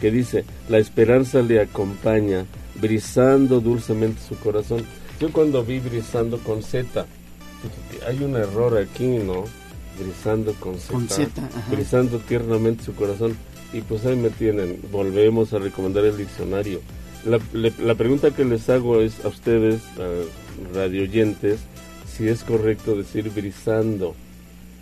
que 0.00 0.10
dice, 0.10 0.44
la 0.68 0.78
esperanza 0.78 1.40
le 1.40 1.60
acompaña, 1.60 2.44
brisando 2.80 3.60
dulcemente 3.60 4.20
su 4.28 4.36
corazón. 4.36 4.84
Yo 5.18 5.32
cuando 5.32 5.64
vi 5.64 5.78
brisando 5.80 6.36
con 6.38 6.62
Z, 6.62 7.06
hay 8.06 8.22
un 8.22 8.36
error 8.36 8.76
aquí, 8.76 9.06
¿no? 9.06 9.44
Brisando 9.98 10.52
con 10.60 10.78
Z. 10.78 10.92
Con 10.92 11.08
Z, 11.08 11.30
ajá. 11.42 11.70
Brisando 11.74 12.18
tiernamente 12.18 12.84
su 12.84 12.94
corazón. 12.94 13.34
Y 13.72 13.80
pues 13.80 14.04
ahí 14.04 14.14
me 14.16 14.28
tienen, 14.30 14.78
volvemos 14.92 15.54
a 15.54 15.58
recomendar 15.58 16.04
el 16.04 16.18
diccionario. 16.18 16.80
La, 17.24 17.40
le- 17.54 17.72
la 17.82 17.94
pregunta 17.94 18.30
que 18.30 18.44
les 18.44 18.68
hago 18.68 19.00
es 19.00 19.24
a 19.24 19.28
ustedes, 19.28 19.80
a 19.98 20.76
radioyentes, 20.78 21.60
si 22.16 22.28
es 22.28 22.42
correcto 22.44 22.94
decir 22.96 23.30
brisando. 23.30 24.14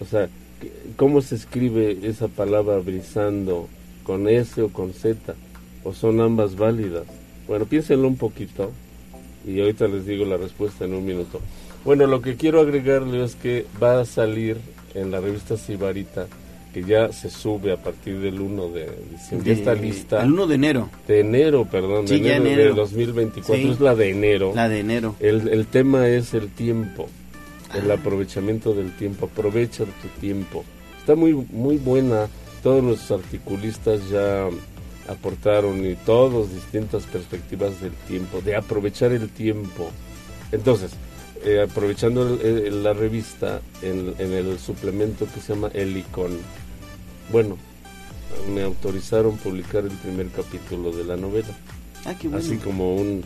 O 0.00 0.04
sea, 0.04 0.28
¿qué- 0.60 0.72
¿cómo 0.96 1.20
se 1.22 1.34
escribe 1.34 1.98
esa 2.02 2.28
palabra 2.28 2.78
brisando? 2.78 3.68
¿Con 4.04 4.28
S 4.28 4.60
o 4.60 4.68
con 4.68 4.92
Z? 4.92 5.34
¿O 5.82 5.92
son 5.94 6.20
ambas 6.20 6.56
válidas? 6.56 7.04
Bueno, 7.48 7.64
piénsenlo 7.66 8.06
un 8.08 8.16
poquito 8.16 8.70
y 9.46 9.60
ahorita 9.60 9.88
les 9.88 10.06
digo 10.06 10.24
la 10.24 10.36
respuesta 10.36 10.84
en 10.84 10.94
un 10.94 11.04
minuto. 11.04 11.40
Bueno, 11.84 12.06
lo 12.06 12.22
que 12.22 12.36
quiero 12.36 12.60
agregarle 12.60 13.22
es 13.24 13.34
que 13.34 13.66
va 13.82 14.00
a 14.00 14.04
salir 14.06 14.56
en 14.94 15.10
la 15.10 15.20
revista 15.20 15.56
Sibarita, 15.56 16.26
que 16.72 16.82
ya 16.82 17.12
se 17.12 17.28
sube 17.30 17.72
a 17.72 17.76
partir 17.76 18.18
del 18.20 18.40
1 18.40 18.68
de 18.70 18.88
diciembre. 19.10 19.48
De- 19.50 19.54
ya 19.54 19.58
está 19.70 19.74
lista. 19.74 20.22
el 20.22 20.32
1 20.32 20.46
de 20.46 20.54
enero. 20.54 20.88
De 21.06 21.20
enero, 21.20 21.66
perdón. 21.70 22.08
Sí, 22.08 22.20
de 22.20 22.34
enero, 22.36 22.46
enero. 22.50 22.74
de 22.74 22.80
2024. 22.80 23.62
Sí. 23.64 23.70
Es 23.70 23.80
la 23.80 23.94
de 23.94 24.10
enero. 24.10 24.52
La 24.54 24.68
de 24.68 24.80
enero. 24.80 25.14
El, 25.20 25.48
el 25.48 25.66
tema 25.66 26.08
es 26.08 26.32
el 26.34 26.48
tiempo, 26.48 27.08
el 27.74 27.90
aprovechamiento 27.90 28.74
del 28.74 28.92
tiempo. 28.96 29.26
Aprovecha 29.26 29.84
tu 29.84 30.08
tiempo. 30.20 30.64
Está 30.98 31.14
muy, 31.14 31.34
muy 31.34 31.76
buena. 31.78 32.28
Todos 32.62 32.82
nuestros 32.82 33.20
articulistas 33.22 34.08
ya 34.08 34.48
aportaron 35.08 35.84
y 35.84 35.94
todos 35.96 36.52
distintas 36.54 37.04
perspectivas 37.04 37.80
del 37.80 37.92
tiempo, 38.08 38.40
de 38.40 38.56
aprovechar 38.56 39.12
el 39.12 39.28
tiempo. 39.28 39.90
Entonces, 40.50 40.92
eh, 41.44 41.60
aprovechando 41.60 42.40
el- 42.40 42.66
el- 42.66 42.82
la 42.82 42.94
revista 42.94 43.60
en, 43.82 44.14
en 44.18 44.32
el 44.32 44.58
suplemento 44.58 45.26
que 45.32 45.40
se 45.40 45.52
llama 45.54 45.70
El 45.74 45.94
Icon, 45.96 46.32
bueno, 47.30 47.58
me 48.54 48.62
autorizaron 48.62 49.36
publicar 49.36 49.84
el 49.84 49.90
primer 49.90 50.28
capítulo 50.28 50.90
de 50.90 51.04
la 51.04 51.16
novela. 51.16 51.54
Ah, 52.06 52.14
qué 52.18 52.28
bueno. 52.28 52.42
Así 52.44 52.56
como 52.56 52.94
un, 52.96 53.22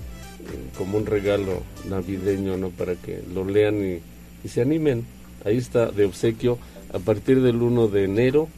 como 0.77 0.99
un 0.99 1.07
regalo 1.07 1.63
navideño, 1.89 2.57
¿no? 2.57 2.71
Para 2.71 2.95
que 2.97 3.23
lo 3.33 3.45
lean 3.45 3.77
y, 3.85 4.01
y 4.45 4.49
se 4.49 4.61
animen. 4.63 5.05
Ahí 5.45 5.57
está 5.59 5.87
de 5.91 6.05
obsequio 6.05 6.59
a 6.93 6.99
partir 6.99 7.41
del 7.43 7.63
1 7.63 7.89
de 7.89 8.05
enero. 8.05 8.49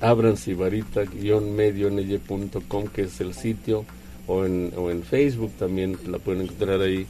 Abran 0.00 0.36
sibarita-medionelle.com 0.36 2.86
que 2.88 3.02
es 3.02 3.20
el 3.20 3.34
sitio 3.34 3.84
o 4.26 4.44
en, 4.44 4.72
o 4.76 4.90
en 4.90 5.02
Facebook 5.02 5.52
también 5.58 5.96
la 6.08 6.18
pueden 6.18 6.42
encontrar 6.42 6.80
ahí 6.80 7.06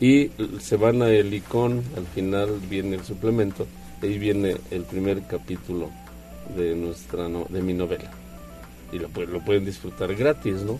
y 0.00 0.30
se 0.60 0.76
van 0.76 1.02
a 1.02 1.10
el 1.10 1.32
icon, 1.34 1.82
al 1.96 2.06
final 2.06 2.50
viene 2.70 2.96
el 2.96 3.04
suplemento, 3.04 3.66
ahí 4.00 4.16
viene 4.18 4.56
el 4.70 4.82
primer 4.82 5.22
capítulo 5.26 5.90
de 6.56 6.76
nuestra 6.76 7.28
no- 7.28 7.46
de 7.48 7.60
mi 7.62 7.74
novela. 7.74 8.10
Y 8.92 8.98
lo, 9.00 9.08
pu- 9.08 9.26
lo 9.26 9.44
pueden 9.44 9.64
disfrutar 9.64 10.14
gratis, 10.14 10.62
¿no? 10.62 10.78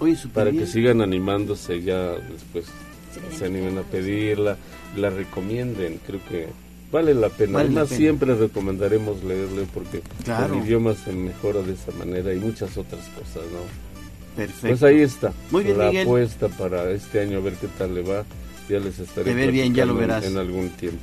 Oye, 0.00 0.16
Para 0.32 0.50
bien. 0.50 0.64
que 0.64 0.70
sigan 0.70 1.02
animándose 1.02 1.82
ya 1.82 2.12
después 2.12 2.64
se 3.36 3.44
animen 3.46 3.78
a 3.78 3.82
pedirla, 3.82 4.56
la 4.96 5.10
recomienden, 5.10 6.00
creo 6.06 6.20
que 6.28 6.48
vale 6.92 7.14
la 7.14 7.28
pena. 7.28 7.54
Vale 7.54 7.68
la 7.70 7.70
Además 7.82 7.88
pena. 7.88 7.98
siempre 7.98 8.34
recomendaremos 8.34 9.22
leerle 9.24 9.66
porque 9.72 10.02
Claro. 10.24 10.54
el 10.54 10.64
idioma 10.64 10.94
se 10.94 11.12
mejora 11.12 11.62
de 11.62 11.72
esa 11.74 11.92
manera 11.98 12.32
y 12.32 12.38
muchas 12.38 12.76
otras 12.76 13.04
cosas, 13.08 13.42
¿no? 13.52 13.60
Perfecto. 14.36 14.66
Pues 14.68 14.82
ahí 14.82 15.00
está. 15.00 15.32
Muy 15.50 15.64
bien, 15.64 15.78
la 15.78 15.86
Miguel. 15.88 16.02
apuesta 16.06 16.48
para 16.48 16.90
este 16.90 17.20
año, 17.20 17.38
a 17.38 17.40
ver 17.40 17.54
qué 17.54 17.68
tal 17.78 17.94
le 17.94 18.02
va. 18.02 18.24
Ya 18.68 18.78
les 18.80 18.98
estaré 18.98 19.24
Te 19.30 19.34
ver 19.34 19.52
bien, 19.52 19.74
ya 19.74 19.84
lo 19.86 19.94
verás. 19.94 20.24
En, 20.24 20.32
en 20.32 20.38
algún 20.38 20.70
tiempo. 20.70 20.98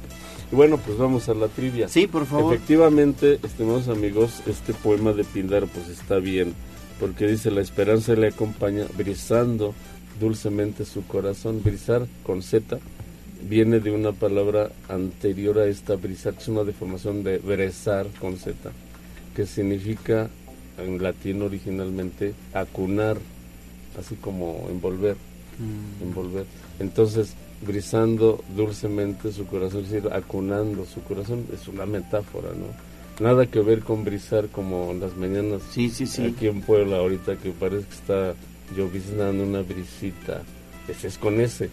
Y 0.52 0.56
bueno, 0.56 0.78
pues 0.78 0.98
vamos 0.98 1.30
a 1.30 1.34
la 1.34 1.48
trivia. 1.48 1.88
Sí, 1.88 2.08
por 2.08 2.26
favor. 2.26 2.54
Efectivamente, 2.54 3.40
estimados 3.44 3.88
amigos, 3.88 4.42
este 4.48 4.74
poema 4.74 5.14
de 5.14 5.24
Pindar 5.24 5.66
pues 5.68 5.88
está 5.88 6.18
bien, 6.18 6.54
porque 7.00 7.26
dice, 7.28 7.52
la 7.52 7.62
esperanza 7.62 8.16
le 8.16 8.28
acompaña 8.28 8.86
brisando 8.98 9.74
dulcemente 10.22 10.86
su 10.86 11.06
corazón. 11.06 11.62
Brisar 11.62 12.08
con 12.24 12.42
Z 12.42 12.80
viene 13.50 13.80
de 13.80 13.92
una 13.92 14.14
palabra 14.14 14.72
anterior 14.88 15.60
a 15.60 15.66
esta 15.66 15.96
brisar, 15.96 16.36
que 16.36 16.44
es 16.44 16.48
una 16.48 16.64
deformación 16.64 17.24
de 17.24 17.40
brezar 17.40 18.08
con 18.20 18.38
Z, 18.38 18.72
que 19.36 19.46
significa 19.46 20.30
en 20.78 21.02
latín 21.02 21.42
originalmente 21.42 22.34
acunar, 22.54 23.18
así 24.00 24.16
como 24.16 24.68
envolver, 24.70 25.18
envolver. 26.02 26.46
Entonces, 26.80 27.34
brisando 27.66 28.44
dulcemente 28.56 29.32
su 29.32 29.46
corazón, 29.48 29.84
es 29.84 29.92
decir, 29.92 30.10
acunando 30.14 30.86
su 30.86 31.02
corazón, 31.02 31.46
es 31.54 31.68
una 31.68 31.86
metáfora, 31.86 32.50
¿no? 32.50 32.92
Nada 33.24 33.46
que 33.46 33.60
ver 33.60 33.82
con 33.82 34.04
brisar 34.04 34.48
como 34.48 34.94
las 34.94 35.16
mañanas 35.16 35.62
sí, 35.70 35.90
sí, 35.90 36.08
sí. 36.08 36.26
aquí 36.26 36.48
en 36.48 36.62
Puebla 36.62 36.98
ahorita 36.98 37.36
que 37.36 37.52
parece 37.52 37.86
que 37.86 37.94
está 37.94 38.34
lloviznando 38.76 39.44
una 39.44 39.62
brisita. 39.62 40.44
Ese 40.88 41.08
es 41.08 41.18
con 41.18 41.40
ese. 41.40 41.70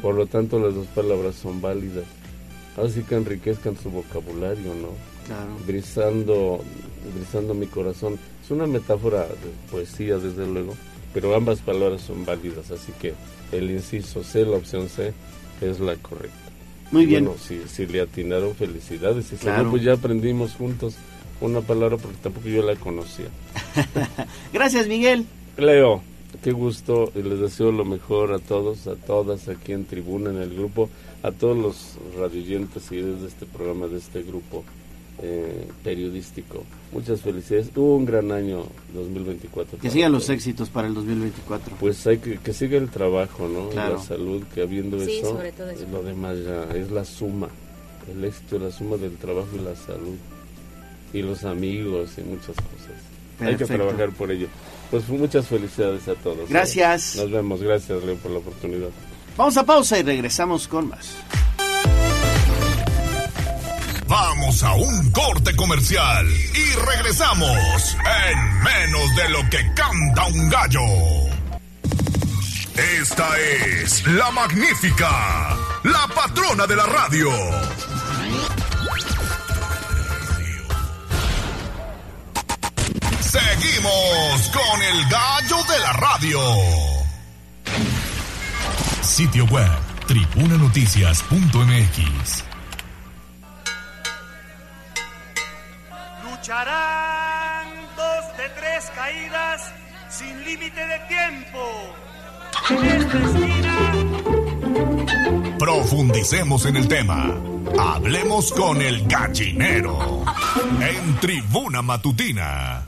Por 0.00 0.14
lo 0.14 0.26
tanto, 0.26 0.58
las 0.58 0.74
dos 0.74 0.86
palabras 0.88 1.34
son 1.36 1.60
válidas. 1.60 2.04
Así 2.76 3.02
que 3.02 3.16
enriquezcan 3.16 3.76
su 3.76 3.90
vocabulario, 3.90 4.74
¿no? 4.74 4.88
Claro. 5.26 5.50
Brisando, 5.66 6.64
brisando 7.14 7.52
mi 7.54 7.66
corazón. 7.66 8.18
Es 8.44 8.50
una 8.50 8.66
metáfora 8.66 9.24
de 9.24 9.70
poesía, 9.70 10.16
desde 10.18 10.46
luego, 10.46 10.74
pero 11.12 11.34
ambas 11.34 11.60
palabras 11.60 12.00
son 12.02 12.24
válidas, 12.24 12.70
así 12.70 12.92
que 13.00 13.12
el 13.52 13.70
inciso 13.70 14.22
C, 14.24 14.44
la 14.46 14.56
opción 14.56 14.88
C, 14.88 15.12
es 15.60 15.80
la 15.80 15.96
correcta. 15.96 16.36
Muy 16.90 17.04
bien. 17.04 17.24
Bueno, 17.26 17.38
si, 17.38 17.60
si 17.68 17.86
le 17.86 18.00
atinaron, 18.00 18.54
felicidades. 18.54 19.26
Y 19.26 19.36
si 19.36 19.42
Claro. 19.42 19.64
no, 19.64 19.70
pues 19.72 19.82
ya 19.82 19.92
aprendimos 19.94 20.52
juntos 20.54 20.94
una 21.42 21.60
palabra 21.60 21.98
porque 21.98 22.16
tampoco 22.22 22.48
yo 22.48 22.62
la 22.62 22.74
conocía. 22.76 23.26
Gracias, 24.52 24.86
Miguel. 24.88 25.26
Leo, 25.58 26.00
qué 26.42 26.52
gusto 26.52 27.10
y 27.14 27.22
les 27.22 27.40
deseo 27.40 27.72
lo 27.72 27.84
mejor 27.84 28.32
a 28.32 28.38
todos, 28.38 28.86
a 28.86 28.94
todas 28.94 29.48
aquí 29.48 29.72
en 29.72 29.84
Tribuna, 29.84 30.30
en 30.30 30.38
el 30.42 30.54
grupo, 30.54 30.88
a 31.22 31.32
todos 31.32 31.56
los 31.56 31.94
radioyentes 32.18 32.90
y 32.92 32.96
de 32.96 33.26
este 33.26 33.46
programa, 33.46 33.86
de 33.86 33.98
este 33.98 34.22
grupo 34.22 34.64
eh, 35.20 35.66
periodístico. 35.82 36.62
Muchas 36.92 37.20
felicidades. 37.22 37.70
Tuvo 37.70 37.96
un 37.96 38.04
gran 38.04 38.30
año 38.30 38.64
2024. 38.94 39.78
Que 39.78 39.90
sigan 39.90 40.12
los 40.12 40.28
éxitos 40.30 40.68
para 40.68 40.86
el 40.86 40.94
2024. 40.94 41.76
Pues 41.80 42.06
hay 42.06 42.18
que, 42.18 42.38
que 42.38 42.52
siga 42.52 42.78
el 42.78 42.88
trabajo, 42.88 43.48
¿no? 43.48 43.66
Y 43.68 43.72
Claro. 43.72 43.96
La 43.96 44.02
salud, 44.02 44.42
que 44.54 44.62
habiendo 44.62 45.00
Sí, 45.04 45.18
eso, 45.18 45.30
sobre 45.30 45.50
todo 45.52 45.70
eso. 45.70 45.84
lo 45.90 46.02
demás 46.04 46.36
ya 46.44 46.64
es 46.76 46.90
la 46.92 47.04
suma. 47.04 47.48
El 48.10 48.24
éxito 48.24 48.56
es 48.56 48.62
la 48.62 48.70
suma 48.70 48.96
del 48.96 49.16
trabajo 49.16 49.48
y 49.54 49.58
la 49.64 49.74
salud. 49.74 50.16
Y 51.12 51.22
los 51.22 51.44
amigos 51.44 52.12
y 52.18 52.20
muchas 52.22 52.54
cosas. 52.56 52.94
Hay 53.40 53.56
que 53.56 53.64
trabajar 53.64 54.10
por 54.12 54.30
ello. 54.30 54.46
Pues 54.90 55.08
muchas 55.08 55.46
felicidades 55.46 56.08
a 56.08 56.14
todos. 56.14 56.38
¿eh? 56.38 56.46
Gracias. 56.48 57.16
Nos 57.16 57.30
vemos. 57.30 57.62
Gracias, 57.62 58.02
Leo, 58.02 58.16
por 58.16 58.30
la 58.30 58.38
oportunidad. 58.38 58.88
Vamos 59.36 59.56
a 59.56 59.64
pausa 59.64 59.98
y 59.98 60.02
regresamos 60.02 60.66
con 60.66 60.88
más. 60.88 61.14
Vamos 64.06 64.62
a 64.62 64.74
un 64.74 65.10
corte 65.10 65.54
comercial 65.54 66.26
y 66.26 66.86
regresamos 66.86 67.96
en 68.30 68.62
menos 68.62 69.16
de 69.16 69.28
lo 69.28 69.50
que 69.50 69.58
canta 69.74 70.26
un 70.26 70.48
gallo. 70.48 70.80
Esta 73.00 73.28
es 73.38 74.06
la 74.06 74.30
magnífica, 74.30 75.56
la 75.84 76.08
patrona 76.14 76.66
de 76.66 76.76
la 76.76 76.86
radio. 76.86 77.30
Seguimos 83.30 84.48
con 84.48 84.82
el 84.82 85.04
gallo 85.10 85.62
de 85.64 85.78
la 85.80 85.92
radio. 85.92 86.40
Sitio 89.02 89.44
web, 89.44 89.68
tribunanoticias.mx. 90.06 92.44
Lucharán 96.24 97.68
dos 97.96 98.36
de 98.38 98.48
tres 98.58 98.90
caídas 98.94 99.72
sin 100.08 100.42
límite 100.44 100.86
de 100.86 100.98
tiempo. 101.00 101.94
En 102.70 102.82
esta 102.86 103.18
esquina, 103.18 103.92
Profundicemos 105.58 106.64
en 106.64 106.76
el 106.76 106.88
tema. 106.88 107.34
Hablemos 107.78 108.52
con 108.52 108.80
el 108.80 109.06
gallinero. 109.06 110.24
En 110.80 111.20
Tribuna 111.20 111.82
Matutina. 111.82 112.87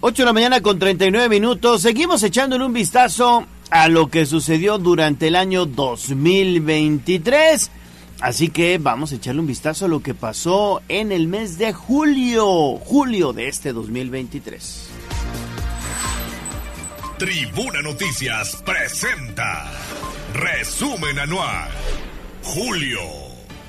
Ocho 0.00 0.22
de 0.22 0.26
la 0.26 0.32
mañana 0.32 0.60
con 0.60 0.78
39 0.78 1.28
minutos. 1.28 1.82
Seguimos 1.82 2.22
echándole 2.22 2.64
un 2.64 2.72
vistazo 2.72 3.44
a 3.68 3.88
lo 3.88 4.08
que 4.08 4.26
sucedió 4.26 4.78
durante 4.78 5.26
el 5.26 5.34
año 5.34 5.66
2023. 5.66 7.68
Así 8.20 8.50
que 8.50 8.78
vamos 8.78 9.10
a 9.10 9.16
echarle 9.16 9.40
un 9.40 9.48
vistazo 9.48 9.86
a 9.86 9.88
lo 9.88 10.00
que 10.00 10.14
pasó 10.14 10.82
en 10.88 11.10
el 11.10 11.26
mes 11.26 11.58
de 11.58 11.72
julio. 11.72 12.76
Julio 12.76 13.32
de 13.32 13.48
este 13.48 13.72
2023. 13.72 14.88
Tribuna 17.18 17.82
Noticias 17.82 18.62
presenta. 18.64 19.68
Resumen 20.32 21.18
anual. 21.18 21.70
Julio. 22.44 23.27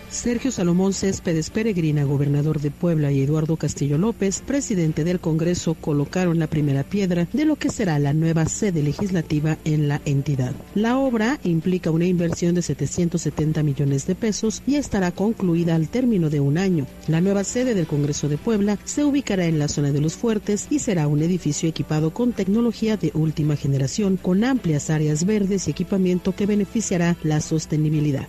Sergio 0.10 0.52
Salomón 0.52 0.94
Céspedes 0.94 1.52
Peregrina, 1.52 2.04
gobernador 2.04 2.60
de 2.60 2.72
Puebla, 2.72 3.12
y 3.12 3.22
Eduardo 3.22 3.58
Castillo 3.58 3.98
López, 3.98 4.42
presidente 4.42 5.04
del 5.04 5.20
Congreso, 5.20 5.76
colocaron 5.76 6.40
la 6.40 6.48
primera 6.48 6.84
piedra 6.84 7.28
de 7.32 7.46
lo 7.46 7.58
que 7.58 7.70
será 7.70 8.00
la 8.00 8.14
nueva 8.14 8.46
sede 8.46 8.82
legislativa 8.82 9.58
en 9.66 9.88
la 9.88 10.02
entidad. 10.06 10.56
La 10.74 10.98
obra 10.98 11.40
implica 11.44 11.92
una 11.92 12.06
inversión 12.06 12.56
de 12.56 12.64
770 12.64 13.62
millones 13.62 14.08
de 14.08 14.16
pesos 14.16 14.64
y 14.66 14.76
estará 14.76 15.12
concluida 15.12 15.76
al 15.76 15.90
término 15.90 16.30
de 16.30 16.40
un 16.40 16.58
año. 16.58 16.88
La 17.08 17.22
nueva 17.22 17.44
sede 17.44 17.76
del 17.76 17.88
Congreso 17.88 18.28
de 18.28 18.38
Puebla 18.38 18.80
se 18.86 19.04
ubicará 19.04 19.46
en 19.46 19.60
la 19.60 19.68
zona 19.68 19.92
de 19.92 20.02
los 20.02 20.16
fuertes 20.16 20.68
y 20.72 20.80
será 20.80 21.08
un 21.08 21.22
edificio 21.22 21.70
equipado 21.70 22.14
con 22.14 22.34
tecnología 22.34 22.98
de 22.98 23.12
última 23.14 23.56
generación, 23.56 24.18
con 24.18 24.44
amplias 24.44 24.90
áreas 24.90 25.26
verdes 25.26 25.68
y 25.68 25.72
equipamiento 25.72 26.36
que 26.36 26.48
beneficiará 26.48 27.16
la 27.24 27.42
sostenibilidad. 27.42 28.28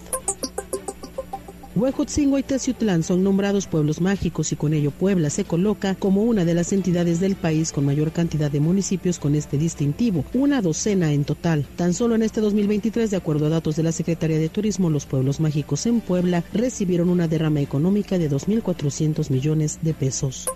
Huejotzingo 1.77 2.37
y 2.37 2.43
Teciutlán 2.43 3.05
son 3.05 3.23
nombrados 3.23 3.69
pueblos 3.69 4.01
mágicos 4.01 4.51
y 4.51 4.57
con 4.57 4.75
ello 4.75 4.91
Puebla 4.91 5.31
se 5.31 5.45
coloca 5.45 5.95
como 5.95 6.25
una 6.25 6.45
de 6.45 6.53
las 6.55 6.73
entidades 6.73 7.21
del 7.21 7.37
país 7.37 7.71
con 7.71 7.85
mayor 7.85 8.11
cantidad 8.11 8.51
de 8.51 8.59
municipios 8.59 9.21
con 9.21 9.37
este 9.37 9.57
distintivo, 9.57 10.25
una 10.35 10.63
docena 10.63 11.13
en 11.13 11.25
total. 11.25 11.65
Tan 11.77 11.95
solo 11.95 12.17
en 12.17 12.23
este 12.23 12.41
2023, 12.41 13.13
de 13.13 13.17
acuerdo 13.17 13.47
a 13.47 13.51
datos 13.51 13.77
de 13.77 13.85
la 13.85 13.93
Secretaría 13.93 14.39
de 14.39 14.49
Turismo, 14.49 14.91
los 14.91 15.07
pueblos 15.07 15.39
mágicos 15.39 15.87
en 15.87 16.01
Puebla 16.01 16.43
recibieron 16.53 17.09
una 17.09 17.29
derrama 17.29 17.61
económica 17.61 18.19
de 18.19 18.29
2.400 18.29 19.31
millones 19.31 19.79
de 19.83 19.95
pesos. 19.95 20.49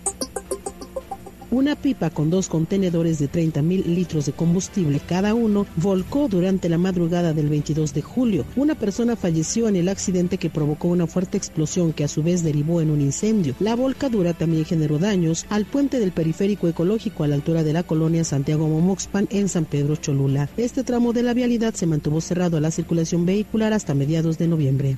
Una 1.55 1.77
pipa 1.77 2.11
con 2.11 2.31
dos 2.31 2.49
contenedores 2.49 3.21
de 3.21 3.29
30 3.29 3.63
mil 3.63 3.95
litros 3.95 4.27
de 4.27 4.33
combustible 4.33 4.99
cada 4.99 5.35
uno 5.35 5.67
volcó 5.77 6.27
durante 6.27 6.69
la 6.69 6.79
madrugada 6.79 7.33
del 7.33 7.49
22 7.49 7.95
de 7.95 8.03
julio. 8.03 8.45
Una 8.57 8.75
persona 8.75 9.15
falleció 9.15 9.69
en 9.69 9.77
el 9.77 9.89
accidente 9.89 10.37
que 10.37 10.51
provocó 10.51 10.89
una 10.89 11.07
fuerte 11.07 11.39
explosión 11.39 11.93
que 11.93 12.03
a 12.03 12.09
su 12.09 12.25
vez 12.25 12.43
derivó 12.43 12.81
en 12.81 12.91
un 12.91 13.01
incendio. 13.01 13.55
La 13.61 13.77
volcadura 13.77 14.35
también 14.35 14.65
generó 14.65 14.99
daños 14.99 15.47
al 15.49 15.65
puente 15.65 16.01
del 16.01 16.11
periférico 16.11 16.67
ecológico 16.67 17.23
a 17.23 17.29
la 17.29 17.37
altura 17.37 17.63
de 17.63 17.73
la 17.73 17.85
colonia 17.85 18.25
Santiago 18.25 18.67
Momoxpan 18.67 19.29
en 19.31 19.49
San 19.49 19.65
Pedro 19.65 19.95
Cholula. 19.95 20.49
Este 20.57 20.83
tramo 20.83 21.13
de 21.13 21.23
la 21.23 21.35
vialidad 21.35 21.73
se 21.75 21.87
mantuvo 21.87 22.21
cerrado 22.21 22.57
a 22.57 22.61
la 22.61 22.73
circulación 22.73 23.27
vehicular 23.27 23.73
hasta 23.73 23.95
mediados 23.95 24.39
de 24.39 24.49
noviembre. 24.49 24.97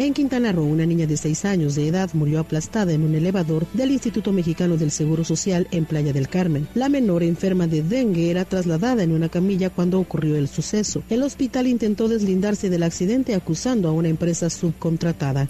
En 0.00 0.14
Quintana 0.14 0.50
Roo, 0.50 0.64
una 0.64 0.86
niña 0.86 1.06
de 1.06 1.18
6 1.18 1.44
años 1.44 1.74
de 1.74 1.86
edad 1.86 2.08
murió 2.14 2.40
aplastada 2.40 2.90
en 2.94 3.02
un 3.02 3.14
elevador 3.14 3.66
del 3.74 3.90
Instituto 3.90 4.32
Mexicano 4.32 4.78
del 4.78 4.90
Seguro 4.90 5.24
Social 5.24 5.68
en 5.72 5.84
Playa 5.84 6.14
del 6.14 6.26
Carmen. 6.26 6.66
La 6.72 6.88
menor 6.88 7.22
enferma 7.22 7.66
de 7.66 7.82
dengue 7.82 8.30
era 8.30 8.46
trasladada 8.46 9.02
en 9.02 9.12
una 9.12 9.28
camilla 9.28 9.68
cuando 9.68 10.00
ocurrió 10.00 10.36
el 10.36 10.48
suceso. 10.48 11.02
El 11.10 11.22
hospital 11.22 11.66
intentó 11.66 12.08
deslindarse 12.08 12.70
del 12.70 12.82
accidente 12.82 13.34
acusando 13.34 13.90
a 13.90 13.92
una 13.92 14.08
empresa 14.08 14.48
subcontratada. 14.48 15.46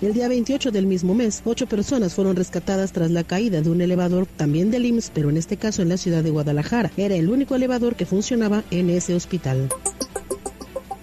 El 0.00 0.14
día 0.14 0.28
28 0.28 0.70
del 0.70 0.86
mismo 0.86 1.12
mes, 1.12 1.42
ocho 1.44 1.66
personas 1.66 2.14
fueron 2.14 2.36
rescatadas 2.36 2.92
tras 2.92 3.10
la 3.10 3.24
caída 3.24 3.60
de 3.60 3.70
un 3.70 3.80
elevador 3.80 4.28
también 4.36 4.70
del 4.70 4.86
IMSS, 4.86 5.10
pero 5.12 5.30
en 5.30 5.36
este 5.36 5.56
caso 5.56 5.82
en 5.82 5.88
la 5.88 5.96
ciudad 5.96 6.22
de 6.22 6.30
Guadalajara. 6.30 6.92
Era 6.96 7.16
el 7.16 7.28
único 7.28 7.56
elevador 7.56 7.96
que 7.96 8.06
funcionaba 8.06 8.62
en 8.70 8.88
ese 8.88 9.16
hospital. 9.16 9.68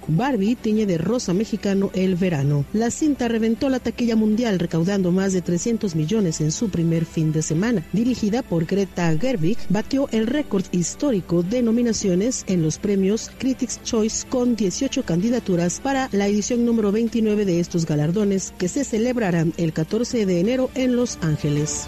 Barbie 0.07 0.55
tiñe 0.55 0.85
de 0.85 0.97
rosa 0.97 1.33
mexicano 1.33 1.91
el 1.93 2.15
verano. 2.15 2.65
La 2.73 2.91
cinta 2.91 3.27
reventó 3.27 3.69
la 3.69 3.79
taquilla 3.79 4.15
mundial 4.15 4.59
recaudando 4.59 5.11
más 5.11 5.33
de 5.33 5.41
300 5.41 5.95
millones 5.95 6.41
en 6.41 6.51
su 6.51 6.69
primer 6.69 7.05
fin 7.05 7.31
de 7.31 7.41
semana. 7.41 7.85
Dirigida 7.93 8.43
por 8.43 8.65
Greta 8.65 9.15
Gerwig, 9.17 9.57
batió 9.69 10.09
el 10.11 10.27
récord 10.27 10.65
histórico 10.71 11.43
de 11.43 11.61
nominaciones 11.61 12.43
en 12.47 12.61
los 12.61 12.77
premios 12.77 13.31
Critics 13.37 13.81
Choice 13.83 14.27
con 14.27 14.55
18 14.55 15.03
candidaturas 15.03 15.79
para 15.79 16.09
la 16.11 16.27
edición 16.27 16.65
número 16.65 16.91
29 16.91 17.45
de 17.45 17.59
estos 17.59 17.85
galardones 17.85 18.53
que 18.57 18.67
se 18.67 18.83
celebrarán 18.83 19.53
el 19.57 19.73
14 19.73 20.25
de 20.25 20.39
enero 20.39 20.69
en 20.75 20.95
Los 20.95 21.17
Ángeles. 21.21 21.87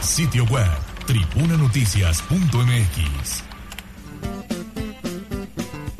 Sitio 0.00 0.44
web 0.44 0.91
tribunanoticias.mx. 1.06 3.44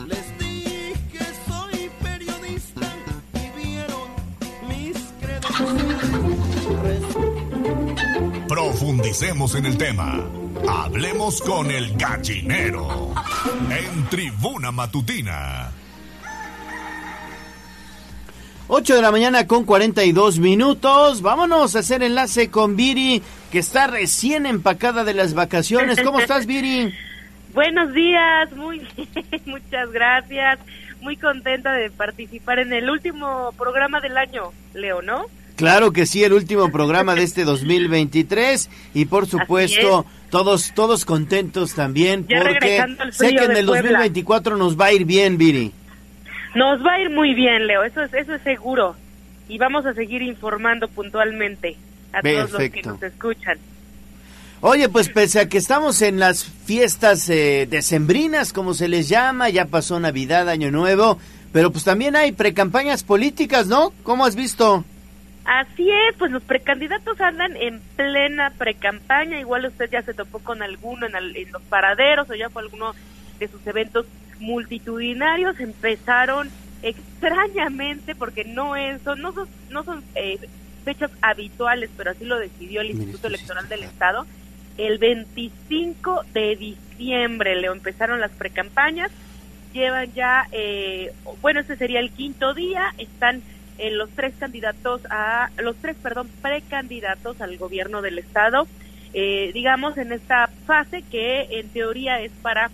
Les 0.06 0.38
dije 0.38 1.26
soy 1.46 1.90
periodista 2.02 2.88
y 3.34 3.50
vieron 3.60 4.08
mis 4.68 4.96
credenciales. 5.20 7.02
Profundicemos 8.48 9.54
en 9.54 9.66
el 9.66 9.76
tema. 9.76 10.18
Hablemos 10.68 11.40
con 11.42 11.70
el 11.70 11.94
gallinero 11.96 13.12
en 13.70 14.08
Tribuna 14.08 14.70
Matutina. 14.70 15.70
8 18.74 18.96
de 18.96 19.02
la 19.02 19.10
mañana 19.10 19.46
con 19.46 19.64
42 19.66 20.38
minutos. 20.38 21.20
Vámonos 21.20 21.76
a 21.76 21.80
hacer 21.80 22.02
enlace 22.02 22.48
con 22.48 22.74
Viri, 22.74 23.20
que 23.50 23.58
está 23.58 23.86
recién 23.86 24.46
empacada 24.46 25.04
de 25.04 25.12
las 25.12 25.34
vacaciones. 25.34 26.00
¿Cómo 26.00 26.20
estás, 26.20 26.46
Viri? 26.46 26.90
Buenos 27.54 27.92
días, 27.92 28.50
muy 28.56 28.78
bien, 28.78 29.42
muchas 29.44 29.92
gracias. 29.92 30.58
Muy 31.02 31.18
contenta 31.18 31.72
de 31.72 31.90
participar 31.90 32.60
en 32.60 32.72
el 32.72 32.88
último 32.88 33.52
programa 33.58 34.00
del 34.00 34.16
año, 34.16 34.52
Leo, 34.72 35.02
¿no? 35.02 35.26
Claro 35.56 35.92
que 35.92 36.06
sí, 36.06 36.24
el 36.24 36.32
último 36.32 36.72
programa 36.72 37.14
de 37.14 37.24
este 37.24 37.44
2023 37.44 38.70
y 38.94 39.04
por 39.04 39.26
supuesto 39.26 40.06
todos 40.30 40.72
todos 40.74 41.04
contentos 41.04 41.74
también 41.74 42.26
Ya 42.26 42.40
porque 42.40 42.86
sé 43.10 43.34
que 43.34 43.44
en 43.44 43.54
el 43.54 43.66
Puebla. 43.66 43.90
2024 43.90 44.56
nos 44.56 44.80
va 44.80 44.86
a 44.86 44.92
ir 44.94 45.04
bien, 45.04 45.36
Viri. 45.36 45.72
Nos 46.54 46.84
va 46.84 46.94
a 46.94 47.00
ir 47.00 47.10
muy 47.10 47.34
bien, 47.34 47.66
Leo, 47.66 47.82
eso 47.82 48.02
es, 48.02 48.12
eso 48.14 48.34
es 48.34 48.42
seguro. 48.42 48.94
Y 49.48 49.58
vamos 49.58 49.86
a 49.86 49.94
seguir 49.94 50.22
informando 50.22 50.88
puntualmente 50.88 51.76
a 52.12 52.20
todos 52.22 52.50
los 52.52 52.70
que 52.70 52.82
nos 52.82 53.02
escuchan. 53.02 53.58
Oye, 54.60 54.88
pues 54.88 55.08
pese 55.08 55.40
a 55.40 55.48
que 55.48 55.58
estamos 55.58 56.02
en 56.02 56.20
las 56.20 56.44
fiestas 56.44 57.28
eh, 57.28 57.66
decembrinas, 57.68 58.52
como 58.52 58.74
se 58.74 58.86
les 58.88 59.08
llama, 59.08 59.48
ya 59.48 59.64
pasó 59.64 59.98
Navidad, 59.98 60.48
Año 60.48 60.70
Nuevo, 60.70 61.18
pero 61.52 61.72
pues 61.72 61.82
también 61.84 62.14
hay 62.14 62.30
precampañas 62.32 63.02
políticas, 63.02 63.66
¿no? 63.66 63.92
¿Cómo 64.04 64.24
has 64.24 64.36
visto? 64.36 64.84
Así 65.44 65.90
es, 66.08 66.14
pues 66.16 66.30
los 66.30 66.44
precandidatos 66.44 67.20
andan 67.20 67.56
en 67.56 67.80
plena 67.96 68.52
precampaña, 68.56 69.40
igual 69.40 69.66
usted 69.66 69.90
ya 69.90 70.02
se 70.02 70.14
topó 70.14 70.38
con 70.38 70.62
alguno 70.62 71.06
en, 71.08 71.16
al- 71.16 71.34
en 71.36 71.50
los 71.50 71.62
paraderos 71.62 72.30
o 72.30 72.34
ya 72.36 72.48
fue 72.48 72.62
alguno 72.62 72.94
de 73.40 73.48
sus 73.48 73.66
eventos 73.66 74.06
multitudinarios, 74.42 75.58
empezaron 75.60 76.50
extrañamente 76.82 78.14
porque 78.14 78.44
no 78.44 78.76
es, 78.76 79.00
son, 79.02 79.20
no 79.22 79.32
son, 79.32 79.48
no 79.70 79.84
son 79.84 80.02
eh, 80.14 80.38
fechas 80.84 81.10
habituales, 81.22 81.90
pero 81.96 82.10
así 82.10 82.24
lo 82.24 82.38
decidió 82.38 82.80
el 82.80 82.90
Instituto 82.90 83.28
Electoral 83.28 83.68
del 83.68 83.84
Estado, 83.84 84.26
el 84.78 84.98
25 84.98 86.24
de 86.32 86.56
diciembre, 86.56 87.56
Leo, 87.56 87.72
empezaron 87.72 88.20
las 88.20 88.32
precampañas, 88.32 89.10
llevan 89.72 90.12
ya, 90.12 90.46
eh, 90.52 91.12
bueno, 91.40 91.60
este 91.60 91.76
sería 91.76 92.00
el 92.00 92.10
quinto 92.10 92.54
día, 92.54 92.94
están 92.98 93.42
eh, 93.78 93.90
los 93.90 94.10
tres 94.10 94.34
candidatos 94.38 95.02
a, 95.10 95.50
los 95.62 95.76
tres, 95.76 95.96
perdón, 96.02 96.28
precandidatos 96.40 97.40
al 97.40 97.56
gobierno 97.56 98.02
del 98.02 98.18
estado, 98.18 98.66
eh, 99.14 99.50
digamos 99.52 99.98
en 99.98 100.12
esta 100.12 100.48
fase 100.66 101.02
que 101.10 101.58
en 101.58 101.68
teoría 101.68 102.20
es 102.20 102.32
para 102.42 102.70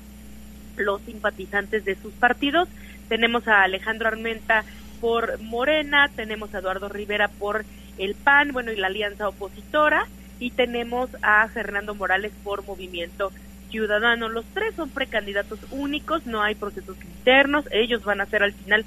los 0.78 1.02
simpatizantes 1.02 1.84
de 1.84 1.96
sus 1.96 2.12
partidos. 2.14 2.68
Tenemos 3.08 3.48
a 3.48 3.62
Alejandro 3.62 4.08
Armenta 4.08 4.64
por 5.00 5.40
Morena, 5.40 6.10
tenemos 6.14 6.54
a 6.54 6.58
Eduardo 6.58 6.88
Rivera 6.88 7.28
por 7.28 7.64
el 7.98 8.14
PAN, 8.14 8.52
bueno, 8.52 8.72
y 8.72 8.76
la 8.76 8.88
alianza 8.88 9.28
opositora, 9.28 10.06
y 10.38 10.50
tenemos 10.50 11.10
a 11.22 11.48
Fernando 11.48 11.94
Morales 11.94 12.32
por 12.44 12.64
Movimiento 12.64 13.32
Ciudadano. 13.70 14.28
Los 14.28 14.44
tres 14.54 14.74
son 14.74 14.90
precandidatos 14.90 15.58
únicos, 15.70 16.26
no 16.26 16.42
hay 16.42 16.54
procesos 16.54 16.96
internos, 17.02 17.64
ellos 17.70 18.04
van 18.04 18.20
a 18.20 18.26
ser 18.26 18.42
al 18.42 18.52
final 18.52 18.84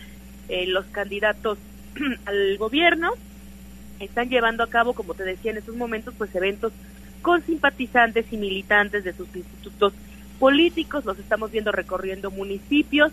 eh, 0.50 0.68
los 0.68 0.86
candidatos 0.88 1.58
al 2.26 2.58
gobierno. 2.58 3.12
Están 4.00 4.30
llevando 4.30 4.64
a 4.64 4.70
cabo, 4.70 4.94
como 4.94 5.14
te 5.14 5.24
decía 5.24 5.52
en 5.52 5.58
estos 5.58 5.76
momentos, 5.76 6.14
pues 6.18 6.34
eventos 6.36 6.74
con 7.22 7.44
simpatizantes 7.46 8.26
y 8.32 8.38
militantes 8.38 9.04
de 9.04 9.14
sus 9.14 9.34
institutos 9.36 9.94
políticos, 10.42 11.06
los 11.06 11.20
estamos 11.20 11.52
viendo 11.52 11.72
recorriendo 11.72 12.32
municipios. 12.32 13.12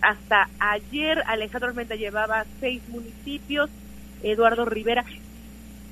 Hasta 0.00 0.48
ayer 0.58 1.22
Alejandro 1.28 1.68
Armenta 1.68 1.94
llevaba 1.94 2.46
seis 2.58 2.82
municipios, 2.88 3.70
Eduardo 4.24 4.64
Rivera 4.64 5.04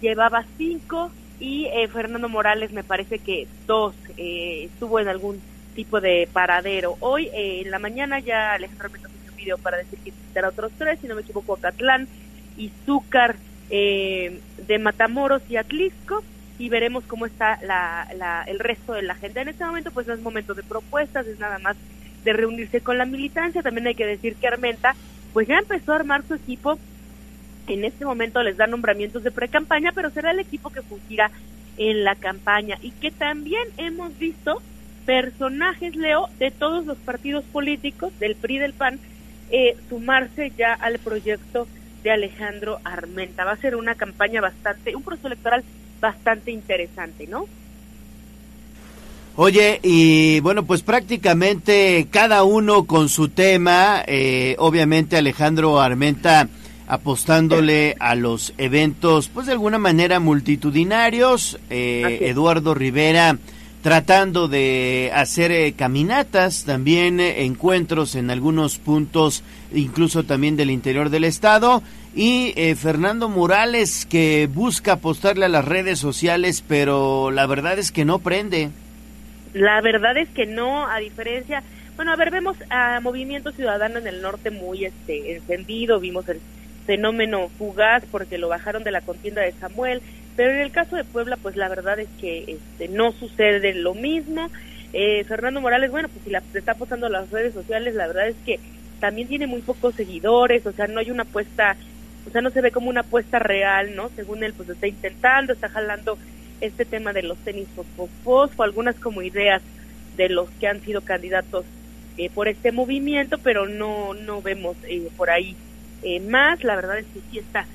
llevaba 0.01 0.45
cinco 0.59 1.13
y 1.39 1.67
eh, 1.67 1.87
Fernando 1.87 2.29
Morales 2.29 2.73
me 2.73 2.83
parece 2.83 3.21
que 3.21 3.47
dos, 3.69 3.95
eh, 4.17 4.65
estuvo 4.65 4.99
en 4.99 5.07
algún 5.07 5.41
tipo 5.77 6.01
de 6.01 6.29
paradero. 6.33 6.97
Hoy 6.99 7.29
eh, 7.33 7.63
en 7.65 7.71
la 7.71 7.79
mañana 7.79 8.19
ya 8.19 8.55
Alejandro 8.55 8.87
Armenta 8.87 9.09
hizo 9.09 9.31
un 9.31 9.37
video 9.37 9.59
para 9.59 9.77
decir 9.77 10.01
que 10.01 10.11
visitará 10.11 10.49
otros 10.49 10.73
tres, 10.77 10.99
si 11.01 11.07
no 11.07 11.15
me 11.15 11.21
equivoco, 11.21 11.55
Acatlán, 11.55 12.09
Izúcar, 12.57 13.37
eh, 13.71 14.41
de 14.67 14.79
Matamoros 14.81 15.43
y 15.49 15.59
Atlisco 15.59 16.25
y 16.59 16.69
veremos 16.69 17.07
cómo 17.07 17.27
está 17.27 17.59
la, 17.63 18.07
la- 18.15 18.43
el 18.47 18.59
resto 18.59 18.93
de 18.93 19.03
la 19.03 19.15
agenda. 19.15 19.43
En 19.43 19.49
este 19.49 19.65
momento 19.65 19.93
pues 19.93 20.07
no 20.07 20.15
es 20.15 20.21
momento 20.21 20.55
de 20.55 20.63
propuestas, 20.65 21.27
es 21.27 21.39
nada 21.39 21.59
más 21.59 21.77
de 22.23 22.33
reunirse 22.33 22.83
con 22.83 22.99
la 22.99 23.07
militancia. 23.07 23.63
También 23.63 23.87
hay 23.87 23.95
que 23.95 24.07
decir 24.07 24.37
que 24.39 24.49
Armenta 24.49 24.97
pues 25.33 25.49
ya 25.49 25.59
empezó 25.59 25.93
a 25.93 25.97
armar 25.97 26.27
su 26.27 26.35
equipo. 26.35 26.81
En 27.67 27.85
este 27.85 28.05
momento 28.05 28.43
les 28.43 28.57
da 28.57 28.67
nombramientos 28.67 29.23
de 29.23 29.33
pre-campaña, 29.33 29.93
pero 29.95 30.11
será 30.11 30.31
el 30.31 30.41
equipo 30.41 30.71
que 30.71 30.83
fungirá 30.83 31.33
en 31.77 32.05
la 32.05 32.17
campaña 32.17 32.79
y 32.81 32.93
que 32.95 33.11
también 33.13 33.63
hemos 33.77 34.17
visto 34.19 34.63
personajes, 35.05 35.95
Leo, 35.97 36.29
de 36.39 36.53
todos 36.53 36.87
los 36.87 37.01
partidos 37.03 37.49
políticos, 37.49 38.13
del 38.19 38.37
PRI, 38.37 38.59
del 38.59 38.75
PAN, 38.75 39.01
eh, 39.49 39.77
sumarse 39.89 40.53
ya 40.57 40.75
al 40.75 41.01
proyecto 41.01 41.71
de 42.03 42.11
Alejandro 42.13 42.81
Armenta. 42.85 43.45
Va 43.45 43.53
a 43.53 43.59
ser 43.59 43.77
una 43.77 43.95
campaña 43.97 44.41
bastante, 44.41 44.95
un 44.97 45.03
proceso 45.05 45.27
electoral 45.29 45.65
bastante 46.01 46.51
interesante, 46.51 47.27
¿no? 47.27 47.47
Oye, 49.39 49.81
y 49.83 50.41
bueno, 50.41 50.65
pues 50.65 50.83
prácticamente 50.83 52.07
cada 52.11 52.43
uno 52.43 52.85
con 52.85 53.11
su 53.11 53.29
tema, 53.29 54.03
eh, 54.07 54.57
obviamente 54.59 55.19
Alejandro 55.19 55.79
Armenta 55.81 56.49
apostándole 56.89 57.97
a 57.99 58.15
los 58.15 58.55
eventos, 58.57 59.29
pues 59.29 59.47
de 59.47 59.53
alguna 59.53 59.79
manera 59.79 60.21
multitudinarios, 60.21 61.59
eh, 61.69 62.21
Eduardo 62.23 62.75
Rivera 62.75 63.37
tratando 63.87 64.49
de 64.49 65.13
hacer 65.15 65.53
eh, 65.53 65.75
caminatas, 65.75 66.65
también 66.65 67.21
eh, 67.21 67.45
encuentros 67.45 68.17
en 68.17 68.33
algunos 68.33 68.79
puntos, 68.79 69.45
incluso 69.73 70.25
también 70.25 70.57
del 70.57 70.73
interior 70.73 71.09
del 71.09 71.23
estado, 71.23 71.85
y 72.17 72.55
eh, 72.57 72.75
Fernando 72.75 73.29
Morales 73.29 74.07
que 74.07 74.49
busca 74.51 74.93
apostarle 74.93 75.45
a 75.45 75.51
las 75.51 75.67
redes 75.67 75.99
sociales, 75.99 76.65
pero 76.67 77.31
la 77.31 77.47
verdad 77.47 77.79
es 77.79 77.93
que 77.93 78.07
no 78.07 78.21
prende. 78.21 78.71
La 79.53 79.83
verdad 79.83 80.17
es 80.17 80.29
que 80.31 80.47
no, 80.47 80.89
a 80.89 80.99
diferencia, 80.99 81.63
bueno, 81.95 82.13
a 82.13 82.17
ver, 82.17 82.31
vemos 82.31 82.57
a 82.71 83.01
Movimiento 83.01 83.53
Ciudadano 83.53 83.99
en 83.99 84.07
el 84.07 84.23
norte 84.23 84.51
muy 84.51 84.87
este 84.87 85.37
encendido, 85.37 86.01
vimos 86.01 86.27
el 86.29 86.41
fenómeno 86.87 87.51
fugaz 87.59 88.03
porque 88.11 88.39
lo 88.39 88.49
bajaron 88.49 88.83
de 88.83 88.93
la 88.93 89.03
contienda 89.03 89.43
de 89.43 89.53
Samuel, 89.53 90.01
pero 90.37 90.53
en 90.53 90.61
el 90.61 90.71
caso 90.71 90.97
de 90.97 91.05
Puebla, 91.05 91.37
pues 91.37 91.55
la 91.57 91.69
verdad 91.69 91.99
es 91.99 92.09
que 92.19 92.45
este, 92.49 92.89
no 92.89 93.13
sucede 93.13 93.75
lo 93.75 93.93
mismo. 93.93 94.51
Eh, 94.95 95.25
Fernando 95.25 95.61
Morales, 95.61 95.91
bueno, 95.91 96.09
pues 96.09 96.25
si 96.25 96.31
la 96.31 96.43
está 96.55 96.73
apostando 96.73 97.09
a 97.09 97.11
las 97.11 97.31
redes 97.31 97.53
sociales, 97.53 97.95
la 97.95 98.07
verdad 98.07 98.29
es 98.29 98.37
que 98.47 98.59
también 99.01 99.29
tiene 99.29 99.47
muy 99.47 99.61
pocos 99.61 99.95
seguidores, 99.95 100.65
o 100.67 100.73
sea, 100.73 100.87
no 100.87 101.01
hay 101.01 101.11
una 101.11 101.25
apuesta, 101.25 101.77
o 102.27 102.31
sea, 102.31 102.41
no 102.41 102.51
se 102.51 102.61
ve 102.61 102.71
como 102.71 102.91
una 102.91 103.01
apuesta 103.01 103.39
real, 103.39 103.95
¿no? 103.95 104.11
Según 104.17 104.43
él, 104.43 104.53
pues 104.53 104.69
está 104.69 104.87
intentando, 104.87 105.53
está 105.53 105.69
jalando 105.69 106.19
este 106.61 106.85
tema 106.85 107.13
de 107.13 107.23
los 107.23 107.39
tenis 107.39 107.69
fosfosfos, 107.75 108.59
algunas 108.61 108.97
como 108.97 109.23
ideas 109.23 109.63
de 110.17 110.29
los 110.29 110.49
que 110.59 110.67
han 110.67 110.81
sido 110.83 111.03
candidatos 111.03 111.65
eh, 112.17 112.31
por 112.31 112.49
este 112.49 112.73
movimiento, 112.73 113.39
pero 113.39 113.67
no, 113.67 114.15
no 114.15 114.43
vemos 114.43 114.77
eh, 114.89 115.09
por 115.17 115.31
ahí 115.31 115.55
eh, 116.03 116.21
más, 116.21 116.63
la 116.65 116.77
verdad 116.77 116.99
es 116.99 117.07
que 117.07 117.21
sí 117.31 117.39
está 117.39 117.67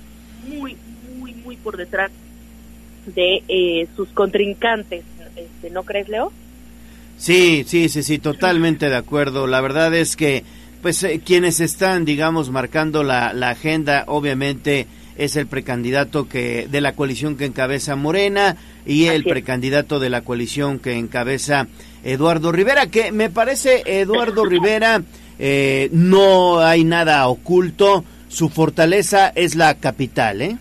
muy, 0.48 0.76
muy, 1.18 1.34
muy 1.34 1.56
por 1.58 1.78
detrás 1.78 2.12
de 3.06 3.44
eh, 3.48 3.88
sus 3.96 4.10
contrincantes, 4.10 5.04
este, 5.36 5.70
¿no 5.70 5.84
crees, 5.84 6.10
Leo? 6.10 6.32
Sí, 7.18 7.64
sí, 7.68 7.90
sí, 7.90 8.04
sí, 8.04 8.18
totalmente 8.18 8.90
de 8.90 8.96
acuerdo. 8.96 9.48
La 9.48 9.62
verdad 9.62 9.94
es 9.94 10.16
que, 10.16 10.44
pues, 10.82 11.04
eh, 11.04 11.22
quienes 11.24 11.60
están, 11.60 12.06
digamos, 12.06 12.50
marcando 12.50 13.04
la, 13.04 13.34
la 13.34 13.50
agenda, 13.50 14.04
obviamente, 14.08 14.88
es 15.18 15.36
el 15.36 15.48
precandidato 15.48 16.28
que 16.28 16.68
de 16.70 16.82
la 16.82 16.94
coalición 16.94 17.38
que 17.38 17.46
encabeza 17.46 17.96
Morena 17.96 18.58
y 18.86 19.06
el 19.06 19.24
precandidato 19.24 20.00
de 20.00 20.10
la 20.10 20.22
coalición 20.22 20.80
que 20.80 20.98
encabeza 20.98 21.68
Eduardo 22.04 22.52
Rivera, 22.52 22.88
que 22.88 23.12
me 23.12 23.30
parece 23.30 23.84
Eduardo 23.86 24.46
Rivera 24.46 25.04
eh, 25.38 25.90
no 25.92 26.60
hay 26.60 26.84
nada 26.84 27.28
oculto, 27.28 28.04
su 28.30 28.50
fortaleza 28.50 29.32
es 29.36 29.56
la 29.56 29.76
capital, 29.76 30.42
¿eh? 30.42 30.58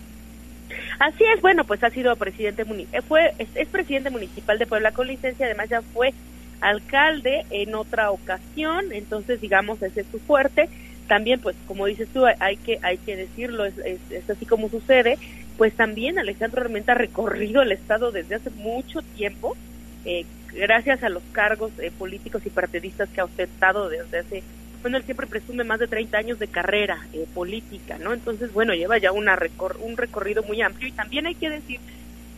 Así 0.99 1.23
es, 1.35 1.41
bueno, 1.41 1.63
pues 1.63 1.83
ha 1.83 1.89
sido 1.89 2.15
presidente 2.15 2.63
eh, 2.91 3.01
fue 3.07 3.33
es, 3.39 3.47
es 3.55 3.67
presidente 3.69 4.11
municipal 4.11 4.59
de 4.59 4.67
Puebla 4.67 4.91
con 4.91 5.07
licencia, 5.07 5.47
además 5.47 5.69
ya 5.69 5.81
fue 5.81 6.13
alcalde 6.61 7.45
en 7.49 7.75
otra 7.75 8.11
ocasión, 8.11 8.81
entonces 8.91 9.39
digamos 9.41 9.81
ese 9.81 10.01
es 10.01 10.09
su 10.09 10.19
fuerte. 10.21 10.69
También, 11.07 11.41
pues 11.41 11.57
como 11.65 11.87
dices 11.87 12.09
tú, 12.13 12.23
hay- 12.39 12.57
que 12.59 12.77
hay 12.83 12.99
que 12.99 13.15
decirlo, 13.17 13.65
es, 13.65 13.75
es, 14.09 14.29
así 14.29 14.45
como 14.45 14.69
sucede. 14.69 15.19
Pues 15.57 15.75
también 15.75 16.19
Alejandro 16.19 16.61
Armenta 16.61 16.93
ha 16.93 16.95
recorrido 16.95 17.61
el 17.63 17.71
estado 17.73 18.11
desde 18.11 18.35
hace 18.35 18.51
mucho 18.51 19.01
tiempo, 19.13 19.57
eh, 20.03 20.27
gracias 20.51 21.03
a 21.03 21.09
los 21.09 21.23
cargos 21.31 21.73
eh, 21.79 21.91
políticos 21.91 22.45
y 22.45 22.49
partidistas 22.51 23.09
que 23.11 23.21
ha 23.21 23.25
ostentado 23.25 23.89
desde 23.89 24.19
hace 24.19 24.45
bueno, 24.81 24.97
él 24.97 25.05
siempre 25.05 25.27
presume 25.27 25.63
más 25.63 25.79
de 25.79 25.87
30 25.87 26.17
años 26.17 26.39
de 26.39 26.47
carrera 26.49 27.07
eh, 27.11 27.27
política, 27.31 27.99
¿no? 27.99 28.13
Entonces, 28.13 28.51
bueno, 28.51 28.73
lleva 28.73 28.97
ya 28.99 29.11
una 29.11 29.35
recor 29.35 29.77
un 29.79 29.95
recorrido 29.95 30.41
muy 30.43 30.61
amplio 30.61 30.89
y 30.89 30.93
también 30.93 31.27
hay 31.27 31.35
que 31.35 31.49
decir 31.51 31.81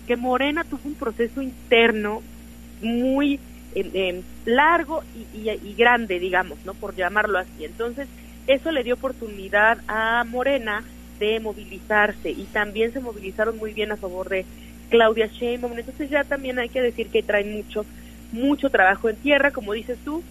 que 0.05 0.17
Morena 0.17 0.65
tuvo 0.65 0.81
un 0.89 0.95
proceso 0.97 1.41
interno 1.41 2.25
muy 2.79 3.41
largo 4.45 5.03
y, 5.13 5.27
y- 5.31 5.49
y 5.71 5.75
grande, 5.75 6.19
digamos, 6.19 6.59
¿no? 6.65 6.75
Por 6.75 6.95
llamarlo 6.95 7.39
así. 7.39 7.63
Entonces, 7.65 8.09
eso 8.47 8.71
le 8.71 8.83
dio 8.83 8.95
oportunidad 8.95 9.79
a 9.87 10.23
Morena 10.25 10.85
de 11.19 11.39
movilizarse 11.39 12.29
y 12.31 12.47
también 12.49 12.91
se 12.93 12.99
movilizaron 12.99 13.57
muy 13.57 13.73
bien 13.73 13.91
a 13.91 13.97
favor 13.97 14.29
de 14.29 14.47
Claudia 14.89 15.27
Sheinbaum. 15.27 15.77
Entonces 15.79 16.09
ya 16.09 16.23
también 16.25 16.59
hay 16.59 16.69
que 16.69 16.81
decir 16.81 17.09
que 17.11 17.23
traen 17.23 17.53
mucho, 17.53 17.87
mucho 18.31 18.69
trabajo 18.69 19.09
en 19.09 19.17
tierra, 19.17 19.51
como 19.51 19.73
dices 19.73 19.99
tú, 20.03 20.25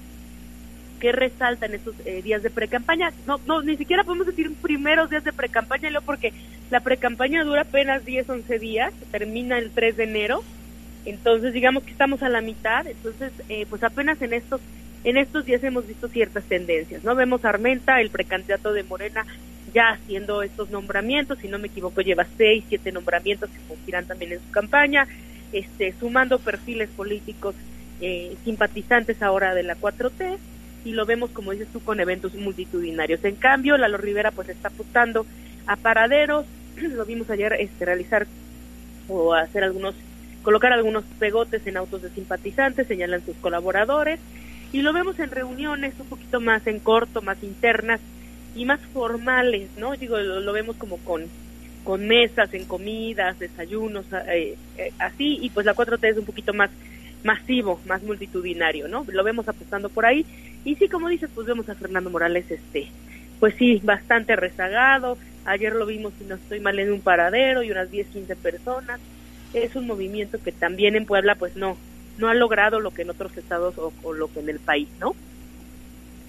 que 1.00 1.10
resalta 1.12 1.66
en 1.66 1.74
estos 1.74 1.96
eh, 2.04 2.22
días 2.22 2.42
de 2.42 2.50
precampaña. 2.50 3.12
No, 3.26 3.40
no, 3.44 3.62
ni 3.62 3.76
siquiera 3.76 4.04
podemos 4.04 4.26
decir 4.26 4.46
primeros 4.60 5.10
días 5.10 5.24
de 5.24 5.32
precampaña, 5.32 5.88
porque 6.06 6.32
la 6.68 6.80
precampaña 6.82 7.42
dura 7.44 7.62
apenas 7.62 8.04
10, 8.04 8.28
11 8.28 8.58
días, 8.58 8.92
termina 9.10 9.58
el 9.58 9.72
3 9.72 9.96
de 9.96 10.04
enero, 10.04 10.46
entonces 11.04 11.52
digamos 11.52 11.82
que 11.84 11.92
estamos 11.92 12.22
a 12.22 12.28
la 12.28 12.40
mitad, 12.40 12.86
entonces 12.86 13.32
eh, 13.48 13.66
pues 13.68 13.82
apenas 13.82 14.20
en 14.22 14.32
estos 14.32 14.60
en 15.04 15.16
estos 15.16 15.44
días 15.44 15.64
hemos 15.64 15.86
visto 15.86 16.06
ciertas 16.08 16.44
tendencias, 16.44 17.02
¿no? 17.02 17.16
Vemos 17.16 17.44
Armenta, 17.44 18.00
el 18.00 18.10
precandidato 18.10 18.72
de 18.72 18.84
Morena, 18.84 19.26
ya 19.74 19.90
haciendo 19.90 20.42
estos 20.42 20.70
nombramientos, 20.70 21.38
si 21.40 21.48
no 21.48 21.58
me 21.58 21.66
equivoco 21.68 22.02
lleva 22.02 22.26
seis, 22.36 22.64
siete 22.68 22.92
nombramientos 22.92 23.50
que 23.50 23.58
cumplirán 23.66 24.06
también 24.06 24.32
en 24.32 24.40
su 24.40 24.50
campaña, 24.52 25.08
este, 25.52 25.92
sumando 25.98 26.38
perfiles 26.38 26.88
políticos 26.90 27.56
eh, 28.00 28.36
simpatizantes 28.44 29.22
ahora 29.22 29.54
de 29.54 29.64
la 29.64 29.76
4T, 29.76 30.38
y 30.84 30.92
lo 30.92 31.06
vemos, 31.06 31.30
como 31.30 31.52
dices 31.52 31.68
tú, 31.72 31.80
con 31.80 32.00
eventos 32.00 32.34
multitudinarios. 32.34 33.24
En 33.24 33.36
cambio, 33.36 33.76
Lalo 33.76 33.98
Rivera 33.98 34.30
pues 34.30 34.48
está 34.48 34.68
apuntando 34.68 35.26
a 35.66 35.76
paraderos, 35.76 36.46
lo 36.76 37.04
vimos 37.04 37.30
ayer 37.30 37.54
este, 37.58 37.84
realizar 37.84 38.26
o 39.08 39.34
hacer 39.34 39.64
algunos, 39.64 39.94
colocar 40.42 40.72
algunos 40.72 41.04
pegotes 41.18 41.66
en 41.66 41.76
autos 41.76 42.02
de 42.02 42.10
simpatizantes, 42.10 42.86
señalan 42.86 43.24
sus 43.24 43.36
colaboradores, 43.36 44.20
y 44.72 44.82
lo 44.82 44.92
vemos 44.92 45.18
en 45.18 45.30
reuniones 45.30 45.94
un 45.98 46.06
poquito 46.06 46.40
más 46.40 46.66
en 46.66 46.80
corto, 46.80 47.22
más 47.22 47.42
internas 47.42 48.00
y 48.54 48.64
más 48.64 48.80
formales, 48.92 49.68
¿no? 49.78 49.92
Digo, 49.92 50.18
lo, 50.18 50.40
lo 50.40 50.52
vemos 50.52 50.76
como 50.76 50.98
con, 50.98 51.24
con 51.84 52.06
mesas, 52.06 52.52
en 52.54 52.64
comidas, 52.64 53.38
desayunos, 53.38 54.06
eh, 54.28 54.56
eh, 54.78 54.92
así, 54.98 55.38
y 55.42 55.50
pues 55.50 55.66
la 55.66 55.74
4T 55.74 56.04
es 56.10 56.18
un 56.18 56.24
poquito 56.24 56.54
más 56.54 56.70
masivo, 57.24 57.80
más 57.86 58.02
multitudinario, 58.02 58.88
¿no? 58.88 59.04
Lo 59.08 59.24
vemos 59.24 59.48
apostando 59.48 59.88
por 59.88 60.06
ahí. 60.06 60.26
Y 60.64 60.74
sí, 60.76 60.88
como 60.88 61.08
dices, 61.08 61.30
pues 61.34 61.46
vemos 61.46 61.68
a 61.68 61.74
Fernando 61.74 62.10
Morales, 62.10 62.50
este, 62.50 62.88
pues 63.40 63.54
sí, 63.58 63.80
bastante 63.82 64.36
rezagado. 64.36 65.18
Ayer 65.44 65.74
lo 65.74 65.86
vimos, 65.86 66.12
si 66.18 66.24
no 66.24 66.36
estoy 66.36 66.60
mal, 66.60 66.78
en 66.78 66.92
un 66.92 67.00
paradero 67.00 67.62
y 67.62 67.70
unas 67.70 67.90
10, 67.90 68.08
15 68.08 68.36
personas. 68.36 69.00
Es 69.54 69.76
un 69.76 69.86
movimiento 69.86 70.38
que 70.42 70.52
también 70.52 70.96
en 70.96 71.06
Puebla, 71.06 71.34
pues 71.34 71.56
no, 71.56 71.76
no 72.18 72.28
ha 72.28 72.34
logrado 72.34 72.80
lo 72.80 72.90
que 72.92 73.02
en 73.02 73.10
otros 73.10 73.36
estados 73.36 73.76
o, 73.78 73.92
o 74.02 74.12
lo 74.12 74.32
que 74.32 74.40
en 74.40 74.48
el 74.48 74.58
país, 74.58 74.88
¿no? 75.00 75.14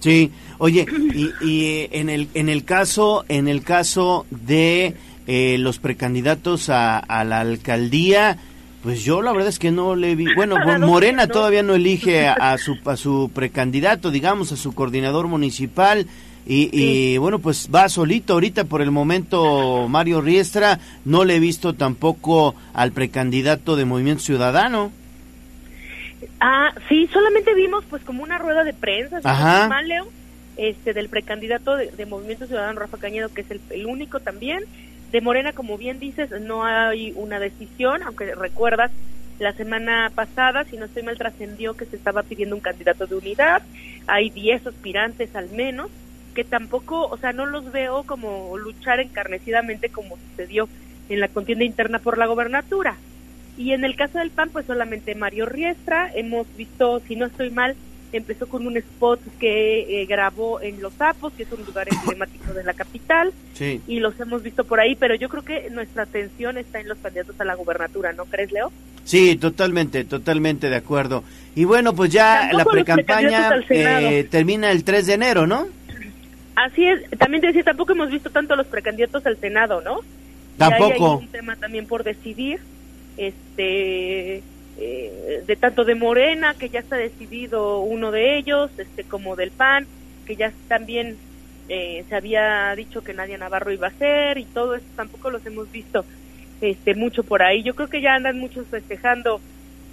Sí, 0.00 0.30
oye, 0.58 0.86
y, 1.14 1.32
y 1.40 1.88
en 1.90 2.10
el 2.10 2.28
en 2.34 2.50
el 2.50 2.64
caso 2.64 3.24
en 3.28 3.48
el 3.48 3.62
caso 3.62 4.26
de 4.30 4.94
eh, 5.26 5.56
los 5.58 5.78
precandidatos 5.78 6.68
a, 6.68 6.98
a 6.98 7.24
la 7.24 7.40
alcaldía, 7.40 8.36
pues 8.82 9.02
yo 9.02 9.22
la 9.22 9.32
verdad 9.32 9.48
es 9.48 9.58
que 9.58 9.70
no 9.70 9.96
le 9.96 10.14
vi. 10.14 10.26
Bueno, 10.34 10.56
Morena 10.80 11.26
todavía 11.26 11.62
no 11.62 11.74
elige 11.74 12.26
a, 12.26 12.34
a 12.34 12.58
su 12.58 12.76
a 12.84 12.98
su 12.98 13.30
precandidato, 13.34 14.10
digamos, 14.10 14.52
a 14.52 14.56
su 14.56 14.74
coordinador 14.74 15.26
municipal. 15.26 16.06
Y, 16.46 16.68
y, 16.72 17.16
bueno, 17.16 17.38
pues 17.38 17.70
va 17.74 17.88
solito 17.88 18.34
ahorita 18.34 18.64
por 18.64 18.82
el 18.82 18.90
momento 18.90 19.88
Mario 19.88 20.20
Riestra. 20.20 20.78
No 21.04 21.24
le 21.24 21.36
he 21.36 21.40
visto 21.40 21.74
tampoco 21.74 22.54
al 22.74 22.92
precandidato 22.92 23.76
de 23.76 23.86
Movimiento 23.86 24.22
Ciudadano. 24.22 24.92
Ah, 26.40 26.74
sí, 26.88 27.08
solamente 27.12 27.54
vimos 27.54 27.84
pues 27.88 28.02
como 28.02 28.22
una 28.22 28.38
rueda 28.38 28.64
de 28.64 28.74
prensa, 28.74 29.20
Ajá. 29.24 29.68
mal, 29.68 29.88
Leo, 29.88 30.06
este, 30.56 30.92
del 30.92 31.08
precandidato 31.08 31.76
de, 31.76 31.90
de 31.90 32.06
Movimiento 32.06 32.46
Ciudadano, 32.46 32.80
Rafa 32.80 32.98
Cañedo, 32.98 33.32
que 33.32 33.40
es 33.42 33.50
el, 33.50 33.60
el 33.70 33.86
único 33.86 34.20
también. 34.20 34.64
De 35.12 35.20
Morena, 35.20 35.52
como 35.52 35.78
bien 35.78 36.00
dices, 36.00 36.30
no 36.42 36.64
hay 36.64 37.12
una 37.16 37.38
decisión, 37.38 38.02
aunque 38.02 38.34
recuerdas, 38.34 38.90
la 39.38 39.52
semana 39.52 40.10
pasada, 40.14 40.64
si 40.64 40.76
no 40.76 40.84
estoy 40.84 41.02
mal, 41.02 41.18
trascendió 41.18 41.74
que 41.74 41.86
se 41.86 41.96
estaba 41.96 42.22
pidiendo 42.22 42.54
un 42.54 42.60
candidato 42.60 43.06
de 43.06 43.16
unidad. 43.16 43.62
Hay 44.06 44.30
10 44.30 44.66
aspirantes 44.66 45.34
al 45.34 45.50
menos, 45.50 45.90
que 46.34 46.44
tampoco, 46.44 47.06
o 47.06 47.16
sea, 47.16 47.32
no 47.32 47.46
los 47.46 47.72
veo 47.72 48.02
como 48.04 48.56
luchar 48.58 49.00
encarnecidamente 49.00 49.88
como 49.88 50.16
sucedió 50.30 50.68
en 51.08 51.20
la 51.20 51.28
contienda 51.28 51.64
interna 51.64 51.98
por 51.98 52.18
la 52.18 52.26
gobernatura. 52.26 52.96
Y 53.56 53.72
en 53.72 53.84
el 53.84 53.94
caso 53.96 54.18
del 54.18 54.30
PAN, 54.30 54.50
pues 54.50 54.66
solamente 54.66 55.14
Mario 55.14 55.46
Riestra, 55.46 56.10
hemos 56.14 56.46
visto, 56.56 57.00
si 57.06 57.14
no 57.14 57.26
estoy 57.26 57.50
mal, 57.50 57.76
empezó 58.12 58.48
con 58.48 58.66
un 58.66 58.76
spot 58.76 59.20
que 59.38 60.02
eh, 60.02 60.06
grabó 60.06 60.60
en 60.60 60.80
Los 60.80 60.94
Sapos, 60.94 61.32
que 61.34 61.44
es 61.44 61.52
un 61.52 61.64
lugar 61.64 61.86
emblemático 61.90 62.52
de 62.52 62.64
la 62.64 62.72
capital, 62.74 63.32
Sí. 63.54 63.80
y 63.86 64.00
los 64.00 64.18
hemos 64.20 64.42
visto 64.42 64.64
por 64.64 64.80
ahí, 64.80 64.94
pero 64.96 65.14
yo 65.14 65.28
creo 65.28 65.44
que 65.44 65.68
nuestra 65.70 66.04
atención 66.04 66.58
está 66.58 66.80
en 66.80 66.88
los 66.88 66.98
candidatos 66.98 67.40
a 67.40 67.44
la 67.44 67.54
gobernatura, 67.54 68.12
¿no 68.12 68.24
crees, 68.24 68.50
Leo? 68.52 68.72
Sí, 69.04 69.36
totalmente, 69.36 70.04
totalmente 70.04 70.70
de 70.70 70.76
acuerdo. 70.76 71.24
Y 71.54 71.64
bueno, 71.64 71.94
pues 71.94 72.10
ya 72.10 72.48
Tampoco 72.50 72.56
la 72.58 72.64
precampaña 72.84 73.50
eh, 73.68 74.26
termina 74.30 74.70
el 74.70 74.82
3 74.82 75.06
de 75.06 75.12
enero, 75.14 75.46
¿no? 75.46 75.66
Así 76.54 76.86
es, 76.86 77.08
también 77.18 77.40
te 77.40 77.48
decía, 77.48 77.64
tampoco 77.64 77.92
hemos 77.92 78.10
visto 78.10 78.30
tanto 78.30 78.54
a 78.54 78.56
los 78.56 78.66
precandidatos 78.66 79.26
al 79.26 79.36
Senado, 79.38 79.80
¿no? 79.80 80.00
Tampoco. 80.56 81.18
hay 81.18 81.24
un 81.24 81.28
tema 81.28 81.56
también 81.56 81.86
por 81.86 82.04
decidir, 82.04 82.60
este, 83.16 84.42
eh, 84.78 85.42
de 85.46 85.56
tanto 85.56 85.84
de 85.84 85.94
Morena, 85.94 86.54
que 86.54 86.68
ya 86.68 86.80
está 86.80 86.96
decidido 86.96 87.80
uno 87.80 88.12
de 88.12 88.38
ellos, 88.38 88.70
este, 88.78 89.04
como 89.04 89.36
del 89.36 89.50
PAN, 89.50 89.86
que 90.26 90.36
ya 90.36 90.52
también 90.68 91.16
eh, 91.68 92.04
se 92.08 92.14
había 92.14 92.74
dicho 92.76 93.02
que 93.02 93.14
Nadia 93.14 93.38
Navarro 93.38 93.72
iba 93.72 93.88
a 93.88 93.92
ser 93.92 94.36
y 94.38 94.44
todo 94.44 94.74
esto 94.74 94.88
tampoco 94.96 95.30
los 95.30 95.46
hemos 95.46 95.70
visto 95.72 96.04
este 96.60 96.94
mucho 96.94 97.24
por 97.24 97.42
ahí. 97.42 97.62
Yo 97.62 97.74
creo 97.74 97.88
que 97.88 98.00
ya 98.00 98.14
andan 98.14 98.38
muchos 98.38 98.66
festejando, 98.66 99.40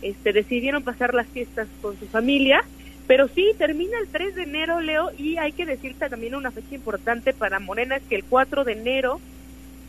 este 0.01 0.33
decidieron 0.33 0.83
pasar 0.83 1.13
las 1.13 1.27
fiestas 1.27 1.67
con 1.81 1.97
su 1.97 2.07
familia, 2.07 2.63
pero 3.11 3.27
sí 3.27 3.45
termina 3.57 3.99
el 3.99 4.07
3 4.07 4.35
de 4.35 4.43
enero, 4.43 4.79
Leo, 4.79 5.11
y 5.17 5.35
hay 5.35 5.51
que 5.51 5.65
decirte 5.65 6.07
también 6.07 6.33
una 6.33 6.49
fecha 6.49 6.73
importante 6.73 7.33
para 7.33 7.59
Morena 7.59 7.97
es 7.97 8.03
que 8.03 8.15
el 8.15 8.23
4 8.23 8.63
de 8.63 8.71
enero 8.71 9.19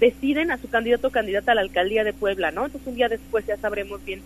deciden 0.01 0.51
a 0.51 0.59
su 0.59 0.68
candidato 0.68 1.07
o 1.07 1.10
candidata 1.12 1.52
a 1.52 1.55
la 1.55 1.60
alcaldía 1.60 2.02
de 2.02 2.12
Puebla, 2.12 2.51
¿no? 2.51 2.67
Entonces 2.67 2.89
un 2.89 2.97
día 2.97 3.07
después 3.09 3.47
ya 3.47 3.57
sabremos 3.59 4.05
bien 4.05 4.23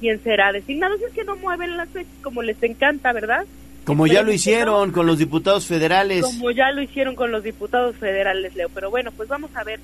quién 0.00 0.22
será 0.22 0.52
designado. 0.52 0.96
Si 0.96 1.04
es 1.04 1.12
que 1.12 1.24
no 1.24 1.36
mueven 1.36 1.76
las 1.76 1.90
fechas 1.90 2.14
como 2.22 2.40
les 2.40 2.62
encanta, 2.62 3.12
¿verdad? 3.12 3.44
Como 3.84 4.06
ya 4.06 4.22
lo 4.22 4.32
hicieron 4.32 4.90
con 4.90 5.06
los 5.06 5.18
diputados 5.18 5.66
federales. 5.66 6.22
Como 6.22 6.50
ya 6.50 6.72
lo 6.72 6.80
hicieron 6.80 7.16
con 7.16 7.32
los 7.32 7.44
diputados 7.44 7.94
federales, 7.96 8.56
Leo. 8.56 8.70
Pero 8.70 8.88
bueno, 8.88 9.10
pues 9.14 9.28
vamos 9.28 9.54
a 9.54 9.64
ver 9.64 9.80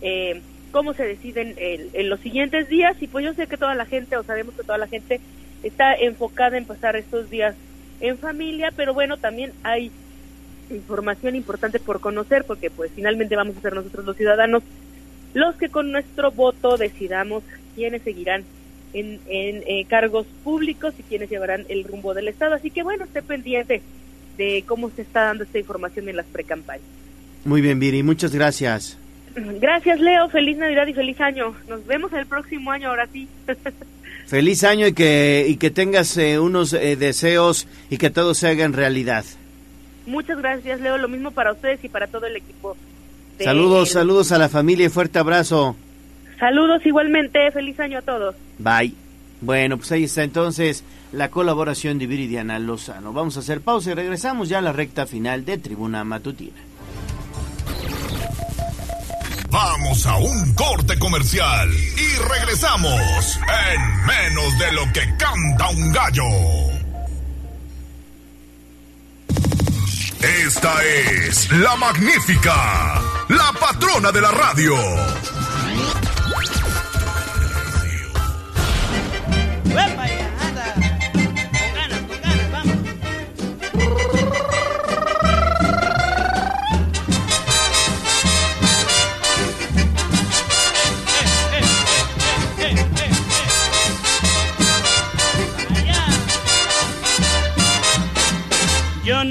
eh, 0.00 0.40
cómo 0.72 0.94
se 0.94 1.04
deciden 1.04 1.56
en, 1.58 1.90
en 1.92 2.08
los 2.08 2.20
siguientes 2.20 2.70
días. 2.70 2.96
Y 3.02 3.06
pues 3.06 3.26
yo 3.26 3.34
sé 3.34 3.46
que 3.48 3.58
toda 3.58 3.74
la 3.74 3.84
gente, 3.84 4.16
o 4.16 4.22
sabemos 4.22 4.54
que 4.54 4.62
toda 4.62 4.78
la 4.78 4.86
gente 4.86 5.20
está 5.62 5.92
enfocada 5.92 6.56
en 6.56 6.64
pasar 6.64 6.96
estos 6.96 7.28
días 7.28 7.54
en 8.00 8.18
familia, 8.18 8.72
pero 8.74 8.94
bueno, 8.94 9.16
también 9.16 9.52
hay 9.62 9.90
información 10.70 11.34
importante 11.34 11.78
por 11.80 12.00
conocer, 12.00 12.44
porque 12.44 12.70
pues 12.70 12.90
finalmente 12.94 13.36
vamos 13.36 13.56
a 13.56 13.60
ser 13.60 13.74
nosotros 13.74 14.04
los 14.04 14.16
ciudadanos 14.16 14.62
los 15.34 15.56
que 15.56 15.68
con 15.68 15.92
nuestro 15.92 16.30
voto 16.30 16.76
decidamos 16.76 17.42
quiénes 17.74 18.02
seguirán 18.02 18.44
en, 18.92 19.20
en 19.26 19.62
eh, 19.66 19.84
cargos 19.88 20.26
públicos 20.42 20.94
y 20.98 21.02
quienes 21.02 21.30
llevarán 21.30 21.66
el 21.68 21.84
rumbo 21.84 22.14
del 22.14 22.28
Estado. 22.28 22.54
Así 22.54 22.70
que 22.70 22.82
bueno, 22.82 23.04
esté 23.04 23.22
pendiente 23.22 23.82
de 24.36 24.64
cómo 24.66 24.90
se 24.90 25.02
está 25.02 25.24
dando 25.24 25.44
esta 25.44 25.58
información 25.58 26.08
en 26.08 26.16
las 26.16 26.26
precampañas. 26.26 26.86
Muy 27.44 27.60
bien, 27.60 27.78
Viri, 27.78 28.02
muchas 28.02 28.34
gracias. 28.34 28.98
Gracias, 29.60 30.00
Leo. 30.00 30.28
Feliz 30.28 30.56
Navidad 30.58 30.86
y 30.86 30.94
feliz 30.94 31.20
año. 31.20 31.54
Nos 31.68 31.86
vemos 31.86 32.12
el 32.12 32.26
próximo 32.26 32.70
año, 32.70 32.88
ahora 32.88 33.06
sí. 33.12 33.28
Feliz 34.26 34.62
año 34.64 34.86
y 34.86 34.92
que, 34.92 35.46
y 35.48 35.56
que 35.56 35.70
tengas 35.70 36.16
eh, 36.18 36.38
unos 36.38 36.74
eh, 36.74 36.96
deseos 36.96 37.66
y 37.88 37.96
que 37.96 38.10
todo 38.10 38.34
se 38.34 38.48
haga 38.48 38.64
en 38.64 38.74
realidad. 38.74 39.24
Muchas 40.06 40.36
gracias, 40.38 40.80
Leo. 40.80 40.98
Lo 40.98 41.08
mismo 41.08 41.30
para 41.30 41.52
ustedes 41.52 41.82
y 41.82 41.88
para 41.88 42.06
todo 42.06 42.26
el 42.26 42.36
equipo. 42.36 42.76
de- 43.38 43.44
Saludos, 43.44 43.90
saludos 43.90 44.30
a 44.32 44.38
la 44.38 44.48
familia 44.50 44.86
y 44.86 44.90
fuerte 44.90 45.18
abrazo. 45.18 45.76
Saludos 46.38 46.84
igualmente. 46.84 47.50
Feliz 47.52 47.80
año 47.80 47.98
a 47.98 48.02
todos. 48.02 48.34
Bye. 48.58 48.92
Bueno, 49.40 49.78
pues 49.78 49.90
ahí 49.92 50.04
está 50.04 50.24
entonces 50.24 50.84
la 51.12 51.30
colaboración 51.30 51.98
de 51.98 52.06
Viridiana 52.06 52.58
Lozano. 52.58 53.12
Vamos 53.14 53.36
a 53.36 53.40
hacer 53.40 53.60
pausa 53.62 53.92
y 53.92 53.94
regresamos 53.94 54.48
ya 54.50 54.58
a 54.58 54.62
la 54.62 54.72
recta 54.72 55.06
final 55.06 55.44
de 55.46 55.56
Tribuna 55.58 56.04
Matutina. 56.04 56.52
Vamos 59.50 60.04
a 60.06 60.16
un 60.16 60.52
corte 60.54 60.98
comercial 60.98 61.70
y 61.72 62.16
regresamos 62.28 63.38
en 63.72 64.06
menos 64.06 64.58
de 64.58 64.72
lo 64.72 64.92
que 64.92 65.16
canta 65.16 65.68
un 65.70 65.92
gallo. 65.92 66.24
Esta 70.20 70.84
es 70.84 71.50
la 71.52 71.76
magnífica, 71.76 73.00
la 73.28 73.52
patrona 73.58 74.12
de 74.12 74.20
la 74.20 74.30
radio. 74.32 74.74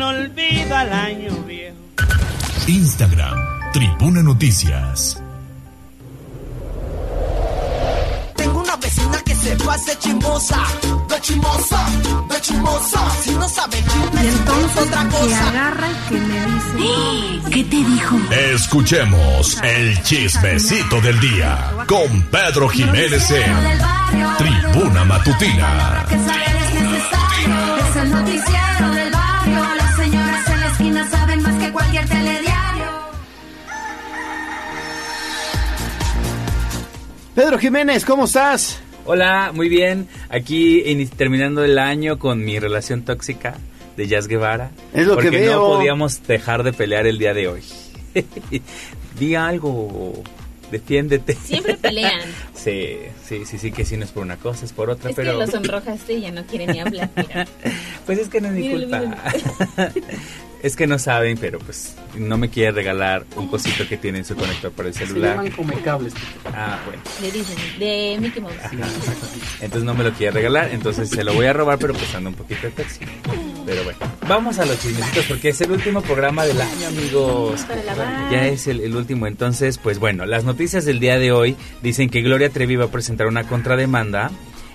Olvido 0.08 0.76
al 0.76 0.94
año 0.94 1.32
viejo. 1.48 1.76
Instagram, 2.68 3.38
Tribuna 3.74 4.22
Noticias. 4.24 5.22
Tengo 8.36 8.62
una 8.62 8.76
vecina 8.78 9.20
que 9.26 9.36
se 9.36 9.56
pase 9.58 9.98
chimosa, 10.00 10.64
de 11.10 11.22
chimosa, 11.22 11.86
de 12.30 12.42
chimosa. 12.42 13.10
Si 13.24 13.32
no 13.32 13.50
sabe 13.50 13.78
chisme, 13.84 14.24
Y 14.24 14.28
entonces 14.28 14.78
es 14.78 14.88
otra 14.88 15.04
que 15.04 15.10
cosa. 15.18 15.48
agarra 15.50 15.88
y 15.92 16.14
que 16.14 16.20
me 16.20 16.46
dice, 16.46 17.50
¿qué 17.52 17.64
te 17.64 17.76
dijo? 17.78 18.16
Escuchemos 18.54 19.58
el 19.64 20.04
chismecito 20.04 21.02
del 21.02 21.20
día 21.20 21.72
con 21.88 22.22
Pedro 22.32 22.70
Jiménez 22.70 23.30
en 23.32 23.56
Tribuna 24.38 25.04
Matutina. 25.06 26.06
Que 26.10 26.16
saber 26.18 26.58
Pedro 37.38 37.60
Jiménez, 37.60 38.04
¿cómo 38.04 38.26
estás? 38.26 38.80
Hola, 39.06 39.52
muy 39.54 39.70
bien. 39.70 40.08
Aquí 40.28 40.82
terminando 41.16 41.64
el 41.64 41.78
año 41.78 42.18
con 42.18 42.44
mi 42.44 42.58
relación 42.58 43.04
tóxica 43.04 43.54
de 43.96 44.08
Jazz 44.08 44.28
Guevara. 44.28 44.72
Es 44.92 45.06
lo 45.06 45.18
que 45.18 45.26
porque 45.26 45.42
veo. 45.42 45.54
no 45.54 45.76
podíamos 45.76 46.26
dejar 46.26 46.64
de 46.64 46.74
pelear 46.74 47.06
el 47.06 47.20
día 47.20 47.36
de 47.36 47.48
hoy. 47.48 47.62
Di 49.20 49.36
algo, 49.36 50.14
defiéndete. 50.72 51.36
Siempre 51.36 51.76
pelean. 51.78 52.22
Sí, 52.56 52.98
sí, 53.24 53.46
sí, 53.46 53.60
sí, 53.60 53.72
que 53.72 53.86
si 53.86 53.98
no 53.98 54.04
es 54.04 54.12
por 54.12 54.24
una 54.24 54.38
cosa, 54.38 54.66
es 54.66 54.74
por 54.74 54.90
otra, 54.90 55.12
Es 55.12 55.16
pero... 55.16 55.34
que 55.34 55.46
lo 55.46 55.48
sonrojaste 55.52 56.14
y 56.14 56.22
ya 56.22 56.32
no 56.32 56.44
quiere 56.44 56.66
ni 56.66 56.80
hablar. 56.80 57.12
Mira. 57.16 57.48
Pues 58.08 58.18
es 58.18 58.30
que 58.30 58.42
no 58.42 58.48
es 58.48 58.54
mi 58.56 58.68
Míralo, 58.68 59.10
culpa. 59.16 59.92
Es 60.64 60.76
que 60.76 60.88
no 60.88 60.98
saben, 61.00 61.38
pero 61.38 61.60
pues 61.60 61.96
no 62.16 62.38
me 62.38 62.50
quiere 62.50 62.72
regalar 62.72 63.26
un 63.36 63.48
cosito 63.48 63.88
que 63.88 63.98
tiene 63.98 64.20
en 64.20 64.26
su 64.26 64.36
conector 64.36 64.72
para 64.72 64.90
el 64.90 64.94
Se 64.96 65.06
celular. 65.06 65.36
llaman 65.36 65.52
come 65.52 65.74
cables. 65.84 66.14
Ah, 66.46 66.80
bueno. 66.86 67.02
Le 67.22 67.32
dicen, 67.32 67.56
de 67.80 68.18
Mickey 68.20 68.42
Mouse. 68.42 68.56
Entonces 69.62 69.84
no 69.84 69.94
me 69.94 70.04
lo 70.04 70.12
quiere 70.14 70.32
regalar, 70.32 70.70
entonces 70.72 71.10
se 71.10 71.24
lo 71.24 71.34
voy 71.34 71.46
a 71.46 71.54
robar, 71.54 71.78
pero 71.78 71.94
pues 71.94 72.14
anda 72.16 72.30
un 72.30 72.36
poquito 72.36 72.62
de 72.68 72.72
taxi. 72.72 73.00
Pero 73.66 73.84
bueno, 73.84 74.00
vamos 74.28 74.60
a 74.60 74.66
los 74.66 74.80
chismecitos 74.80 75.26
porque 75.26 75.50
es 75.50 75.62
el 75.62 75.72
último 75.72 76.02
programa 76.02 76.46
del 76.46 76.60
año, 76.60 76.88
amigos. 76.88 77.66
Ya 78.32 78.48
es 78.48 78.68
el, 78.68 78.80
el 78.82 78.96
último, 78.96 79.28
entonces, 79.28 79.78
pues 79.78 80.00
bueno, 80.00 80.26
las 80.26 80.44
noticias 80.44 80.86
del 80.86 81.00
día 81.00 81.20
de 81.20 81.32
hoy 81.32 81.56
dicen 81.84 82.10
que 82.10 82.22
Gloria 82.22 82.50
Trevi 82.50 82.76
va 82.78 82.86
a 82.86 82.92
presentar 82.92 83.28
una 83.28 83.44
contrademanda 83.44 84.32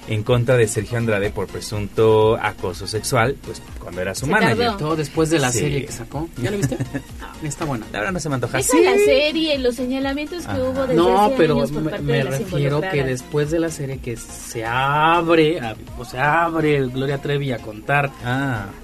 en 0.09 0.23
contra 0.25 0.57
de 0.57 0.67
Sergio 0.67 0.99
Andrade 0.99 1.31
por 1.31 1.47
presunto 1.47 2.37
acoso 2.41 2.87
sexual, 2.87 3.37
pues 3.45 3.63
cuando 3.79 4.01
era 4.01 4.15
su 4.15 4.27
Se 4.27 4.33
manager. 4.33 4.57
tardó. 4.59 4.77
Todo 4.77 4.97
después 4.97 5.31
de 5.31 5.39
la 5.39 5.53
Sí. 5.53 5.61
serie 5.61 5.87
que 5.87 5.93
sacó. 5.93 6.29
¿Ya 6.43 6.51
lo 6.51 6.57
viste? 6.59 6.77
Está 7.43 7.65
buena. 7.65 7.87
Ahora 7.95 8.11
no 8.13 8.19
se 8.21 8.29
me 8.29 8.35
antoja. 8.37 8.59
Esa 8.59 8.77
es 8.79 8.85
la 8.85 8.97
serie, 8.99 9.59
los 9.59 9.75
señalamientos 9.77 10.47
que 10.47 10.61
hubo 10.61 10.83
desde 10.83 10.95
No, 10.95 11.23
hace 11.27 11.35
pero 11.37 11.55
años 11.55 11.71
por 11.73 11.83
me, 11.83 11.91
parte 11.91 12.05
me 12.05 12.13
de 12.19 12.25
las 12.25 12.39
refiero 12.39 12.81
que 12.81 13.05
después 13.05 13.51
de 13.51 13.61
la 13.61 13.69
serie 13.71 13.99
que 13.99 14.17
se 14.17 14.65
abre, 14.65 15.61
a- 15.61 15.77
o 15.99 16.05
se 16.05 16.19
abre 16.19 16.87
Gloria 16.89 17.19
Trevi 17.19 17.53
a 17.53 17.59
contar 17.59 18.11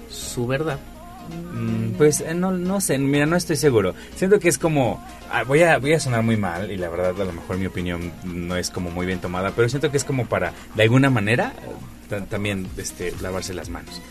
su 0.09 0.47
verdad. 0.47 0.79
Mm, 1.53 1.91
Pues 1.97 2.21
eh, 2.21 2.33
no, 2.33 2.51
no 2.51 2.79
sé, 2.81 2.97
mira, 2.97 3.25
no 3.25 3.35
estoy 3.35 3.55
seguro. 3.55 3.93
Siento 4.15 4.39
que 4.39 4.49
es 4.49 4.57
como, 4.57 5.03
ah, 5.31 5.43
voy 5.43 5.63
a, 5.63 5.77
voy 5.77 5.93
a 5.93 5.99
sonar 5.99 6.23
muy 6.23 6.37
mal 6.37 6.71
y 6.71 6.77
la 6.77 6.89
verdad 6.89 7.19
a 7.19 7.25
lo 7.25 7.33
mejor 7.33 7.57
mi 7.57 7.65
opinión 7.65 8.11
no 8.23 8.55
es 8.55 8.69
como 8.69 8.89
muy 8.89 9.05
bien 9.05 9.19
tomada, 9.19 9.51
pero 9.55 9.67
siento 9.69 9.91
que 9.91 9.97
es 9.97 10.03
como 10.03 10.25
para, 10.27 10.53
de 10.75 10.83
alguna 10.83 11.09
manera, 11.09 11.53
ta- 12.09 12.25
también 12.25 12.67
este, 12.77 13.13
lavarse 13.21 13.53
las 13.53 13.69
manos. 13.69 14.01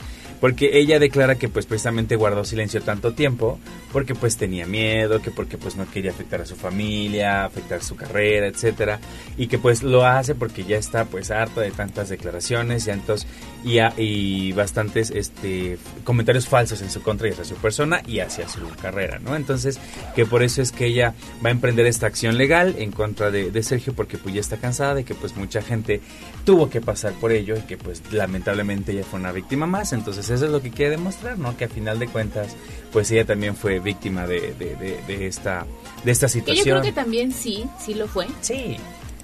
Porque 0.40 0.78
ella 0.78 1.00
declara 1.00 1.34
que 1.34 1.48
pues 1.48 1.66
precisamente 1.66 2.14
guardó 2.14 2.44
silencio 2.44 2.80
tanto 2.80 3.12
tiempo 3.12 3.58
porque 3.92 4.14
pues 4.14 4.36
tenía 4.36 4.66
miedo, 4.66 5.20
que 5.20 5.32
porque 5.32 5.58
pues 5.58 5.74
no 5.74 5.90
quería 5.90 6.12
afectar 6.12 6.40
a 6.40 6.46
su 6.46 6.54
familia, 6.54 7.44
afectar 7.44 7.82
su 7.82 7.96
carrera, 7.96 8.46
etcétera, 8.46 9.00
y 9.36 9.48
que 9.48 9.58
pues 9.58 9.82
lo 9.82 10.06
hace 10.06 10.36
porque 10.36 10.62
ya 10.62 10.76
está 10.76 11.06
pues 11.06 11.32
harta 11.32 11.62
de 11.62 11.72
tantas 11.72 12.08
declaraciones 12.08 12.84
y 12.86 12.90
tantos 12.90 13.26
y, 13.64 13.78
a- 13.80 13.92
y 13.96 14.52
bastantes 14.52 15.10
este 15.10 15.78
comentarios 16.04 16.46
falsos 16.48 16.80
en 16.82 16.90
su 16.90 17.02
contra 17.02 17.28
y 17.28 17.32
hacia 17.32 17.44
su 17.44 17.54
persona 17.56 18.00
y 18.06 18.20
hacia 18.20 18.48
su 18.48 18.60
carrera, 18.80 19.18
¿no? 19.18 19.34
Entonces, 19.36 19.78
que 20.14 20.24
por 20.26 20.42
eso 20.42 20.62
es 20.62 20.70
que 20.72 20.86
ella 20.86 21.14
va 21.44 21.48
a 21.48 21.52
emprender 21.52 21.86
esta 21.86 22.06
acción 22.06 22.38
legal 22.38 22.76
en 22.78 22.92
contra 22.92 23.30
de, 23.30 23.50
de 23.50 23.62
Sergio 23.62 23.92
porque 23.94 24.16
pues 24.18 24.34
ya 24.34 24.40
está 24.40 24.56
cansada 24.58 24.94
de 24.94 25.04
que 25.04 25.14
pues 25.14 25.36
mucha 25.36 25.60
gente 25.62 26.00
tuvo 26.44 26.70
que 26.70 26.80
pasar 26.80 27.12
por 27.14 27.32
ello 27.32 27.56
y 27.56 27.62
que 27.62 27.76
pues 27.76 28.02
lamentablemente 28.12 28.92
ella 28.92 29.04
fue 29.04 29.18
una 29.20 29.32
víctima 29.32 29.66
más, 29.66 29.92
entonces 29.92 30.28
eso 30.30 30.44
es 30.46 30.50
lo 30.50 30.62
que 30.62 30.70
quiere 30.70 30.92
demostrar, 30.92 31.38
¿no? 31.38 31.56
Que 31.56 31.64
a 31.64 31.68
final 31.68 31.98
de 31.98 32.06
cuentas 32.08 32.54
pues 32.92 33.10
ella 33.10 33.24
también 33.24 33.54
fue 33.56 33.80
víctima 33.80 34.26
de, 34.26 34.54
de, 34.58 34.76
de- 34.76 35.00
de 35.06 35.26
esta 35.26 35.66
de 36.04 36.12
esta 36.12 36.26
Que 36.28 36.32
yo 36.32 36.38
situación. 36.40 36.64
creo 36.80 36.82
que 36.82 36.92
también 36.92 37.32
sí, 37.32 37.64
sí 37.84 37.94
lo 37.94 38.06
fue. 38.08 38.26
Sí. 38.40 38.76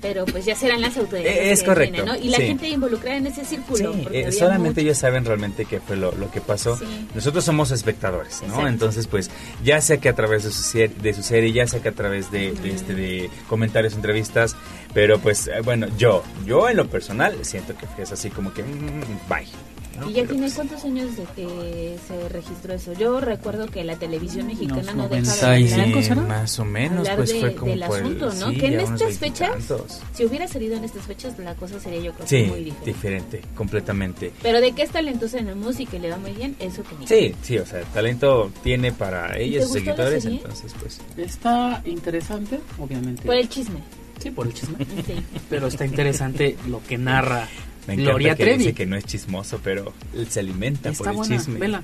Pero 0.05 0.27
pues 0.27 0.45
ya 0.45 0.55
serán 0.55 0.83
las 0.83 0.99
autoridades. 0.99 1.35
Eh, 1.39 1.53
es 1.53 1.61
que 1.61 1.67
correcto, 1.67 2.05
¿no? 2.05 2.15
Y 2.15 2.29
la 2.29 2.37
sí. 2.37 2.47
gente 2.49 2.69
involucrada 2.69 3.17
en 3.17 3.27
ese 3.27 3.43
círculo. 3.43 3.95
Sí, 3.95 4.07
eh, 4.13 4.31
solamente 4.33 4.69
mucho- 4.69 4.81
ellos 4.83 4.99
saben 4.99 5.25
realmente 5.25 5.65
qué 5.65 5.81
fue 5.81 5.97
lo, 5.97 6.13
lo 6.13 6.31
que 6.31 6.43
pasó. 6.43 6.77
Sí. 6.77 6.85
Nosotros 7.15 7.43
somos 7.43 7.71
espectadores, 7.71 8.43
¿no? 8.43 8.49
Exacto. 8.49 8.69
Entonces, 8.69 9.07
pues, 9.07 9.31
ya 9.65 9.81
sea 9.81 9.97
que 9.97 10.11
a 10.11 10.15
través 10.15 10.45
de 10.45 10.51
su, 10.53 10.63
serie, 10.63 10.95
de 11.01 11.15
su 11.15 11.23
serie, 11.23 11.53
ya 11.53 11.67
sea 11.67 11.81
que 11.81 11.89
a 11.89 11.93
través 11.93 12.31
de, 12.31 12.53
de, 12.53 12.71
este, 12.71 12.95
de 12.95 13.31
comentarios, 13.49 13.95
entrevistas, 13.95 14.57
pero 14.93 15.19
pues, 15.19 15.47
eh, 15.47 15.63
bueno, 15.65 15.87
yo, 15.97 16.23
yo 16.45 16.69
en 16.69 16.77
lo 16.77 16.87
personal 16.87 17.39
siento 17.41 17.75
que 17.75 18.03
es 18.03 18.13
así 18.13 18.29
como 18.29 18.53
que, 18.53 18.63
mm, 18.63 19.27
bye. 19.27 19.49
¿No? 19.97 20.11
¿Y 20.11 20.15
ya 20.15 20.25
tiene 20.25 20.43
pues, 20.43 20.55
cuántos 20.55 20.85
años 20.85 21.17
de 21.17 21.25
que 21.37 21.97
se 22.07 22.29
registró 22.29 22.75
eso? 22.75 22.93
Yo 22.95 23.21
recuerdo 23.21 23.67
que 23.67 23.85
la 23.85 23.97
televisión 23.97 24.47
mexicana 24.47 24.93
no 24.95 25.09
deja 25.09 25.23
90 25.47 25.51
de 25.51 25.83
hablar, 26.15 26.17
más 26.29 26.59
o 26.59 26.65
menos, 26.65 26.99
hablar 27.01 27.17
pues 27.17 27.29
de- 27.33 27.41
fue 27.41 27.55
como 27.55 27.71
del 27.73 27.81
por 27.87 27.99
el- 27.99 28.05
asunto, 28.05 28.27
¿no? 28.35 28.51
sí, 28.51 28.57
que 28.59 28.67
en 28.67 28.81
estas 28.81 29.19
fechas, 29.19 29.51
veintitantos. 29.51 30.01
si 30.13 30.25
hubiera 30.25 30.49
salido 30.49 30.77
en 30.77 30.85
estas 30.85 31.03
fechas, 31.07 31.39
la 31.39 31.55
cosa 31.55 31.79
sería 31.81 32.01
yo 32.01 32.13
creo 32.13 32.27
que 32.27 32.45
Sí, 32.45 32.51
muy 32.51 32.61
diferente. 32.65 32.85
diferente, 32.93 33.41
completamente. 33.55 34.33
Pero 34.43 34.61
de 34.61 34.73
que 34.73 34.83
es 34.83 34.91
talentosa 34.91 35.39
en 35.39 35.47
la 35.47 35.55
música 35.55 35.97
y 35.97 36.01
le 36.01 36.11
va 36.11 36.17
muy 36.17 36.33
bien, 36.33 36.57
eso 36.59 36.83
que 36.83 36.95
ni 36.99 37.07
Sí, 37.07 37.35
sí, 37.43 37.59
o 37.59 37.67
sea, 37.67 37.81
el 37.81 37.87
talento 37.87 38.51
tiene 38.63 38.93
para 38.93 39.41
¿Y 39.41 39.51
ella 39.57 39.63
sus 39.63 39.73
seguidores, 39.73 40.25
entonces 40.25 40.73
pues... 40.81 41.01
Está 41.17 41.83
interesante, 41.85 42.61
obviamente. 42.79 43.23
Por 43.25 43.35
el 43.37 43.49
chisme. 43.49 43.81
Sí, 44.19 44.31
por 44.31 44.47
el 44.47 44.55
chisme. 44.55 44.77
Sí. 45.07 45.15
Pero 45.51 45.67
está 45.67 45.85
interesante 45.85 46.57
lo 46.69 46.81
que 46.83 46.97
narra 46.99 47.49
Me 47.87 47.95
encanta 47.95 48.11
Gloria 48.13 48.35
que 48.35 48.45
Trevi. 48.45 48.59
dice 48.59 48.73
que 48.75 48.87
no 48.87 48.97
es 48.97 49.05
chismoso, 49.05 49.61
pero 49.63 49.93
él 50.15 50.27
se 50.29 50.41
alimenta 50.41 50.89
Está 50.91 51.05
por 51.05 51.09
el 51.13 51.17
buena, 51.19 51.37
chisme. 51.37 51.59
vela. 51.59 51.83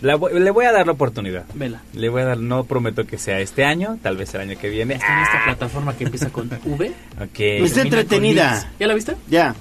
La 0.00 0.14
voy- 0.16 0.38
le 0.40 0.50
voy 0.50 0.64
a 0.64 0.72
dar 0.72 0.86
la 0.86 0.92
oportunidad. 0.92 1.44
Vela. 1.54 1.82
Le 1.92 2.08
voy 2.08 2.22
a 2.22 2.24
dar, 2.24 2.38
no 2.38 2.64
prometo 2.64 3.06
que 3.06 3.18
sea 3.18 3.38
este 3.40 3.64
año, 3.64 3.98
tal 4.02 4.16
vez 4.16 4.32
el 4.34 4.40
año 4.40 4.58
que 4.58 4.70
viene. 4.70 4.94
Está 4.94 5.14
en 5.18 5.22
esta 5.24 5.44
plataforma 5.44 5.94
que 5.96 6.04
empieza 6.04 6.30
con 6.30 6.48
V. 6.64 6.86
Ok. 7.20 7.38
Está 7.40 7.82
entretenida. 7.82 8.72
¿Ya 8.80 8.86
la 8.86 8.94
viste? 8.94 9.14
Ya. 9.28 9.54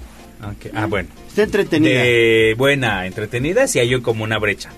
Ah, 0.73 0.85
bueno. 0.85 1.09
Está 1.27 1.43
entretenida. 1.43 2.01
De 2.01 2.55
buena, 2.57 3.05
entretenida, 3.05 3.67
si 3.67 3.79
hay 3.79 3.99
como 4.01 4.23
una 4.23 4.39
brecha. 4.39 4.69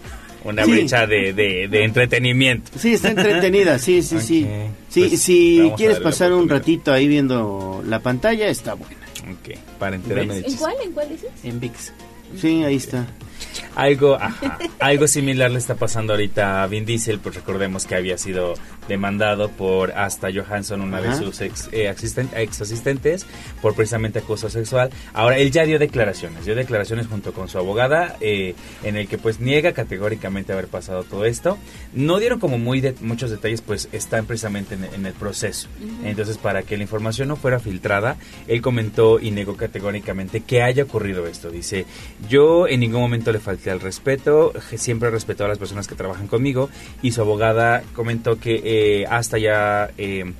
Una 0.44 0.66
Sí. 0.66 0.72
brecha 0.72 1.06
de, 1.06 1.34
de, 1.34 1.68
de 1.70 1.84
entretenimiento. 1.84 2.72
Sí, 2.80 2.94
está 2.94 3.12
entretenida, 3.12 3.78
sí, 3.78 4.02
sí, 4.02 4.20
sí. 4.20 4.48
Sí, 4.90 5.06
pues, 5.08 5.22
si 5.22 5.72
quieres 5.78 6.00
pasar 6.00 6.34
un 6.34 6.50
ratito 6.50 6.92
ahí 6.92 7.08
viendo 7.08 7.84
la 7.86 8.00
pantalla, 8.00 8.48
está 8.48 8.74
buena. 8.74 8.96
Ok, 9.32 9.58
para 9.80 9.96
enterarme 9.96 10.36
de 10.42 10.48
¿En 10.48 10.56
cuál? 10.56 10.76
¿En 10.84 10.92
cuál 10.92 11.10
dices? 11.10 11.30
En 11.44 11.60
VIX. 11.60 11.94
Sí, 12.40 12.64
ahí 12.64 12.76
está. 12.76 13.08
Algo, 13.76 14.16
ajá, 14.16 14.58
algo 14.80 15.08
similar 15.08 15.50
le 15.52 15.58
está 15.60 15.76
pasando 15.76 16.14
ahorita 16.14 16.64
a 16.64 16.68
Vin 16.68 16.86
Diesel, 16.86 17.20
pues 17.20 17.36
recordemos 17.36 17.86
que 17.86 17.96
había 17.96 18.18
sido 18.18 18.56
demandado 18.88 19.50
por 19.50 19.92
hasta 19.94 20.30
Johansson, 20.34 20.82
una 20.82 20.98
Ajá. 20.98 21.10
de 21.10 21.16
sus 21.16 21.40
ex, 21.42 21.70
eh, 21.72 21.90
asisten- 21.90 22.30
ex 22.36 22.60
asistentes, 22.62 23.26
por 23.62 23.74
precisamente 23.76 24.20
acoso 24.20 24.50
sexual. 24.50 24.90
Ahora, 25.14 25.38
él 25.38 25.52
ya 25.52 25.64
dio 25.66 25.80
declaraciones, 25.80 26.46
dio 26.46 26.56
declaraciones 26.56 27.08
junto 27.08 27.32
con 27.34 27.48
su 27.48 27.58
abogada, 27.58 28.18
eh, 28.20 28.56
en 28.84 28.98
el 28.98 29.08
que 29.08 29.18
pues 29.18 29.40
niega 29.40 29.72
categóricamente 29.72 30.52
haber 30.52 30.68
pasado 30.68 31.04
todo 31.04 31.26
esto. 31.26 31.58
No 31.94 32.20
dieron 32.20 32.40
como 32.40 32.58
muy 32.58 32.82
de- 32.82 32.96
muchos 33.02 33.30
detalles, 33.32 33.62
pues 33.62 33.88
están 33.94 34.26
precisamente 34.26 34.76
en, 34.76 34.84
en 34.86 35.06
el 35.06 35.14
proceso. 35.14 35.68
Entonces, 36.04 36.38
para 36.38 36.64
que 36.64 36.76
la 36.76 36.84
información 36.84 37.28
no 37.30 37.36
fuera 37.38 37.60
filtrada, 37.60 38.18
él 38.48 38.62
comentó 38.62 39.20
y 39.20 39.32
negó 39.32 39.56
categóricamente 39.56 40.42
que 40.42 40.62
haya 40.64 40.84
ocurrido 40.84 41.28
esto. 41.28 41.50
Dice, 41.52 41.86
yo 42.28 42.68
en 42.68 42.80
ningún 42.82 43.02
momento 43.02 43.31
le 43.32 43.40
falté 43.40 43.72
al 43.72 43.80
respeto, 43.80 44.54
siempre 44.76 45.10
he 45.10 45.12
respetado 45.12 45.46
a 45.46 45.50
las 45.50 45.58
personas 45.58 45.88
que 45.88 45.96
trabajan 45.96 46.28
conmigo 46.28 46.70
y 47.02 47.12
su 47.12 47.22
abogada 47.22 47.84
comentó 47.96 48.40
que 48.40 48.62
eh, 48.64 49.06
hasta 49.08 49.38
ya 49.38 49.92
eh, 49.98 50.34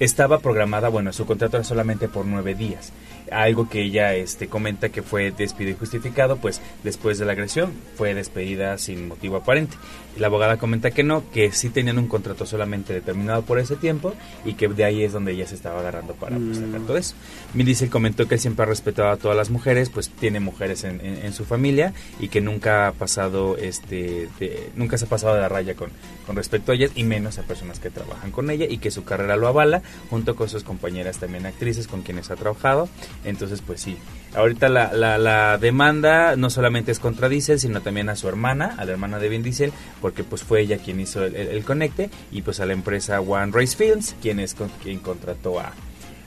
estaba 0.00 0.40
programada, 0.40 0.88
bueno, 0.88 1.12
su 1.12 1.26
contrato 1.26 1.56
era 1.56 1.64
solamente 1.64 2.08
por 2.08 2.26
nueve 2.26 2.54
días. 2.54 2.92
Algo 3.30 3.68
que 3.68 3.82
ella 3.82 4.14
este, 4.14 4.48
comenta 4.48 4.88
que 4.88 5.02
fue 5.02 5.32
despido 5.32 5.70
injustificado, 5.70 6.38
pues 6.38 6.62
después 6.82 7.18
de 7.18 7.26
la 7.26 7.32
agresión 7.32 7.72
fue 7.96 8.14
despedida 8.14 8.78
sin 8.78 9.08
motivo 9.08 9.36
aparente. 9.36 9.76
La 10.16 10.26
abogada 10.26 10.56
comenta 10.56 10.90
que 10.90 11.04
no, 11.04 11.22
que 11.30 11.52
sí 11.52 11.68
tenían 11.68 11.96
un 11.98 12.08
contrato 12.08 12.44
solamente 12.44 12.92
determinado 12.92 13.42
por 13.42 13.60
ese 13.60 13.76
tiempo 13.76 14.14
y 14.44 14.54
que 14.54 14.66
de 14.66 14.82
ahí 14.84 15.04
es 15.04 15.12
donde 15.12 15.30
ella 15.32 15.46
se 15.46 15.54
estaba 15.54 15.78
agarrando 15.78 16.14
para 16.14 16.36
pues, 16.38 16.58
sacar 16.58 16.80
todo 16.80 16.96
eso. 16.96 17.14
Diesel 17.54 17.88
comentó 17.88 18.26
que 18.26 18.34
él 18.34 18.40
siempre 18.40 18.64
ha 18.64 18.66
respetado 18.66 19.10
a 19.10 19.16
todas 19.16 19.36
las 19.36 19.50
mujeres, 19.50 19.90
pues 19.90 20.08
tiene 20.08 20.40
mujeres 20.40 20.82
en, 20.82 21.00
en- 21.04 21.24
en 21.24 21.32
su 21.32 21.44
familia 21.44 21.92
y 22.18 22.28
que 22.28 22.40
nunca 22.40 22.88
ha 22.88 22.92
pasado, 22.92 23.56
este, 23.58 24.28
de- 24.40 24.70
nunca 24.74 24.98
se 24.98 25.04
ha 25.04 25.08
pasado 25.08 25.34
de 25.36 25.40
la 25.40 25.48
raya 25.48 25.74
con, 25.74 25.90
con 26.26 26.34
respecto 26.34 26.72
a 26.72 26.74
ellas 26.74 26.90
y 26.96 27.04
menos 27.04 27.38
a 27.38 27.42
personas 27.42 27.78
que 27.78 27.90
trabajan 27.90 28.32
con 28.32 28.50
ella 28.50 28.66
y 28.68 28.78
que 28.78 28.90
su 28.90 29.04
carrera 29.04 29.36
lo 29.36 29.46
avala 29.46 29.82
junto 30.10 30.34
con 30.34 30.48
sus 30.48 30.64
compañeras 30.64 31.18
también 31.18 31.46
actrices 31.46 31.86
con 31.86 32.02
quienes 32.02 32.30
ha 32.32 32.36
trabajado. 32.36 32.88
Entonces, 33.24 33.62
pues 33.64 33.80
sí, 33.82 33.96
ahorita 34.34 34.68
la, 34.68 34.92
la, 34.92 35.18
la 35.18 35.58
demanda 35.58 36.36
no 36.36 36.50
solamente 36.50 36.92
es 36.92 36.98
contra 36.98 37.28
Diesel, 37.28 37.58
sino 37.60 37.80
también 37.80 38.08
a 38.08 38.16
su 38.16 38.28
hermana, 38.28 38.74
a 38.78 38.84
la 38.84 38.92
hermana 38.92 39.18
de 39.18 39.28
Vin 39.28 39.42
Diesel, 39.42 39.72
porque 40.00 40.24
pues 40.24 40.42
fue 40.42 40.60
ella 40.60 40.78
quien 40.78 41.00
hizo 41.00 41.24
el, 41.24 41.34
el- 41.36 41.48
el 41.48 41.64
conecte 41.64 42.10
y 42.30 42.42
pues 42.42 42.60
a 42.60 42.66
la 42.66 42.72
empresa 42.72 43.20
One 43.20 43.52
Race 43.52 43.76
Films, 43.76 44.14
quien 44.22 44.40
es 44.40 44.54
con, 44.54 44.68
quien 44.82 44.98
contrató 45.00 45.58
a, 45.60 45.72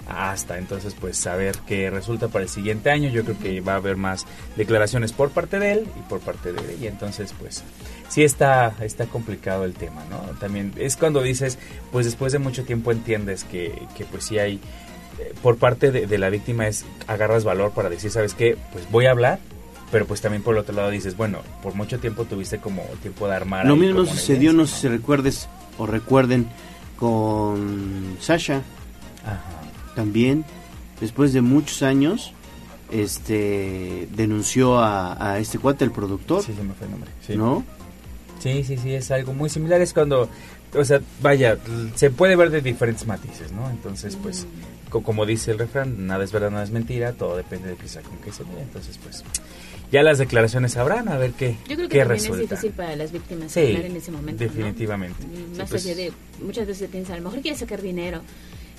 a 0.09 0.31
Asta. 0.31 0.57
Entonces, 0.57 0.95
pues 0.99 1.25
a 1.27 1.35
ver 1.35 1.55
qué 1.67 1.89
resulta 1.89 2.27
para 2.27 2.43
el 2.43 2.49
siguiente 2.49 2.89
año. 2.89 3.09
Yo 3.09 3.23
creo 3.23 3.37
que 3.39 3.61
va 3.61 3.73
a 3.73 3.77
haber 3.77 3.97
más 3.97 4.25
declaraciones 4.57 5.13
por 5.13 5.29
parte 5.29 5.59
de 5.59 5.71
él 5.73 5.87
y 5.97 6.01
por 6.09 6.19
parte 6.19 6.51
de 6.53 6.73
ella. 6.73 6.89
Entonces, 6.89 7.33
pues 7.39 7.63
sí 8.09 8.23
está, 8.23 8.73
está 8.81 9.05
complicado 9.05 9.63
el 9.63 9.73
tema, 9.73 10.03
¿no? 10.09 10.17
También 10.39 10.73
es 10.75 10.97
cuando 10.97 11.21
dices, 11.21 11.57
pues 11.93 12.05
después 12.05 12.33
de 12.33 12.39
mucho 12.39 12.63
tiempo 12.65 12.91
entiendes 12.91 13.43
que, 13.45 13.83
que 13.95 14.03
pues 14.05 14.25
sí 14.25 14.37
hay, 14.39 14.59
por 15.41 15.57
parte 15.57 15.91
de, 15.91 16.07
de 16.07 16.17
la 16.17 16.29
víctima 16.29 16.67
es, 16.67 16.85
agarras 17.07 17.43
valor 17.43 17.71
para 17.71 17.89
decir, 17.89 18.11
¿sabes 18.11 18.33
qué? 18.33 18.57
Pues 18.73 18.89
voy 18.91 19.05
a 19.05 19.11
hablar. 19.11 19.39
Pero 19.91 20.05
pues 20.07 20.21
también 20.21 20.41
por 20.41 20.55
el 20.55 20.61
otro 20.61 20.73
lado 20.73 20.89
dices, 20.89 21.17
bueno, 21.17 21.39
por 21.61 21.75
mucho 21.75 21.99
tiempo 21.99 22.23
tuviste 22.23 22.59
como 22.59 22.81
tiempo 23.01 23.27
de 23.27 23.35
armar. 23.35 23.65
Lo 23.65 23.75
mismo 23.75 24.05
sucedió, 24.05 24.53
no 24.53 24.65
sé 24.65 24.81
si 24.81 24.87
recuerdes 24.87 25.49
o 25.77 25.85
recuerden, 25.85 26.47
con 26.95 28.15
Sasha. 28.21 28.61
También, 29.93 30.45
después 31.01 31.33
de 31.33 31.41
muchos 31.41 31.83
años, 31.83 32.31
este 32.89 34.07
denunció 34.11 34.79
a, 34.79 35.33
a 35.33 35.39
este 35.39 35.59
cuate, 35.59 35.83
el 35.83 35.91
productor. 35.91 36.41
Sí, 36.41 36.53
se 36.55 36.63
me 36.63 36.73
fue 36.73 36.85
el 36.85 36.91
nombre. 36.91 37.11
Sí. 37.27 37.35
¿No? 37.35 37.65
Sí, 38.39 38.63
sí, 38.63 38.77
sí, 38.77 38.93
es 38.93 39.11
algo 39.11 39.33
muy 39.33 39.49
similar. 39.49 39.81
Es 39.81 39.93
cuando, 39.93 40.29
o 40.73 40.85
sea, 40.85 41.01
vaya, 41.21 41.57
se 41.95 42.11
puede 42.11 42.37
ver 42.37 42.49
de 42.49 42.61
diferentes 42.61 43.05
matices, 43.05 43.51
¿no? 43.51 43.69
Entonces, 43.69 44.17
pues, 44.21 44.47
como 44.99 45.25
dice 45.25 45.51
el 45.51 45.59
refrán, 45.59 46.05
nada 46.07 46.23
es 46.25 46.31
verdad, 46.33 46.51
nada 46.51 46.63
es 46.65 46.71
mentira, 46.71 47.13
todo 47.13 47.37
depende 47.37 47.69
de 47.69 47.75
quizá 47.77 48.01
con 48.01 48.17
qué 48.17 48.31
se 48.33 48.43
ve. 48.43 48.49
Entonces, 48.61 48.99
pues, 49.01 49.23
ya 49.91 50.03
las 50.03 50.17
declaraciones 50.17 50.73
sabrán 50.73 51.07
a 51.07 51.17
ver 51.17 51.31
qué, 51.31 51.55
Yo 51.69 51.75
creo 51.77 51.87
que 51.87 51.93
qué 51.93 51.99
también 51.99 52.09
resulta. 52.09 52.43
es 52.43 52.49
difícil 52.49 52.71
para 52.71 52.95
las 52.97 53.11
víctimas 53.13 53.51
Sí, 53.51 53.59
hablar 53.61 53.85
en 53.85 53.95
ese 53.95 54.11
momento. 54.11 54.43
¿no? 54.43 54.49
definitivamente. 54.49 55.15
Sí, 55.23 55.57
Más 55.57 55.69
pues, 55.69 55.85
allá 55.85 55.95
de, 55.95 56.11
muchas 56.43 56.67
veces 56.67 56.89
piensan, 56.89 57.13
a 57.15 57.17
lo 57.19 57.23
mejor 57.25 57.41
quiere 57.41 57.57
sacar 57.57 57.81
dinero. 57.81 58.21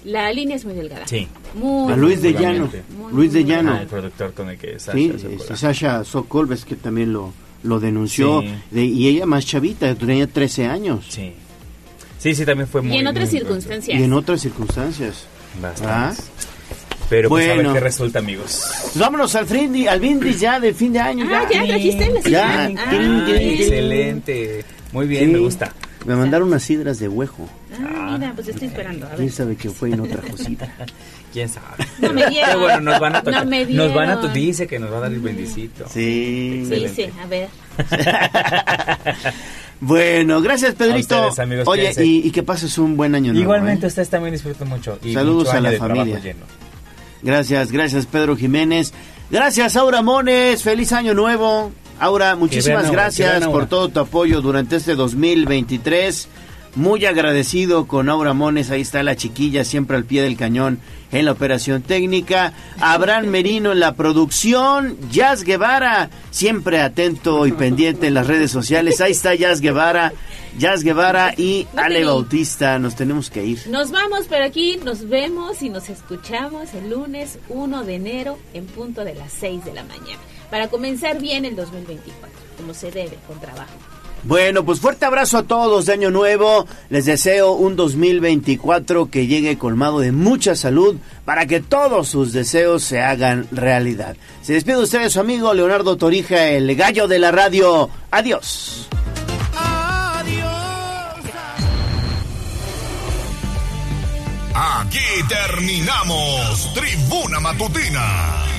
La 0.04 0.32
línea 0.32 0.56
es 0.56 0.64
muy 0.64 0.74
delgada. 0.74 1.06
Sí. 1.06 1.28
Muy, 1.54 1.92
A 1.92 1.96
Luis 1.96 2.20
de 2.20 2.32
Llano. 2.32 2.68
Muy, 2.98 3.12
Luis 3.12 3.32
de 3.32 3.44
Llano. 3.44 3.74
Ah, 3.74 3.82
el 3.82 3.86
productor 3.86 4.34
con 4.34 4.50
el 4.50 4.58
que 4.58 4.78
Sasha 4.80 4.98
Sí, 4.98 5.12
Sokol. 5.16 5.32
este, 5.32 5.56
Sasha 5.56 6.04
Sokol, 6.04 6.46
ves 6.46 6.64
que 6.64 6.74
también 6.74 7.12
lo, 7.12 7.32
lo 7.62 7.78
denunció. 7.78 8.40
Sí. 8.42 8.48
de- 8.72 8.84
y 8.84 9.06
ella 9.08 9.26
más 9.26 9.46
chavita, 9.46 9.94
tenía 9.94 10.26
13 10.26 10.66
años. 10.66 11.06
Sí. 11.08 11.32
Sí, 12.18 12.34
sí, 12.34 12.44
también 12.44 12.68
fue 12.68 12.82
muy... 12.82 12.96
Y 12.96 12.98
en 12.98 13.06
otras 13.06 13.30
muy- 13.30 13.38
circunstancias. 13.40 14.00
Y 14.00 14.02
en 14.02 14.12
otras 14.12 14.40
circunstancias. 14.40 15.26
Bastantes. 15.60 16.18
¿Ah? 16.20 16.22
Pero 17.10 17.28
pues 17.28 17.44
a 17.44 17.48
ver 17.48 17.56
Bueno. 17.56 17.74
qué 17.74 17.80
resulta, 17.80 18.18
amigos. 18.20 18.62
Pues 18.82 18.96
vámonos 18.98 19.34
al 19.34 19.46
Frindi, 19.46 19.86
al 19.86 20.00
Brindis 20.00 20.40
ya 20.40 20.58
de 20.58 20.72
fin 20.72 20.92
de 20.94 21.00
año. 21.00 21.26
Ah, 21.30 21.46
ya 21.52 21.64
trajiste 21.66 22.08
la 22.10 22.20
Ya, 22.22 22.68
sidra. 22.68 22.84
Ah. 22.88 23.26
Excelente. 23.28 24.64
Muy 24.92 25.06
bien, 25.06 25.26
Sí. 25.26 25.32
me 25.32 25.38
gusta. 25.40 25.72
Me 26.06 26.16
mandaron 26.16 26.48
unas 26.48 26.62
sidras 26.62 26.98
de 26.98 27.08
huejo. 27.08 27.48
Ah, 27.78 28.16
mira, 28.18 28.32
pues 28.34 28.48
estoy 28.48 28.68
esperando. 28.68 29.06
A 29.06 29.10
ver. 29.10 29.18
¿Quién 29.18 29.30
sabe 29.30 29.56
qué 29.56 29.70
fue 29.70 29.90
y 29.90 29.92
no 29.92 30.04
trajo 30.04 30.36
sidra? 30.36 30.72
¿Quién 31.32 31.48
sabe? 31.48 31.66
No 32.00 32.12
me 32.12 32.26
dieron. 32.28 32.48
Pero 32.50 32.60
bueno, 32.60 32.80
nos 32.80 33.00
van 33.00 33.14
a 33.14 33.18
No 33.18 33.24
tocar. 33.24 33.46
me 33.46 33.64
nos 33.66 33.94
van 33.94 34.10
a 34.10 34.16
dice 34.28 34.66
que 34.66 34.78
nos 34.78 34.92
va 34.92 34.96
a 34.96 35.00
dar 35.00 35.12
el 35.12 35.20
bendicito. 35.20 35.84
Sí. 35.88 36.66
Sí, 36.68 36.88
sí, 36.94 37.06
a 37.22 37.26
ver. 37.26 37.48
Bueno, 39.84 40.40
gracias 40.40 40.76
Pedrito. 40.76 41.16
A 41.16 41.26
ustedes, 41.26 41.38
amigos, 41.40 41.66
Oye, 41.66 41.92
y, 41.98 42.24
y 42.24 42.30
que 42.30 42.44
pases 42.44 42.78
un 42.78 42.96
buen 42.96 43.16
año 43.16 43.32
nuevo. 43.32 43.42
Igualmente, 43.42 43.86
¿eh? 43.86 43.88
ustedes 43.88 44.08
también 44.08 44.32
disfruten 44.32 44.68
mucho. 44.68 44.96
Y 45.02 45.12
Saludos 45.12 45.46
mucho 45.46 45.56
a 45.56 45.60
la 45.60 45.72
familia. 45.72 46.20
Gracias, 47.20 47.72
gracias 47.72 48.06
Pedro 48.06 48.36
Jiménez. 48.36 48.92
Gracias 49.28 49.74
Aura 49.74 50.00
Mones, 50.00 50.62
feliz 50.62 50.92
año 50.92 51.14
nuevo. 51.14 51.72
Aura, 51.98 52.36
muchísimas 52.36 52.92
gracias 52.92 53.44
por 53.48 53.66
todo 53.66 53.88
tu 53.88 53.98
apoyo 53.98 54.40
durante 54.40 54.76
este 54.76 54.94
2023. 54.94 56.28
Muy 56.74 57.04
agradecido 57.04 57.86
con 57.86 58.08
Aura 58.08 58.32
Mones, 58.32 58.70
ahí 58.70 58.80
está 58.80 59.02
la 59.02 59.16
chiquilla, 59.16 59.64
siempre 59.64 59.96
al 59.96 60.04
pie 60.04 60.22
del 60.22 60.36
cañón 60.36 60.80
en 61.10 61.26
la 61.26 61.32
operación 61.32 61.82
técnica, 61.82 62.54
Abraham 62.80 63.26
Merino 63.26 63.72
en 63.72 63.80
la 63.80 63.94
producción, 63.94 64.96
Jazz 65.10 65.44
Guevara, 65.44 66.08
siempre 66.30 66.80
atento 66.80 67.46
y 67.46 67.52
pendiente 67.52 68.06
en 68.06 68.14
las 68.14 68.26
redes 68.26 68.50
sociales, 68.50 69.00
ahí 69.02 69.12
está 69.12 69.34
Jazz 69.34 69.60
Guevara, 69.60 70.14
Jazz 70.58 70.82
Guevara 70.82 71.34
y 71.36 71.66
Ale 71.76 72.04
Bautista, 72.04 72.78
nos 72.78 72.96
tenemos 72.96 73.28
que 73.28 73.44
ir. 73.44 73.60
Nos 73.68 73.90
vamos, 73.90 74.26
pero 74.28 74.44
aquí 74.46 74.78
nos 74.82 75.08
vemos 75.08 75.62
y 75.62 75.68
nos 75.68 75.90
escuchamos 75.90 76.72
el 76.72 76.88
lunes 76.88 77.38
1 77.50 77.84
de 77.84 77.94
enero 77.94 78.38
en 78.54 78.66
punto 78.66 79.04
de 79.04 79.14
las 79.14 79.32
6 79.32 79.66
de 79.66 79.74
la 79.74 79.84
mañana, 79.84 80.20
para 80.50 80.68
comenzar 80.68 81.20
bien 81.20 81.44
el 81.44 81.54
2024, 81.54 82.30
como 82.56 82.72
se 82.72 82.90
debe, 82.90 83.18
con 83.26 83.38
trabajo. 83.38 83.91
Bueno, 84.24 84.64
pues 84.64 84.78
fuerte 84.78 85.04
abrazo 85.04 85.38
a 85.38 85.42
todos 85.42 85.86
de 85.86 85.94
Año 85.94 86.10
Nuevo. 86.10 86.66
Les 86.90 87.06
deseo 87.06 87.52
un 87.52 87.74
2024 87.74 89.10
que 89.10 89.26
llegue 89.26 89.58
colmado 89.58 89.98
de 89.98 90.12
mucha 90.12 90.54
salud 90.54 90.96
para 91.24 91.46
que 91.46 91.60
todos 91.60 92.08
sus 92.08 92.32
deseos 92.32 92.84
se 92.84 93.00
hagan 93.00 93.48
realidad. 93.50 94.16
Se 94.42 94.52
despide 94.52 94.76
usted 94.76 95.00
de 95.00 95.10
su 95.10 95.18
amigo 95.18 95.52
Leonardo 95.52 95.96
Torija, 95.96 96.50
el 96.50 96.74
gallo 96.76 97.08
de 97.08 97.18
la 97.18 97.32
radio. 97.32 97.90
Adiós. 98.12 98.88
Aquí 104.54 104.98
terminamos 105.28 106.74
Tribuna 106.74 107.40
Matutina 107.40 108.51